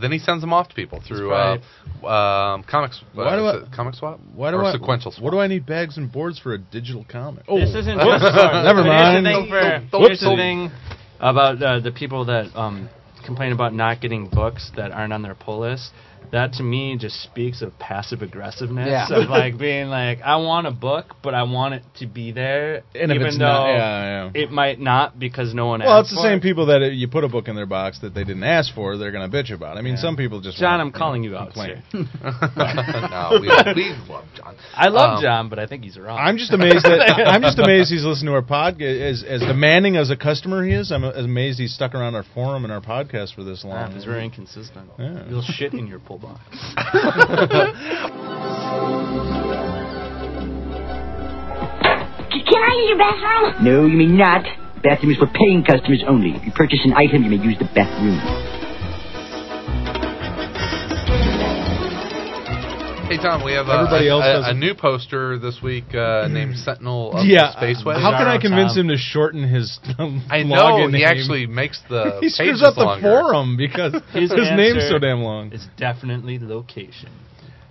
then 0.00 0.12
he 0.12 0.18
sends 0.18 0.42
them 0.42 0.52
off 0.52 0.68
to 0.68 0.74
people 0.74 1.00
through 1.06 1.32
uh, 1.32 1.58
um, 2.04 2.64
comics. 2.64 3.02
Why 3.14 3.24
uh, 3.24 3.36
do 3.36 3.66
I- 3.66 3.76
comic 3.76 3.94
swap? 3.94 4.20
Why 4.34 4.50
do 4.50 4.56
or 4.56 4.64
I 4.64 4.72
sequential 4.72 5.12
swap? 5.12 5.22
What 5.22 5.30
do 5.30 5.38
I 5.38 5.46
need 5.46 5.66
bags 5.66 5.96
and 5.96 6.10
boards 6.10 6.38
for 6.38 6.54
a 6.54 6.58
digital 6.58 7.06
comic? 7.08 7.44
Oh, 7.48 7.58
This 7.60 7.74
isn't 7.74 7.96
whoops. 7.98 8.22
Never 8.22 8.84
mind. 8.84 9.26
Here's 9.26 9.36
the 9.36 9.40
thing, 9.40 9.90
for, 9.90 9.98
here's 9.98 10.20
the 10.20 10.36
thing 10.36 10.70
about 11.20 11.62
uh, 11.62 11.80
the 11.80 11.92
people 11.92 12.26
that 12.26 12.54
um, 12.56 12.88
complain 13.24 13.52
about 13.52 13.74
not 13.74 14.00
getting 14.00 14.28
books 14.28 14.70
that 14.76 14.90
aren't 14.92 15.12
on 15.12 15.22
their 15.22 15.34
pull 15.34 15.60
list. 15.60 15.92
That 16.32 16.54
to 16.54 16.62
me 16.64 16.96
just 16.98 17.22
speaks 17.22 17.62
of 17.62 17.78
passive 17.78 18.20
aggressiveness 18.20 18.88
Yeah. 18.90 19.06
of 19.22 19.30
like 19.30 19.56
being 19.66 19.86
like, 19.88 20.20
I 20.22 20.36
want 20.36 20.66
a 20.66 20.72
book, 20.72 21.14
but 21.22 21.34
I 21.34 21.44
want 21.44 21.74
it 21.74 21.82
to 22.00 22.06
be 22.08 22.32
there, 22.32 22.82
And 22.96 23.12
if 23.12 23.16
even 23.16 23.26
it's 23.28 23.38
though 23.38 23.44
not- 23.44 23.68
yeah, 23.68 24.24
yeah. 24.34 24.42
it 24.42 24.50
might 24.50 24.80
not 24.80 25.18
because 25.20 25.54
no 25.54 25.66
one. 25.66 25.80
Well, 25.80 26.00
asked 26.00 26.06
it's 26.06 26.10
the 26.10 26.16
for 26.16 26.28
same 26.28 26.38
it. 26.38 26.42
people 26.42 26.66
that 26.66 26.82
uh, 26.82 26.86
you 26.86 27.06
put 27.06 27.22
a 27.22 27.28
book 27.28 27.46
in 27.46 27.54
their 27.54 27.64
box 27.66 28.00
that 28.00 28.12
they 28.12 28.24
didn't 28.24 28.42
ask 28.42 28.74
for, 28.74 28.96
they're 28.98 29.12
going 29.12 29.30
to 29.30 29.34
bitch 29.36 29.52
about. 29.54 29.78
I 29.78 29.82
mean, 29.82 29.94
Yeah. 29.94 30.00
some 30.00 30.16
people 30.16 30.40
just 30.40 30.58
John, 30.58 30.72
wanna, 30.78 30.82
I'm 30.84 30.92
calling 30.92 31.22
you 31.22 31.36
out, 31.36 31.52
complain. 31.52 31.82
no, 31.94 33.38
we, 33.40 33.48
we 33.74 33.94
love 34.08 34.24
John. 34.34 34.56
I 34.74 34.88
love 34.88 35.18
Um, 35.18 35.22
John, 35.22 35.48
but 35.48 35.58
I 35.58 35.66
think 35.66 35.84
he's 35.84 35.96
wrong. 35.98 36.18
I'm 36.18 36.36
just 36.38 36.52
amazed 36.52 36.84
that 36.84 37.00
I'm 37.28 37.42
just 37.42 37.58
amazed 37.58 37.90
he's 37.92 38.04
listening 38.04 38.30
to 38.32 38.34
our 38.34 38.42
pod 38.42 38.80
as 38.82 39.22
as 39.22 39.40
demanding 39.42 39.96
as 39.96 40.10
a 40.10 40.16
customer 40.16 40.64
he 40.64 40.72
is. 40.72 40.90
I'm 40.90 41.04
amazed 41.04 41.58
he's 41.60 41.74
stuck 41.74 41.94
around 41.94 42.14
our 42.14 42.24
forum 42.34 42.64
and 42.64 42.72
our 42.72 42.80
podcast 42.80 43.34
for 43.34 43.44
this 43.44 43.64
long. 43.64 43.92
it's 43.92 44.04
very 44.04 44.24
inconsistent. 44.24 44.90
Yeah. 44.98 45.24
You'll 45.28 45.42
shit 45.42 45.72
in 45.74 45.86
your 45.86 46.00
pull 46.00 46.15
box. 46.18 46.40
C- 52.32 52.42
Can 52.44 52.62
I 52.62 52.72
use 52.80 52.88
your 52.90 52.98
bathroom? 52.98 53.64
No, 53.64 53.86
you 53.86 53.96
may 53.96 54.06
not. 54.06 54.44
The 54.76 54.80
bathroom 54.82 55.12
is 55.12 55.18
for 55.18 55.26
paying 55.28 55.64
customers 55.64 56.02
only. 56.08 56.30
If 56.36 56.44
you 56.44 56.52
purchase 56.52 56.80
an 56.84 56.92
item, 56.94 57.24
you 57.24 57.30
may 57.30 57.42
use 57.42 57.56
the 57.58 57.66
bathroom. 57.74 58.18
Hey 63.06 63.16
Hey 63.16 63.22
Tom, 63.22 63.44
we 63.44 63.52
have 63.52 63.68
Everybody 63.68 64.08
a, 64.08 64.10
else 64.10 64.24
a, 64.24 64.32
does 64.32 64.48
a 64.48 64.54
new 64.54 64.74
poster 64.74 65.38
this 65.38 65.62
week 65.62 65.94
uh, 65.94 66.26
named 66.26 66.56
Sentinel 66.56 67.12
of 67.12 67.24
yeah. 67.24 67.54
the 67.54 67.66
Spaceway. 67.66 68.02
How 68.02 68.18
can 68.18 68.26
I 68.26 68.36
convince 68.38 68.74
Tom. 68.74 68.80
him 68.80 68.88
to 68.88 68.96
shorten 68.96 69.48
his 69.48 69.78
I 70.28 70.42
know 70.42 70.56
login 70.56 70.86
he 70.86 70.98
name? 70.98 71.06
actually 71.06 71.46
makes 71.46 71.80
the 71.88 72.18
he 72.20 72.28
screws 72.28 72.48
pages 72.48 72.62
up 72.64 72.74
the 72.74 72.82
longer. 72.82 73.02
forum 73.02 73.56
because 73.56 73.92
his, 74.12 74.32
His 74.32 74.50
name's 74.56 74.88
so 74.90 74.98
damn 74.98 75.20
long. 75.20 75.52
It's 75.52 75.68
definitely 75.76 76.40
location. 76.40 77.10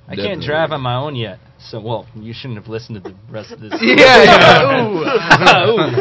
I 0.08 0.16
can't 0.16 0.42
drive 0.42 0.72
on 0.72 0.82
my 0.82 0.96
own 0.96 1.16
yet, 1.16 1.40
so 1.58 1.82
well, 1.82 2.06
you 2.16 2.32
shouldn't 2.34 2.60
have 2.60 2.68
listened 2.70 3.04
to 3.04 3.10
the 3.10 3.16
rest 3.30 3.52
of 3.52 3.60
this. 3.60 3.74
Yeah, 3.82 4.22
yeah. 4.24 4.86
Ooh. 4.86 5.02
Ooh. 5.02 5.06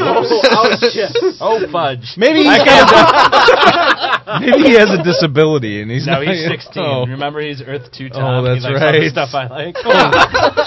Oh, 0.07 0.69
ouch. 0.69 1.37
Oh 1.41 1.67
fudge! 1.73 2.15
Maybe 2.17 2.41
he's 2.45 2.49
I 2.49 2.65
can't. 2.65 4.41
Maybe 4.45 4.69
he 4.69 4.75
has 4.77 4.91
a 4.91 5.03
disability 5.03 5.81
and 5.83 5.91
he's 5.91 6.07
no, 6.07 6.21
not, 6.21 6.27
he's 6.27 6.45
16. 6.47 6.83
Oh. 6.83 7.07
Remember, 7.07 7.41
he's 7.41 7.61
Earth 7.63 7.91
Two 7.93 8.09
Oh, 8.13 8.19
Tom. 8.21 8.45
that's 8.45 8.65
he 8.65 8.71
likes 8.73 8.81
right. 8.83 9.11
stuff 9.11 9.31
I 9.35 9.47
like. 9.49 9.77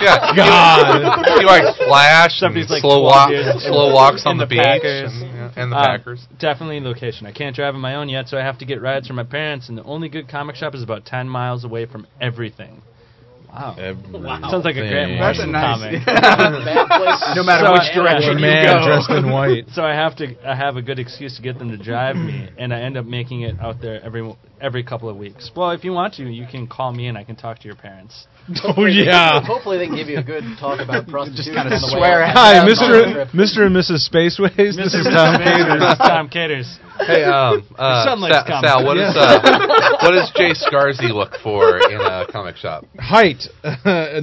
yeah, 0.02 0.34
God. 0.36 1.26
He 1.40 1.46
like 1.46 1.76
Flash 1.78 2.42
and 2.42 2.54
Somebody's 2.54 2.70
like 2.70 2.82
slow 2.82 3.02
12 3.02 3.04
walk, 3.04 3.30
years 3.30 3.64
slow 3.64 3.94
walks 3.94 4.26
on 4.26 4.34
in 4.34 4.38
the, 4.40 4.46
beach 4.48 4.60
Packers. 4.62 5.12
and, 5.14 5.22
yeah, 5.22 5.52
and 5.56 5.72
the 5.72 5.76
Uh, 5.78 5.86
Packers. 5.98 6.28
Definitely 6.40 6.80
location. 6.82 7.26
I 7.28 7.32
can't 7.32 7.56
drive 7.56 7.76
on 7.76 7.82
my 7.82 7.96
own 7.96 8.10
yet, 8.10 8.28
so 8.30 8.38
I 8.38 8.42
have 8.42 8.58
to 8.60 8.66
get 8.66 8.82
rides 8.82 9.08
from 9.08 9.16
my 9.16 9.24
parents, 9.24 9.70
and 9.70 9.78
the 9.78 9.84
only 9.84 10.10
good 10.10 10.28
comic 10.30 10.56
shop 10.56 10.74
is 10.76 10.84
about 10.84 11.06
10 11.06 11.28
miles 11.30 11.64
away 11.64 11.86
from 11.86 12.08
everything. 12.22 12.82
Wow. 13.58 14.49
Sounds 14.51 14.66
like 14.66 14.76
a 14.76 14.88
Grant 14.88 15.20
That's 15.20 15.38
Morrison 15.39 15.51
nice- 15.51 15.80
comic. 15.82 16.01
No 17.36 17.43
matter 17.43 17.66
So 17.66 17.74
which 17.74 17.93
direction 17.93 18.30
A 18.32 18.34
you 18.34 18.39
man 18.41 18.66
go. 18.80 18.86
dressed 18.86 19.10
in 19.10 19.32
white. 19.32 19.66
So 19.74 19.84
I 19.84 19.93
have 19.93 20.16
to 20.18 20.36
I 20.47 20.55
have 20.55 20.78
a 20.78 20.82
good 20.82 20.99
excuse 20.99 21.36
to 21.38 21.41
get 21.41 21.58
them 21.60 21.70
to 21.70 21.78
drive 21.78 22.16
me, 22.16 22.49
and 22.58 22.74
I 22.74 22.82
end 22.82 22.97
up 22.97 23.05
making 23.05 23.41
it 23.41 23.60
out 23.60 23.82
there 23.82 24.01
every 24.03 24.22
every 24.62 24.84
couple 24.84 25.10
of 25.10 25.18
weeks. 25.18 25.51
Well, 25.55 25.72
if 25.72 25.84
you 25.84 25.91
want 25.91 26.16
to, 26.16 26.24
you 26.24 26.45
can 26.49 26.68
call 26.68 26.91
me 26.91 27.08
and 27.08 27.18
I 27.18 27.24
can 27.24 27.36
talk 27.36 27.60
to 27.60 27.66
your 27.68 27.76
parents. 27.76 28.28
Oh 28.64 28.86
yeah. 28.86 29.43
Hopefully 29.45 29.78
they 29.78 29.88
can 29.88 29.97
give 29.97 30.08
you 30.08 30.20
a 30.20 30.24
good 30.24 30.41
talk 30.58 30.80
about 30.80 31.05
prostitution. 31.10 31.51
kinda 31.53 31.76
on 31.76 31.82
the 31.84 31.91
swear 31.91 32.24
out. 32.24 32.30
at 32.32 32.38
Hi, 32.38 32.53
Mr. 32.64 33.28
Mr. 33.36 33.68
and 33.68 33.76
Mrs. 33.76 34.08
Spaceways. 34.08 34.72
This 34.80 34.95
is 34.95 35.03
Mr. 35.05 35.12
Tom 35.12 35.36
Smith, 35.36 35.47
Caters. 35.51 35.82
This 35.84 35.91
is 35.91 35.97
Tom 35.99 36.30
Caters. 36.30 36.80
Hey, 37.05 37.24
um, 37.26 37.68
uh, 37.78 38.05
Son 38.05 38.22
likes 38.22 38.38
Sal, 38.38 38.45
comics. 38.47 38.72
Sal, 38.72 38.86
what 38.86 38.95
is 38.95 39.12
uh, 39.20 39.99
what 40.01 40.12
does 40.16 40.32
Jay 40.34 40.53
Scarzy 40.55 41.12
look 41.12 41.34
for 41.43 41.76
in 41.91 41.99
a 41.99 42.26
comic 42.32 42.55
shop? 42.55 42.86
Height. 42.97 43.43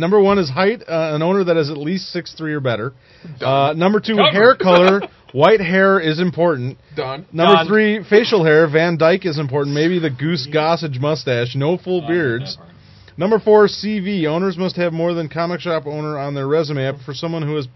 number 0.01 0.19
one 0.19 0.39
is 0.39 0.49
height. 0.49 0.81
Uh, 0.89 1.13
an 1.15 1.21
owner 1.21 1.45
that 1.45 1.59
is 1.59 1.69
at 1.69 1.77
least 1.77 2.09
six 2.09 2.33
three 2.35 2.55
or 2.55 2.61
better. 2.61 2.95
Uh, 3.43 3.75
number 3.77 4.01
two, 4.01 4.17
hair 4.17 4.57
color. 4.57 5.03
White 5.35 5.61
hair 5.61 5.99
is 5.99 6.21
important. 6.21 6.79
Done. 6.95 7.27
Number 7.33 7.55
Done. 7.57 7.67
three, 7.67 8.05
facial 8.09 8.45
hair. 8.45 8.71
Van 8.71 8.97
Dyke 8.97 9.27
is 9.27 9.37
important. 9.37 9.75
Maybe 9.75 9.99
the 9.99 10.09
Goose 10.09 10.47
Gossage 10.47 11.01
mustache. 11.01 11.57
No 11.57 11.77
full 11.77 12.05
oh, 12.05 12.07
beards. 12.07 12.57
Number 13.17 13.41
four, 13.41 13.67
CV. 13.67 14.27
Owners 14.27 14.57
must 14.57 14.77
have 14.77 14.93
more 14.93 15.13
than 15.13 15.29
comic 15.29 15.59
shop 15.59 15.87
owner 15.87 16.17
on 16.17 16.35
their 16.35 16.47
resume. 16.47 16.87
Oh. 16.87 17.01
For 17.05 17.15
someone 17.15 17.43
who 17.43 17.57
has 17.57 17.67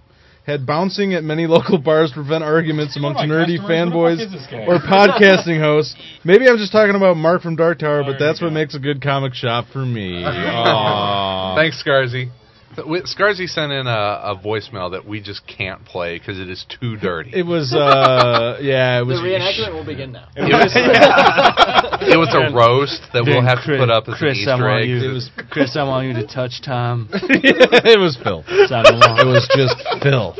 had 0.46 0.66
bouncing 0.66 1.14
at 1.14 1.24
many 1.24 1.46
local 1.48 1.78
bars 1.78 2.10
to 2.10 2.14
prevent 2.14 2.44
arguments 2.44 2.96
amongst 2.96 3.22
nerdy 3.22 3.58
customers, 3.58 3.60
who 3.60 3.66
the 3.66 3.74
fanboys 3.74 4.16
fuck 4.18 4.26
is 4.26 4.32
this 4.32 4.46
guy? 4.48 4.64
or 4.64 4.78
podcasting 4.78 5.60
hosts. 5.60 5.96
Maybe 6.24 6.46
I'm 6.48 6.58
just 6.58 6.70
talking 6.70 6.94
about 6.94 7.16
Mark 7.16 7.42
from 7.42 7.56
Dark 7.56 7.80
Tower, 7.80 8.04
but 8.04 8.22
oh, 8.22 8.24
that's 8.24 8.40
what 8.40 8.52
makes 8.52 8.76
a 8.76 8.78
good 8.78 9.02
comic 9.02 9.34
shop 9.34 9.66
for 9.72 9.84
me. 9.84 10.22
Aw. 10.24 11.56
Thanks, 11.56 11.82
Scarzy. 11.84 12.30
Wi- 12.82 13.02
Scarzy 13.02 13.48
sent 13.48 13.72
in 13.72 13.86
a, 13.86 13.90
a 14.34 14.36
voicemail 14.42 14.90
that 14.92 15.04
we 15.06 15.20
just 15.20 15.46
can't 15.46 15.84
play 15.84 16.18
because 16.18 16.38
it 16.38 16.48
is 16.48 16.64
too 16.80 16.96
dirty. 16.96 17.30
It 17.34 17.46
was, 17.46 17.72
uh, 17.74 18.58
yeah, 18.62 18.98
it 19.00 19.06
was. 19.06 19.18
The 19.18 19.22
was. 19.22 19.32
reenactment 19.32 19.72
will 19.74 19.84
begin 19.86 20.12
now. 20.12 20.28
It 20.36 20.42
was, 20.52 20.72
it 22.14 22.16
was 22.18 22.30
a 22.34 22.54
roast 22.54 23.02
that 23.12 23.24
we'll 23.24 23.42
Then 23.42 23.44
have 23.46 23.64
to 23.64 23.76
put 23.78 23.90
up 23.90 24.08
as 24.08 24.18
Chris, 24.18 24.38
an 24.38 24.42
Easter 24.42 24.64
want 24.64 24.82
egg. 24.82 24.88
you. 24.88 25.10
It 25.10 25.12
was- 25.12 25.30
Chris, 25.50 25.76
I 25.76 25.82
want 25.84 26.06
you 26.06 26.14
to 26.14 26.26
touch 26.26 26.60
Tom. 26.62 27.08
it 27.12 27.98
was 27.98 28.16
Phil. 28.22 28.44
It 28.48 29.26
was 29.26 29.48
just 29.56 29.76
Phil. 30.02 30.34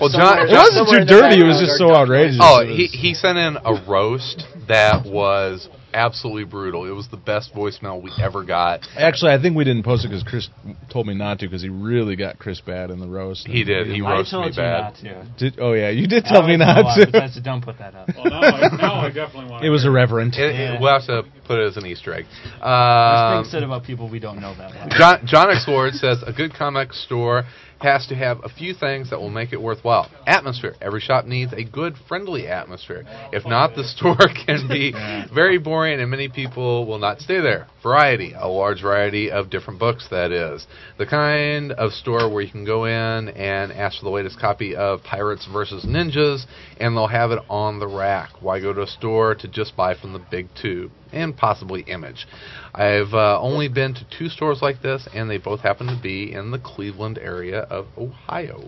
well, 0.00 0.10
John, 0.10 0.48
It 0.48 0.52
wasn't 0.52 0.88
too 0.88 1.04
dirty. 1.04 1.40
It 1.40 1.46
was 1.46 1.60
just 1.60 1.78
so 1.78 1.94
outrageous. 1.94 2.38
Oh, 2.40 2.64
he 2.64 2.86
he 2.86 3.14
sent 3.14 3.38
in 3.38 3.56
a 3.64 3.74
roast 3.86 4.44
that 4.68 5.04
was 5.04 5.68
absolutely 5.96 6.44
brutal. 6.44 6.84
It 6.86 6.90
was 6.94 7.08
the 7.08 7.16
best 7.16 7.54
voicemail 7.54 8.00
we 8.02 8.12
ever 8.22 8.44
got. 8.44 8.80
Actually, 8.96 9.32
I 9.32 9.40
think 9.40 9.56
we 9.56 9.64
didn't 9.64 9.82
post 9.84 10.04
it 10.04 10.08
because 10.08 10.22
Chris 10.22 10.48
told 10.92 11.06
me 11.06 11.14
not 11.14 11.38
to 11.40 11.46
because 11.46 11.62
he 11.62 11.68
really 11.70 12.14
got 12.16 12.38
Chris 12.38 12.60
bad 12.60 12.90
in 12.90 13.00
the 13.00 13.08
roast. 13.08 13.46
He 13.46 13.64
did. 13.64 13.86
He 13.88 14.02
I 14.02 14.10
roasted 14.10 14.30
told 14.32 14.44
me 14.44 14.50
you 14.50 14.56
bad. 14.56 14.80
not 14.80 14.94
to. 14.96 15.26
Did, 15.50 15.58
oh 15.60 15.72
yeah, 15.72 15.90
you 15.90 16.06
did 16.06 16.24
tell 16.24 16.46
me 16.46 16.56
not 16.56 16.96
to. 16.98 17.06
besides, 17.10 17.40
don't 17.40 17.64
put 17.64 17.78
that 17.78 17.94
up. 17.94 18.08
Well, 18.16 18.26
now 18.26 18.40
I, 18.40 18.76
now 18.76 18.94
I 19.00 19.08
definitely 19.10 19.50
want. 19.50 19.64
It 19.64 19.70
was 19.70 19.84
irreverent. 19.84 20.34
It, 20.36 20.54
it- 20.54 20.56
Yeah. 20.56 20.80
we'll 20.80 20.92
have 20.92 21.06
to 21.06 21.22
put 21.46 21.58
it 21.60 21.66
as 21.66 21.76
an 21.76 21.86
Easter 21.86 22.12
egg. 22.14 22.24
There's 22.44 22.62
Um, 22.62 23.42
things 23.42 23.50
said 23.52 23.62
about 23.62 23.84
people 23.84 24.08
we 24.10 24.18
don't 24.18 24.40
know 24.40 24.54
that 24.56 24.74
well. 24.74 24.88
John, 24.90 25.26
John 25.26 25.50
X 25.50 25.64
Lord 25.68 25.94
says 25.94 26.22
a 26.26 26.32
good 26.32 26.52
comic 26.54 26.92
store 26.92 27.44
has 27.80 28.06
to 28.08 28.14
have 28.14 28.38
a 28.44 28.48
few 28.48 28.74
things 28.74 29.10
that 29.10 29.20
will 29.20 29.30
make 29.30 29.52
it 29.52 29.60
worthwhile. 29.60 30.10
Atmosphere. 30.26 30.74
Every 30.80 31.00
shop 31.00 31.26
needs 31.26 31.52
a 31.52 31.64
good, 31.64 31.94
friendly 32.08 32.46
atmosphere. 32.46 33.04
If 33.32 33.46
not, 33.46 33.74
the 33.74 33.84
store 33.96 34.16
can 34.46 34.68
be 34.68 34.92
very 35.32 35.58
boring 35.58 36.00
and 36.00 36.10
many 36.10 36.28
people 36.28 36.86
will 36.86 36.98
not 36.98 37.20
stay 37.20 37.40
there. 37.40 37.66
Variety. 37.82 38.34
A 38.36 38.48
large 38.48 38.82
variety 38.82 39.30
of 39.30 39.50
different 39.50 39.78
books, 39.78 40.08
that 40.10 40.32
is. 40.32 40.66
The 40.98 41.06
kind 41.06 41.72
of 41.72 41.92
store 41.92 42.30
where 42.32 42.42
you 42.42 42.50
can 42.50 42.64
go 42.64 42.84
in 42.86 43.28
and 43.28 43.72
ask 43.72 43.98
for 43.98 44.04
the 44.04 44.10
latest 44.10 44.40
copy 44.40 44.74
of 44.74 45.02
Pirates 45.02 45.46
versus 45.52 45.84
Ninjas 45.84 46.46
and 46.80 46.96
they'll 46.96 47.06
have 47.06 47.30
it 47.30 47.40
on 47.48 47.78
the 47.78 47.88
rack. 47.88 48.30
Why 48.40 48.60
go 48.60 48.72
to 48.72 48.82
a 48.82 48.86
store 48.86 49.34
to 49.36 49.48
just 49.48 49.76
buy 49.76 49.94
from 49.94 50.12
the 50.12 50.18
big 50.30 50.48
tube? 50.60 50.90
And 51.12 51.36
possibly 51.36 51.82
Image. 51.82 52.26
I've 52.74 53.14
uh, 53.14 53.40
only 53.40 53.68
been 53.68 53.94
to 53.94 54.06
two 54.18 54.28
stores 54.28 54.60
like 54.62 54.82
this, 54.82 55.08
and 55.14 55.30
they 55.30 55.38
both 55.38 55.60
happen 55.60 55.86
to 55.86 55.98
be 56.00 56.32
in 56.32 56.50
the 56.50 56.58
Cleveland 56.58 57.18
area 57.18 57.60
of 57.60 57.86
Ohio. 57.96 58.62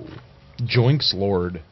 Joinks 0.64 1.14
Lord. 1.14 1.62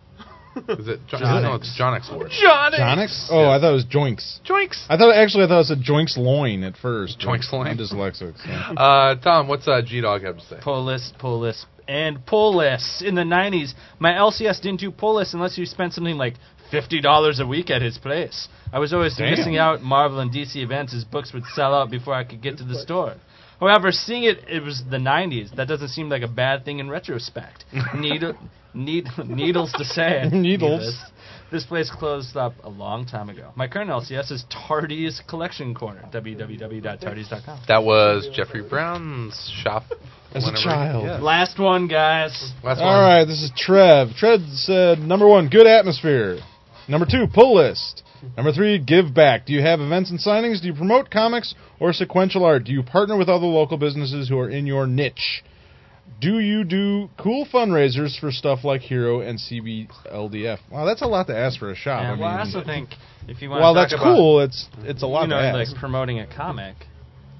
Is 0.68 0.88
it 0.88 1.00
John? 1.06 1.20
John 1.20 1.42
no, 1.42 1.54
X. 1.54 1.68
it's 1.68 1.76
John 1.76 1.94
X 1.94 2.08
Lord. 2.10 2.30
Johnix? 2.30 3.28
Oh, 3.30 3.48
I 3.50 3.60
thought 3.60 3.70
it 3.70 3.74
was 3.74 3.84
Joinks. 3.84 4.40
Joinks. 4.42 4.86
I 4.88 4.96
thought 4.96 5.14
actually 5.14 5.44
I 5.44 5.48
thought 5.48 5.60
it 5.60 5.66
said 5.66 5.82
Joinks 5.82 6.16
Loin 6.16 6.62
at 6.62 6.76
first. 6.76 7.18
Joinks 7.18 7.52
Loin. 7.52 7.66
I'm 7.66 7.78
dyslexic. 7.78 8.36
So. 8.36 8.74
Uh, 8.76 9.16
Tom, 9.16 9.48
what's 9.48 9.68
uh, 9.68 9.82
G 9.84 10.00
Dog 10.00 10.22
have 10.22 10.38
to 10.38 10.44
say? 10.44 10.56
Pull 10.62 10.84
list, 10.84 11.14
pull 11.18 11.40
list, 11.40 11.66
and 11.88 12.24
pull 12.24 12.56
lists. 12.56 13.02
In 13.02 13.14
the 13.14 13.22
90s, 13.22 13.72
my 13.98 14.12
LCS 14.12 14.60
didn't 14.62 14.80
do 14.80 14.90
pull 14.90 15.16
lists 15.16 15.34
unless 15.34 15.58
you 15.58 15.66
spent 15.66 15.92
something 15.92 16.16
like 16.16 16.34
$50 16.72 17.40
a 17.40 17.46
week 17.46 17.70
at 17.70 17.82
his 17.82 17.98
place. 17.98 18.48
I 18.72 18.78
was 18.78 18.92
always 18.92 19.16
Damn. 19.16 19.30
missing 19.30 19.56
out 19.56 19.82
Marvel 19.82 20.20
and 20.20 20.32
DC 20.32 20.56
events. 20.56 20.92
His 20.92 21.04
books 21.04 21.32
would 21.32 21.44
sell 21.54 21.74
out 21.74 21.90
before 21.90 22.14
I 22.14 22.24
could 22.24 22.42
get 22.42 22.58
to 22.58 22.64
the 22.64 22.78
store. 22.78 23.14
However, 23.60 23.90
seeing 23.90 24.24
it, 24.24 24.38
it 24.48 24.62
was 24.62 24.82
the 24.90 24.98
90s. 24.98 25.54
That 25.56 25.68
doesn't 25.68 25.88
seem 25.88 26.08
like 26.08 26.22
a 26.22 26.28
bad 26.28 26.64
thing 26.64 26.78
in 26.78 26.90
retrospect. 26.90 27.64
Needle, 27.94 28.34
need, 28.74 29.06
needles 29.24 29.72
to 29.72 29.84
say. 29.84 30.28
Needles. 30.32 30.80
This, 30.80 31.10
this 31.50 31.64
place 31.64 31.90
closed 31.90 32.36
up 32.36 32.52
a 32.64 32.68
long 32.68 33.06
time 33.06 33.30
ago. 33.30 33.52
My 33.54 33.68
current 33.68 33.88
LCS 33.88 34.32
is 34.32 34.44
Tardy's 34.50 35.22
Collection 35.28 35.74
Corner, 35.74 36.02
www.tardys.com. 36.12 37.60
That 37.68 37.82
was 37.82 38.28
Jeffrey 38.34 38.62
Brown's 38.68 39.52
shop. 39.62 39.84
As 40.34 40.46
a 40.46 40.52
child. 40.52 41.04
Yeah. 41.04 41.18
Last 41.18 41.58
one, 41.58 41.88
guys. 41.88 42.52
Last 42.62 42.80
All 42.80 42.86
one. 42.86 43.00
right, 43.00 43.24
this 43.24 43.42
is 43.42 43.50
Trev. 43.56 44.08
Trev 44.18 44.40
said 44.54 44.98
number 44.98 45.26
one, 45.26 45.48
good 45.48 45.66
atmosphere. 45.66 46.40
Number 46.88 47.06
two, 47.10 47.26
pull 47.32 47.56
list. 47.56 48.02
Number 48.36 48.52
three, 48.52 48.78
give 48.78 49.12
back. 49.14 49.46
Do 49.46 49.52
you 49.52 49.60
have 49.60 49.80
events 49.80 50.10
and 50.10 50.18
signings? 50.18 50.60
Do 50.60 50.68
you 50.68 50.74
promote 50.74 51.10
comics 51.10 51.54
or 51.80 51.92
sequential 51.92 52.44
art? 52.44 52.64
Do 52.64 52.72
you 52.72 52.82
partner 52.82 53.16
with 53.16 53.28
other 53.28 53.46
local 53.46 53.76
businesses 53.76 54.28
who 54.28 54.38
are 54.38 54.48
in 54.48 54.66
your 54.66 54.86
niche? 54.86 55.42
Do 56.20 56.38
you 56.38 56.64
do 56.64 57.10
cool 57.18 57.46
fundraisers 57.46 58.18
for 58.18 58.30
stuff 58.30 58.64
like 58.64 58.80
Hero 58.80 59.20
and 59.20 59.38
CBLDF? 59.38 60.58
Wow, 60.70 60.86
that's 60.86 61.02
a 61.02 61.06
lot 61.06 61.26
to 61.26 61.36
ask 61.36 61.58
for 61.58 61.70
a 61.70 61.74
shop. 61.74 62.02
Yeah, 62.02 62.12
I 62.12 62.18
well, 62.18 62.28
I 62.28 62.44
mean, 62.44 62.54
also 62.54 62.64
think 62.64 62.90
if 63.28 63.42
you 63.42 63.50
want 63.50 63.60
while 63.60 63.74
that's 63.74 63.92
about, 63.92 64.04
cool, 64.04 64.40
it's 64.40 64.66
it's 64.78 65.02
a 65.02 65.06
lot 65.06 65.22
you 65.22 65.28
know, 65.28 65.40
to 65.40 65.46
ask. 65.46 65.72
like 65.72 65.78
promoting 65.78 66.20
a 66.20 66.26
comic, 66.26 66.76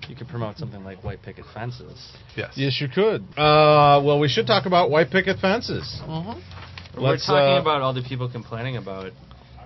you 0.09 0.17
could 0.17 0.29
promote 0.29 0.59
something 0.59 0.85
like 0.85 1.03
White 1.03 1.23
Picket 1.23 1.47
Fences. 1.55 2.13
Yes. 2.37 2.53
yes, 2.57 2.79
you 2.81 2.89
could. 2.89 3.23
Uh, 3.39 4.03
well, 4.05 4.19
we 4.19 4.29
should 4.29 4.47
talk 4.47 4.67
about 4.67 4.91
white 4.91 5.11
picket 5.11 5.39
fences. 5.39 6.01
We're 6.07 7.03
Let's, 7.03 7.27
talking 7.27 7.59
uh, 7.59 7.61
about 7.61 7.83
all 7.83 7.95
the 7.95 8.03
people 8.03 8.31
complaining 8.31 8.77
about. 8.77 9.13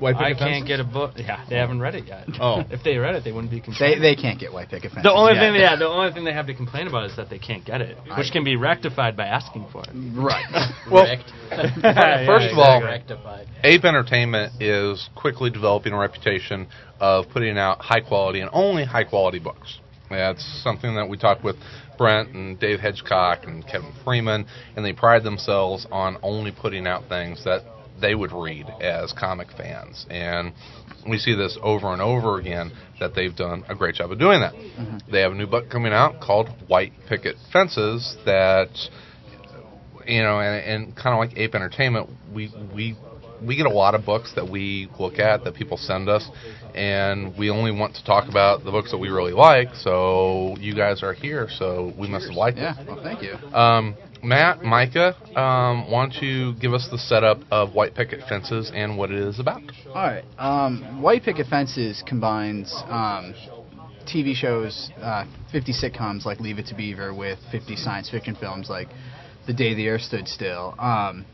White 0.01 0.17
I 0.17 0.33
picket 0.33 0.39
can't 0.39 0.51
fences? 0.67 0.69
get 0.69 0.81
a 0.81 0.85
book. 0.85 1.13
Yeah, 1.17 1.45
they 1.49 1.57
haven't 1.57 1.81
read 1.81 1.95
it 1.95 2.07
yet. 2.07 2.27
Oh. 2.41 2.65
if 2.71 2.83
they 2.83 2.97
read 2.97 3.15
it, 3.15 3.23
they 3.25 3.33
wouldn't 3.33 3.51
be 3.51 3.59
They 3.59 3.65
complaining. 3.65 4.01
they 4.03 4.17
can't 4.17 4.41
get 4.41 4.53
white 4.53 4.69
picket 4.69 4.91
fences. 4.93 5.03
the 5.05 5.13
only 5.13 5.35
yet. 5.35 5.41
thing, 5.53 5.55
yeah, 5.61 5.77
the 5.77 5.87
only 5.87 6.13
thing 6.13 6.25
they 6.25 6.33
have 6.33 6.47
to 6.47 6.55
complain 6.55 6.87
about 6.89 7.05
is 7.11 7.17
that 7.17 7.29
they 7.31 7.39
can't 7.39 7.65
get 7.65 7.81
it, 7.81 7.97
which 8.17 8.33
can 8.33 8.43
be 8.43 8.57
rectified 8.57 9.17
by 9.17 9.27
asking 9.27 9.67
for 9.71 9.83
it. 9.87 9.91
Right. 10.15 10.45
Well, 10.91 11.05
Wrecked. 11.05 11.31
Yeah, 11.83 12.27
first 12.27 12.51
of 12.53 12.59
all, 12.59 12.83
rectified. 12.83 13.47
Ape 13.63 13.85
Entertainment 13.85 14.61
is 14.61 15.09
quickly 15.15 15.51
developing 15.51 15.93
a 15.93 15.99
reputation 15.99 16.67
of 16.99 17.27
putting 17.33 17.57
out 17.59 17.81
high 17.81 18.01
quality 18.01 18.41
and 18.41 18.51
only 18.53 18.85
high 18.85 19.05
quality 19.05 19.39
books. 19.39 19.79
That's 20.09 20.45
something 20.65 20.97
that 20.97 21.09
we 21.09 21.17
talked 21.17 21.45
with 21.45 21.57
Brent 21.97 22.31
and 22.31 22.59
Dave 22.59 22.81
Hedgecock 22.81 23.47
and 23.47 23.65
Kevin 23.67 23.93
Freeman, 24.05 24.47
and 24.75 24.85
they 24.85 24.93
pride 24.93 25.23
themselves 25.23 25.87
on 25.93 26.17
only 26.23 26.51
putting 26.51 26.87
out 26.89 27.09
things 27.09 27.45
that 27.45 27.63
they 28.01 28.15
would 28.15 28.33
read 28.33 28.67
as 28.81 29.13
comic 29.13 29.49
fans. 29.57 30.07
And 30.11 30.53
we 31.09 31.19
see 31.19 31.35
this 31.35 31.59
over 31.63 31.93
and 31.93 32.03
over 32.03 32.39
again 32.39 32.73
that 32.99 33.15
they've 33.15 33.35
done 33.35 33.65
a 33.69 33.75
great 33.75 33.95
job 33.95 34.11
of 34.13 34.19
doing 34.19 34.41
that. 34.41 34.53
They 35.11 35.21
have 35.21 35.33
a 35.33 35.35
new 35.35 35.47
book 35.47 35.71
coming 35.71 35.93
out 35.93 36.21
called 36.21 36.49
White 36.69 36.93
Picket 37.09 37.37
Fences 37.53 38.17
that 38.27 38.69
you 40.07 40.23
know, 40.23 40.41
and, 40.41 40.87
and 40.87 40.97
kind 40.97 41.15
of 41.15 41.19
like 41.19 41.39
Ape 41.39 41.55
Entertainment, 41.55 42.09
we 42.35 42.53
we 42.75 42.97
we 43.47 43.57
get 43.57 43.67
a 43.67 43.71
lot 43.71 43.95
of 43.95 44.05
books 44.05 44.33
that 44.35 44.49
we 44.49 44.89
look 44.99 45.19
at 45.19 45.45
that 45.45 45.55
people 45.55 45.77
send 45.77 46.09
us, 46.09 46.29
and 46.75 47.37
we 47.39 47.51
only 47.51 47.71
want 47.71 47.95
to 47.97 48.05
talk 48.05 48.29
about 48.29 48.65
the 48.65 48.71
books 48.71 48.91
that 48.91 48.99
we 48.99 49.09
really 49.09 49.33
like. 49.33 49.69
So 49.75 50.57
you 50.59 50.75
guys 50.75 51.03
are 51.03 51.13
here, 51.15 51.49
so 51.59 51.93
we 51.99 52.09
must 52.09 52.27
have 52.27 52.35
liked 52.37 52.59
Yeah, 52.59 52.79
it. 52.81 52.87
well, 52.87 53.03
thank 53.03 53.23
you. 53.23 53.35
Um, 53.57 53.97
Matt, 54.23 54.63
Micah, 54.63 55.15
um, 55.39 55.91
why 55.91 56.03
don't 56.05 56.23
you 56.23 56.55
give 56.61 56.75
us 56.75 56.89
the 56.91 56.99
setup 56.99 57.41
of 57.51 57.75
White 57.75 57.95
Picket 57.95 58.21
Fences 58.29 58.71
and 58.75 58.99
what 58.99 59.11
it 59.11 59.19
is 59.19 59.41
about? 59.41 59.63
All 59.89 59.95
right. 59.95 60.25
Um, 60.39 61.01
White 61.01 61.23
Picket 61.23 61.47
Fences 61.47 62.03
combines 62.07 62.73
um, 62.89 63.35
TV 64.07 64.35
shows, 64.35 64.91
uh, 65.01 65.25
50 65.53 65.73
sitcoms 65.73 66.25
like 66.25 66.41
Leave 66.41 66.59
It 66.59 66.67
to 66.67 66.75
Beaver 66.75 67.15
with 67.15 67.39
50 67.51 67.77
science 67.77 68.11
fiction 68.11 68.37
films 68.39 68.69
like 68.69 68.89
The 69.47 69.55
Day 69.55 69.75
the 69.75 69.89
Earth 69.89 70.03
Stood 70.03 70.29
Still. 70.29 70.75
Um, 70.79 71.25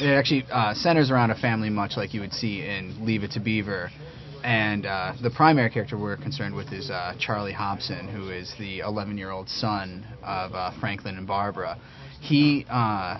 it 0.00 0.06
actually 0.06 0.44
uh, 0.50 0.74
centers 0.74 1.10
around 1.10 1.32
a 1.32 1.34
family 1.34 1.70
much 1.70 1.92
like 1.96 2.14
you 2.14 2.20
would 2.20 2.32
see 2.32 2.62
in 2.62 3.04
Leave 3.04 3.24
It 3.24 3.32
to 3.32 3.40
Beaver. 3.40 3.90
And 4.42 4.86
uh, 4.86 5.12
the 5.22 5.30
primary 5.30 5.70
character 5.70 5.98
we're 5.98 6.16
concerned 6.16 6.54
with 6.54 6.72
is 6.72 6.90
uh, 6.90 7.14
Charlie 7.18 7.52
Hobson, 7.52 8.08
who 8.08 8.30
is 8.30 8.52
the 8.58 8.80
11 8.80 9.18
year 9.18 9.30
old 9.30 9.48
son 9.48 10.06
of 10.22 10.54
uh, 10.54 10.70
Franklin 10.80 11.18
and 11.18 11.26
Barbara. 11.26 11.78
He, 12.20 12.66
uh, 12.70 13.18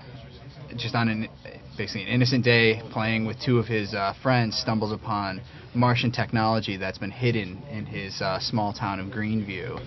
just 0.76 0.94
on 0.94 1.08
an 1.08 1.28
basically 1.76 2.02
an 2.02 2.08
innocent 2.08 2.44
day 2.44 2.82
playing 2.90 3.26
with 3.26 3.36
two 3.44 3.58
of 3.58 3.66
his 3.66 3.94
uh, 3.94 4.14
friends 4.22 4.58
stumbles 4.58 4.92
upon 4.92 5.40
Martian 5.74 6.10
technology 6.10 6.76
that's 6.76 6.98
been 6.98 7.10
hidden 7.10 7.62
in 7.70 7.86
his 7.86 8.20
uh, 8.20 8.38
small 8.40 8.72
town 8.72 9.00
of 9.00 9.06
Greenview, 9.08 9.78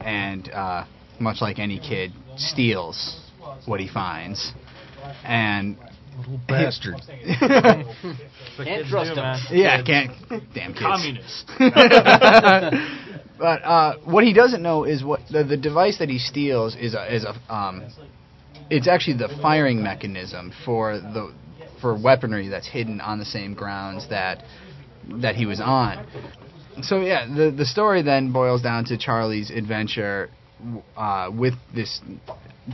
and 0.00 0.48
much 1.20 1.40
like 1.40 1.58
any 1.58 1.78
kid, 1.78 2.12
steals 2.36 3.20
what 3.66 3.80
he 3.80 3.88
finds, 3.88 4.52
and 5.24 5.76
Little 6.18 6.40
bastard. 6.46 6.96
Can't 7.08 8.86
trust 8.86 9.16
him. 9.16 9.58
yeah, 9.58 9.82
can't 9.82 10.12
damn 10.54 10.72
kids. 10.74 10.80
Communist. 10.80 11.50
but 13.38 13.64
uh, 13.64 13.96
what 14.04 14.24
he 14.24 14.32
doesn't 14.32 14.62
know 14.62 14.84
is 14.84 15.02
what 15.02 15.20
the, 15.30 15.42
the 15.42 15.56
device 15.56 15.98
that 15.98 16.08
he 16.08 16.18
steals 16.18 16.76
is 16.76 16.94
a 16.94 17.14
is 17.14 17.24
a 17.24 17.34
um, 17.52 17.82
it's 18.70 18.88
actually 18.88 19.16
the 19.16 19.28
firing 19.40 19.82
mechanism 19.82 20.52
for 20.64 20.98
the 20.98 21.34
for 21.80 21.98
weaponry 22.00 22.48
that's 22.48 22.68
hidden 22.68 23.00
on 23.00 23.18
the 23.18 23.24
same 23.24 23.54
grounds 23.54 24.08
that 24.10 24.44
that 25.20 25.34
he 25.34 25.46
was 25.46 25.60
on. 25.60 26.06
So 26.82 27.00
yeah, 27.00 27.26
the 27.26 27.50
the 27.50 27.66
story 27.66 28.02
then 28.02 28.32
boils 28.32 28.62
down 28.62 28.84
to 28.86 28.96
Charlie's 28.96 29.50
adventure 29.50 30.30
uh, 30.96 31.30
with 31.32 31.54
this 31.74 32.00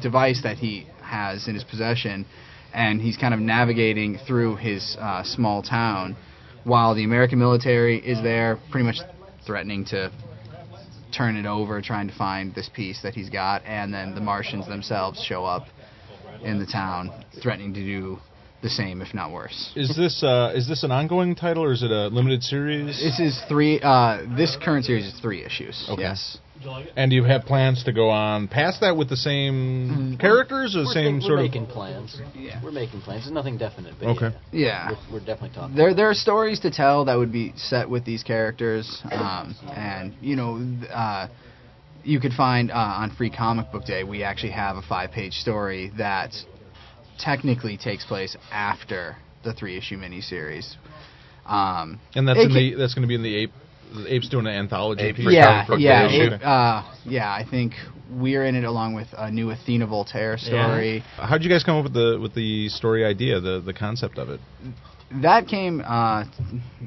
device 0.03 0.43
that 0.43 0.59
he 0.59 0.86
has 1.03 1.49
in 1.49 1.55
his 1.55 1.64
possession, 1.64 2.26
and 2.78 3.00
he's 3.00 3.16
kind 3.16 3.34
of 3.34 3.40
navigating 3.40 4.18
through 4.24 4.54
his 4.54 4.96
uh, 5.00 5.24
small 5.24 5.62
town 5.64 6.16
while 6.62 6.94
the 6.94 7.02
American 7.02 7.38
military 7.38 7.98
is 7.98 8.22
there, 8.22 8.56
pretty 8.70 8.86
much 8.86 8.98
threatening 9.44 9.84
to 9.86 10.12
turn 11.12 11.34
it 11.36 11.44
over, 11.44 11.82
trying 11.82 12.06
to 12.06 12.14
find 12.14 12.54
this 12.54 12.70
piece 12.72 13.02
that 13.02 13.14
he's 13.14 13.30
got, 13.30 13.62
and 13.64 13.92
then 13.92 14.14
the 14.14 14.20
Martians 14.20 14.68
themselves 14.68 15.20
show 15.24 15.44
up 15.44 15.66
in 16.44 16.60
the 16.60 16.66
town, 16.66 17.10
threatening 17.42 17.74
to 17.74 17.80
do 17.80 18.18
the 18.62 18.68
same, 18.68 19.02
if 19.02 19.12
not 19.12 19.32
worse. 19.32 19.72
Is 19.74 19.96
this 19.96 20.22
uh, 20.22 20.52
is 20.54 20.68
this 20.68 20.84
an 20.84 20.92
ongoing 20.92 21.34
title 21.34 21.64
or 21.64 21.72
is 21.72 21.82
it 21.82 21.90
a 21.90 22.06
limited 22.08 22.44
series? 22.44 22.86
This 22.86 23.18
is 23.18 23.42
three. 23.48 23.80
Uh, 23.80 24.22
this 24.36 24.56
current 24.62 24.84
series 24.84 25.06
is 25.06 25.18
three 25.20 25.44
issues. 25.44 25.84
Okay. 25.88 26.02
Yes. 26.02 26.38
And 26.96 27.11
do 27.11 27.16
you 27.16 27.24
have 27.24 27.42
plans 27.44 27.84
to 27.84 27.92
go 27.92 28.11
on 28.11 28.48
past 28.48 28.80
that 28.80 28.96
with 28.96 29.09
the 29.09 29.16
same 29.16 30.16
characters 30.20 30.74
or 30.74 30.80
the 30.80 30.84
We're, 30.86 30.92
same 30.92 31.14
we're 31.16 31.20
sort 31.20 31.38
of? 31.40 31.44
making 31.46 31.66
plans. 31.66 32.20
Yeah. 32.34 32.61
We're 32.62 32.72
making 32.72 33.00
plans. 33.02 33.24
There's 33.24 33.32
nothing 33.32 33.59
definite, 33.59 33.94
but 33.98 34.09
Okay. 34.16 34.36
yeah, 34.52 34.90
Yeah. 34.90 34.90
we're, 35.09 35.14
we're 35.14 35.18
definitely 35.20 35.50
talking. 35.54 35.76
There, 35.76 35.94
there 35.94 36.09
are 36.11 36.14
stories 36.14 36.61
to 36.61 36.70
tell 36.70 37.04
that 37.06 37.16
would 37.16 37.32
be 37.32 37.52
set 37.56 37.88
with 37.88 38.04
these 38.04 38.22
characters, 38.22 39.00
um, 39.12 39.54
and 39.70 40.14
you 40.20 40.36
know, 40.36 40.61
uh, 40.92 41.28
you 42.04 42.20
could 42.20 42.32
find 42.32 42.70
uh, 42.70 42.74
on 42.74 43.11
Free 43.16 43.30
Comic 43.30 43.70
Book 43.70 43.84
Day 43.84 44.02
we 44.04 44.22
actually 44.22 44.52
have 44.52 44.76
a 44.76 44.82
five-page 44.82 45.34
story 45.34 45.92
that 45.98 46.32
technically 47.18 47.76
takes 47.76 48.04
place 48.04 48.36
after 48.52 49.16
the 49.44 49.52
three-issue 49.52 49.96
miniseries. 49.96 50.74
Um, 51.46 52.00
And 52.14 52.26
that's 52.28 52.38
it 52.38 52.42
in 52.44 52.48
ca- 52.50 52.54
the 52.54 52.74
that's 52.76 52.94
going 52.94 53.02
to 53.02 53.09
be 53.09 53.14
in 53.14 53.22
the 53.22 53.34
ape. 53.36 53.52
The 53.95 54.12
ape's 54.12 54.28
doing 54.28 54.47
an 54.47 54.53
anthology 54.55 55.03
Ape 55.03 55.16
piece. 55.16 55.26
yeah, 55.30 55.66
cover 55.66 55.78
yeah, 55.78 56.09
it, 56.09 56.43
uh, 56.43 56.82
yeah. 57.05 57.30
I 57.32 57.45
think 57.49 57.72
we're 58.11 58.45
in 58.45 58.55
it 58.55 58.64
along 58.64 58.95
with 58.95 59.09
a 59.16 59.30
new 59.30 59.51
Athena 59.51 59.86
Voltaire 59.86 60.39
story. 60.39 61.03
How'd 61.16 61.43
you 61.43 61.51
guys 61.51 61.64
come 61.64 61.76
up 61.76 61.84
with 61.84 61.95
the 61.95 62.18
with 62.20 62.34
the 62.34 62.68
story 62.68 63.05
idea, 63.05 63.41
the 63.41 63.61
the 63.61 63.72
concept 63.72 64.18
of 64.18 64.28
it? 64.28 64.41
That 65.22 65.47
came 65.47 65.80
uh, 65.80 66.24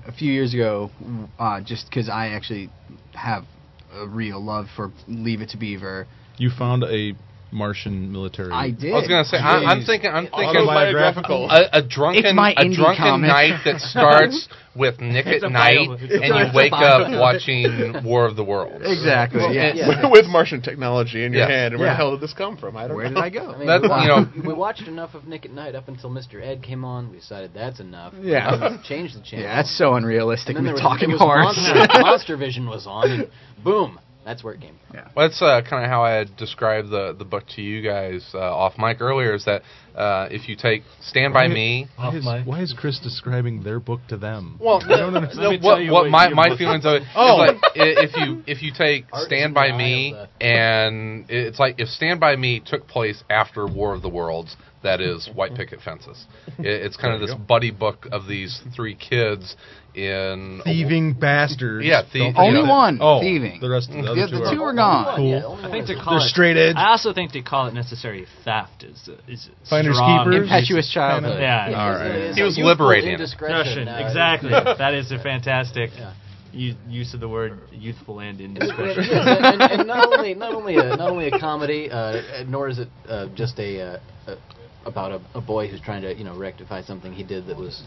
a 0.08 0.12
few 0.18 0.32
years 0.32 0.54
ago, 0.54 0.92
uh, 1.40 1.62
just 1.62 1.90
because 1.90 2.08
I 2.08 2.28
actually 2.30 2.70
have 3.14 3.46
a 3.94 4.08
real 4.08 4.44
love 4.44 4.68
for 4.76 4.92
Leave 5.08 5.42
It 5.42 5.50
to 5.50 5.58
Beaver. 5.58 6.08
You 6.38 6.50
found 6.50 6.84
a 6.84 7.14
Martian 7.52 8.12
military. 8.12 8.52
I 8.52 8.72
did. 8.72 8.94
I 8.94 8.98
was 9.00 9.08
gonna 9.08 9.26
say 9.26 9.38
I, 9.38 9.64
I'm 9.66 9.84
thinking 9.84 10.10
I'm 10.10 10.26
thinking 10.28 10.64
Autobiographical. 10.64 11.50
a, 11.50 11.70
a 11.74 11.82
drunken 11.82 12.26
a 12.38 12.54
drunken 12.74 12.96
comic. 12.96 13.28
night 13.28 13.62
that 13.66 13.80
starts 13.92 14.48
with 14.74 15.02
Nick 15.02 15.26
It's 15.28 15.44
at 15.44 15.52
night 15.52 15.76
bio- 15.88 15.94
it's 16.00 16.04
a 16.04 16.16
and 16.16 16.24
you 16.24 16.32
bio- 16.32 16.56
wake 16.56 16.72
up 16.72 17.12
watching 17.20 18.04
War 18.06 18.26
of 18.26 18.38
the 18.38 18.44
Worlds. 18.46 18.86
Exactly. 18.88 19.42
yeah. 19.54 19.74
yeah. 19.76 20.10
with 20.10 20.26
Martian 20.28 20.62
technology 20.62 21.26
in 21.26 21.34
your 21.34 21.42
Yes. 21.42 21.50
hand, 21.50 21.74
and 21.74 21.80
where 21.82 21.90
Yeah. 21.90 21.94
the 21.94 21.98
hell 21.98 22.12
did 22.12 22.22
this 22.22 22.34
come 22.34 22.56
from? 22.56 22.78
I 22.78 22.88
don't 22.88 22.96
Where 22.96 23.10
know. 23.10 23.16
did 23.16 23.24
I 23.24 23.30
go? 23.30 23.52
I 23.52 23.58
mean, 23.58 23.68
That- 23.68 23.82
we, 23.82 23.88
you 23.90 24.08
know- 24.08 24.48
we 24.48 24.54
watched 24.54 24.88
enough 24.88 25.14
of 25.14 25.28
Nick 25.28 25.44
at 25.46 25.52
Night 25.52 25.76
up 25.76 25.90
until 25.90 26.10
Mr. 26.10 26.42
Ed 26.42 26.64
came 26.64 26.86
on. 26.86 27.12
We 27.12 27.18
decided 27.18 27.52
that's 27.54 27.82
enough. 27.82 28.14
Yeah. 28.22 28.78
Changed 28.84 29.18
the 29.18 29.22
channel. 29.26 29.44
Yeah, 29.46 29.56
that's 29.58 29.78
so 29.78 29.96
unrealistic. 29.96 30.56
and 30.56 30.66
then 30.66 30.74
We're 30.74 30.80
there 30.80 30.90
was, 30.90 30.98
talking 31.00 31.10
there 31.10 31.18
was 31.18 31.22
horse. 31.22 31.58
Monster, 31.76 32.00
Monster 32.00 32.38
Vision 32.38 32.68
was 32.70 32.88
on, 32.88 33.12
and 33.12 33.30
boom, 33.66 34.00
that's 34.24 34.44
where 34.44 34.54
it 34.54 34.62
came 34.62 34.76
from. 34.88 35.00
Well, 35.16 35.28
that's 35.28 35.42
uh, 35.42 35.62
kind 35.68 35.84
of 35.84 35.90
how 35.90 36.04
I 36.04 36.12
had 36.12 36.36
described 36.38 36.90
the 36.90 37.16
the 37.18 37.26
book 37.26 37.44
to 37.56 37.62
you 37.62 37.82
guys 37.82 38.26
uh, 38.34 38.38
off 38.40 38.74
mic 38.78 39.02
earlier. 39.02 39.34
Is 39.34 39.46
that 39.46 39.64
uh, 39.96 40.28
if 40.32 40.48
you 40.48 40.56
take 40.56 40.84
Stand 41.02 41.34
by 41.34 41.48
Me, 41.48 41.88
Why 41.98 42.16
is, 42.16 42.26
why 42.46 42.62
is 42.62 42.74
Chris 42.78 43.00
describing 43.00 43.64
their 43.64 43.80
book 43.80 44.00
to 44.10 44.18
them? 44.18 44.58
well, 44.62 44.82
I 44.84 44.98
don't 44.98 45.16
understand. 45.16 45.44
no, 45.44 45.50
me 45.52 45.60
what, 45.62 45.74
tell 45.76 45.82
you 45.82 45.92
what 45.92 46.04
what 46.04 46.12
my 46.12 46.30
my 46.30 46.58
feelings 46.58 46.86
of 46.86 46.94
it 46.96 47.02
is 47.04 47.08
Oh. 47.16 47.36
like 47.38 47.58
if 47.76 48.16
you 48.16 48.44
if 48.48 48.62
you 48.62 48.72
take 48.78 49.06
Art 49.12 49.26
Stand 49.28 49.54
by 49.54 49.76
Me 49.76 50.16
and 50.42 51.26
it's 51.30 51.60
like 51.60 51.76
if 51.80 51.88
Stand 51.90 52.20
by 52.20 52.36
Me 52.36 52.62
took 52.66 52.88
place 52.88 53.24
after 53.30 53.66
War 53.68 53.94
of 53.94 54.02
the 54.02 54.10
Worlds, 54.10 54.56
that 54.84 55.02
is 55.02 55.30
White 55.34 55.56
Picket 55.56 55.80
Fences. 55.82 56.26
It, 56.60 56.68
it's 56.86 56.98
kind 56.98 57.14
of 57.14 57.22
this 57.22 57.36
buddy 57.36 57.72
book 57.72 58.08
of 58.12 58.28
these 58.28 58.62
three 58.76 58.94
kids 58.96 59.56
in 59.96 60.62
thieving 60.64 61.14
bastards. 61.14 61.86
Yeah, 61.86 62.04
thie- 62.04 62.32
Don't- 62.32 62.38
Only 62.38 62.62
Yeah. 62.62 62.70
one 62.70 62.98
Oh, 63.02 63.20
thieving. 63.20 63.60
the 63.60 63.70
rest 63.70 63.90
of 63.90 63.96
the, 63.96 64.02
The, 64.04 64.10
other 64.12 64.22
the 64.22 64.50
two, 64.50 64.56
two 64.56 64.64
are 64.64 64.70
are 64.70 64.74
gone. 64.74 65.16
Cool. 65.18 65.30
Yeah, 65.30 65.48
I 65.68 65.72
think 65.72 65.88
one. 65.88 65.98
to 65.98 66.04
call 66.04 66.14
They're 66.18 66.26
it 66.26 66.30
straight 66.30 66.58
edge. 66.58 66.76
I 66.78 66.90
also 66.92 67.12
think 67.14 67.32
they 67.34 67.42
call 67.42 67.68
it 67.68 67.74
necessary 67.74 68.26
theft 68.46 68.84
is 68.84 69.10
is 69.28 69.50
Finders 69.70 69.96
strong. 69.96 70.20
keepers? 70.26 70.44
Impetuous 70.44 70.90
childhood. 70.92 71.40
Yeah. 71.42 71.70
Yeah, 71.70 71.84
All 71.86 71.94
it's- 71.96 72.36
He 72.38 72.44
was 72.44 72.58
liberating 72.58 73.12
indiscretion. 73.14 73.86
Discretion, 73.86 73.88
Uh, 73.90 74.08
exactly. 74.08 74.50
that 74.52 74.94
is 74.94 75.12
a 75.12 75.20
fantastic 75.20 75.92
Yeah. 75.98 76.12
u- 76.54 76.76
use 76.88 77.14
of 77.14 77.20
the 77.20 77.28
word 77.30 77.60
youthful 77.72 78.20
and 78.20 78.40
Yes, 78.40 78.46
indiscretion. 78.50 79.04
and, 79.18 79.62
and 79.62 79.88
not 79.88 80.06
only 80.14 80.34
not 80.36 80.54
only 80.54 80.78
a 80.78 80.84
not 80.96 81.10
only 81.10 81.28
a 81.28 81.40
comedy, 81.40 81.90
uh, 81.92 82.22
nor 82.48 82.70
is 82.70 82.80
it 82.80 82.90
uh, 83.10 83.28
just 83.36 83.60
a, 83.60 83.82
uh, 83.82 83.98
a 84.28 84.38
about 84.86 85.12
a, 85.12 85.22
a 85.38 85.42
boy 85.42 85.68
who's 85.68 85.80
trying 85.82 86.02
to 86.02 86.14
you 86.16 86.24
know 86.24 86.36
rectify 86.38 86.82
something 86.82 87.14
he 87.14 87.24
did 87.24 87.46
that 87.48 87.58
was 87.58 87.84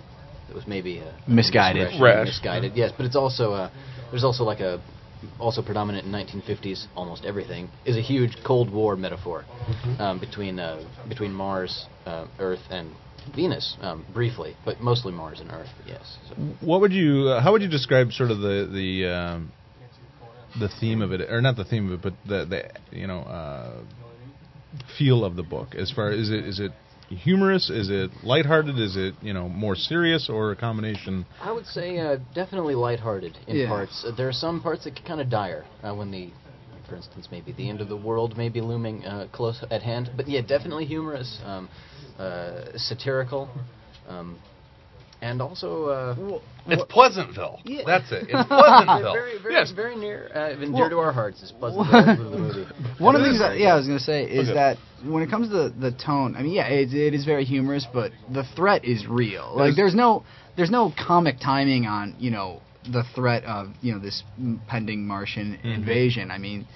that 0.47 0.55
was 0.55 0.67
maybe 0.67 1.01
uh, 1.01 1.13
Misguided. 1.27 2.01
Rash. 2.01 2.27
misguided. 2.27 2.73
Yes, 2.75 2.93
but 2.97 3.07
it's 3.07 3.17
also 3.17 3.53
uh, 3.53 3.71
there's 4.11 4.25
also 4.25 4.45
like 4.45 4.61
a 4.61 4.83
also 5.39 5.63
predominant 5.63 6.07
in 6.07 6.13
1950s 6.13 6.87
almost 6.95 7.25
everything 7.25 7.71
is 7.87 7.97
a 7.97 8.01
huge 8.01 8.37
Cold 8.47 8.71
War 8.71 8.95
metaphor 8.97 9.45
um, 9.99 10.21
between 10.21 10.59
uh, 10.59 10.87
between 11.09 11.33
Mars, 11.33 11.87
uh, 12.07 12.27
Earth, 12.39 12.61
and 12.71 12.93
Venus 13.35 13.77
um, 13.81 14.05
briefly, 14.13 14.55
but 14.65 14.81
mostly 14.81 15.13
Mars 15.13 15.41
and 15.41 15.51
Earth. 15.51 15.71
Yes. 15.87 16.19
So. 16.29 16.35
What 16.61 16.81
would 16.83 16.93
you? 16.93 17.29
Uh, 17.29 17.43
how 17.43 17.53
would 17.53 17.63
you 17.63 17.71
describe 17.71 18.13
sort 18.13 18.31
of 18.31 18.39
the 18.39 18.69
the 18.71 19.11
um, 19.11 19.53
the 20.59 20.69
theme 20.81 21.01
of 21.01 21.13
it, 21.13 21.23
or 21.31 21.41
not 21.41 21.57
the 21.57 21.65
theme 21.65 21.91
of 21.91 21.95
it, 21.95 22.03
but 22.03 22.15
the 22.29 22.45
the 22.45 22.97
you 22.97 23.07
know 23.07 23.21
uh, 23.21 23.83
feel 24.99 25.25
of 25.25 25.37
the 25.37 25.43
book? 25.43 25.75
As 25.75 25.91
far 25.91 26.11
as 26.11 26.29
is 26.29 26.31
it 26.31 26.45
is 26.45 26.61
it 26.61 26.73
humorous? 27.15 27.71
Is 27.71 27.91
it 27.91 28.11
lighthearted? 28.23 28.79
Is 28.79 28.97
it 28.97 29.15
you 29.21 29.33
know 29.33 29.49
more 29.49 29.75
serious, 29.75 30.29
or 30.29 30.53
a 30.53 30.57
combination? 30.57 31.27
I 31.41 31.53
would 31.53 31.67
say 31.67 31.99
uh, 31.99 32.17
definitely 32.35 32.75
lighthearted 32.75 33.39
in 33.47 33.57
Yeah. 33.57 33.69
parts. 33.69 34.05
Uh, 34.05 34.13
there 34.17 34.29
are 34.29 34.33
some 34.33 34.61
parts 34.61 34.85
that 34.85 34.95
get 34.95 35.05
kind 35.05 35.21
of 35.21 35.29
dire 35.31 35.65
uh, 35.83 35.95
when 35.95 36.11
the, 36.11 36.31
for 36.89 36.97
instance, 36.97 37.29
maybe 37.31 37.53
the 37.53 37.69
end 37.69 37.81
of 37.81 37.89
the 37.89 37.97
world 37.97 38.37
may 38.37 38.49
be 38.49 38.61
looming 38.61 39.05
uh, 39.05 39.29
close 39.33 39.65
at 39.71 39.83
hand. 39.83 40.11
But 40.17 40.29
yeah, 40.29 40.41
definitely 40.41 40.87
humorous, 40.87 41.41
um, 41.45 41.69
uh, 42.19 42.77
satirical. 42.77 43.49
Um, 44.09 44.39
and 45.25 45.41
also 45.41 45.69
uh, 45.87 46.39
It's 46.67 46.85
Pleasantville. 46.91 47.59
Yeah. 47.65 47.83
That's 47.87 48.11
it. 48.13 48.25
It's 48.29 48.49
Pleasantville. 48.49 49.13
very, 49.15 49.39
very, 49.43 49.55
yes. 49.55 49.73
very 49.73 49.97
near, 49.97 50.29
uh, 50.35 50.51
and 50.63 50.73
Well- 50.73 50.83
dear 50.83 50.91
to 50.91 50.99
our 50.99 51.13
hearts 51.13 51.43
is 51.43 51.51
Pleasantville, 51.53 52.31
the 52.31 52.39
movie. 52.47 52.67
One 52.99 53.15
of 53.17 53.21
the 53.23 53.29
things 53.29 53.39
that 53.41 53.59
yeah, 53.59 53.73
I 53.75 53.77
was 53.77 53.87
gonna 53.87 53.99
say 53.99 54.25
is 54.25 54.49
Okay. 54.51 54.55
that 54.55 54.77
when 55.05 55.23
it 55.23 55.31
comes 55.31 55.49
to 55.49 55.55
the, 55.55 55.69
the 55.91 55.93
tone, 55.93 56.37
I 56.37 56.43
mean, 56.43 56.53
yeah, 56.53 56.69
it, 56.69 56.93
it 56.93 57.15
is 57.15 57.25
very 57.25 57.45
humorous, 57.45 57.87
but 57.93 58.13
the 58.33 58.45
threat 58.57 58.85
is 58.85 59.07
real. 59.07 59.53
Like, 59.57 59.75
there's 59.77 59.95
no 59.95 60.25
there's 60.57 60.71
no 60.71 60.93
comic 61.07 61.37
timing 61.41 61.87
on 61.87 62.15
you 62.19 62.31
know 62.31 62.61
the 62.93 63.03
threat 63.15 63.45
of 63.45 63.69
you 63.81 63.93
know 63.95 63.99
this 63.99 64.23
pending 64.69 65.07
Martian 65.07 65.55
Mm-hmm. 65.57 65.69
invasion. 65.69 66.31
I 66.31 66.39
mean, 66.39 66.67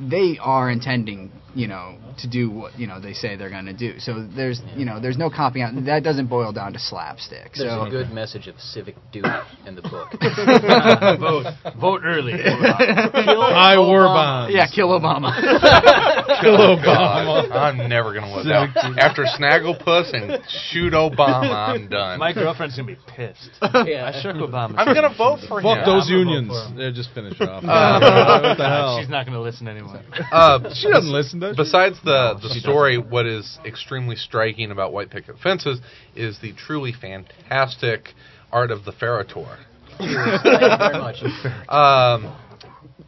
they 0.00 0.38
are 0.40 0.70
intending 0.70 1.30
you 1.54 1.66
know 1.66 1.98
to 2.18 2.28
do 2.28 2.50
what 2.50 2.78
you 2.78 2.86
know 2.86 3.00
they 3.00 3.12
say 3.12 3.36
they're 3.36 3.50
gonna 3.50 3.72
do. 3.72 3.98
So 3.98 4.26
there's 4.34 4.60
you 4.76 4.84
know 4.84 5.00
there's 5.00 5.18
no 5.18 5.30
copying 5.30 5.64
out. 5.64 5.84
That 5.84 6.02
doesn't 6.02 6.26
boil 6.28 6.52
down 6.52 6.72
to 6.72 6.78
slapstick. 6.78 7.52
There's 7.56 7.70
so 7.70 7.82
a 7.82 7.90
good 7.90 8.10
message 8.10 8.46
of 8.48 8.58
civic 8.60 8.96
duty 9.12 9.28
in 9.66 9.74
the 9.74 9.82
book. 9.82 10.12
vote, 11.20 11.74
vote 11.78 12.02
early. 12.04 12.32
I 12.42 13.78
war 13.78 14.04
bonds. 14.04 14.54
Yeah, 14.54 14.66
kill 14.66 14.88
Obama. 14.88 15.32
Kill 16.42 16.56
Obama. 16.56 17.50
I'm 17.52 17.88
never 17.88 18.14
gonna 18.14 18.34
let 18.34 18.44
that. 18.46 18.94
After 18.98 19.24
Snagglepuss 19.24 20.12
and 20.14 20.42
shoot 20.70 20.92
Obama, 20.92 21.68
I'm 21.68 21.88
done. 21.88 22.18
My 22.18 22.32
girlfriend's 22.32 22.76
gonna 22.76 22.88
be 22.88 22.98
pissed. 23.06 23.50
Yeah. 23.62 24.10
I 24.12 24.20
shook 24.20 24.36
Obama. 24.36 24.74
I'm 24.76 24.94
gonna 24.94 25.14
vote 25.16 25.40
for 25.46 25.60
him. 25.60 25.64
Fuck 25.64 25.86
those 25.86 26.10
I'm 26.10 26.24
gonna 26.24 26.24
vote 26.24 26.30
unions. 26.30 26.48
for 26.48 26.72
him. 26.72 26.78
Yeah, 26.78 26.90
just 26.94 27.14
finish 27.14 27.40
off. 27.40 27.64
Uh, 27.64 28.40
what 28.42 28.56
the 28.56 28.68
hell? 28.68 28.98
She's 29.00 29.10
not 29.10 29.26
gonna 29.26 29.40
listen 29.40 29.68
anymore. 29.68 29.81
Uh, 30.32 30.58
She 30.74 30.88
doesn't 30.90 31.12
listen, 31.12 31.40
does 31.40 31.56
she? 31.56 31.62
Besides 31.62 31.98
the, 32.04 32.34
No, 32.34 32.40
the 32.40 32.54
she 32.54 32.60
story, 32.60 32.98
what 32.98 33.26
is 33.26 33.58
extremely 33.64 34.16
striking 34.16 34.70
about 34.70 34.92
White 34.92 35.10
Picket 35.10 35.38
Fences 35.42 35.80
is 36.14 36.38
the 36.40 36.52
truly 36.52 36.92
fantastic 36.92 38.10
art 38.50 38.70
of 38.70 38.84
the 38.84 38.92
Farritor. 38.92 39.58
Thank 39.98 40.10
you 40.10 40.78
very 40.78 40.98
much. 40.98 41.22
Um, 41.68 42.36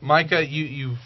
Micah, 0.01 0.45
you 0.47 0.65
you've 0.65 0.99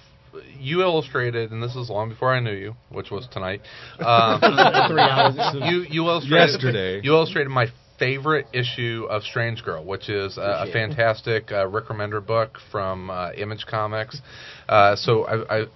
you 0.59 0.83
illustrated, 0.83 1.53
and 1.53 1.63
this 1.63 1.77
is 1.77 1.89
long 1.89 2.09
before 2.09 2.35
I 2.35 2.41
knew 2.41 2.53
you, 2.53 2.75
which 2.91 3.11
was 3.11 3.27
tonight. 3.31 3.61
Um, 4.01 4.41
Three 4.41 5.01
hours. 5.01 5.37
You 5.55 5.87
you 5.89 6.07
illustrated 6.07 6.51
Yesterday. 6.53 7.01
You 7.03 7.15
illustrated 7.15 7.51
my 7.51 7.67
favorite 7.99 8.47
issue 8.53 9.07
of 9.11 9.23
Strange 9.23 9.65
Girl, 9.65 9.85
which 9.85 10.09
is 10.09 10.39
a, 10.39 10.67
a 10.69 10.73
fantastic 10.73 11.51
uh, 11.53 11.67
Rick 11.67 11.87
Remender 11.87 12.25
book 12.25 12.59
from 12.71 13.11
uh, 13.11 13.33
Image 13.33 13.67
Comics. 13.67 14.21
Uh, 14.69 14.97
so 14.97 15.25
I, 15.25 15.61
I 15.63 15.67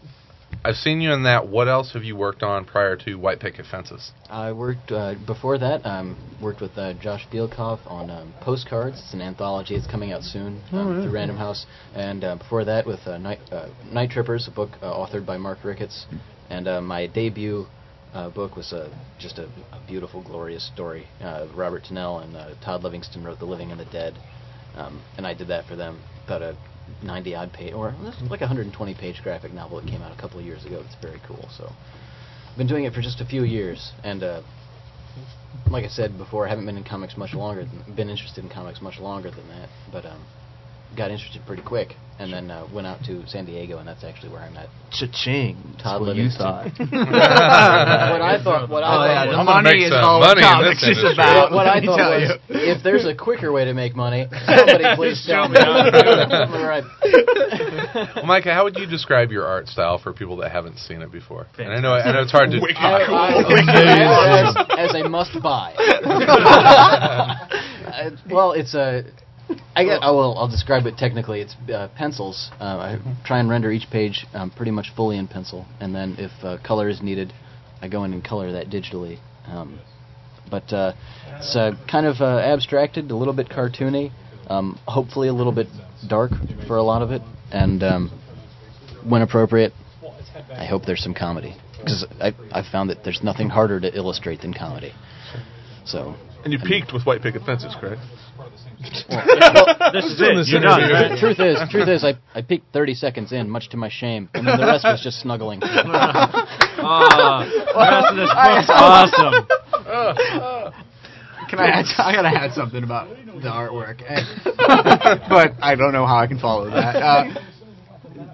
I've 0.65 0.77
seen 0.77 1.01
you 1.01 1.13
in 1.13 1.25
that. 1.25 1.49
What 1.49 1.69
else 1.69 1.93
have 1.95 2.05
you 2.05 2.15
worked 2.15 2.43
on 2.43 2.65
prior 2.65 2.97
to 2.99 3.17
White 3.17 3.41
Picket 3.41 3.67
Fences? 3.67 4.13
I 4.31 4.53
worked 4.53 4.93
uh, 4.93 5.15
before 5.27 5.59
that. 5.59 5.85
Um, 5.85 6.17
worked 6.41 6.61
with 6.61 6.77
uh, 6.77 6.95
Josh 6.95 7.27
Bielkoff 7.33 7.81
on 7.87 8.11
um, 8.11 8.33
Postcards. 8.43 9.01
It's 9.01 9.15
an 9.15 9.23
anthology. 9.23 9.75
It's 9.75 9.87
coming 9.87 10.13
out 10.13 10.23
soon 10.23 10.63
um, 10.71 11.03
through 11.03 11.11
Random 11.11 11.37
House. 11.37 11.67
And 11.95 12.23
uh, 12.23 12.37
before 12.37 12.65
that, 12.65 12.87
with 12.87 13.01
uh, 13.07 13.19
Night 13.19 13.41
uh, 13.51 13.69
Night 13.91 14.11
Trippers, 14.11 14.47
a 14.47 14.51
book 14.53 14.71
uh, 14.83 14.93
authored 14.93 15.27
by 15.27 15.37
Mark 15.37 15.65
Ricketts. 15.65 16.07
And 16.49 16.69
uh, 16.69 16.81
my 16.81 17.07
debut 17.07 17.67
uh, 18.13 18.31
book 18.31 18.57
was 18.57 18.73
uh, 18.73 18.89
just 19.19 19.39
a, 19.39 19.45
a 19.73 19.81
beautiful, 19.87 20.23
glorious 20.23 20.67
story. 20.67 21.07
Uh, 21.21 21.47
Robert 21.55 21.85
Tinnell 21.85 22.19
and 22.19 22.37
uh, 22.37 22.55
Todd 22.65 22.83
Livingston 22.83 23.25
wrote 23.25 23.39
*The 23.39 23.47
Living 23.47 23.71
and 23.71 23.81
the 23.81 23.87
Dead*, 23.87 24.15
um, 24.75 25.03
and 25.17 25.27
I 25.27 25.35
did 25.35 25.49
that 25.49 25.67
for 25.67 25.77
them. 25.77 26.01
About 26.25 26.43
a 26.43 26.57
90 27.03 27.35
odd 27.35 27.53
page, 27.53 27.73
or 27.73 27.95
like 28.29 28.41
a 28.41 28.45
120 28.45 28.95
page 28.95 29.21
graphic 29.23 29.53
novel 29.53 29.81
that 29.81 29.89
came 29.89 30.03
out 30.03 30.17
a 30.17 30.21
couple 30.21 30.39
of 30.39 30.45
years 30.45 30.65
ago. 30.65 30.83
It's 30.85 30.97
very 31.01 31.21
cool. 31.27 31.49
So. 31.57 31.73
I've 32.53 32.59
been 32.59 32.67
doing 32.67 32.85
it 32.85 32.93
for 32.93 33.01
just 33.01 33.23
a 33.23 33.25
few 33.25 33.45
years, 33.45 33.93
and 34.05 34.23
uh, 34.23 34.43
like 35.71 35.85
I 35.85 35.89
said 35.89 36.19
before, 36.19 36.47
I 36.47 36.51
haven't 36.51 36.67
been 36.67 36.77
in 36.77 36.85
comics 36.85 37.17
much 37.17 37.33
longer. 37.33 37.65
Than, 37.65 37.97
been 37.97 38.11
interested 38.11 38.45
in 38.45 38.51
comics 38.51 38.83
much 38.83 38.99
longer 38.99 39.31
than 39.31 39.49
that, 39.49 39.71
but 39.91 40.05
um, 40.05 40.23
got 40.95 41.11
interested 41.11 41.41
pretty 41.47 41.63
quick, 41.63 41.95
and 42.23 42.33
then 42.33 42.51
uh, 42.51 42.67
went 42.73 42.87
out 42.87 43.03
to 43.07 43.27
San 43.27 43.45
Diego, 43.45 43.79
and 43.79 43.87
that's 43.89 44.05
actually 44.05 44.31
where 44.31 44.41
I 44.43 44.51
met 44.51 44.69
Cha-ching. 44.93 45.57
Todd 45.83 46.01
That's 46.01 46.07
what 46.07 46.17
you 46.17 46.29
thought. 46.31 46.67
what 46.79 48.23
I 48.23 48.39
thought, 48.43 48.69
what 48.71 48.83
I 48.85 48.87
Oh, 48.87 48.97
thought, 48.97 49.07
yeah, 49.11 49.27
was- 49.27 49.37
the 49.37 49.45
money 49.45 49.85
is 49.85 49.93
all 49.93 50.21
money 50.21 50.41
comics 50.43 50.83
is 50.83 51.03
about. 51.03 51.51
what 51.53 51.67
I 51.67 51.81
thought 51.81 51.99
was, 52.21 52.39
you. 52.49 52.57
if 52.57 52.83
there's 52.83 53.05
a 53.07 53.15
quicker 53.15 53.51
way 53.53 53.65
to 53.65 53.75
make 53.75 53.97
money, 53.97 54.27
somebody 54.47 54.85
please 54.97 55.25
tell 55.27 55.49
me. 55.49 55.57
right. 55.59 56.85
Well, 58.17 58.25
Micah, 58.27 58.55
how 58.55 58.65
would 58.65 58.77
you 58.77 58.87
describe 58.87 59.31
your 59.31 59.45
art 59.47 59.69
style 59.69 59.99
for 59.99 60.13
people 60.13 60.37
that 60.39 60.53
haven't 60.53 60.79
seen 60.79 61.03
it 61.03 61.11
before? 61.11 61.47
And 61.59 61.73
I 61.73 61.81
know 61.81 61.95
I 61.95 62.13
know 62.13 62.23
it's 62.23 62.33
hard 62.33 62.51
to. 62.51 62.59
I- 62.79 63.03
I- 63.03 64.69
as, 64.79 64.95
as 64.95 64.95
a 65.05 65.09
must 65.09 65.41
buy. 65.43 65.75
Uh, 67.93 68.11
well, 68.31 68.53
it's 68.53 68.75
a. 68.75 69.05
I 69.77 69.85
get. 69.85 70.03
I 70.03 70.11
will. 70.11 70.37
I'll 70.37 70.49
describe 70.49 70.87
it 70.87 70.97
technically. 70.97 71.41
It's 71.41 71.55
uh, 71.73 71.89
pencils. 71.97 72.51
Uh, 72.61 72.65
I 72.65 72.99
try 73.25 73.41
and 73.41 73.49
render 73.49 73.71
each 73.71 73.89
page 73.91 74.27
um, 74.35 74.51
pretty 74.51 74.73
much 74.73 74.89
fully 74.95 75.19
in 75.19 75.29
pencil, 75.29 75.67
and 75.81 75.95
then 75.95 76.17
if 76.19 76.31
uh, 76.45 76.59
color 76.65 76.89
is 76.89 77.03
needed, 77.03 77.33
I 77.81 77.89
go 77.89 78.05
in 78.05 78.13
and 78.13 78.25
color 78.25 78.53
that 78.53 78.69
digitally. 78.69 79.19
Um, 79.47 79.81
but 80.51 80.73
uh, 80.73 80.93
it's 81.37 81.57
uh, 81.57 81.73
kind 81.91 82.07
of 82.07 82.17
uh, 82.21 82.39
abstracted, 82.39 83.11
a 83.11 83.17
little 83.17 83.35
bit 83.35 83.49
cartoony, 83.49 84.13
um, 84.49 84.79
hopefully 84.87 85.29
a 85.29 85.33
little 85.33 85.53
bit 85.53 85.69
dark 86.09 86.33
for 86.67 86.77
a 86.77 86.83
lot 86.83 87.03
of 87.03 87.11
it, 87.11 87.23
and 87.51 87.83
um, 87.83 88.11
when 89.09 89.23
appropriate, 89.23 89.73
I 90.53 90.67
hope 90.67 90.85
there's 90.85 91.03
some 91.03 91.15
comedy 91.15 91.57
because 91.79 92.07
I 92.21 92.33
I've 92.53 92.67
found 92.67 92.91
that 92.91 93.05
there's 93.05 93.21
nothing 93.23 93.49
harder 93.49 93.81
to 93.81 93.97
illustrate 93.97 94.43
than 94.43 94.55
comedy. 94.55 94.93
So 95.85 96.15
And 96.45 96.53
you 96.53 96.59
peaked 96.59 96.93
with 96.93 97.05
White 97.05 97.23
Picket 97.23 97.43
Fences, 97.43 97.75
correct? 97.79 98.01
This 98.83 100.05
is 100.05 100.21
it. 100.21 100.47
You're 100.49 100.61
done, 100.61 100.91
right? 100.91 101.19
truth 101.19 101.39
is, 101.41 101.57
truth 101.71 101.89
is, 101.89 102.05
I 102.05 102.15
I 102.35 102.43
peaked 102.43 102.73
30 102.73 102.95
seconds 102.95 103.33
in, 103.33 103.49
much 103.49 103.69
to 103.71 103.77
my 103.77 103.89
shame, 103.91 104.29
and 104.35 104.45
then 104.47 104.59
the 104.59 104.67
rest 104.67 104.85
was 104.85 105.01
just 105.03 105.21
snuggling. 105.21 105.61
Ah, 106.85 107.45
the 107.47 107.79
rest 107.79 108.11
of 108.11 108.17
this 108.17 108.29
book's 108.35 108.69
awesome. 108.69 109.47
Can 111.49 111.59
I 111.61 111.67
add? 111.69 111.85
I 111.99 112.13
gotta 112.15 112.29
add 112.29 112.53
something 112.55 112.83
about 112.83 113.09
the 113.09 113.49
artwork, 113.49 114.03
Eh, 114.07 114.25
but 115.29 115.53
I 115.63 115.75
don't 115.77 115.93
know 115.93 116.07
how 116.07 116.17
I 116.17 116.27
can 116.27 116.39
follow 116.39 116.71
that. 116.71 116.97
Uh, 116.97 117.35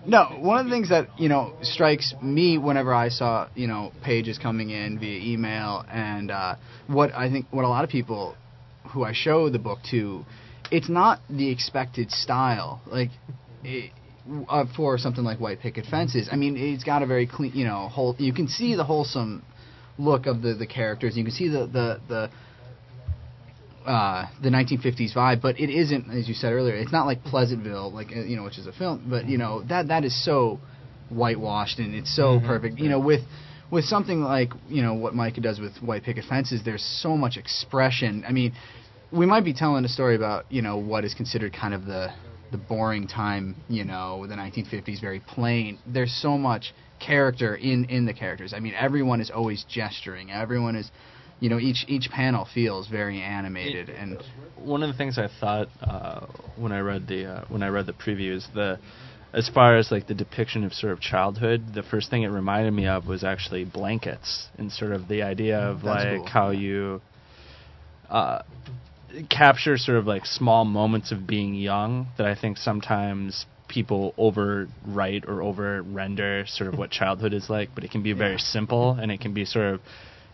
no, 0.07 0.25
one 0.41 0.61
of 0.61 0.67
the 0.67 0.71
things 0.71 0.89
that 0.91 1.09
you 1.19 1.29
know 1.29 1.55
strikes 1.63 2.15
me 2.23 2.59
whenever 2.59 2.95
I 2.95 3.09
saw 3.09 3.49
you 3.55 3.67
know 3.67 3.93
pages 4.05 4.39
coming 4.39 4.71
in 4.71 4.99
via 4.99 5.21
email, 5.21 5.85
and 5.91 6.31
uh, 6.31 6.57
what 6.87 7.13
I 7.13 7.29
think 7.31 7.47
what 7.51 7.65
a 7.65 7.69
lot 7.69 7.85
of 7.85 7.91
people 7.91 8.37
who 8.91 9.05
I 9.05 9.13
show 9.13 9.49
the 9.51 9.59
book 9.59 9.79
to, 9.91 10.25
it's 10.71 10.89
not 10.89 11.21
the 11.31 11.51
expected 11.51 12.11
style. 12.11 12.83
Like. 12.87 13.11
It, 13.65 13.93
uh, 14.49 14.65
for 14.77 14.99
something 14.99 15.25
like 15.25 15.41
White 15.41 15.61
Picket 15.61 15.87
Fences, 15.87 16.29
I 16.31 16.37
mean, 16.37 16.57
it's 16.57 16.85
got 16.85 17.03
a 17.03 17.07
very 17.07 17.27
clean, 17.27 17.53
you 17.55 17.65
know, 17.65 17.89
whole. 17.89 18.15
You 18.19 18.33
can 18.35 18.47
see 18.47 18.75
the 18.75 18.85
wholesome 18.85 19.43
look 19.99 20.27
of 20.27 20.43
the 20.43 20.55
the 20.55 20.67
characters. 20.67 21.17
You 21.17 21.25
can 21.25 21.33
see 21.33 21.49
the 21.49 21.67
the 21.67 22.01
the 22.09 22.31
uh, 23.91 24.27
the 24.43 24.51
1950s 24.51 25.15
vibe, 25.15 25.41
but 25.41 25.59
it 25.59 25.71
isn't, 25.71 26.11
as 26.11 26.29
you 26.29 26.35
said 26.35 26.53
earlier. 26.53 26.75
It's 26.75 26.93
not 26.93 27.07
like 27.07 27.25
Pleasantville, 27.25 27.91
like 27.91 28.09
uh, 28.15 28.21
you 28.21 28.37
know, 28.37 28.45
which 28.45 28.59
is 28.59 28.67
a 28.67 28.73
film. 28.73 29.07
But 29.09 29.29
you 29.29 29.39
know 29.39 29.63
that 29.69 29.89
that 29.89 30.05
is 30.05 30.25
so 30.25 30.61
whitewashed 31.11 31.79
and 31.79 31.95
it's 31.95 32.15
so 32.15 32.39
Mhm. 32.39 32.47
perfect. 32.47 32.79
You 32.79 32.91
know, 32.91 32.99
with 33.01 33.23
with 33.71 33.85
something 33.87 34.21
like 34.23 34.53
you 34.69 34.83
know 34.83 34.95
what 34.95 35.15
Micah 35.15 35.41
does 35.41 35.59
with 35.59 35.81
White 35.83 36.03
Picket 36.05 36.25
Fences, 36.25 36.63
there's 36.65 36.83
so 36.85 37.17
much 37.17 37.37
expression. 37.39 38.25
I 38.29 38.33
mean, 38.33 38.53
we 39.11 39.27
might 39.27 39.45
be 39.45 39.55
telling 39.55 39.85
a 39.85 39.89
story 39.89 40.17
about 40.17 40.51
you 40.51 40.63
know 40.63 40.79
what 40.79 41.05
is 41.05 41.15
considered 41.15 41.53
kind 41.53 41.75
of 41.75 41.85
the 41.85 42.09
the 42.51 42.59
boring 42.59 43.07
time. 43.07 43.57
You 43.69 43.85
know, 43.85 44.27
the 44.27 44.35
1950s, 44.35 45.01
very 45.01 45.21
plain. 45.21 45.79
There's 45.87 46.13
so 46.13 46.39
much 46.39 46.75
character 46.99 47.55
in 47.55 47.87
in 47.87 48.07
the 48.07 48.15
characters. 48.15 48.53
I 48.53 48.61
mean, 48.61 48.75
everyone 48.75 49.21
is 49.21 49.31
always 49.31 49.65
gesturing. 49.69 50.31
Everyone 50.31 50.77
is 50.77 50.91
you 51.41 51.49
know 51.49 51.59
each 51.59 51.85
each 51.89 52.11
panel 52.11 52.47
feels 52.53 52.89
very 52.89 53.23
animated 53.23 53.89
and 53.89 54.21
one 54.57 54.83
of 54.83 54.91
the 54.91 54.97
things 54.97 55.19
I 55.19 55.29
thought 55.41 55.69
uh, 55.81 56.27
when 56.57 56.73
I 56.73 56.81
read 56.81 57.07
the 57.07 57.27
uh, 57.27 57.45
when 57.49 57.63
I 57.63 57.69
read 57.69 57.87
the 57.87 57.93
previews, 57.93 58.53
the 58.55 58.79
as 59.33 59.49
far 59.49 59.77
as 59.77 59.91
like 59.91 60.07
the 60.07 60.15
depiction 60.15 60.65
of 60.65 60.73
sort 60.73 60.93
of 60.93 61.01
childhood, 61.01 61.75
the 61.75 61.83
first 61.83 62.11
thing 62.11 62.23
it 62.23 62.29
reminded 62.29 62.73
me 62.73 62.87
of 62.87 63.07
was 63.07 63.25
actually 63.25 63.65
blankets 63.65 64.49
and 64.59 64.73
sort 64.73 64.93
of 64.93 65.07
the 65.07 65.23
idea 65.23 65.59
of 65.59 65.77
That's 65.77 65.87
like 65.87 66.19
cool. 66.19 66.27
how 66.29 66.51
you 66.51 67.03
uh, 68.09 68.43
capture 69.31 69.77
sort 69.77 69.99
of 69.99 70.07
like 70.07 70.27
small 70.27 70.65
moments 70.65 71.13
of 71.13 71.27
being 71.27 71.55
young 71.55 72.09
that 72.19 72.27
I 72.27 72.35
think 72.35 72.59
sometimes 72.59 73.47
people 73.69 74.15
overwrite 74.19 75.29
or 75.29 75.43
over 75.43 75.83
render 75.83 76.45
sort 76.47 76.73
of 76.73 76.79
what 76.79 76.91
childhood 76.91 77.35
is 77.35 77.49
like, 77.51 77.71
but 77.75 77.85
it 77.85 77.91
can 77.91 78.03
be 78.03 78.13
very 78.13 78.39
simple 78.39 78.93
and 78.93 79.13
it 79.13 79.21
can 79.21 79.35
be 79.35 79.45
sort 79.45 79.75
of 79.75 79.81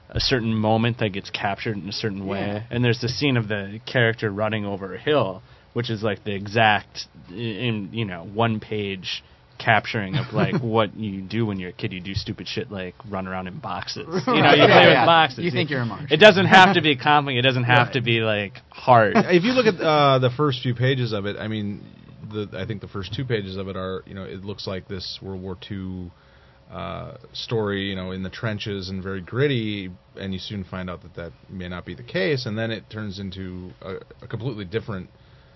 a 0.09 0.21
certain 0.21 0.55
moment 0.55 0.99
that 0.99 1.11
gets 1.11 1.31
captured 1.31 1.77
in 1.77 1.89
a 1.89 1.93
certain 1.93 2.27
way. 2.27 2.63
And 2.71 2.85
there's 2.85 3.01
the 3.01 3.09
scene 3.09 3.37
of 3.37 3.49
the 3.49 3.81
character 3.85 4.31
running 4.31 4.65
over 4.65 4.95
a 4.95 4.99
hill, 4.99 5.43
which 5.73 5.91
is 5.91 6.03
like 6.03 6.25
the 6.25 6.35
exact 6.35 7.07
in 7.31 7.91
you 7.93 8.05
know 8.05 8.25
one 8.25 8.61
page 8.61 9.25
capturing 9.59 10.17
of 10.17 10.33
like 10.33 10.63
what 10.63 10.97
you 10.97 11.21
do 11.23 11.47
when 11.47 11.59
you're 11.59 11.71
a 11.71 11.73
kid. 11.73 11.93
You 11.93 12.01
do 12.01 12.15
stupid 12.15 12.47
shit 12.49 12.71
like 12.71 12.95
run 13.09 13.27
around 13.29 13.47
in 13.49 13.59
boxes. 13.59 14.07
You 14.27 14.35
know, 14.35 14.43
Right. 14.43 14.59
you 14.59 14.65
play 14.67 14.75
Yeah, 14.75 14.87
with 14.87 14.93
yeah. 14.95 15.07
boxes. 15.07 15.45
You 15.45 15.51
think 15.51 15.71
you're 15.71 15.81
a 15.83 15.87
Martian. 15.87 16.09
It 16.11 16.19
doesn't 16.19 16.47
have 16.47 16.75
to 16.75 16.83
be 16.83 16.97
comic. 16.97 17.37
It 17.37 17.43
doesn't 17.43 17.65
have 17.65 17.87
Right. 17.89 17.93
to 17.95 18.01
be 18.01 18.21
like 18.21 18.55
hard. 18.71 19.13
if 19.17 19.45
you 19.45 19.53
look 19.53 19.67
at 19.67 19.81
uh, 19.81 20.19
the 20.19 20.31
first 20.31 20.63
few 20.63 20.75
pages 20.75 21.13
of 21.13 21.27
it, 21.27 21.37
I 21.39 21.49
mean, 21.49 21.83
the 22.33 22.49
I 22.59 22.67
think 22.67 22.81
the 22.81 22.89
first 22.89 23.13
two 23.15 23.25
pages 23.25 23.57
of 23.57 23.69
it 23.69 23.77
are 23.77 24.03
you 24.07 24.15
know 24.15 24.25
it 24.25 24.45
looks 24.45 24.67
like 24.67 24.89
this 24.89 25.19
World 25.23 25.43
War 25.43 25.57
II 25.71 26.11
uh, 26.73 27.17
story, 27.33 27.89
you 27.91 27.95
know, 27.95 28.11
in 28.11 28.23
the 28.23 28.31
trenches 28.31 28.89
and 28.89 29.03
very 29.03 29.21
gritty, 29.21 29.91
and 30.17 30.33
you 30.33 30.39
soon 30.41 30.65
find 30.65 30.89
out 30.91 31.03
that 31.03 31.15
that 31.15 31.33
may 31.51 31.69
not 31.69 31.85
be 31.85 31.95
the 31.95 32.03
case, 32.03 32.47
and 32.47 32.57
then 32.59 32.71
it 32.71 32.89
turns 32.91 33.19
into 33.19 33.71
a, 33.83 33.97
a 34.23 34.27
completely 34.27 34.65
different 34.65 35.11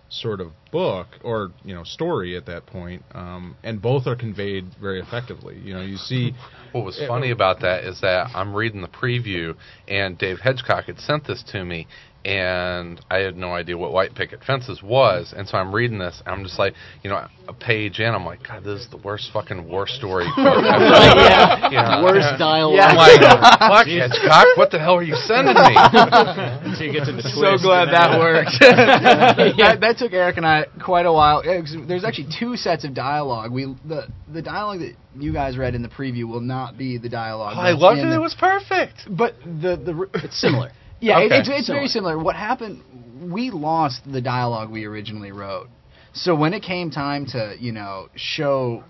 sort 0.09 0.41
of 0.41 0.53
book 0.73 1.07
or 1.23 1.51
you 1.65 1.75
know 1.75 1.85
story 1.85 2.37
at 2.37 2.47
that 2.47 2.67
point, 2.67 3.03
um, 3.13 3.57
and 3.63 3.81
both 3.81 4.07
are 4.07 4.17
conveyed 4.17 4.67
very 4.81 5.01
effectively. 5.01 5.59
You 5.59 5.75
know, 5.75 5.83
you 5.83 5.97
see. 5.97 6.33
What 6.73 6.85
was 6.85 7.01
funny 7.09 7.31
about 7.31 7.61
that 7.61 7.85
is 7.85 8.03
that 8.03 8.29
I'm 8.35 8.55
reading 8.55 8.83
the 8.83 8.89
preview, 8.89 9.57
and 9.89 10.19
Dave 10.19 10.37
Hedgecock 10.37 10.85
had 10.85 11.01
sent 11.01 11.27
this 11.27 11.43
to 11.53 11.65
me, 11.65 11.87
and 12.25 13.01
I 13.11 13.19
had 13.19 13.37
no 13.37 13.53
idea 13.55 13.79
what 13.79 13.93
White 13.93 14.15
Picket 14.15 14.43
Fences 14.45 14.83
was, 14.83 15.33
and 15.37 15.49
so 15.49 15.57
I'm 15.57 15.75
reading 15.75 15.99
this, 15.99 16.21
and 16.27 16.35
I'm 16.35 16.45
just 16.45 16.59
like, 16.59 16.75
you 17.03 17.11
know, 17.11 17.27
a 17.47 17.53
page 17.55 18.01
in, 18.01 18.13
I'm 18.15 18.27
like, 18.27 18.47
God, 18.47 18.65
this 18.65 18.81
is 18.83 18.89
the 18.91 18.99
worst 18.99 19.31
fucking 19.33 19.67
war 19.69 19.87
story. 19.87 20.27
book 20.37 20.39
ever- 20.65 20.85
Yeah. 20.85 21.71
you 21.71 21.77
know, 21.77 22.03
Worst 22.05 22.27
yeah. 22.33 22.37
dialogue. 22.37 22.81
I'm 22.81 22.97
like, 22.97 23.21
fuck 23.59 23.87
Hedgecock, 23.87 24.57
what 24.57 24.71
the 24.71 24.79
hell 24.79 24.97
are 24.97 25.03
you 25.03 25.15
sending 25.15 25.55
me? 25.55 25.75
Until 25.75 26.87
you 26.87 26.93
get 26.93 27.07
to 27.07 27.13
the 27.13 27.23
so 27.23 27.57
glad 27.63 27.87
that 27.89 28.19
worked. 28.19 28.51
that, 28.61 29.81
that 29.81 29.97
took 29.99 30.13
Eric 30.13 30.37
and 30.37 30.47
I 30.47 30.67
quite 30.85 31.07
a 31.07 31.13
while. 31.13 31.43
There's 31.43 32.05
actually 32.05 32.29
two 32.39 32.57
sets 32.57 32.85
of 32.85 32.95
dialogue. 32.95 33.53
We 33.53 33.65
the 33.87 34.09
the 34.33 34.43
dialogue 34.43 34.81
that 34.81 34.95
you 35.19 35.33
guys 35.33 35.57
read 35.57 35.75
in 35.75 35.83
the 35.83 35.89
preview 35.89 36.25
will 36.29 36.41
not 36.41 36.77
be 36.77 36.99
the 36.99 37.09
dialogue. 37.09 37.55
Oh, 37.57 37.61
I 37.61 37.73
loved 37.73 38.01
it. 38.01 38.05
the- 38.07 38.15
It 38.15 38.21
was 38.21 38.35
perfect. 38.39 38.99
But 39.09 39.35
the 39.45 39.77
the 39.77 40.09
It's 40.25 40.41
similar. 40.41 40.73
Yeah, 41.01 41.19
it- 41.21 41.27
Okay. 41.27 41.39
it's 41.41 41.49
it's 41.49 41.69
very 41.69 41.89
similar. 41.89 42.19
What 42.19 42.37
happened? 42.37 42.83
We 43.31 43.51
lost 43.51 44.11
the 44.11 44.21
dialogue 44.21 44.71
we 44.71 44.85
originally 44.85 45.33
wrote. 45.33 45.69
So 46.13 46.35
when 46.35 46.55
it 46.55 46.63
came 46.63 46.91
time 46.91 47.27
to 47.27 47.55
you 47.59 47.73
know 47.73 48.09
show, 48.15 48.85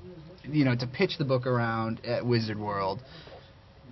you 0.45 0.65
know 0.65 0.75
to 0.77 0.87
pitch 0.87 1.19
the 1.19 1.25
book 1.25 1.47
around 1.47 2.01
at 2.05 2.25
Wizard 2.25 2.59
World, 2.59 3.01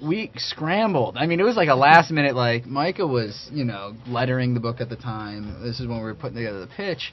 we 0.03 0.31
scrambled. 0.37 1.17
I 1.17 1.27
mean, 1.27 1.41
it 1.41 1.45
was 1.45 1.57
like 1.57 1.69
a 1.69 1.75
last 1.75 2.11
minute. 2.11 2.35
Like 2.37 2.67
Micah 2.67 3.07
was 3.07 3.49
you 3.53 3.65
know 3.65 3.95
lettering 4.07 4.55
the 4.55 4.61
book 4.61 4.81
at 4.81 4.89
the 4.89 4.97
time. 4.97 5.63
This 5.63 5.81
is 5.81 5.87
when 5.87 5.99
we 5.99 6.05
were 6.05 6.15
putting 6.15 6.37
together 6.37 6.61
the 6.61 6.67
pitch, 6.69 7.13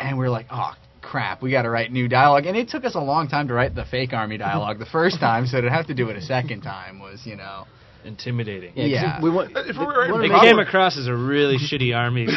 and 0.00 0.18
we 0.18 0.26
are 0.26 0.30
like, 0.30 0.46
oh 0.50 0.72
crap, 1.00 1.42
we 1.42 1.50
got 1.50 1.62
to 1.62 1.70
write 1.70 1.90
new 1.92 2.08
dialogue. 2.08 2.44
And 2.46 2.56
it 2.56 2.68
took 2.68 2.84
us 2.84 2.94
a 2.94 3.00
long 3.00 3.28
time 3.28 3.48
to 3.48 3.54
write 3.54 3.74
the 3.74 3.84
fake 3.86 4.12
army 4.12 4.36
dialogue 4.36 4.78
the 4.78 4.86
first 4.86 5.20
time, 5.20 5.46
so 5.46 5.60
to 5.60 5.70
have 5.70 5.86
to 5.86 5.94
do 5.94 6.08
it 6.10 6.16
a 6.16 6.22
second 6.22 6.62
time 6.62 6.98
was 7.00 7.22
you 7.26 7.36
know. 7.36 7.66
Intimidating. 8.04 8.72
Yeah, 8.74 8.84
'cause 8.84 8.90
Yeah. 8.90 9.20
We 9.22 9.30
want, 9.30 9.50
If 9.56 9.76
we 9.76 9.84
were 9.84 9.92
writing 9.98 10.12
wanna 10.12 10.36
It 10.38 10.40
came 10.42 10.58
across 10.58 10.96
as 10.96 11.06
a 11.08 11.14
really 11.14 11.58
shitty 11.58 11.94
army. 11.96 12.26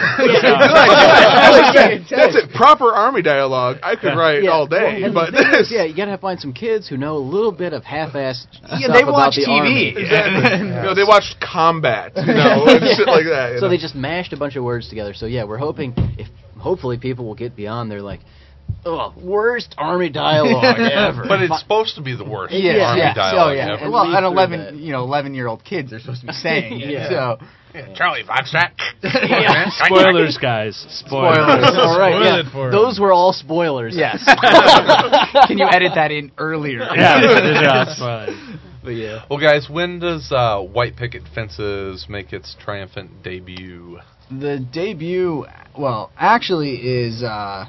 That's, 0.92 2.10
that's 2.10 2.36
it. 2.36 2.52
Proper 2.54 2.92
army 2.94 3.22
dialogue. 3.22 3.78
I 3.84 3.96
could 3.96 4.16
write 4.16 4.44
Yeah, 4.44 4.52
all 4.52 4.68
day, 4.68 5.02
well, 5.04 5.14
but 5.14 5.32
the 5.32 5.40
is, 5.40 5.70
this. 5.70 5.72
yeah, 5.72 5.84
you 5.84 5.96
gotta 5.96 6.18
find 6.18 6.40
some 6.40 6.54
kids 6.54 6.88
who 6.88 6.98
know 6.98 7.16
a 7.16 7.20
little 7.20 7.52
bit 7.52 7.74
of 7.74 7.84
half-assed 7.84 8.48
Yeah, 8.52 8.78
stuff 8.80 8.94
they 8.96 9.02
about 9.04 9.14
watch 9.14 9.36
the 9.36 9.46
TV. 9.46 9.60
army. 9.60 9.88
Exactly. 9.98 10.68
You 10.72 10.88
know, 10.88 10.96
they 10.96 11.04
watched 11.04 11.36
combat, 11.40 12.14
you 12.16 12.34
know, 12.34 12.66
and 12.68 12.98
shit 12.98 13.08
like 13.08 13.26
that. 13.26 13.58
So 13.60 13.66
know. 13.66 13.70
they 13.70 13.78
just 13.78 13.96
mashed 13.96 14.34
a 14.34 14.38
bunch 14.38 14.56
of 14.56 14.64
words 14.64 14.90
together. 14.90 15.14
So 15.14 15.26
yeah, 15.26 15.44
we're 15.44 15.58
hoping 15.58 15.94
if 16.18 16.28
hopefully 16.58 16.98
people 16.98 17.26
will 17.26 17.36
get 17.36 17.56
beyond 17.56 17.90
their 17.92 18.02
like, 18.02 18.20
oh, 18.86 19.14
worst 19.22 19.76
army 19.78 20.10
dialogue 20.24 20.80
ever. 20.80 21.26
But 21.28 21.42
it's 21.44 21.60
supposed 21.60 21.96
to 21.96 22.02
be 22.02 22.16
the 22.16 22.26
worst 22.26 22.54
Yeah, 22.54 22.84
army 22.90 23.02
yeah. 23.02 23.14
dialogue 23.14 23.48
Oh, 23.48 23.52
yeah. 23.54 23.74
ever. 23.80 23.92
Well, 23.92 24.06
read 24.08 24.18
at 24.18 24.24
eleven, 24.24 24.60
that. 24.60 24.76
you 24.76 24.92
know, 24.92 25.04
eleven-year-old 25.04 25.64
kids, 25.64 25.92
they're 25.92 26.00
supposed 26.00 26.22
to 26.22 26.28
be 26.28 26.34
saying 26.34 26.82
it. 26.82 26.90
Yeah. 26.92 27.10
So 27.10 27.38
Charlie 27.96 28.24
Foxtrot. 28.24 28.72
Spoilers, 29.86 30.38
guys. 30.38 30.76
Spoilers. 30.90 31.38
Spoilers. 31.38 31.78
all 31.78 31.98
right, 31.98 32.12
Spoil 32.12 32.24
yeah. 32.26 32.40
it 32.40 32.52
for 32.52 32.66
'em. 32.68 32.72
those 32.72 33.00
were 33.00 33.14
all 33.14 33.32
spoilers. 33.34 33.96
yes. 33.96 34.24
Can 35.48 35.58
you 35.58 35.68
edit 35.72 35.94
that 35.96 36.12
in 36.12 36.32
earlier? 36.38 36.80
yeah, 36.94 37.22
those 37.22 37.38
are 37.66 37.70
all 37.70 37.86
spoilers. 37.96 38.40
but 38.84 38.90
yeah. 38.90 39.24
Well, 39.30 39.40
guys, 39.40 39.70
when 39.70 40.00
does 40.00 40.32
uh, 40.34 40.60
White 40.60 40.98
Picket 40.98 41.24
Fences 41.34 42.08
make 42.10 42.34
its 42.34 42.56
triumphant 42.60 43.24
debut? 43.24 44.00
The 44.30 44.60
debut, 44.60 45.46
well, 45.78 46.12
actually, 46.18 46.76
is 46.76 47.24
uh, 47.24 47.66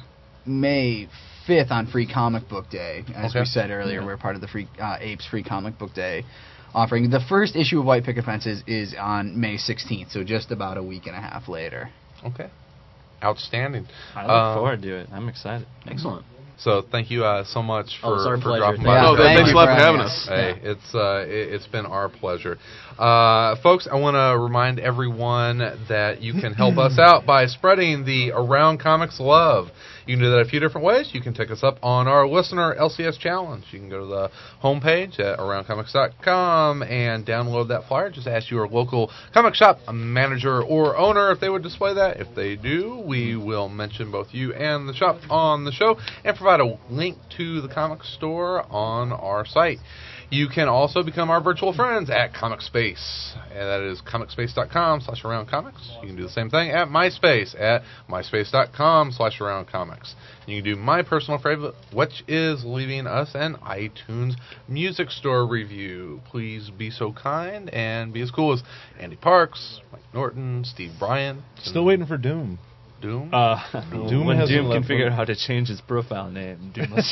May 0.46 1.08
fifth 1.46 1.70
on 1.70 1.86
Free 1.86 2.06
Comic 2.12 2.48
Book 2.48 2.70
Day. 2.70 3.04
As 3.14 3.30
Okay. 3.32 3.40
we 3.40 3.46
said 3.46 3.70
earlier, 3.70 4.04
we're 4.04 4.16
part 4.16 4.34
of 4.34 4.40
the 4.40 4.48
Free 4.48 4.68
uh, 4.80 4.96
Apes 5.00 5.26
Free 5.26 5.42
Comic 5.42 5.78
Book 5.78 5.94
Day 5.94 6.24
offering. 6.74 7.10
The 7.10 7.20
first 7.28 7.56
issue 7.56 7.80
of 7.80 7.84
White 7.86 8.04
Picket 8.04 8.24
Fences 8.24 8.62
is 8.66 8.94
on 8.98 9.38
May 9.40 9.56
sixteenth, 9.56 10.10
so 10.10 10.24
just 10.24 10.50
about 10.50 10.76
a 10.76 10.82
week 10.82 11.06
and 11.06 11.14
a 11.16 11.20
half 11.20 11.48
later. 11.48 11.90
Okay. 12.24 12.48
Outstanding. 13.22 13.86
I 14.16 14.22
look 14.22 14.30
Uh, 14.30 14.54
forward 14.54 14.82
to 14.82 14.96
it. 14.96 15.08
I'm 15.12 15.28
excited. 15.28 15.66
Excellent. 15.86 16.24
So 16.58 16.82
thank 16.92 17.10
you 17.10 17.24
uh, 17.24 17.44
so 17.44 17.60
much 17.62 17.98
Oh, 18.04 18.10
for, 18.10 18.16
it's 18.16 18.26
our 18.26 18.36
for 18.36 18.42
pleasure. 18.42 18.58
dropping 18.60 18.82
Thank 18.82 18.86
by. 18.86 18.96
you. 19.10 19.16
No, 19.16 19.16
thanks 19.16 19.40
thank 19.42 19.52
a 19.54 19.56
lot 19.56 19.66
for 19.66 19.74
for 19.74 19.80
having 19.80 20.00
having 20.00 20.00
us. 20.00 20.26
Hey, 20.28 20.60
it's 20.62 20.94
uh, 20.94 21.24
it, 21.26 21.54
it's 21.54 21.66
been 21.66 21.86
our 21.86 22.08
pleasure, 22.08 22.58
uh, 22.98 23.56
folks. 23.62 23.88
I 23.90 23.96
want 23.96 24.14
to 24.14 24.38
remind 24.40 24.78
everyone 24.78 25.58
that 25.88 26.20
you 26.20 26.34
can 26.40 26.52
help 26.54 26.78
us 26.86 26.98
out 26.98 27.26
by 27.26 27.46
spreading 27.46 28.04
the 28.04 28.30
Around 28.32 28.78
Comics 28.80 29.18
love. 29.18 29.68
You 30.06 30.16
can 30.16 30.24
do 30.24 30.30
that 30.30 30.40
a 30.40 30.44
few 30.44 30.60
different 30.60 30.84
ways. 30.84 31.10
You 31.12 31.20
can 31.20 31.34
take 31.34 31.50
us 31.50 31.62
up 31.62 31.78
on 31.82 32.08
our 32.08 32.26
listener 32.26 32.74
LCS 32.74 33.18
challenge. 33.18 33.64
You 33.70 33.78
can 33.78 33.88
go 33.88 34.00
to 34.00 34.06
the 34.06 34.30
homepage 34.62 35.20
at 35.20 35.38
aroundcomics.com 35.38 36.82
and 36.82 37.24
download 37.24 37.68
that 37.68 37.86
flyer. 37.88 38.10
Just 38.10 38.26
ask 38.26 38.50
your 38.50 38.66
local 38.68 39.10
comic 39.32 39.54
shop 39.54 39.78
manager 39.92 40.62
or 40.62 40.96
owner 40.96 41.30
if 41.30 41.40
they 41.40 41.48
would 41.48 41.62
display 41.62 41.94
that. 41.94 42.20
If 42.20 42.34
they 42.34 42.56
do, 42.56 43.02
we 43.06 43.36
will 43.36 43.68
mention 43.68 44.10
both 44.10 44.28
you 44.32 44.52
and 44.52 44.88
the 44.88 44.94
shop 44.94 45.18
on 45.30 45.64
the 45.64 45.72
show 45.72 45.98
and 46.24 46.36
provide 46.36 46.60
a 46.60 46.78
link 46.90 47.18
to 47.36 47.60
the 47.60 47.68
comic 47.68 48.02
store 48.02 48.64
on 48.70 49.12
our 49.12 49.46
site. 49.46 49.78
You 50.32 50.48
can 50.48 50.66
also 50.66 51.02
become 51.02 51.28
our 51.28 51.42
virtual 51.42 51.74
friends 51.74 52.08
at 52.08 52.32
Comic 52.32 52.62
Space. 52.62 53.34
And 53.50 53.68
that 53.68 53.82
is 53.82 54.00
comicspace.com 54.00 55.02
slash 55.02 55.26
around 55.26 55.50
comics. 55.50 55.90
You 56.00 56.06
can 56.06 56.16
do 56.16 56.22
the 56.22 56.30
same 56.30 56.48
thing 56.48 56.70
at 56.70 56.88
MySpace 56.88 57.54
at 57.60 57.82
myspace.com 58.08 59.12
slash 59.12 59.42
around 59.42 59.66
comics. 59.66 60.14
You 60.46 60.62
can 60.62 60.72
do 60.72 60.80
my 60.80 61.02
personal 61.02 61.38
favorite, 61.38 61.74
which 61.92 62.24
is 62.26 62.64
leaving 62.64 63.06
us 63.06 63.32
an 63.34 63.56
iTunes 63.56 64.36
music 64.66 65.10
store 65.10 65.46
review. 65.46 66.22
Please 66.30 66.70
be 66.70 66.88
so 66.88 67.12
kind 67.12 67.68
and 67.68 68.14
be 68.14 68.22
as 68.22 68.30
cool 68.30 68.54
as 68.54 68.62
Andy 68.98 69.16
Parks, 69.16 69.80
Mike 69.92 70.00
Norton, 70.14 70.64
Steve 70.64 70.92
Bryant. 70.98 71.42
Still 71.62 71.84
waiting 71.84 72.06
for 72.06 72.16
Doom. 72.16 72.58
Doom. 73.02 73.28
Uh, 73.34 73.58
Doom 74.08 74.26
when 74.26 74.38
hasn't 74.38 74.56
Doom 74.56 74.72
can 74.72 74.82
figure 74.84 75.08
out 75.08 75.12
how 75.12 75.26
to 75.26 75.36
change 75.36 75.68
his 75.68 75.82
profile 75.82 76.30
name, 76.30 76.72
Doom 76.72 76.94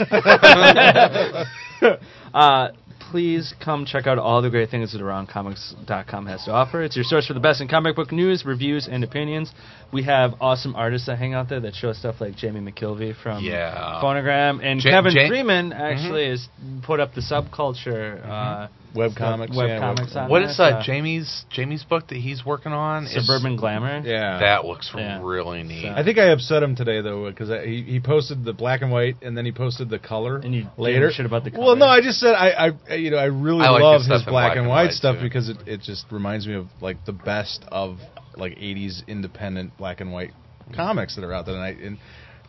uh, 2.33 2.69
please 3.11 3.53
come 3.65 3.85
check 3.85 4.07
out 4.07 4.19
all 4.19 4.41
the 4.41 4.51
great 4.51 4.71
things 4.71 4.93
that 4.93 5.01
AroundComics.com 5.01 6.27
has 6.27 6.45
to 6.45 6.53
offer. 6.53 6.83
It's 6.83 6.95
your 6.97 7.05
source 7.05 7.27
for 7.27 7.35
the 7.35 7.41
best 7.41 7.61
in 7.61 7.69
comic 7.69 7.97
book 7.97 8.13
news, 8.13 8.45
reviews, 8.45 8.87
and 8.91 9.03
opinions. 9.03 9.51
We 9.93 10.05
have 10.05 10.35
awesome 10.41 10.77
artists 10.77 11.07
that 11.09 11.19
hang 11.19 11.35
out 11.35 11.49
there 11.49 11.61
that 11.61 11.75
show 11.75 11.93
stuff 11.93 12.21
like 12.21 12.37
Jamie 12.37 12.61
McKelvie 12.61 13.15
from 13.21 13.43
Yeah. 13.45 14.01
Phonogram, 14.03 14.61
and 14.63 14.83
Ja- 14.83 14.91
Kevin 14.93 15.13
Ja- 15.15 15.29
Freeman 15.29 15.73
actually 15.73 16.29
has 16.29 16.49
put 16.85 17.01
up 17.01 17.15
the 17.15 17.21
subculture 17.21 18.25
uh, 18.29 18.69
Web 18.95 19.11
sub- 19.11 19.19
comics, 19.19 19.57
web 19.57 19.69
yeah, 19.69 19.79
comics 19.79 20.15
web- 20.15 20.25
on 20.25 20.31
What 20.31 20.41
there, 20.41 20.49
is 20.51 20.59
uh, 20.61 20.83
Jamie's 20.85 21.45
Jamie's 21.51 21.85
book 21.85 22.09
that 22.09 22.17
he's 22.17 22.45
working 22.45 22.73
on? 22.73 23.07
It's- 23.07 23.25
Suburban 23.25 23.57
Glamour? 23.57 24.03
Yeah. 24.05 24.39
That 24.41 24.65
looks 24.65 24.91
Yeah. 24.95 25.21
really 25.23 25.63
neat. 25.63 25.87
I 25.87 26.03
think 26.03 26.19
I 26.19 26.27
upset 26.31 26.63
him 26.63 26.75
today 26.77 27.01
though 27.01 27.29
because 27.31 27.49
he 27.65 27.83
he 27.83 28.01
posted 28.01 28.45
the 28.45 28.53
black 28.53 28.83
and 28.83 28.91
white 28.91 29.17
and 29.23 29.37
then 29.37 29.45
he 29.45 29.53
posted 29.53 29.89
the 29.91 29.99
color 29.99 30.39
And 30.39 30.55
you 30.55 30.67
later. 30.77 31.11
shit 31.13 31.27
about 31.27 31.45
the 31.45 31.53
Well, 31.57 31.77
no, 31.77 31.87
I 31.87 32.01
just 32.01 32.19
said 32.21 32.35
I, 32.35 32.73
I 32.91 32.95
you 32.95 33.11
know 33.11 33.19
I 33.19 33.27
really 33.27 33.65
I 33.65 33.71
like 33.71 33.83
love 33.83 34.01
his 34.03 34.11
his 34.11 34.23
black, 34.23 34.29
black 34.31 34.51
and 34.53 34.61
and 34.61 34.69
white, 34.69 34.85
white, 34.87 34.93
stuff 34.93 35.17
too. 35.17 35.23
because 35.23 35.49
it 35.49 35.59
it 35.67 35.81
just 35.83 36.07
reminds 36.11 36.47
me 36.47 36.55
of 36.55 36.67
like 36.81 37.05
the 37.05 37.13
best 37.13 37.65
of 37.71 37.99
like 38.37 38.57
'80s 38.59 39.07
independent 39.07 39.77
black 39.77 40.01
and 40.01 40.13
white 40.13 40.33
comics 40.75 41.15
that 41.17 41.25
are 41.25 41.33
out 41.33 41.47
there 41.47 41.55
and 41.57 41.65
I 41.65 41.71
and. 41.85 41.99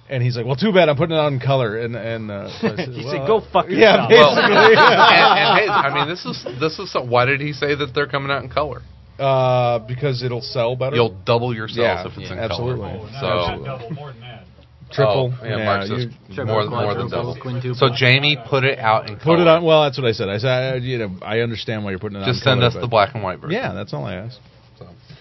And 0.09 0.21
he's 0.21 0.35
like, 0.35 0.45
"Well, 0.45 0.55
too 0.57 0.73
bad 0.73 0.89
I'm 0.89 0.97
putting 0.97 1.15
it 1.15 1.19
on 1.19 1.35
in 1.35 1.39
color." 1.39 1.77
And 1.79 1.95
and 1.95 2.29
uh, 2.29 2.49
so 2.59 2.67
I 2.67 2.75
said, 2.75 2.89
He 2.89 3.05
well, 3.05 3.13
said, 3.13 3.27
"Go 3.27 3.41
fuck 3.53 3.67
Yeah, 3.69 4.07
yourself." 4.07 4.09
Well, 4.11 4.35
basically. 4.35 4.75
and, 4.75 5.39
and 5.39 5.59
hey, 5.59 5.67
I 5.69 5.93
mean, 5.93 6.07
this 6.09 6.25
is 6.25 6.43
this 6.59 6.79
is 6.79 6.91
some, 6.91 7.09
why 7.09 7.25
did 7.25 7.39
he 7.39 7.53
say 7.53 7.75
that 7.75 7.93
they're 7.95 8.07
coming 8.07 8.29
out 8.31 8.43
in 8.43 8.49
color? 8.49 8.81
uh, 9.19 9.79
because 9.87 10.23
it'll 10.23 10.41
sell 10.41 10.75
better. 10.75 10.95
You'll 10.95 11.15
double 11.25 11.53
your 11.55 11.67
sales 11.67 11.77
Yeah, 11.77 12.07
if 12.07 12.17
it's 12.17 12.29
yeah, 12.29 12.33
in 12.33 12.39
absolutely. 12.39 12.89
color. 12.89 12.99
Oh, 13.03 13.19
So 13.21 13.27
no, 13.27 13.37
Absolutely. 13.37 13.65
double 13.67 13.91
more 13.91 14.11
than 14.13 14.21
that. 14.21 14.45
triple. 14.91 15.33
Oh, 15.39 15.45
yeah, 15.45 15.63
Mark 15.65 15.87
says 15.87 16.05
you- 16.29 16.43
more, 16.45 16.65
more 16.65 16.93
than 16.95 17.09
double. 17.09 17.35
quadruple, 17.35 17.41
quintuple. 17.41 17.75
So 17.75 17.89
Jamie 17.95 18.37
put 18.49 18.63
it 18.63 18.79
out 18.79 19.09
in 19.09 19.17
color. 19.19 19.37
put 19.37 19.41
it 19.41 19.47
on. 19.47 19.63
Well, 19.63 19.83
that's 19.83 19.97
what 19.99 20.07
I 20.07 20.11
said. 20.13 20.27
I 20.27 20.37
said, 20.39 20.49
I, 20.49 20.75
you 20.77 20.97
know, 20.97 21.11
I 21.21 21.39
understand 21.41 21.83
why 21.83 21.91
you're 21.91 21.99
putting 21.99 22.17
it 22.17 22.21
on. 22.23 22.27
Just 22.27 22.41
send 22.43 22.61
color, 22.61 22.67
us 22.75 22.81
the 22.81 22.87
black 22.87 23.13
and 23.13 23.23
white 23.23 23.39
version. 23.39 23.53
Yeah, 23.61 23.73
that's 23.73 23.93
all 23.93 24.05
I 24.05 24.15
asked. 24.15 24.39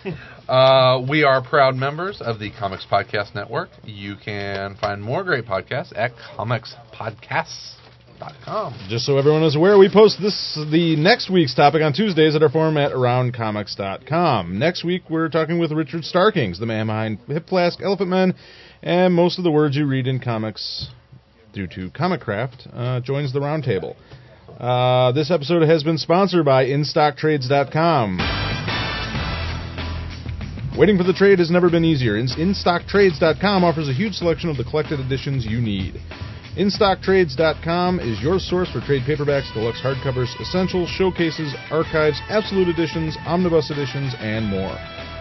Uh, 0.50 1.00
we 1.08 1.22
are 1.22 1.40
proud 1.40 1.76
members 1.76 2.20
of 2.20 2.40
the 2.40 2.50
Comics 2.50 2.84
Podcast 2.90 3.36
Network. 3.36 3.68
You 3.84 4.16
can 4.16 4.74
find 4.80 5.00
more 5.00 5.22
great 5.22 5.44
podcasts 5.44 5.96
at 5.96 6.10
aroundcomics.com. 6.36 8.74
Just 8.88 9.06
so 9.06 9.16
everyone 9.16 9.44
is 9.44 9.54
aware, 9.54 9.78
we 9.78 9.88
post 9.88 10.20
this 10.20 10.58
the 10.72 10.96
next 10.96 11.30
week's 11.30 11.54
topic 11.54 11.82
on 11.82 11.92
Tuesdays 11.92 12.34
at 12.34 12.42
our 12.42 12.48
forum 12.48 12.76
at 12.78 12.90
aroundcomics.com. 12.90 14.58
Next 14.58 14.82
week, 14.82 15.04
we're 15.08 15.28
talking 15.28 15.60
with 15.60 15.70
Richard 15.70 16.02
Starkings, 16.02 16.58
the 16.58 16.66
man 16.66 16.86
behind 16.86 17.20
Hip 17.28 17.48
Flask, 17.48 17.78
Elephantmen, 17.78 18.34
and 18.82 19.14
most 19.14 19.38
of 19.38 19.44
the 19.44 19.52
words 19.52 19.76
you 19.76 19.86
read 19.86 20.08
in 20.08 20.18
comics 20.18 20.88
due 21.52 21.68
to 21.68 21.90
Comicraft 21.90 22.68
uh, 22.74 22.98
joins 22.98 23.32
the 23.32 23.38
roundtable. 23.38 23.94
Uh, 24.58 25.12
this 25.12 25.30
episode 25.30 25.62
has 25.62 25.84
been 25.84 25.96
sponsored 25.96 26.44
by 26.44 26.64
InStockTrades.com. 26.64 28.79
Waiting 30.80 30.96
for 30.96 31.04
the 31.04 31.12
trade 31.12 31.38
has 31.40 31.50
never 31.50 31.68
been 31.68 31.84
easier. 31.84 32.16
In- 32.16 32.24
InStockTrades.com 32.24 33.64
offers 33.64 33.90
a 33.90 33.92
huge 33.92 34.14
selection 34.14 34.48
of 34.48 34.56
the 34.56 34.64
collected 34.64 34.98
editions 34.98 35.44
you 35.44 35.60
need. 35.60 36.00
InStockTrades.com 36.56 38.00
is 38.00 38.18
your 38.22 38.38
source 38.38 38.72
for 38.72 38.80
trade 38.80 39.02
paperbacks, 39.02 39.52
deluxe 39.52 39.82
hardcovers, 39.82 40.32
essentials, 40.40 40.88
showcases, 40.88 41.54
archives, 41.70 42.18
absolute 42.30 42.68
editions, 42.68 43.14
omnibus 43.26 43.70
editions, 43.70 44.14
and 44.20 44.46
more. 44.46 44.72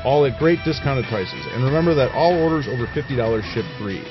All 0.05 0.23
at 0.25 0.39
great 0.39 0.59
discounted 0.63 1.03
prices. 1.11 1.43
And 1.51 1.65
remember 1.65 1.93
that 1.93 2.15
all 2.15 2.39
orders 2.41 2.69
over 2.69 2.87
$50 2.87 3.43
ship 3.53 3.65
free. 3.77 4.01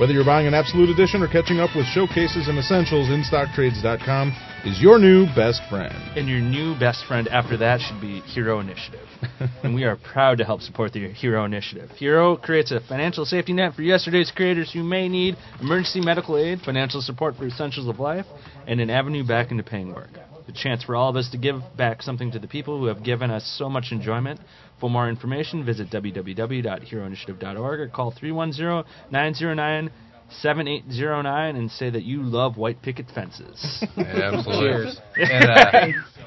Whether 0.00 0.14
you're 0.14 0.24
buying 0.24 0.46
an 0.46 0.54
absolute 0.54 0.88
edition 0.88 1.22
or 1.22 1.28
catching 1.28 1.60
up 1.60 1.76
with 1.76 1.84
showcases 1.92 2.48
and 2.48 2.56
essentials, 2.56 3.08
InStockTrades.com 3.08 4.32
is 4.66 4.80
your 4.82 4.98
new 4.98 5.26
best 5.36 5.62
friend. 5.70 5.94
And 6.16 6.28
your 6.28 6.40
new 6.40 6.76
best 6.76 7.04
friend 7.06 7.28
after 7.28 7.56
that 7.58 7.80
should 7.80 8.00
be 8.00 8.18
Hero 8.22 8.58
Initiative. 8.58 9.06
and 9.62 9.76
we 9.76 9.84
are 9.84 9.94
proud 9.96 10.38
to 10.38 10.44
help 10.44 10.60
support 10.60 10.92
the 10.92 11.08
Hero 11.12 11.44
Initiative. 11.44 11.88
Hero 11.90 12.36
creates 12.36 12.72
a 12.72 12.80
financial 12.80 13.24
safety 13.24 13.52
net 13.52 13.74
for 13.74 13.82
yesterday's 13.82 14.32
creators 14.34 14.72
who 14.72 14.82
may 14.82 15.08
need 15.08 15.36
emergency 15.60 16.00
medical 16.00 16.36
aid, 16.36 16.58
financial 16.62 17.00
support 17.00 17.36
for 17.36 17.46
essentials 17.46 17.86
of 17.86 18.00
life, 18.00 18.26
and 18.66 18.80
an 18.80 18.90
avenue 18.90 19.24
back 19.24 19.52
into 19.52 19.62
paying 19.62 19.94
work. 19.94 20.10
The 20.48 20.52
chance 20.52 20.82
for 20.82 20.96
all 20.96 21.10
of 21.10 21.16
us 21.16 21.30
to 21.30 21.38
give 21.38 21.60
back 21.76 22.02
something 22.02 22.32
to 22.32 22.40
the 22.40 22.48
people 22.48 22.78
who 22.80 22.86
have 22.86 23.04
given 23.04 23.30
us 23.30 23.44
so 23.58 23.68
much 23.68 23.92
enjoyment. 23.92 24.40
For 24.80 24.90
more 24.90 25.08
information, 25.08 25.64
visit 25.64 25.90
www.heroinitiative.org 25.90 27.80
or 27.80 27.88
call 27.88 28.10
310 28.10 28.84
909 29.12 29.90
7809 30.40 31.56
and 31.56 31.70
say 31.70 31.90
that 31.90 32.02
you 32.02 32.22
love 32.22 32.56
white 32.56 32.82
picket 32.82 33.06
fences. 33.14 33.84
Absolutely. 33.96 34.60
Cheers. 34.60 35.00
And, 35.16 35.44
uh, 35.44 35.70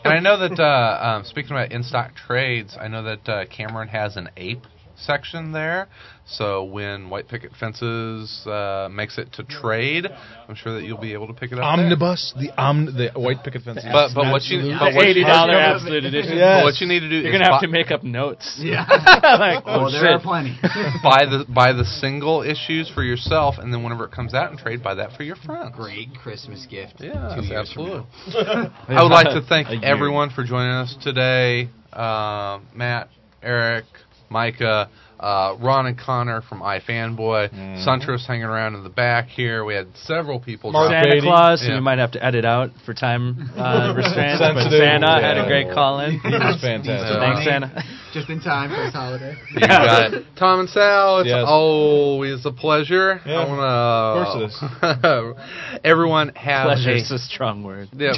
and 0.04 0.14
I 0.14 0.20
know 0.20 0.38
that, 0.40 0.60
uh, 0.60 1.06
um, 1.06 1.26
speaking 1.26 1.52
about 1.52 1.72
in 1.72 1.84
stock 1.84 2.16
trades, 2.16 2.78
I 2.80 2.88
know 2.88 3.04
that 3.04 3.30
uh, 3.30 3.46
Cameron 3.46 3.88
has 3.90 4.18
an 4.18 4.30
ape 4.38 4.66
section 5.02 5.52
there. 5.52 5.88
So 6.32 6.64
when 6.64 7.10
White 7.10 7.28
Picket 7.28 7.54
Fences 7.60 8.46
uh, 8.46 8.88
makes 8.92 9.18
it 9.18 9.34
to 9.34 9.44
trade, 9.44 10.06
I'm 10.48 10.54
sure 10.54 10.76
that 10.76 10.84
you'll 10.86 11.00
be 11.02 11.14
able 11.14 11.26
to 11.26 11.34
pick 11.34 11.52
it 11.52 11.56
up. 11.56 11.62
there. 11.62 11.86
Omnibus, 11.86 12.36
the 12.40 12.52
om, 12.62 12.86
the 12.86 13.10
white 13.20 13.44
picket 13.44 13.64
fence. 13.64 13.80
But 13.84 14.14
but 14.14 14.32
what 14.32 14.44
you 14.44 14.76
but 14.78 14.94
what 14.94 15.06
$80 15.06 15.24
absolute 15.26 16.06
edition. 16.06 16.38
But 16.38 16.64
what 16.66 16.80
you 16.80 16.88
need 16.88 17.00
to 17.00 17.10
do 17.10 17.16
You're 17.16 17.28
is 17.28 17.32
going 17.32 17.42
to 17.44 17.50
have 17.52 17.62
buy- 17.62 17.66
to 17.66 17.72
make 17.72 17.90
up 17.92 18.04
notes. 18.04 18.60
Yeah. 18.70 18.86
like, 18.90 19.64
Oh, 19.66 19.88
oh, 19.88 19.92
there 19.92 20.02
shit. 20.02 20.12
are 20.12 20.20
plenty. 20.20 20.56
buy 21.04 21.26
the 21.26 21.46
buy 21.50 21.74
the 21.74 21.86
single 21.86 22.44
issues 22.44 22.92
for 22.94 23.02
yourself, 23.04 23.56
and 23.58 23.74
then 23.74 23.82
whenever 23.84 24.06
it 24.06 24.12
comes 24.12 24.36
out 24.36 24.52
in 24.52 24.58
trade, 24.60 24.84
buy 24.84 24.94
that 24.96 25.14
for 25.18 25.24
your 25.24 25.36
friends. 25.38 25.76
Great 25.76 26.10
Christmas 26.22 26.68
gift. 26.70 26.96
Yeah, 27.00 27.40
absolutely. 27.56 28.06
I 28.36 29.02
would 29.02 29.10
like 29.12 29.28
to 29.34 29.42
thank 29.50 29.84
everyone 29.84 30.30
for 30.30 30.44
joining 30.44 30.74
us 30.74 30.96
today. 31.02 31.70
Uh, 31.92 32.60
Matt, 32.76 33.10
Eric, 33.42 33.86
Micah, 34.30 34.90
uh, 35.20 35.56
Ron 35.60 35.86
and 35.88 35.98
Conor 36.00 36.42
from 36.42 36.62
iFanboy, 36.62 37.50
Mm-hmm. 37.52 37.88
Siuntres 37.88 38.26
hanging 38.26 38.44
around 38.46 38.76
in 38.76 38.84
the 38.84 38.90
back 38.90 39.28
here. 39.28 39.66
We 39.66 39.74
had 39.74 39.88
several 39.96 40.40
people. 40.40 40.72
Mark 40.72 40.90
drop- 40.92 41.04
Santa 41.04 41.22
Claus, 41.22 41.62
Yeah. 41.62 41.70
who 41.72 41.76
you 41.76 41.82
might 41.82 42.00
have 42.00 42.12
to 42.12 42.24
edit 42.26 42.46
out 42.46 42.72
for 42.86 42.94
time 42.94 43.50
uh, 43.58 43.94
restraints, 43.98 44.40
but 44.40 44.54
Sensitive, 44.56 44.80
Santa 44.80 45.20
had 45.22 45.38
a 45.38 45.46
great 45.46 45.74
call 45.74 46.00
in. 46.00 46.20
He 46.20 46.28
was 46.30 46.62
fantastic. 46.62 47.20
Thanks, 47.20 47.44
Santa. 47.46 47.84
Just 48.14 48.30
in 48.30 48.40
time 48.42 48.70
for 48.72 48.78
this 48.78 48.94
holiday. 48.94 49.36
You 49.52 49.60
got 49.68 50.12
Tom 50.38 50.62
and 50.62 50.70
Sal. 50.70 51.20
It's 51.20 51.28
Yes. 51.30 51.44
always 51.46 52.46
a 52.46 52.52
pleasure. 52.52 53.20
Yeah, 53.26 53.34
I 53.42 53.48
wanna, 53.48 53.62
of 53.62 54.52
course 54.52 55.36
everyone 55.84 56.30
have 56.36 56.66
Pleasure 56.68 56.92
a 56.92 56.96
is 56.96 57.12
a 57.12 57.20
strong 57.20 57.64
word. 57.64 57.90
yeah. 57.96 58.14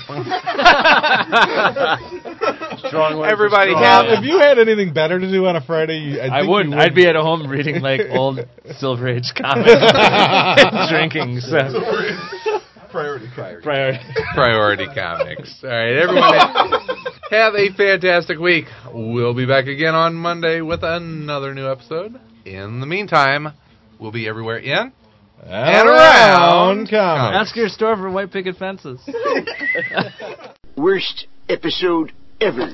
Strong 2.77 3.17
word. 3.17 3.25
for 3.25 3.31
Everybody 3.31 3.71
strong. 3.71 3.83
have- 3.83 4.05
Tom, 4.05 4.23
if 4.23 4.29
you 4.29 4.37
had 4.39 4.59
anything 4.59 4.93
better 4.93 5.19
to 5.19 5.31
do 5.31 5.45
on 5.47 5.55
a 5.55 5.61
Friday, 5.61 5.97
you, 5.99 6.19
I, 6.21 6.39
I 6.41 6.47
wouldn't. 6.47 6.75
would. 6.75 6.79
I'd 6.83 6.95
be 6.95 7.05
at 7.07 7.15
home 7.15 7.47
reading 7.47 7.81
like 7.81 8.01
old 8.11 8.39
Silver 8.77 9.07
Age 9.07 9.31
comics 9.35 9.69
and 9.71 10.89
drinking. 10.89 11.39
So. 11.41 11.57
Priority. 12.91 13.27
Priority. 13.33 13.63
Priority. 13.63 13.99
Priority 14.33 14.85
Comics. 14.93 15.59
All 15.63 15.69
right, 15.69 15.93
everyone, 15.93 16.33
have 17.31 17.55
a 17.55 17.69
fantastic 17.77 18.37
week. 18.37 18.65
We'll 18.93 19.33
be 19.33 19.45
back 19.45 19.67
again 19.67 19.95
on 19.95 20.13
Monday 20.13 20.59
with 20.59 20.83
another 20.83 21.53
new 21.53 21.69
episode. 21.71 22.19
In 22.43 22.81
the 22.81 22.85
meantime, 22.85 23.53
we'll 23.97 24.11
be 24.11 24.27
everywhere 24.27 24.57
in 24.57 24.91
and 25.47 25.87
around 25.89 26.89
comics. 26.89 27.37
Ask 27.49 27.55
your 27.55 27.69
store 27.69 27.95
for 27.95 28.09
white 28.11 28.29
picket 28.31 28.57
fences. 28.57 28.99
Worst 30.75 31.27
episode 31.49 32.11
ever. 32.41 32.73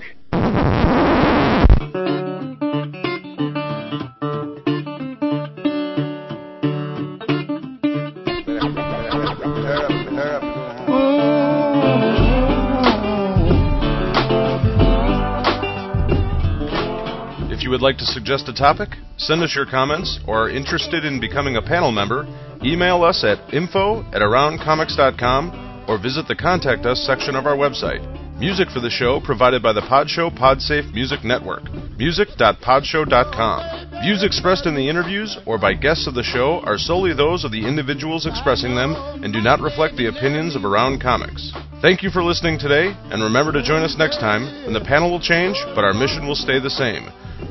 If 17.49 17.63
you 17.63 17.69
would 17.71 17.81
like 17.81 17.97
to 17.97 18.05
suggest 18.05 18.47
a 18.47 18.53
topic, 18.53 18.89
send 19.17 19.43
us 19.43 19.53
your 19.53 19.65
comments, 19.65 20.19
or 20.25 20.45
are 20.45 20.49
interested 20.49 21.03
in 21.03 21.19
becoming 21.19 21.57
a 21.57 21.61
panel 21.61 21.91
member, 21.91 22.25
email 22.63 23.03
us 23.03 23.25
at 23.25 23.53
info 23.53 24.01
at 24.11 24.21
aroundcomics.com 24.21 25.85
or 25.89 26.01
visit 26.01 26.27
the 26.27 26.35
Contact 26.35 26.85
Us 26.85 27.05
section 27.05 27.35
of 27.35 27.45
our 27.45 27.55
website. 27.55 28.16
Music 28.39 28.69
for 28.69 28.79
the 28.79 28.89
show 28.89 29.19
provided 29.19 29.63
by 29.63 29.73
the 29.73 29.81
Podshow 29.81 30.29
Podsafe 30.29 30.93
Music 30.93 31.23
Network. 31.23 31.63
Music.podshow.com. 31.97 34.01
Views 34.03 34.23
expressed 34.23 34.67
in 34.67 34.75
the 34.75 34.87
interviews 34.87 35.35
or 35.47 35.57
by 35.57 35.73
guests 35.73 36.05
of 36.05 36.13
the 36.13 36.21
show 36.21 36.61
are 36.61 36.77
solely 36.77 37.15
those 37.15 37.43
of 37.43 37.51
the 37.51 37.65
individuals 37.65 38.27
expressing 38.27 38.75
them 38.75 38.93
and 39.23 39.33
do 39.33 39.41
not 39.41 39.59
reflect 39.59 39.97
the 39.97 40.05
opinions 40.05 40.55
of 40.55 40.65
Around 40.65 41.01
Comics. 41.01 41.51
Thank 41.81 42.03
you 42.03 42.11
for 42.11 42.21
listening 42.21 42.59
today, 42.59 42.93
and 43.09 43.23
remember 43.23 43.51
to 43.53 43.63
join 43.63 43.81
us 43.81 43.97
next 43.97 44.19
time 44.19 44.43
when 44.65 44.73
the 44.73 44.85
panel 44.85 45.09
will 45.09 45.19
change, 45.19 45.57
but 45.73 45.83
our 45.83 45.95
mission 45.95 46.27
will 46.27 46.37
stay 46.37 46.59
the 46.59 46.69
same 46.69 47.09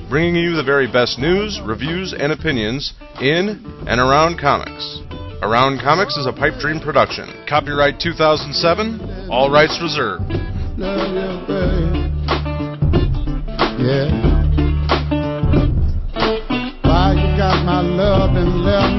bringing 0.08 0.36
you 0.36 0.54
the 0.54 0.62
very 0.62 0.86
best 0.86 1.18
news, 1.18 1.60
reviews, 1.64 2.12
and 2.12 2.32
opinions 2.32 2.94
in 3.20 3.64
and 3.88 4.00
around 4.00 4.38
comics. 4.38 5.00
Around 5.42 5.80
Comics 5.80 6.16
is 6.16 6.26
a 6.26 6.32
Pipe 6.32 6.58
Dream 6.60 6.80
production. 6.80 7.28
Copyright 7.48 8.00
2007, 8.00 9.28
all 9.30 9.50
rights 9.50 9.78
reserved. 9.82 10.32
Love 10.78 11.08
you, 11.08 11.46
babe. 11.46 11.94
Yeah. 13.80 14.10
Why 16.82 17.14
you 17.14 17.36
got 17.38 17.64
my 17.64 17.80
love 17.80 18.36
and 18.36 18.62
left 18.62 18.95